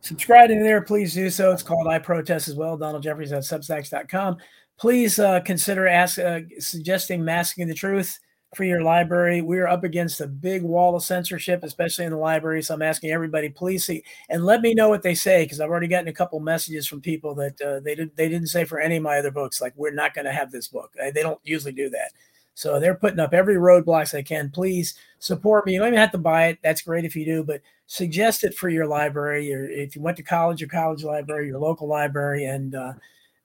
subscribing 0.00 0.62
there, 0.62 0.82
please 0.82 1.14
do 1.14 1.30
so. 1.30 1.50
It's 1.50 1.64
called 1.64 1.88
I 1.88 1.98
Protest 1.98 2.46
as 2.46 2.54
well. 2.54 2.76
Donald 2.76 3.02
Jeffries 3.02 3.32
at 3.32 3.42
substacks.com. 3.42 4.36
Please 4.78 5.18
uh, 5.18 5.40
consider 5.40 5.88
ask, 5.88 6.18
uh, 6.20 6.40
suggesting 6.60 7.24
masking 7.24 7.66
the 7.66 7.74
truth 7.74 8.18
for 8.56 8.64
your 8.64 8.82
library. 8.82 9.42
We're 9.42 9.66
up 9.66 9.84
against 9.84 10.20
a 10.20 10.26
big 10.26 10.62
wall 10.62 10.96
of 10.96 11.02
censorship, 11.02 11.62
especially 11.62 12.04
in 12.04 12.10
the 12.12 12.16
library. 12.16 12.62
So 12.62 12.74
I'm 12.74 12.82
asking 12.82 13.10
everybody, 13.10 13.48
please 13.48 13.84
see 13.84 14.02
and 14.28 14.44
let 14.44 14.60
me 14.60 14.74
know 14.74 14.88
what 14.88 15.02
they 15.02 15.14
say 15.14 15.44
because 15.44 15.60
I've 15.60 15.70
already 15.70 15.88
gotten 15.88 16.08
a 16.08 16.12
couple 16.12 16.40
messages 16.40 16.86
from 16.86 17.00
people 17.00 17.34
that 17.36 17.60
uh, 17.60 17.80
they 17.80 17.94
did 17.94 18.16
they 18.16 18.28
didn't 18.28 18.48
say 18.48 18.64
for 18.64 18.80
any 18.80 18.96
of 18.96 19.02
my 19.02 19.18
other 19.18 19.30
books 19.30 19.60
like 19.60 19.72
we're 19.76 19.92
not 19.92 20.14
going 20.14 20.24
to 20.26 20.32
have 20.32 20.50
this 20.50 20.68
book. 20.68 20.94
They 20.94 21.22
don't 21.22 21.40
usually 21.44 21.72
do 21.72 21.90
that. 21.90 22.12
So 22.54 22.78
they're 22.78 22.94
putting 22.94 23.18
up 23.18 23.34
every 23.34 23.56
roadblocks 23.56 24.12
they 24.12 24.22
can. 24.22 24.50
Please 24.50 24.94
support 25.18 25.66
me. 25.66 25.72
You 25.72 25.80
don't 25.80 25.88
even 25.88 25.98
have 25.98 26.12
to 26.12 26.18
buy 26.18 26.48
it. 26.48 26.58
That's 26.62 26.82
great 26.82 27.04
if 27.04 27.16
you 27.16 27.24
do, 27.24 27.42
but 27.42 27.60
suggest 27.86 28.44
it 28.44 28.54
for 28.54 28.68
your 28.68 28.86
library 28.86 29.52
or 29.52 29.64
if 29.64 29.96
you 29.96 30.02
went 30.02 30.16
to 30.18 30.22
college, 30.22 30.60
your 30.60 30.70
college 30.70 31.02
library, 31.02 31.48
your 31.48 31.58
local 31.58 31.88
library, 31.88 32.44
and 32.44 32.74
uh, 32.74 32.92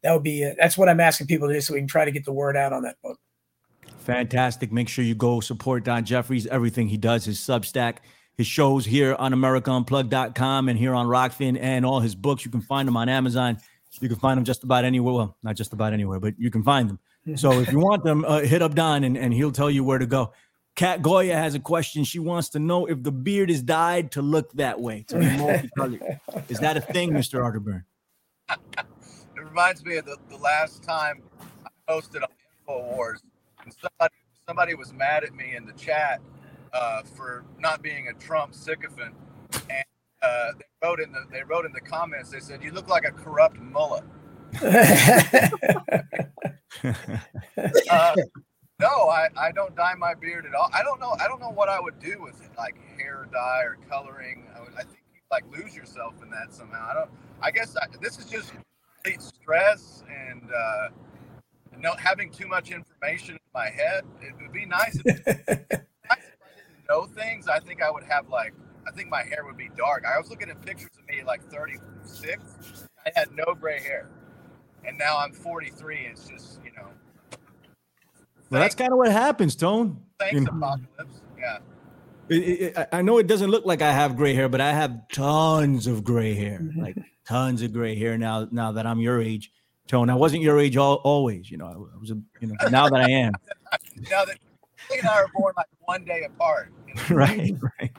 that 0.04 0.14
would 0.14 0.24
be 0.24 0.44
it. 0.44 0.58
that's 0.60 0.78
what 0.78 0.90
I'm 0.90 1.00
asking 1.00 1.28
people 1.28 1.48
to 1.48 1.54
do 1.54 1.62
so 1.62 1.74
we 1.74 1.80
can 1.80 1.88
try 1.88 2.06
to 2.06 2.12
get 2.12 2.24
the 2.24 2.32
word 2.32 2.56
out 2.56 2.72
on 2.72 2.84
that 2.84 3.02
book. 3.02 3.20
Fantastic. 4.10 4.72
Make 4.72 4.90
sure 4.90 5.06
you 5.06 5.14
go 5.14 5.40
support 5.40 5.84
Don 5.84 6.04
Jeffries, 6.04 6.48
everything 6.48 6.88
he 6.88 6.98
does, 6.98 7.26
his 7.26 7.38
Substack, 7.40 7.98
his 8.36 8.48
shows 8.48 8.84
here 8.84 9.16
on 9.20 9.34
AmericaUnplugged.com 9.34 10.68
and 10.68 10.80
here 10.80 10.96
on 10.96 11.06
Rokfin, 11.06 11.60
and 11.62 11.86
all 11.86 12.00
his 12.00 12.16
books. 12.16 12.44
You 12.44 12.50
can 12.50 12.62
find 12.62 12.88
them 12.88 12.98
on 12.98 13.08
Amazon. 13.08 13.60
You 14.02 14.10
can 14.10 14.18
find 14.18 14.38
them 14.38 14.46
just 14.46 14.64
about 14.64 14.84
anywhere. 14.84 15.14
Well, 15.14 15.38
not 15.44 15.56
just 15.56 15.74
about 15.74 15.94
anywhere, 15.94 16.20
but 16.20 16.34
you 16.40 16.50
can 16.50 16.64
find 16.64 16.90
them. 16.90 17.00
So 17.36 17.60
if 17.60 17.72
you 17.72 17.80
want 17.80 18.04
them, 18.04 18.26
uh, 18.26 18.40
hit 18.40 18.64
up 18.64 18.74
Don 18.74 19.04
and, 19.04 19.16
and 19.16 19.32
he'll 19.32 19.52
tell 19.52 19.70
you 19.70 19.84
where 19.84 20.00
to 20.00 20.08
go. 20.08 20.34
Kat 20.76 21.04
Goya 21.04 21.36
has 21.36 21.54
a 21.54 21.60
question. 21.60 22.04
She 22.04 22.18
wants 22.18 22.50
to 22.50 22.60
know 22.60 22.88
if 22.88 23.04
the 23.04 23.12
beard 23.12 23.52
is 23.52 23.62
dyed 23.62 24.12
to 24.14 24.24
look 24.24 24.52
that 24.54 24.80
way, 24.80 25.06
to 25.10 25.20
be 25.20 25.26
multicolored. 25.38 26.02
is 26.50 26.58
that 26.60 26.78
a 26.78 26.82
thing, 26.82 27.12
Mr. 27.12 27.40
Arterburn? 27.42 27.84
It 28.50 29.44
reminds 29.44 29.86
me 29.86 29.98
of 29.98 30.06
the, 30.06 30.18
the 30.30 30.38
last 30.38 30.82
time 30.82 31.22
I 31.88 31.94
hosted 31.94 32.24
on 32.24 32.30
InfoWars. 32.68 33.20
Somebody, 33.72 34.16
somebody 34.48 34.76
was 34.76 34.94
mad 34.94 35.24
at 35.24 35.34
me 35.36 35.56
in 35.56 35.66
the 35.66 35.74
chat 35.74 36.22
uh, 36.74 37.04
for 37.04 37.46
not 37.60 37.82
being 37.82 38.08
a 38.08 38.14
Trump 38.14 38.54
sycophant. 38.54 39.16
And 39.70 39.86
uh, 40.22 40.52
they 40.58 40.66
wrote 40.88 41.00
in 41.00 41.12
the 41.12 41.26
they 41.32 41.44
wrote 41.44 41.66
in 41.66 41.74
the 41.74 41.82
comments, 41.82 42.30
they 42.32 42.40
said, 42.40 42.64
You 42.64 42.72
look 42.72 42.88
like 42.88 43.06
a 43.06 43.12
corrupt 43.12 43.60
mullet. 43.60 44.04
uh, 47.90 48.16
no, 48.80 49.10
I, 49.10 49.28
I 49.38 49.52
don't 49.52 49.76
dye 49.76 49.96
my 49.96 50.14
beard 50.14 50.46
at 50.46 50.56
all. 50.56 50.70
I 50.74 50.84
don't 50.84 51.00
know. 51.00 51.16
I 51.20 51.28
don't 51.28 51.42
know 51.42 51.52
what 51.52 51.70
I 51.70 51.80
would 51.80 52.00
do 52.00 52.22
with 52.22 52.42
it, 52.42 52.52
like 52.58 52.76
hair 52.98 53.28
dye 53.32 53.64
or 53.64 53.78
coloring. 53.90 54.48
I, 54.56 54.62
would, 54.62 54.74
I 54.78 54.84
think 54.84 55.00
you 55.14 55.22
like 55.32 55.46
lose 55.52 55.76
yourself 55.76 56.16
in 56.24 56.30
that 56.32 56.54
somehow. 56.54 56.88
I 56.90 56.94
don't. 56.94 57.12
I 57.42 57.52
guess 57.52 57.76
I, 57.78 57.88
this 58.02 58.20
is 58.20 58.26
just 58.26 58.54
complete 59.04 59.22
stress 59.22 60.04
and 60.10 60.44
uh, 60.52 60.90
no 61.80 61.94
having 61.98 62.32
too 62.32 62.48
much 62.48 62.72
information 62.72 63.36
in 63.36 63.40
my 63.54 63.70
head. 63.70 64.04
It 64.22 64.34
would 64.42 64.52
be 64.52 64.66
nice. 64.66 65.00
If, 65.06 65.26
nice 65.28 65.38
if 65.38 65.82
I 66.10 66.16
didn't 66.16 66.88
know 66.90 67.06
things, 67.06 67.48
I 67.48 67.60
think 67.60 67.82
I 67.82 67.90
would 67.92 68.04
have 68.04 68.30
like 68.30 68.54
I 68.88 68.92
think 68.92 69.10
my 69.10 69.24
hair 69.24 69.46
would 69.46 69.58
be 69.58 69.70
dark. 69.78 70.04
I 70.06 70.18
was 70.18 70.30
looking 70.30 70.50
at 70.50 70.62
pictures 70.62 70.90
of 70.98 71.08
me 71.08 71.24
like 71.26 71.44
36. 71.52 72.88
I 73.06 73.12
had 73.16 73.30
no 73.32 73.54
gray 73.54 73.80
hair, 73.82 74.10
and 74.86 74.98
now 74.98 75.18
I'm 75.18 75.32
43. 75.34 76.08
It's 76.12 76.28
just 76.28 76.60
you 76.64 76.72
know. 76.76 76.88
Well, 78.50 78.62
that's 78.62 78.76
kind 78.76 78.92
of 78.92 78.98
what 78.98 79.12
happens, 79.12 79.56
Tone. 79.56 80.02
Thanks, 80.20 80.34
you 80.34 80.42
know. 80.42 80.52
Apocalypse. 80.58 81.22
Yeah. 81.38 81.60
It, 82.30 82.36
it, 82.38 82.78
it- 82.78 82.90
I 82.92 83.02
know 83.04 83.18
it 83.20 83.28
doesn't 83.28 83.50
look 83.52 83.66
like 83.66 83.82
I 83.82 83.92
have 83.92 84.16
gray 84.18 84.34
hair, 84.34 84.50
but 84.50 84.60
I 84.62 84.74
have 84.74 85.08
tons 85.14 85.86
of 85.88 86.04
gray 86.04 86.34
hair, 86.34 86.60
Mhm. 86.60 86.78
like 86.82 86.98
tons 87.28 87.62
of 87.62 87.72
gray 87.74 87.96
hair 87.96 88.18
now. 88.18 88.48
Now 88.52 88.72
that 88.74 88.86
I'm 88.88 89.00
your 89.00 89.22
age, 89.22 89.52
Tone, 89.90 90.10
I 90.10 90.16
wasn't 90.16 90.44
your 90.44 90.60
age 90.60 90.78
all, 90.78 90.96
always. 91.04 91.50
You 91.50 91.58
know, 91.58 91.66
I, 91.66 91.98
was, 92.00 92.12
a, 92.12 92.18
you 92.40 92.48
know, 92.48 92.56
now 92.70 92.88
that 92.88 93.02
I 93.02 93.10
am, 93.10 93.34
Now 94.12 94.24
that 94.24 94.38
he 94.90 95.00
and 95.00 95.08
I 95.08 95.16
are 95.16 95.28
born 95.34 95.54
like 95.58 95.66
one 95.82 96.06
day 96.06 96.24
apart. 96.24 96.72
you 96.88 96.94
know? 96.96 97.02
right, 97.16 97.54
right. 97.80 97.92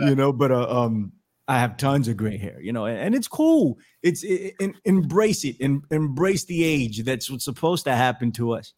You 0.00 0.14
know, 0.14 0.32
but 0.32 0.52
uh, 0.52 0.68
um, 0.68 1.12
I 1.48 1.58
have 1.58 1.76
tons 1.76 2.08
of 2.08 2.16
gray 2.16 2.36
hair. 2.36 2.60
You 2.60 2.72
know, 2.72 2.86
and, 2.86 2.98
and 2.98 3.14
it's 3.14 3.28
cool. 3.28 3.78
It's 4.02 4.22
it, 4.22 4.54
it- 4.60 4.76
embrace 4.84 5.44
it 5.44 5.56
and 5.60 5.82
embrace 5.90 6.44
the 6.44 6.64
age. 6.64 7.02
That's 7.04 7.30
what's 7.30 7.44
supposed 7.44 7.84
to 7.84 7.94
happen 7.94 8.32
to 8.32 8.52
us. 8.52 8.72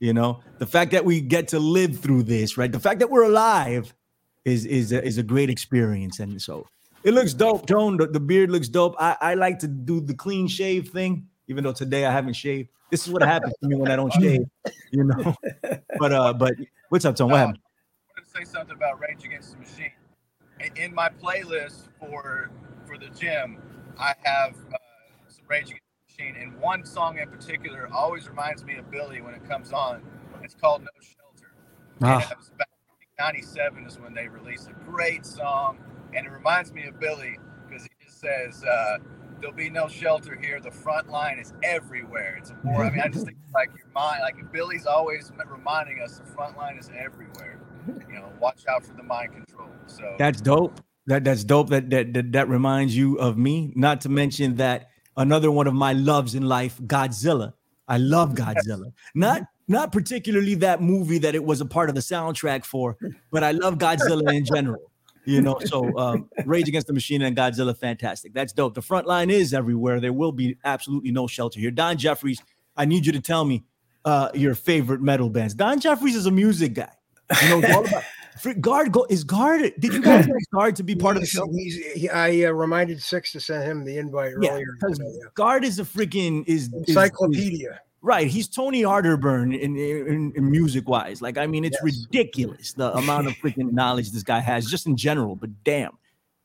You 0.00 0.14
know, 0.14 0.40
the 0.58 0.66
fact 0.66 0.92
that 0.92 1.04
we 1.04 1.20
get 1.20 1.48
to 1.48 1.58
live 1.58 2.00
through 2.00 2.22
this, 2.24 2.56
right? 2.56 2.72
The 2.72 2.80
fact 2.80 3.00
that 3.00 3.10
we're 3.10 3.24
alive 3.24 3.94
is 4.44 4.64
is 4.64 4.92
a, 4.92 5.04
is 5.04 5.18
a 5.18 5.22
great 5.22 5.50
experience, 5.50 6.20
and 6.20 6.40
so 6.40 6.66
it 7.04 7.12
looks 7.12 7.34
dope. 7.34 7.66
Tone, 7.66 7.98
the, 7.98 8.06
the 8.06 8.20
beard 8.20 8.50
looks 8.50 8.68
dope. 8.68 8.96
I, 8.98 9.16
I 9.20 9.34
like 9.34 9.58
to 9.60 9.68
do 9.68 10.00
the 10.00 10.14
clean 10.14 10.48
shave 10.48 10.88
thing, 10.88 11.26
even 11.50 11.64
though 11.64 11.72
today 11.72 12.06
I 12.06 12.12
haven't 12.12 12.34
shaved. 12.34 12.68
This 12.90 13.06
is 13.06 13.12
what 13.12 13.22
happens 13.22 13.52
to 13.60 13.68
me 13.68 13.74
when 13.76 13.90
I 13.90 13.96
don't 13.96 14.12
shave, 14.12 14.42
you 14.90 15.04
know. 15.04 15.34
But 15.98 16.12
uh, 16.12 16.32
but 16.32 16.54
what's 16.88 17.04
up, 17.04 17.16
Tone? 17.16 17.30
What 17.30 17.38
happened? 17.38 17.58
I 17.58 18.20
wanted 18.20 18.32
to 18.32 18.38
say 18.38 18.44
something 18.50 18.74
about 18.74 19.00
Rage 19.00 19.24
Against 19.24 19.52
the 19.52 19.58
Machine. 19.58 19.92
In- 20.60 20.76
In 20.76 20.94
my 20.94 21.08
playlist 21.10 21.88
for 21.98 22.50
for 22.86 22.96
the 22.96 23.08
gym, 23.08 23.58
I 23.98 24.14
have 24.24 24.54
uh, 24.72 24.76
some 25.28 25.44
Rage 25.48 25.64
Against 25.70 25.82
the 26.18 26.24
Machine, 26.24 26.36
and 26.40 26.58
one 26.60 26.84
song 26.86 27.18
in 27.18 27.28
particular 27.28 27.88
always 27.92 28.28
reminds 28.28 28.64
me 28.64 28.76
of 28.76 28.90
Billy 28.90 29.20
when 29.20 29.34
it 29.34 29.46
comes 29.48 29.72
on. 29.72 30.02
It's 30.42 30.54
called 30.54 30.82
No 30.82 30.88
Shelter. 31.02 31.52
And 32.00 32.08
Ah, 32.08 32.30
it 32.30 32.38
was 32.38 32.50
about 32.54 32.66
97 33.18 33.86
is 33.86 33.98
when 33.98 34.14
they 34.14 34.28
released 34.28 34.68
a 34.70 34.90
great 34.90 35.26
song, 35.26 35.78
and 36.16 36.26
it 36.26 36.30
reminds 36.30 36.72
me 36.72 36.86
of 36.86 36.98
Billy 36.98 37.38
because 37.68 37.82
he 37.84 37.90
just 38.04 38.20
says, 38.20 38.64
uh, 38.64 38.98
"There'll 39.40 39.54
be 39.54 39.70
no 39.70 39.88
shelter 39.88 40.38
here. 40.40 40.60
The 40.60 40.70
front 40.70 41.08
line 41.08 41.38
is 41.38 41.52
everywhere." 41.62 42.36
It's 42.38 42.50
a 42.50 42.58
war. 42.64 42.84
I 42.84 42.90
mean, 42.90 43.00
I 43.00 43.08
just 43.08 43.26
think 43.26 43.38
like 43.54 43.70
your 43.76 43.88
mind, 43.94 44.22
like 44.22 44.52
Billy's 44.52 44.86
always 44.86 45.32
reminding 45.46 46.00
us, 46.02 46.18
the 46.18 46.24
front 46.24 46.56
line 46.56 46.78
is 46.78 46.90
everywhere. 46.96 47.60
You 47.86 48.14
know, 48.14 48.32
watch 48.40 48.64
out 48.68 48.84
for 48.84 48.94
the 48.94 49.02
mind 49.02 49.32
control. 49.32 49.68
So 49.86 50.14
That's 50.18 50.40
dope. 50.40 50.80
That 51.06 51.24
that's 51.24 51.44
dope. 51.44 51.70
That, 51.70 51.90
that 51.90 52.12
that 52.14 52.32
that 52.32 52.48
reminds 52.48 52.96
you 52.96 53.16
of 53.18 53.36
me. 53.36 53.72
Not 53.74 54.02
to 54.02 54.08
mention 54.08 54.56
that 54.56 54.90
another 55.16 55.50
one 55.50 55.66
of 55.66 55.74
my 55.74 55.92
loves 55.92 56.34
in 56.34 56.44
life, 56.44 56.78
Godzilla. 56.82 57.54
I 57.88 57.96
love 57.96 58.34
Godzilla. 58.34 58.92
Not 59.14 59.42
not 59.66 59.92
particularly 59.92 60.56
that 60.56 60.82
movie 60.82 61.18
that 61.18 61.34
it 61.34 61.44
was 61.44 61.60
a 61.60 61.64
part 61.64 61.88
of 61.88 61.94
the 61.94 62.00
soundtrack 62.00 62.64
for, 62.64 62.96
but 63.30 63.44
I 63.44 63.52
love 63.52 63.78
Godzilla 63.78 64.32
in 64.34 64.44
general. 64.44 64.89
You 65.30 65.42
know, 65.42 65.58
so 65.64 65.96
um, 65.98 66.28
Rage 66.44 66.68
Against 66.68 66.86
the 66.86 66.92
Machine 66.92 67.22
and 67.22 67.36
Godzilla, 67.36 67.76
fantastic. 67.76 68.32
That's 68.34 68.52
dope. 68.52 68.74
The 68.74 68.82
front 68.82 69.06
line 69.06 69.30
is 69.30 69.54
everywhere. 69.54 70.00
There 70.00 70.12
will 70.12 70.32
be 70.32 70.56
absolutely 70.64 71.12
no 71.12 71.26
shelter 71.26 71.60
here. 71.60 71.70
Don 71.70 71.96
Jeffries, 71.96 72.42
I 72.76 72.84
need 72.84 73.06
you 73.06 73.12
to 73.12 73.20
tell 73.20 73.44
me 73.44 73.64
uh, 74.04 74.30
your 74.34 74.54
favorite 74.54 75.00
metal 75.00 75.30
bands. 75.30 75.54
Don 75.54 75.78
Jeffries 75.80 76.16
is 76.16 76.26
a 76.26 76.30
music 76.30 76.74
guy. 76.74 76.90
You 77.42 77.60
know, 77.60 77.74
all 77.74 77.86
about 77.86 78.02
Gard 78.60 78.90
go, 78.90 79.06
is 79.10 79.22
Gard. 79.22 79.72
Did 79.78 79.92
you 79.92 80.00
guys 80.02 80.26
ask 80.26 80.50
Gard 80.54 80.74
to 80.76 80.82
be 80.82 80.94
part 80.96 81.16
of 81.16 81.22
the 81.22 81.26
show? 81.26 81.46
he's- 81.52 81.94
he- 81.94 82.08
I 82.08 82.44
uh, 82.46 82.52
reminded 82.52 83.02
Six 83.02 83.32
to 83.32 83.40
send 83.40 83.64
him 83.64 83.84
the 83.84 83.98
invite 83.98 84.32
Yeah, 84.40 84.52
earlier. 84.54 85.30
Gard 85.34 85.62
is 85.64 85.78
a 85.78 85.84
freaking 85.84 86.42
is, 86.48 86.64
is- 86.68 86.72
is- 86.72 86.88
Encyclopedia. 86.88 87.80
Right. 88.02 88.26
He's 88.28 88.48
Tony 88.48 88.82
Arterburn 88.82 89.58
in, 89.58 89.76
in, 89.76 90.32
in 90.34 90.50
music 90.50 90.88
wise. 90.88 91.20
Like 91.22 91.38
I 91.38 91.46
mean, 91.46 91.64
it's 91.64 91.78
Yes. 91.84 91.96
ridiculous 92.06 92.72
the 92.72 92.92
amount 92.94 93.26
of 93.26 93.34
freaking 93.34 93.72
knowledge 93.72 94.10
this 94.10 94.22
guy 94.22 94.40
has 94.40 94.66
just 94.66 94.86
in 94.86 94.96
general. 94.96 95.36
But 95.36 95.50
damn, 95.64 95.92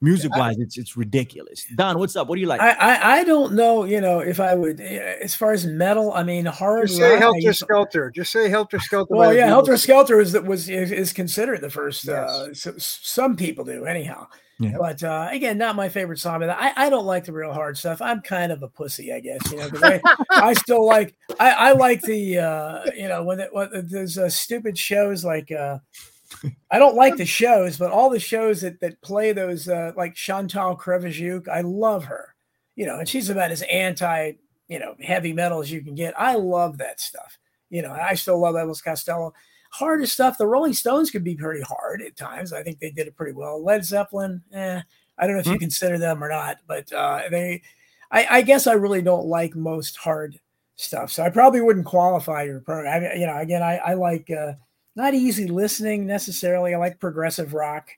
music 0.06 0.36
wise, 0.36 0.58
it's 0.60 0.78
it's 0.78 0.96
ridiculous. 0.96 1.66
Don, 1.76 2.00
what's 2.00 2.16
up? 2.16 2.28
What 2.28 2.36
do 2.36 2.42
you 2.42 2.48
like? 2.48 2.62
I, 2.62 2.72
I 2.72 3.12
I 3.18 3.24
don't 3.24 3.54
know, 3.54 3.84
you 3.84 4.00
know, 4.00 4.20
if 4.20 4.40
I 4.40 4.56
would 4.56 4.80
eh, 4.80 5.18
as 5.22 5.36
far 5.36 5.52
as 5.52 5.66
metal. 5.66 6.14
I 6.14 6.24
mean, 6.24 6.46
hard. 6.46 6.88
Just 6.88 7.00
say 7.00 7.14
rock, 7.14 7.22
Helter 7.22 7.54
Skelter. 7.54 8.12
Just 8.12 8.32
say 8.32 8.48
Helter 8.48 8.80
Skelter. 8.80 9.14
Well, 9.14 9.34
yeah, 9.34 9.48
Beatles. 9.48 9.50
Helter 9.50 9.78
Skelter 9.78 10.20
is 10.22 10.32
that 10.32 10.46
was 10.46 10.70
is, 10.70 10.92
is 10.92 11.12
considered 11.12 11.62
the 11.62 11.70
first. 11.70 12.08
Uh, 12.08 12.54
so, 12.54 12.74
some 12.78 13.36
people 13.36 13.66
do, 13.66 13.86
anyhow. 13.86 14.28
Yeah. 14.60 14.78
But 14.80 15.04
uh, 15.04 15.28
again, 15.32 15.58
not 15.58 15.76
my 15.76 15.90
favorite 15.90 16.20
song. 16.20 16.40
But 16.40 16.50
I, 16.50 16.72
I 16.76 16.90
don't 16.90 17.06
like 17.06 17.26
the 17.26 17.34
real 17.34 17.52
hard 17.52 17.78
stuff. 17.78 18.02
I'm 18.02 18.22
kind 18.22 18.52
of 18.54 18.64
a 18.64 18.70
pussy, 18.70 19.12
I 19.12 19.20
guess. 19.20 19.52
You 19.52 19.58
know, 19.58 19.70
'cause 19.70 19.84
I, 19.84 20.02
I 20.30 20.54
still 20.54 20.86
like 20.86 21.14
I, 21.40 21.50
I 21.52 21.72
like 21.74 22.02
the 22.02 22.38
uh, 22.40 22.86
you 22.96 23.10
know 23.10 23.24
when, 23.24 23.40
it, 23.42 23.54
when 23.54 23.70
there's 23.90 24.18
uh, 24.18 24.30
stupid 24.30 24.78
shows 24.78 25.26
like 25.26 25.52
uh, 25.52 25.80
I 26.72 26.80
don't 26.80 26.96
like 26.96 27.18
the 27.18 27.26
shows, 27.26 27.78
but 27.78 27.92
all 27.92 28.10
the 28.10 28.20
shows 28.20 28.62
that 28.62 28.80
that 28.82 29.02
play 29.02 29.32
those 29.32 29.68
uh, 29.68 29.92
like 29.96 30.16
Chantal 30.16 30.78
Kreviazuk, 30.78 31.48
I 31.48 31.62
love 31.62 32.06
her. 32.06 32.36
You 32.76 32.86
know, 32.86 33.00
and 33.00 33.08
she's 33.08 33.30
about 33.30 33.52
as 33.52 33.62
anti 33.64 34.34
you 34.68 34.80
know 34.80 34.96
heavy 35.00 35.34
metal 35.34 35.62
as 35.62 35.72
you 35.72 35.82
can 35.82 35.96
get. 35.96 36.20
I 36.20 36.36
love 36.36 36.78
that 36.80 37.00
stuff. 37.00 37.38
You 37.70 37.82
know, 37.82 37.92
I 37.92 38.16
still 38.16 38.40
love 38.40 38.56
Elvis 38.56 38.84
Costello. 38.84 39.34
Hardest 39.72 40.14
stuff. 40.14 40.38
The 40.38 40.48
Rolling 40.48 40.74
Stones 40.74 41.12
could 41.12 41.24
be 41.24 41.36
pretty 41.36 41.62
hard 41.62 42.02
at 42.02 42.16
times. 42.16 42.54
I 42.54 42.64
think 42.64 42.80
they 42.80 42.92
did 42.92 43.08
it 43.08 43.16
pretty 43.18 43.34
well. 43.34 43.62
Led 43.62 43.84
Zeppelin, 43.84 44.42
eh, 44.54 44.82
I 45.18 45.28
don't 45.28 45.36
know 45.36 45.42
if 45.42 45.48
you 45.48 45.60
consider 45.60 45.98
them 45.98 46.24
or 46.24 46.30
not, 46.30 46.58
but 46.68 46.92
uh, 46.94 47.24
they. 47.30 47.62
I, 48.12 48.28
I 48.30 48.42
guess 48.44 48.68
I 48.68 48.74
really 48.74 49.02
don't 49.02 49.26
like 49.26 49.56
most 49.56 49.98
hard 49.98 50.40
stuff, 50.76 51.12
so 51.12 51.24
I 51.24 51.30
probably 51.30 51.62
wouldn't 51.62 51.86
qualify 51.86 52.44
your 52.44 52.60
program. 52.62 53.04
I, 53.04 53.16
you 53.16 53.26
know, 53.26 53.38
again, 53.38 53.64
I, 53.64 53.78
I 53.78 53.94
like 53.96 54.30
uh, 54.30 54.54
not 54.96 55.14
easy 55.14 55.48
listening 55.48 56.06
necessarily. 56.06 56.74
I 56.74 56.78
like 56.78 57.00
progressive 57.00 57.54
rock. 57.54 57.90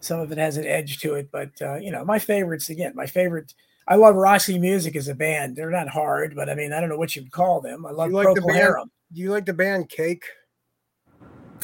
Some 0.00 0.20
of 0.20 0.30
it 0.32 0.38
has 0.38 0.56
an 0.56 0.66
edge 0.66 0.98
to 1.00 1.14
it, 1.14 1.30
but 1.32 1.50
uh, 1.62 1.76
you 1.76 1.90
know, 1.90 2.04
my 2.04 2.18
favorites 2.18 2.68
again. 2.68 2.92
My 2.94 3.06
favorite. 3.06 3.54
I 3.86 3.96
love 3.96 4.16
Roxy 4.16 4.58
Music 4.58 4.96
as 4.96 5.08
a 5.08 5.14
band. 5.14 5.56
They're 5.56 5.70
not 5.70 5.88
hard, 5.88 6.34
but 6.34 6.48
I 6.48 6.54
mean, 6.54 6.72
I 6.72 6.80
don't 6.80 6.88
know 6.88 6.96
what 6.96 7.14
you'd 7.14 7.30
call 7.30 7.60
them. 7.60 7.84
I 7.84 7.90
love 7.90 8.10
You 8.10 8.16
like 8.16 8.34
the 8.34 8.40
Procol 8.40 8.46
band? 8.46 8.58
Harum. 8.58 8.90
Do 9.12 9.20
you 9.20 9.30
like 9.30 9.44
the 9.44 9.52
band 9.52 9.88
Cake? 9.88 10.24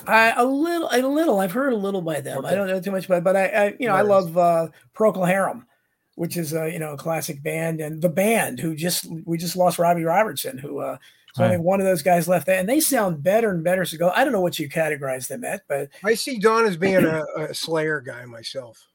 I 0.07 0.33
a 0.33 0.45
little, 0.45 0.89
a 0.91 1.01
little. 1.03 1.41
I've 1.41 1.53
heard 1.53 1.73
a 1.73 1.77
little 1.77 2.03
by 2.03 2.21
them. 2.21 2.45
I 2.45 2.55
don't 2.55 2.69
know 2.69 2.81
too 2.81 2.91
much, 2.91 3.09
but 3.09 3.25
but 3.25 3.37
I, 3.37 3.47
I 3.47 3.77
you 3.79 3.87
know, 3.87 3.95
I 3.95 4.03
love 4.03 4.37
uh, 4.37 4.69
Procol 4.95 5.27
Harum, 5.27 5.67
which 6.15 6.37
is 6.37 6.55
a 6.55 6.71
you 6.71 6.79
know 6.79 6.93
a 6.93 6.97
classic 6.97 7.43
band, 7.43 7.81
and 7.81 8.01
the 8.01 8.09
band 8.09 8.61
who 8.61 8.75
just 8.75 9.07
we 9.25 9.37
just 9.37 9.57
lost 9.57 9.79
Robbie 9.79 10.05
Robertson, 10.05 10.59
who 10.59 10.79
uh, 10.79 10.97
so 11.35 11.45
I 11.45 11.49
think 11.51 11.63
one 11.63 11.81
of 11.81 11.87
those 11.87 12.03
guys 12.03 12.27
left 12.29 12.47
that, 12.47 12.59
and 12.61 12.69
they 12.69 12.81
sound 12.81 13.23
better 13.23 13.51
and 13.51 13.63
better. 13.65 13.85
So 13.85 13.97
go. 13.99 14.11
I 14.15 14.25
don't 14.25 14.33
know 14.33 14.41
what 14.41 14.59
you 14.59 14.69
categorize 14.69 15.29
them 15.29 15.45
at, 15.45 15.63
but 15.69 15.89
I 16.05 16.15
see 16.15 16.39
Don 16.39 16.65
as 16.65 16.77
being 16.77 17.05
a, 17.05 17.23
a 17.37 17.55
Slayer 17.55 18.01
guy 18.01 18.25
myself, 18.25 18.87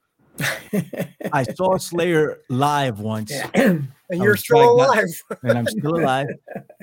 I 1.31 1.43
saw 1.55 1.77
Slayer 1.77 2.39
live 2.49 2.99
once. 2.99 3.31
yeah. 3.31 3.49
and 3.53 3.87
I 4.11 4.15
you're 4.15 4.31
was 4.31 4.41
still 4.41 4.77
like 4.77 4.89
that. 4.89 5.03
alive. 5.03 5.39
and 5.43 5.57
I'm 5.57 5.67
still 5.67 5.95
alive. 5.97 6.27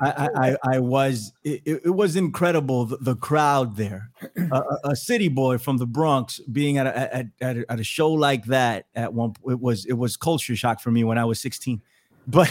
I, 0.02 0.10
I, 0.10 0.28
I, 0.34 0.56
I 0.76 0.78
was. 0.80 1.32
It, 1.44 1.62
it- 1.64 1.82
it 1.84 1.90
was 1.90 2.16
incredible. 2.16 2.86
The, 2.86 2.96
the 2.98 3.16
crowd 3.16 3.76
there, 3.76 4.10
a, 4.36 4.56
a- 4.56 4.80
a 4.90 4.96
city 4.96 5.28
boy 5.28 5.58
from 5.58 5.76
the 5.78 5.86
Bronx, 5.86 6.38
being 6.40 6.78
at 6.78 6.86
a, 6.86 7.14
at, 7.14 7.26
at, 7.40 7.56
a, 7.58 7.72
at 7.72 7.80
a 7.80 7.84
show 7.84 8.10
like 8.10 8.46
that 8.46 8.86
at 8.94 9.12
one. 9.12 9.34
It 9.48 9.60
was 9.60 9.84
it 9.86 9.92
was 9.94 10.16
culture 10.16 10.56
shock 10.56 10.80
for 10.80 10.90
me 10.90 11.04
when 11.04 11.18
I 11.18 11.24
was 11.24 11.38
16, 11.40 11.80
but 12.26 12.50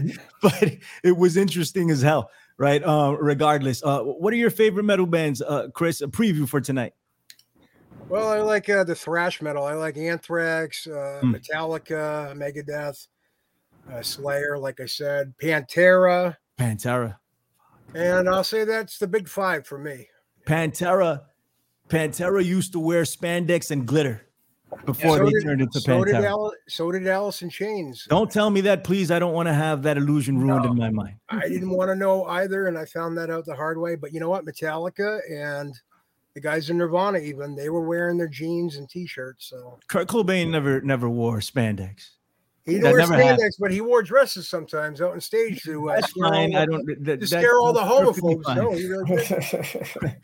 but 0.42 0.76
it 1.02 1.16
was 1.16 1.36
interesting 1.36 1.90
as 1.90 2.02
hell. 2.02 2.30
Right. 2.56 2.82
Uh, 2.82 3.16
regardless, 3.20 3.82
uh, 3.84 4.00
what 4.02 4.32
are 4.32 4.36
your 4.36 4.50
favorite 4.50 4.82
metal 4.82 5.06
bands, 5.06 5.40
uh, 5.40 5.68
Chris? 5.74 6.00
A 6.00 6.08
preview 6.08 6.48
for 6.48 6.60
tonight. 6.60 6.92
Well, 8.08 8.28
I 8.28 8.40
like 8.40 8.68
uh, 8.68 8.84
the 8.84 8.94
thrash 8.96 9.40
metal. 9.42 9.64
I 9.64 9.74
like 9.74 9.96
Anthrax, 9.96 10.86
uh, 10.86 11.18
Hmm. 11.20 11.34
Metallica, 11.34 12.34
Megadeth, 12.34 13.06
uh, 13.92 14.02
Slayer, 14.02 14.58
like 14.58 14.80
I 14.80 14.86
said, 14.86 15.34
Pantera, 15.40 16.36
Pantera. 16.58 17.16
and 17.94 18.28
I'll 18.28 18.42
say 18.44 18.64
that's 18.64 18.98
the 18.98 19.06
big 19.06 19.28
five 19.28 19.66
for 19.66 19.78
me. 19.78 20.08
Pantera. 20.46 21.22
Pantera 21.88 22.44
used 22.44 22.72
to 22.72 22.80
wear 22.80 23.02
spandex 23.04 23.70
and 23.70 23.86
glitter 23.86 24.26
before 24.84 25.18
so 25.18 25.24
they 25.24 25.30
did, 25.30 25.42
turned 25.44 25.60
into 25.60 25.80
so 25.80 26.04
did, 26.04 26.14
Al- 26.14 26.52
so 26.68 26.92
did 26.92 27.06
Alice 27.06 27.42
in 27.42 27.50
Chains. 27.50 28.06
Don't 28.08 28.30
tell 28.30 28.50
me 28.50 28.60
that, 28.62 28.84
please. 28.84 29.10
I 29.10 29.18
don't 29.18 29.32
want 29.32 29.46
to 29.48 29.54
have 29.54 29.82
that 29.82 29.96
illusion 29.96 30.38
ruined 30.38 30.64
No. 30.64 30.70
in 30.72 30.76
my 30.76 30.90
mind. 30.90 31.16
I 31.28 31.48
didn't 31.48 31.70
want 31.70 31.90
to 31.90 31.94
know 31.94 32.24
either, 32.24 32.66
and 32.66 32.78
I 32.78 32.84
found 32.84 33.16
that 33.18 33.30
out 33.30 33.44
the 33.46 33.54
hard 33.54 33.78
way. 33.78 33.96
But 33.96 34.12
you 34.12 34.20
know 34.20 34.28
what? 34.28 34.44
Metallica 34.44 35.20
and 35.30 35.74
the 36.34 36.40
guys 36.40 36.70
in 36.70 36.78
Nirvana, 36.78 37.18
even 37.18 37.56
they 37.56 37.68
were 37.70 37.86
wearing 37.86 38.16
their 38.18 38.28
jeans 38.28 38.76
and 38.76 38.88
t-shirts. 38.88 39.48
So 39.48 39.78
Kurt 39.88 40.08
Cobain 40.08 40.50
never 40.50 40.80
never 40.80 41.08
wore 41.08 41.38
spandex. 41.40 42.10
He 42.68 42.74
That 42.78 42.92
didn't 42.92 43.10
happened. 43.12 43.40
spandex, 43.40 43.50
but 43.58 43.70
he 43.72 43.80
wore 43.80 44.02
dresses 44.02 44.46
sometimes 44.48 45.00
out 45.00 45.12
on 45.12 45.20
stage 45.20 45.62
to 45.62 45.88
uh, 45.90 45.94
That's 45.94 46.10
scare 46.10 46.28
fine. 46.28 46.50
the- 46.50 46.58
I 46.58 46.66
don't. 46.66 46.86
That, 46.86 47.04
to 47.04 47.16
that's 47.16 47.30
scare 47.30 47.58
all 47.58 47.72
the 47.72 47.82
perfectly 47.82 48.36
homophobes. 48.36 48.56
No, 48.56 48.72
he 48.72 48.86
really. 48.88 49.16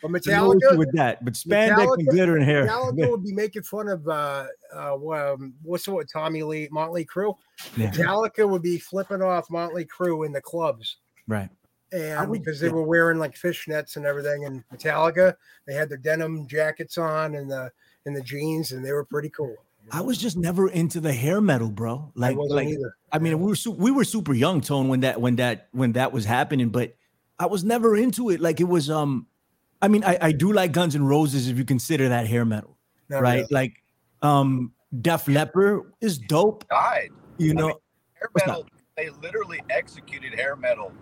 But 0.03 0.23
There's 0.23 0.27
no 0.27 0.51
Metallica, 0.53 0.77
with 0.77 0.93
that, 0.95 1.25
but 1.25 1.35
spandex 1.35 1.77
Metallica- 1.77 1.99
and 1.99 2.09
glitter 2.09 2.37
and 2.37 2.45
hair. 2.45 2.67
Metallica 2.67 3.11
would 3.11 3.25
be 3.25 3.33
making 3.33 3.63
fun 3.63 3.89
of 3.89 4.07
uh, 4.07 4.47
uh, 4.77 4.95
um, 5.33 5.55
what's 5.63 5.85
the 5.87 5.93
what 5.93 6.09
Tommy 6.13 6.43
Lee 6.43 6.69
Motley 6.71 7.05
Crue. 7.07 7.35
Yeah. 7.77 7.91
Metallica 7.91 8.49
would 8.49 8.63
be 8.63 8.79
flipping 8.79 9.23
off 9.23 9.51
Motley 9.51 9.87
Crue 9.87 10.27
in 10.27 10.33
the 10.33 10.41
clubs, 10.43 10.99
Right. 11.27 11.49
and 11.93 12.29
would- 12.29 12.41
because 12.41 12.61
they 12.61 12.67
yeah. 12.69 12.75
were 12.75 12.83
wearing 12.83 13.19
like 13.19 13.35
fishnets 13.35 13.97
and 13.97 14.05
everything, 14.05 14.45
and 14.45 14.63
Metallica 14.75 15.35
they 15.67 15.73
had 15.75 15.89
their 15.89 15.97
denim 15.99 16.47
jackets 16.47 16.99
on 16.99 17.37
and 17.37 17.51
the 17.51 17.73
and 18.07 18.15
the 18.15 18.21
jeans, 18.23 18.73
and 18.73 18.85
they 18.85 18.93
were 18.93 19.05
pretty 19.05 19.31
cool. 19.31 19.57
I 19.91 20.01
was 20.01 20.19
just 20.19 20.37
never 20.37 20.69
into 20.69 21.01
the 21.01 21.13
hair 21.13 21.41
metal, 21.41 21.71
bro. 21.71 22.13
Like, 22.15 22.37
wasn't 22.37 22.57
like 22.57 22.69
either. 22.69 22.97
I 23.13 23.19
mean, 23.19 23.39
we 23.39 23.47
were 23.47 23.57
su- 23.57 23.71
we 23.71 23.91
were 23.91 24.05
super 24.05 24.35
young, 24.35 24.61
Tone, 24.61 24.89
when 24.89 25.01
that 25.01 25.21
when 25.21 25.37
that 25.37 25.69
when 25.73 25.93
that 25.93 26.13
was 26.13 26.25
happening, 26.25 26.71
but 26.71 26.97
I 27.39 27.47
was 27.47 27.65
never 27.65 27.97
into 27.97 28.31
it. 28.31 28.41
Like 28.41 28.61
it 28.61 28.65
was, 28.65 28.91
um, 28.91 29.27
I 29.83 29.89
mean, 29.89 30.05
I, 30.05 30.19
I 30.21 30.33
do 30.33 30.53
like 30.53 30.73
Guns 30.73 30.95
N' 30.95 31.05
Roses 31.05 31.49
if 31.49 31.59
you 31.59 31.65
consider 31.65 32.09
that 32.09 32.27
hair 32.27 32.45
metal, 32.45 32.77
right? 33.09 33.45
Like, 33.51 33.83
um, 34.23 34.73
Def 35.01 35.29
Leppard 35.29 35.93
is 36.01 36.19
dope. 36.19 36.69
Died. 36.69 37.11
You 37.39 37.51
I 37.51 37.55
know, 37.55 37.67
mean, 37.69 37.77
hair 38.15 38.29
metal. 38.47 38.67
They 38.97 39.11
literally 39.11 39.61
executed 39.71 40.35
hair 40.35 40.57
metal. 40.57 40.93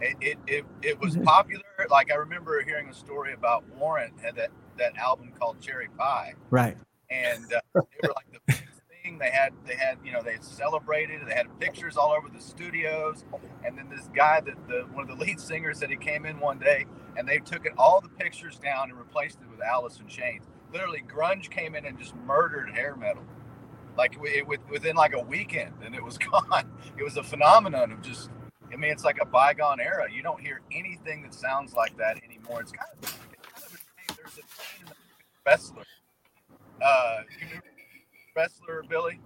It 0.00 0.16
it, 0.20 0.38
it, 0.46 0.64
it 0.82 1.00
was 1.00 1.16
popular. 1.18 1.62
Like 1.90 2.10
I 2.10 2.14
remember 2.14 2.62
hearing 2.64 2.88
a 2.88 2.94
story 2.94 3.32
about 3.32 3.64
Warrant 3.76 4.14
had 4.22 4.36
that 4.36 4.50
that 4.78 4.96
album 4.96 5.32
called 5.38 5.60
Cherry 5.60 5.88
Pie, 5.98 6.34
right? 6.50 6.76
And 7.10 7.44
uh, 7.52 7.60
they 7.74 7.80
were 8.08 8.14
like 8.14 8.32
the 8.32 8.40
biggest 8.46 8.80
thing. 9.02 9.18
They 9.18 9.30
had 9.30 9.52
they 9.66 9.74
had 9.74 9.98
you 10.04 10.12
know 10.12 10.22
they 10.22 10.36
celebrated. 10.40 11.20
They 11.26 11.34
had 11.34 11.46
pictures 11.60 11.96
all 11.96 12.12
over 12.12 12.28
the 12.28 12.40
studios, 12.40 13.24
and 13.64 13.76
then 13.76 13.88
this 13.90 14.08
guy 14.14 14.40
that 14.40 14.68
the 14.68 14.86
one 14.92 15.08
of 15.08 15.18
the 15.18 15.22
lead 15.24 15.40
singers 15.40 15.78
said 15.78 15.90
he 15.90 15.96
came 15.96 16.26
in 16.26 16.38
one 16.40 16.58
day 16.58 16.86
and 17.16 17.28
they 17.28 17.38
took 17.38 17.66
it, 17.66 17.72
all 17.76 18.00
the 18.00 18.08
pictures 18.08 18.58
down 18.58 18.90
and 18.90 18.98
replaced 18.98 19.38
it 19.42 19.50
with 19.50 19.60
Alice 19.60 19.98
in 20.00 20.06
Chains. 20.06 20.44
Literally, 20.72 21.02
grunge 21.06 21.50
came 21.50 21.74
in 21.74 21.84
and 21.84 21.98
just 21.98 22.14
murdered 22.26 22.70
hair 22.70 22.96
metal. 22.96 23.24
Like 23.96 24.16
it, 24.22 24.46
with, 24.46 24.60
within 24.70 24.96
like 24.96 25.14
a 25.14 25.20
weekend, 25.20 25.74
and 25.84 25.94
it 25.94 26.02
was 26.02 26.16
gone. 26.18 26.70
It 26.96 27.02
was 27.02 27.16
a 27.16 27.22
phenomenon 27.22 27.92
of 27.92 28.02
just. 28.02 28.30
I 28.72 28.76
mean, 28.76 28.92
it's 28.92 29.02
like 29.02 29.18
a 29.20 29.26
bygone 29.26 29.80
era. 29.80 30.06
You 30.10 30.22
don't 30.22 30.40
hear 30.40 30.60
anything 30.70 31.22
that 31.22 31.34
sounds 31.34 31.74
like 31.74 31.96
that 31.96 32.20
anymore. 32.22 32.60
It's 32.60 32.70
kind 32.70 32.88
of, 32.92 32.98
it's 33.02 33.12
kind 33.12 33.66
of 33.66 33.74
a 33.74 33.76
shame. 33.76 34.16
There's 34.16 34.38
a 34.38 34.92
wrestler. 35.44 35.82
Uh, 36.82 37.20
wrestler 38.36 38.82
Billy, 38.88 39.20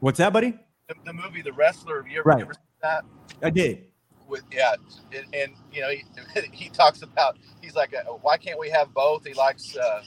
What's 0.00 0.18
that, 0.18 0.32
buddy? 0.32 0.58
the, 0.88 0.94
the 1.04 1.12
movie 1.12 1.42
The 1.42 1.52
Wrestler. 1.52 2.02
Have 2.02 2.08
you 2.10 2.18
ever, 2.20 2.28
Right. 2.28 2.42
ever 2.42 2.54
seen 2.54 2.62
that? 2.82 3.04
I 3.42 3.50
did. 3.50 3.84
With 4.28 4.42
yeah, 4.52 4.74
and, 5.14 5.34
and 5.34 5.52
you 5.72 5.82
know 5.82 5.90
he, 5.90 6.04
he 6.52 6.68
talks 6.70 7.02
about 7.02 7.36
he's 7.60 7.74
like, 7.74 7.94
uh, 7.94 8.02
why 8.12 8.36
can't 8.36 8.58
we 8.58 8.70
have 8.70 8.92
both? 8.94 9.26
He 9.26 9.34
likes 9.34 9.76
uh, 9.76 10.02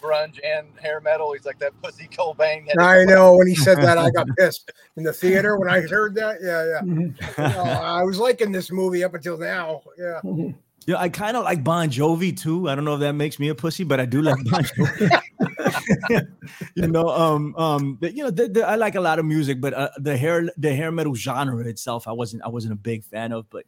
grunge 0.00 0.38
and 0.44 0.66
hair 0.80 1.00
metal. 1.00 1.32
He's 1.32 1.44
like 1.46 1.58
that 1.60 1.72
pussy 1.82 2.08
Cobain. 2.08 2.66
had- 2.68 2.78
I 2.78 3.04
know 3.04 3.36
when 3.36 3.46
he 3.46 3.54
said 3.54 3.78
that, 3.78 3.98
I 3.98 4.10
got 4.10 4.26
pissed 4.38 4.70
in 4.96 5.04
the 5.04 5.12
theater 5.12 5.58
when 5.58 5.68
I 5.68 5.80
heard 5.80 6.14
that. 6.16 6.38
Yeah, 6.42 6.80
yeah. 6.84 7.54
Oh, 7.56 7.62
I 7.62 8.02
was 8.02 8.18
liking 8.18 8.52
this 8.52 8.70
movie 8.70 9.04
up 9.04 9.14
until 9.14 9.38
now. 9.38 9.82
Yeah. 9.98 10.20
Yeah, 10.86 10.96
I 10.98 11.08
kind 11.08 11.36
of 11.36 11.44
like 11.44 11.62
Bon 11.62 11.88
Jovi 11.88 12.36
too. 12.36 12.68
I 12.68 12.74
don't 12.74 12.84
know 12.84 12.94
if 12.94 13.00
that 13.00 13.12
makes 13.12 13.38
me 13.38 13.48
a 13.48 13.54
pussy, 13.54 13.84
but 13.84 14.00
I 14.00 14.06
do 14.06 14.22
like 14.22 14.36
Bon 14.44 14.62
Jovi. 14.64 15.22
you 16.74 16.88
know, 16.88 17.08
um, 17.08 17.54
um, 17.56 17.94
but, 18.00 18.14
you 18.14 18.24
know, 18.24 18.30
the, 18.30 18.48
the, 18.48 18.66
I 18.66 18.74
like 18.76 18.94
a 18.94 19.00
lot 19.00 19.18
of 19.18 19.24
music, 19.24 19.60
but 19.60 19.74
uh, 19.74 19.90
the 19.98 20.16
hair, 20.16 20.48
the 20.56 20.74
hair 20.74 20.90
metal 20.90 21.14
genre 21.14 21.64
itself, 21.66 22.08
I 22.08 22.12
wasn't, 22.12 22.42
I 22.44 22.48
wasn't 22.48 22.72
a 22.72 22.76
big 22.76 23.04
fan 23.04 23.32
of. 23.32 23.48
But, 23.50 23.64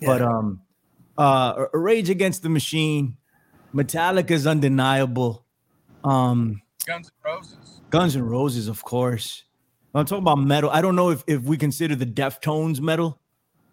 but, 0.00 0.22
um, 0.22 0.62
uh, 1.16 1.66
Rage 1.72 2.10
Against 2.10 2.42
the 2.42 2.48
Machine, 2.48 3.16
Metallica 3.74 4.30
is 4.30 4.46
undeniable. 4.46 5.44
Um, 6.04 6.62
Guns 6.86 7.10
N' 7.24 7.32
Roses. 7.32 7.80
Guns 7.90 8.16
N' 8.16 8.22
Roses, 8.22 8.68
of 8.68 8.82
course. 8.84 9.44
I'm 9.94 10.04
talking 10.04 10.22
about 10.22 10.38
metal. 10.38 10.70
I 10.70 10.80
don't 10.80 10.96
know 10.96 11.10
if, 11.10 11.24
if 11.26 11.42
we 11.42 11.56
consider 11.56 11.96
the 11.96 12.06
Deftones 12.06 12.80
metal, 12.80 13.20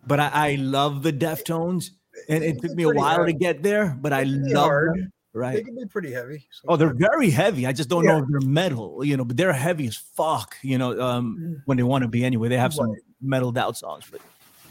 but 0.07 0.19
I, 0.19 0.31
I 0.34 0.55
love 0.55 1.03
the 1.03 1.13
Deftones. 1.13 1.91
And 2.29 2.43
it 2.43 2.61
took 2.61 2.71
me 2.71 2.83
a 2.83 2.89
while 2.89 3.15
hard. 3.15 3.27
to 3.27 3.33
get 3.33 3.61
there, 3.63 3.97
but 3.99 4.13
I 4.13 4.23
love 4.23 4.71
them. 4.93 5.11
They 5.33 5.63
can 5.63 5.75
be 5.75 5.85
pretty 5.85 6.13
heavy. 6.13 6.47
Oh, 6.65 6.77
they're 6.77 6.93
very 6.93 7.29
heavy. 7.29 7.67
I 7.67 7.73
just 7.73 7.89
don't 7.89 8.05
Yeah. 8.05 8.11
know 8.11 8.17
if 8.23 8.25
they're 8.29 8.49
metal, 8.49 9.03
you 9.03 9.17
know, 9.17 9.25
but 9.25 9.35
they're 9.35 9.51
heavy 9.51 9.85
as 9.87 9.97
fuck, 9.97 10.55
you 10.61 10.77
know, 10.77 10.97
um, 11.01 11.61
when 11.65 11.75
they 11.75 11.83
want 11.83 12.03
to 12.03 12.07
be 12.07 12.23
anyway. 12.23 12.47
They 12.47 12.57
have 12.57 12.73
some 12.73 12.89
Right. 12.89 13.01
metaled 13.21 13.57
out 13.57 13.75
songs, 13.75 14.05
but 14.09 14.21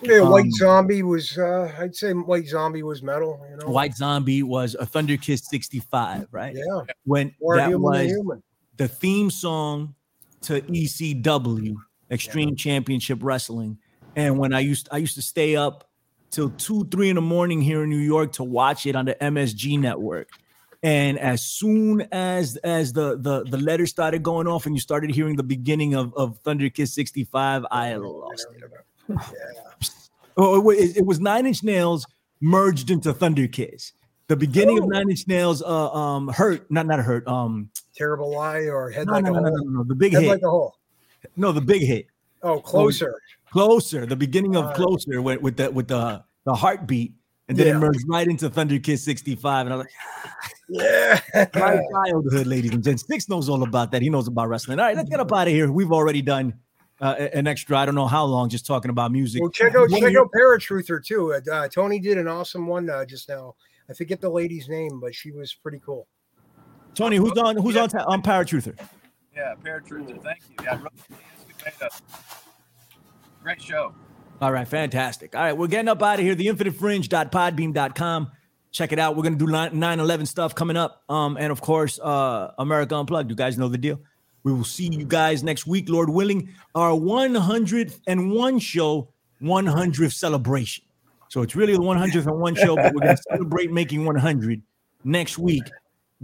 Yeah, 0.01 0.21
White 0.23 0.45
um, 0.45 0.51
Zombie 0.53 1.03
was. 1.03 1.37
uh 1.39 1.71
I'd 1.79 1.95
say 1.95 2.13
White 2.15 2.47
Zombie 2.49 2.83
was 2.83 3.03
metal. 3.03 3.47
You 3.51 3.59
know. 3.59 3.71
White 3.71 3.95
Zombie 3.95 4.43
was 4.43 4.75
a 4.75 4.87
Thunder 4.87 5.17
Kiss 5.19 5.43
65, 5.51 6.29
right? 6.33 6.55
Yeah. 6.57 6.81
When 7.05 7.35
More 7.43 7.57
that 7.57 7.69
human 7.69 7.83
was 7.83 8.07
human. 8.11 8.43
the 8.79 8.89
theme 8.89 9.31
song 9.31 9.95
to 10.43 10.63
ECW, 10.63 11.75
Extreme 12.11 12.57
Championship 12.57 13.19
Wrestling. 13.23 13.79
And 14.17 14.39
when 14.39 14.53
I 14.55 14.61
used 14.61 14.89
I 14.91 14.97
used 14.99 15.15
to 15.17 15.23
stay 15.23 15.57
up 15.57 15.89
till 16.35 16.51
two, 16.51 16.85
three 16.91 17.09
in 17.09 17.15
the 17.15 17.23
morning 17.23 17.61
here 17.63 17.85
in 17.85 17.91
New 17.91 17.97
York 17.99 18.33
to 18.33 18.45
watch 18.45 18.87
it 18.87 18.97
on 18.97 19.05
the 19.05 19.15
MSG 19.21 19.79
network. 19.79 20.29
And 20.83 21.19
as 21.19 21.43
soon 21.43 22.03
as 22.13 22.57
as 22.59 22.93
the 22.93 23.17
the 23.17 23.45
the 23.45 23.57
letters 23.57 23.89
started 23.91 24.23
going 24.23 24.47
off 24.47 24.67
and 24.67 24.75
you 24.75 24.81
started 24.81 25.11
hearing 25.11 25.37
the 25.37 25.43
beginning 25.43 25.95
of, 25.95 26.13
of 26.15 26.39
Thunder 26.41 26.69
Kiss 26.69 26.93
65, 26.95 27.65
I 27.71 27.95
lost 27.97 28.47
it. 29.09 29.17
Oh, 30.37 30.69
it, 30.71 30.97
it 30.97 31.07
was 31.07 31.21
Nine 31.21 31.47
Inch 31.47 31.63
Nails 31.63 32.05
merged 32.41 32.91
into 32.91 33.13
Thunder 33.15 33.47
Kiss. 33.47 33.93
The 34.27 34.35
beginning 34.35 34.79
of 34.79 34.85
Oh. 34.85 34.89
Nine 34.89 35.09
Inch 35.09 35.29
Nails, 35.29 35.63
uh, 35.63 35.93
um, 35.93 36.27
hurt, 36.27 36.69
not 36.73 36.87
not 36.87 36.99
hurt, 36.99 37.25
um, 37.29 37.71
Terrible 37.95 38.33
lie 38.35 38.63
or 38.63 38.91
head 38.91 39.07
no, 39.07 39.13
like 39.13 39.25
no, 39.25 39.31
a 39.31 39.33
no, 39.35 39.41
no, 39.43 39.49
hole. 39.51 39.65
no, 39.65 39.71
no, 39.79 39.85
the 39.85 39.95
big 39.95 40.13
Head 40.13 40.23
hit. 40.23 40.29
like 40.29 40.43
a 40.43 40.51
hole. 40.51 40.75
No, 41.37 41.53
the 41.53 41.61
big 41.61 41.83
hit. 41.83 42.07
Oh, 42.43 42.59
closer. 42.59 43.21
Closer. 43.55 44.05
The 44.05 44.17
beginning 44.17 44.57
of 44.57 44.75
Closer 44.75 45.23
with, 45.23 45.41
with 45.41 45.57
the 45.57 45.71
with 45.71 45.87
the 45.87 46.25
the 46.45 46.53
heartbeat, 46.55 47.15
and 47.49 47.57
then 47.57 47.69
Yeah. 47.69 47.77
it 47.77 47.79
merged 47.79 48.05
right 48.09 48.27
into 48.27 48.51
Thunder 48.51 48.81
Kiss 48.81 49.05
65. 49.05 49.67
And 49.67 49.75
I 49.75 49.77
was 49.77 49.87
like, 49.87 49.95
Yeah. 50.69 51.21
like, 51.37 51.55
my 51.55 51.81
childhood, 52.11 52.49
ladies 52.49 52.73
and 52.73 52.83
gents. 52.83 53.07
Six 53.07 53.29
knows 53.29 53.49
all 53.49 53.63
about 53.63 53.93
that. 53.93 54.03
He 54.03 54.11
knows 54.11 54.27
about 54.27 54.49
wrestling. 54.49 54.81
All 54.81 54.87
right, 54.87 54.97
let's 54.97 55.09
get 55.09 55.21
up 55.21 55.33
out 55.33 55.47
of 55.47 55.53
here. 55.53 55.71
We've 55.71 55.93
already 55.93 56.21
done 56.21 56.55
uh, 57.01 57.15
an 57.33 57.47
extra, 57.47 57.79
I 57.79 57.87
don't 57.87 57.95
know 57.95 58.09
how 58.09 58.25
long, 58.25 58.49
just 58.49 58.67
talking 58.67 58.91
about 58.91 59.13
music. 59.13 59.41
well, 59.41 59.51
check 59.53 59.77
out 59.77 59.89
One 59.89 60.01
check 60.01 60.17
out 60.17 60.31
Paratruther 60.37 61.05
too. 61.05 61.35
Uh, 61.35 61.41
uh, 61.53 61.69
Tony 61.69 62.01
did 62.01 62.19
an 62.19 62.27
awesome 62.27 62.67
one 62.67 62.91
uh, 62.91 63.05
just 63.05 63.29
now. 63.29 63.55
I 63.89 63.93
forget 63.93 64.21
the 64.21 64.31
lady's 64.31 64.69
name, 64.69 64.99
but 64.99 65.15
she 65.15 65.31
was 65.31 65.55
pretty 65.55 65.81
cool. 65.87 66.09
Tony, 66.97 67.19
who's 67.19 67.39
on 67.39 67.57
who's 67.57 67.77
on 67.77 67.89
ta- 67.89 68.05
on 68.09 68.21
Paratruther? 68.21 68.77
Yeah, 69.37 69.55
Paratrooper. 69.65 70.21
Thank 70.25 70.41
you. 70.51 70.57
Yeah, 70.65 70.75
Rosie 70.79 71.23
made 71.65 71.73
a 71.81 71.91
great 73.45 73.61
show. 73.61 73.95
All 74.41 74.51
right, 74.51 74.67
fantastic. 74.67 75.37
All 75.37 75.43
right, 75.43 75.53
we're 75.53 75.67
getting 75.69 75.89
up 75.89 76.03
out 76.03 76.19
of 76.19 76.25
here. 76.25 76.35
The 76.35 76.47
infinitefringe.podbean.com. 76.47 78.33
Check 78.73 78.93
it 78.93 78.99
out. 78.99 79.17
We're 79.17 79.23
gonna 79.23 79.37
do 79.37 79.47
9 79.47 80.01
11 80.01 80.27
stuff 80.27 80.55
coming 80.55 80.79
up. 80.79 81.05
Um, 81.11 81.37
and 81.39 81.53
of 81.53 81.61
course, 81.61 82.01
uh 82.01 82.53
America 82.59 82.97
Unplugged. 82.97 83.31
You 83.31 83.37
guys 83.37 83.59
know 83.59 83.69
the 83.69 83.79
deal. 83.79 84.01
We 84.43 84.53
will 84.53 84.65
see 84.65 84.89
you 84.91 85.05
guys 85.05 85.45
next 85.45 85.67
week, 85.67 85.89
Lord 85.89 86.09
willing. 86.09 86.49
Our 86.75 86.95
101 86.95 88.59
show, 88.59 89.09
100th 89.43 90.13
celebration. 90.13 90.85
So 91.29 91.43
it's 91.43 91.55
really 91.55 91.75
the 91.75 91.83
101 91.83 92.55
show, 92.55 92.77
but 92.77 92.95
we're 92.95 93.01
gonna 93.01 93.19
celebrate 93.31 93.71
making 93.71 94.07
100 94.07 94.63
next 95.05 95.39
week. 95.39 95.65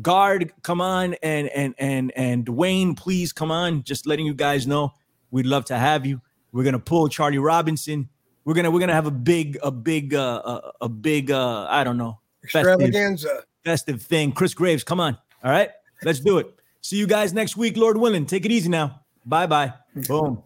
Gard, 0.01 0.53
come 0.63 0.81
on, 0.81 1.15
and 1.23 1.49
and 1.49 1.75
and 1.79 2.13
and 2.17 2.47
Dwayne, 2.47 2.97
please 2.97 3.33
come 3.33 3.51
on. 3.51 3.83
Just 3.83 4.07
letting 4.07 4.25
you 4.25 4.35
guys 4.35 4.67
know, 4.67 4.95
we'd 5.31 5.47
love 5.47 5.67
to 5.67 5.77
have 5.77 6.07
you. 6.07 6.23
We're 6.53 6.65
gonna 6.65 6.79
pull 6.79 7.09
Charlie 7.09 7.39
Robinson. 7.39 8.09
We're 8.45 8.55
gonna 8.55 8.71
we're 8.71 8.81
gonna 8.81 8.95
have 8.95 9.07
a 9.07 9.11
big 9.11 9.59
a 9.63 9.71
big 9.71 10.15
uh, 10.15 10.43
a, 10.45 10.73
a 10.83 10.89
big 10.89 11.31
uh 11.31 11.67
I 11.69 11.85
don't 11.85 11.97
know 11.99 12.19
festive 12.43 12.81
Extravaganza. 12.81 13.43
festive 13.65 14.03
thing. 14.03 14.33
Chris 14.33 14.55
Graves, 14.55 14.83
come 14.85 15.01
on. 15.01 15.17
All 15.45 15.51
right, 15.51 15.71
let's 16.03 16.21
do 16.21 16.39
it. 16.39 16.47
See 16.81 16.97
you 16.97 17.07
guys 17.07 17.33
next 17.33 17.57
week, 17.57 17.77
Lord 17.77 17.97
willing. 17.97 18.27
Take 18.27 18.45
it 18.45 18.53
easy 18.53 18.69
now. 18.69 19.01
Bye 19.27 19.47
bye. 19.47 19.73
Boom. 20.09 20.43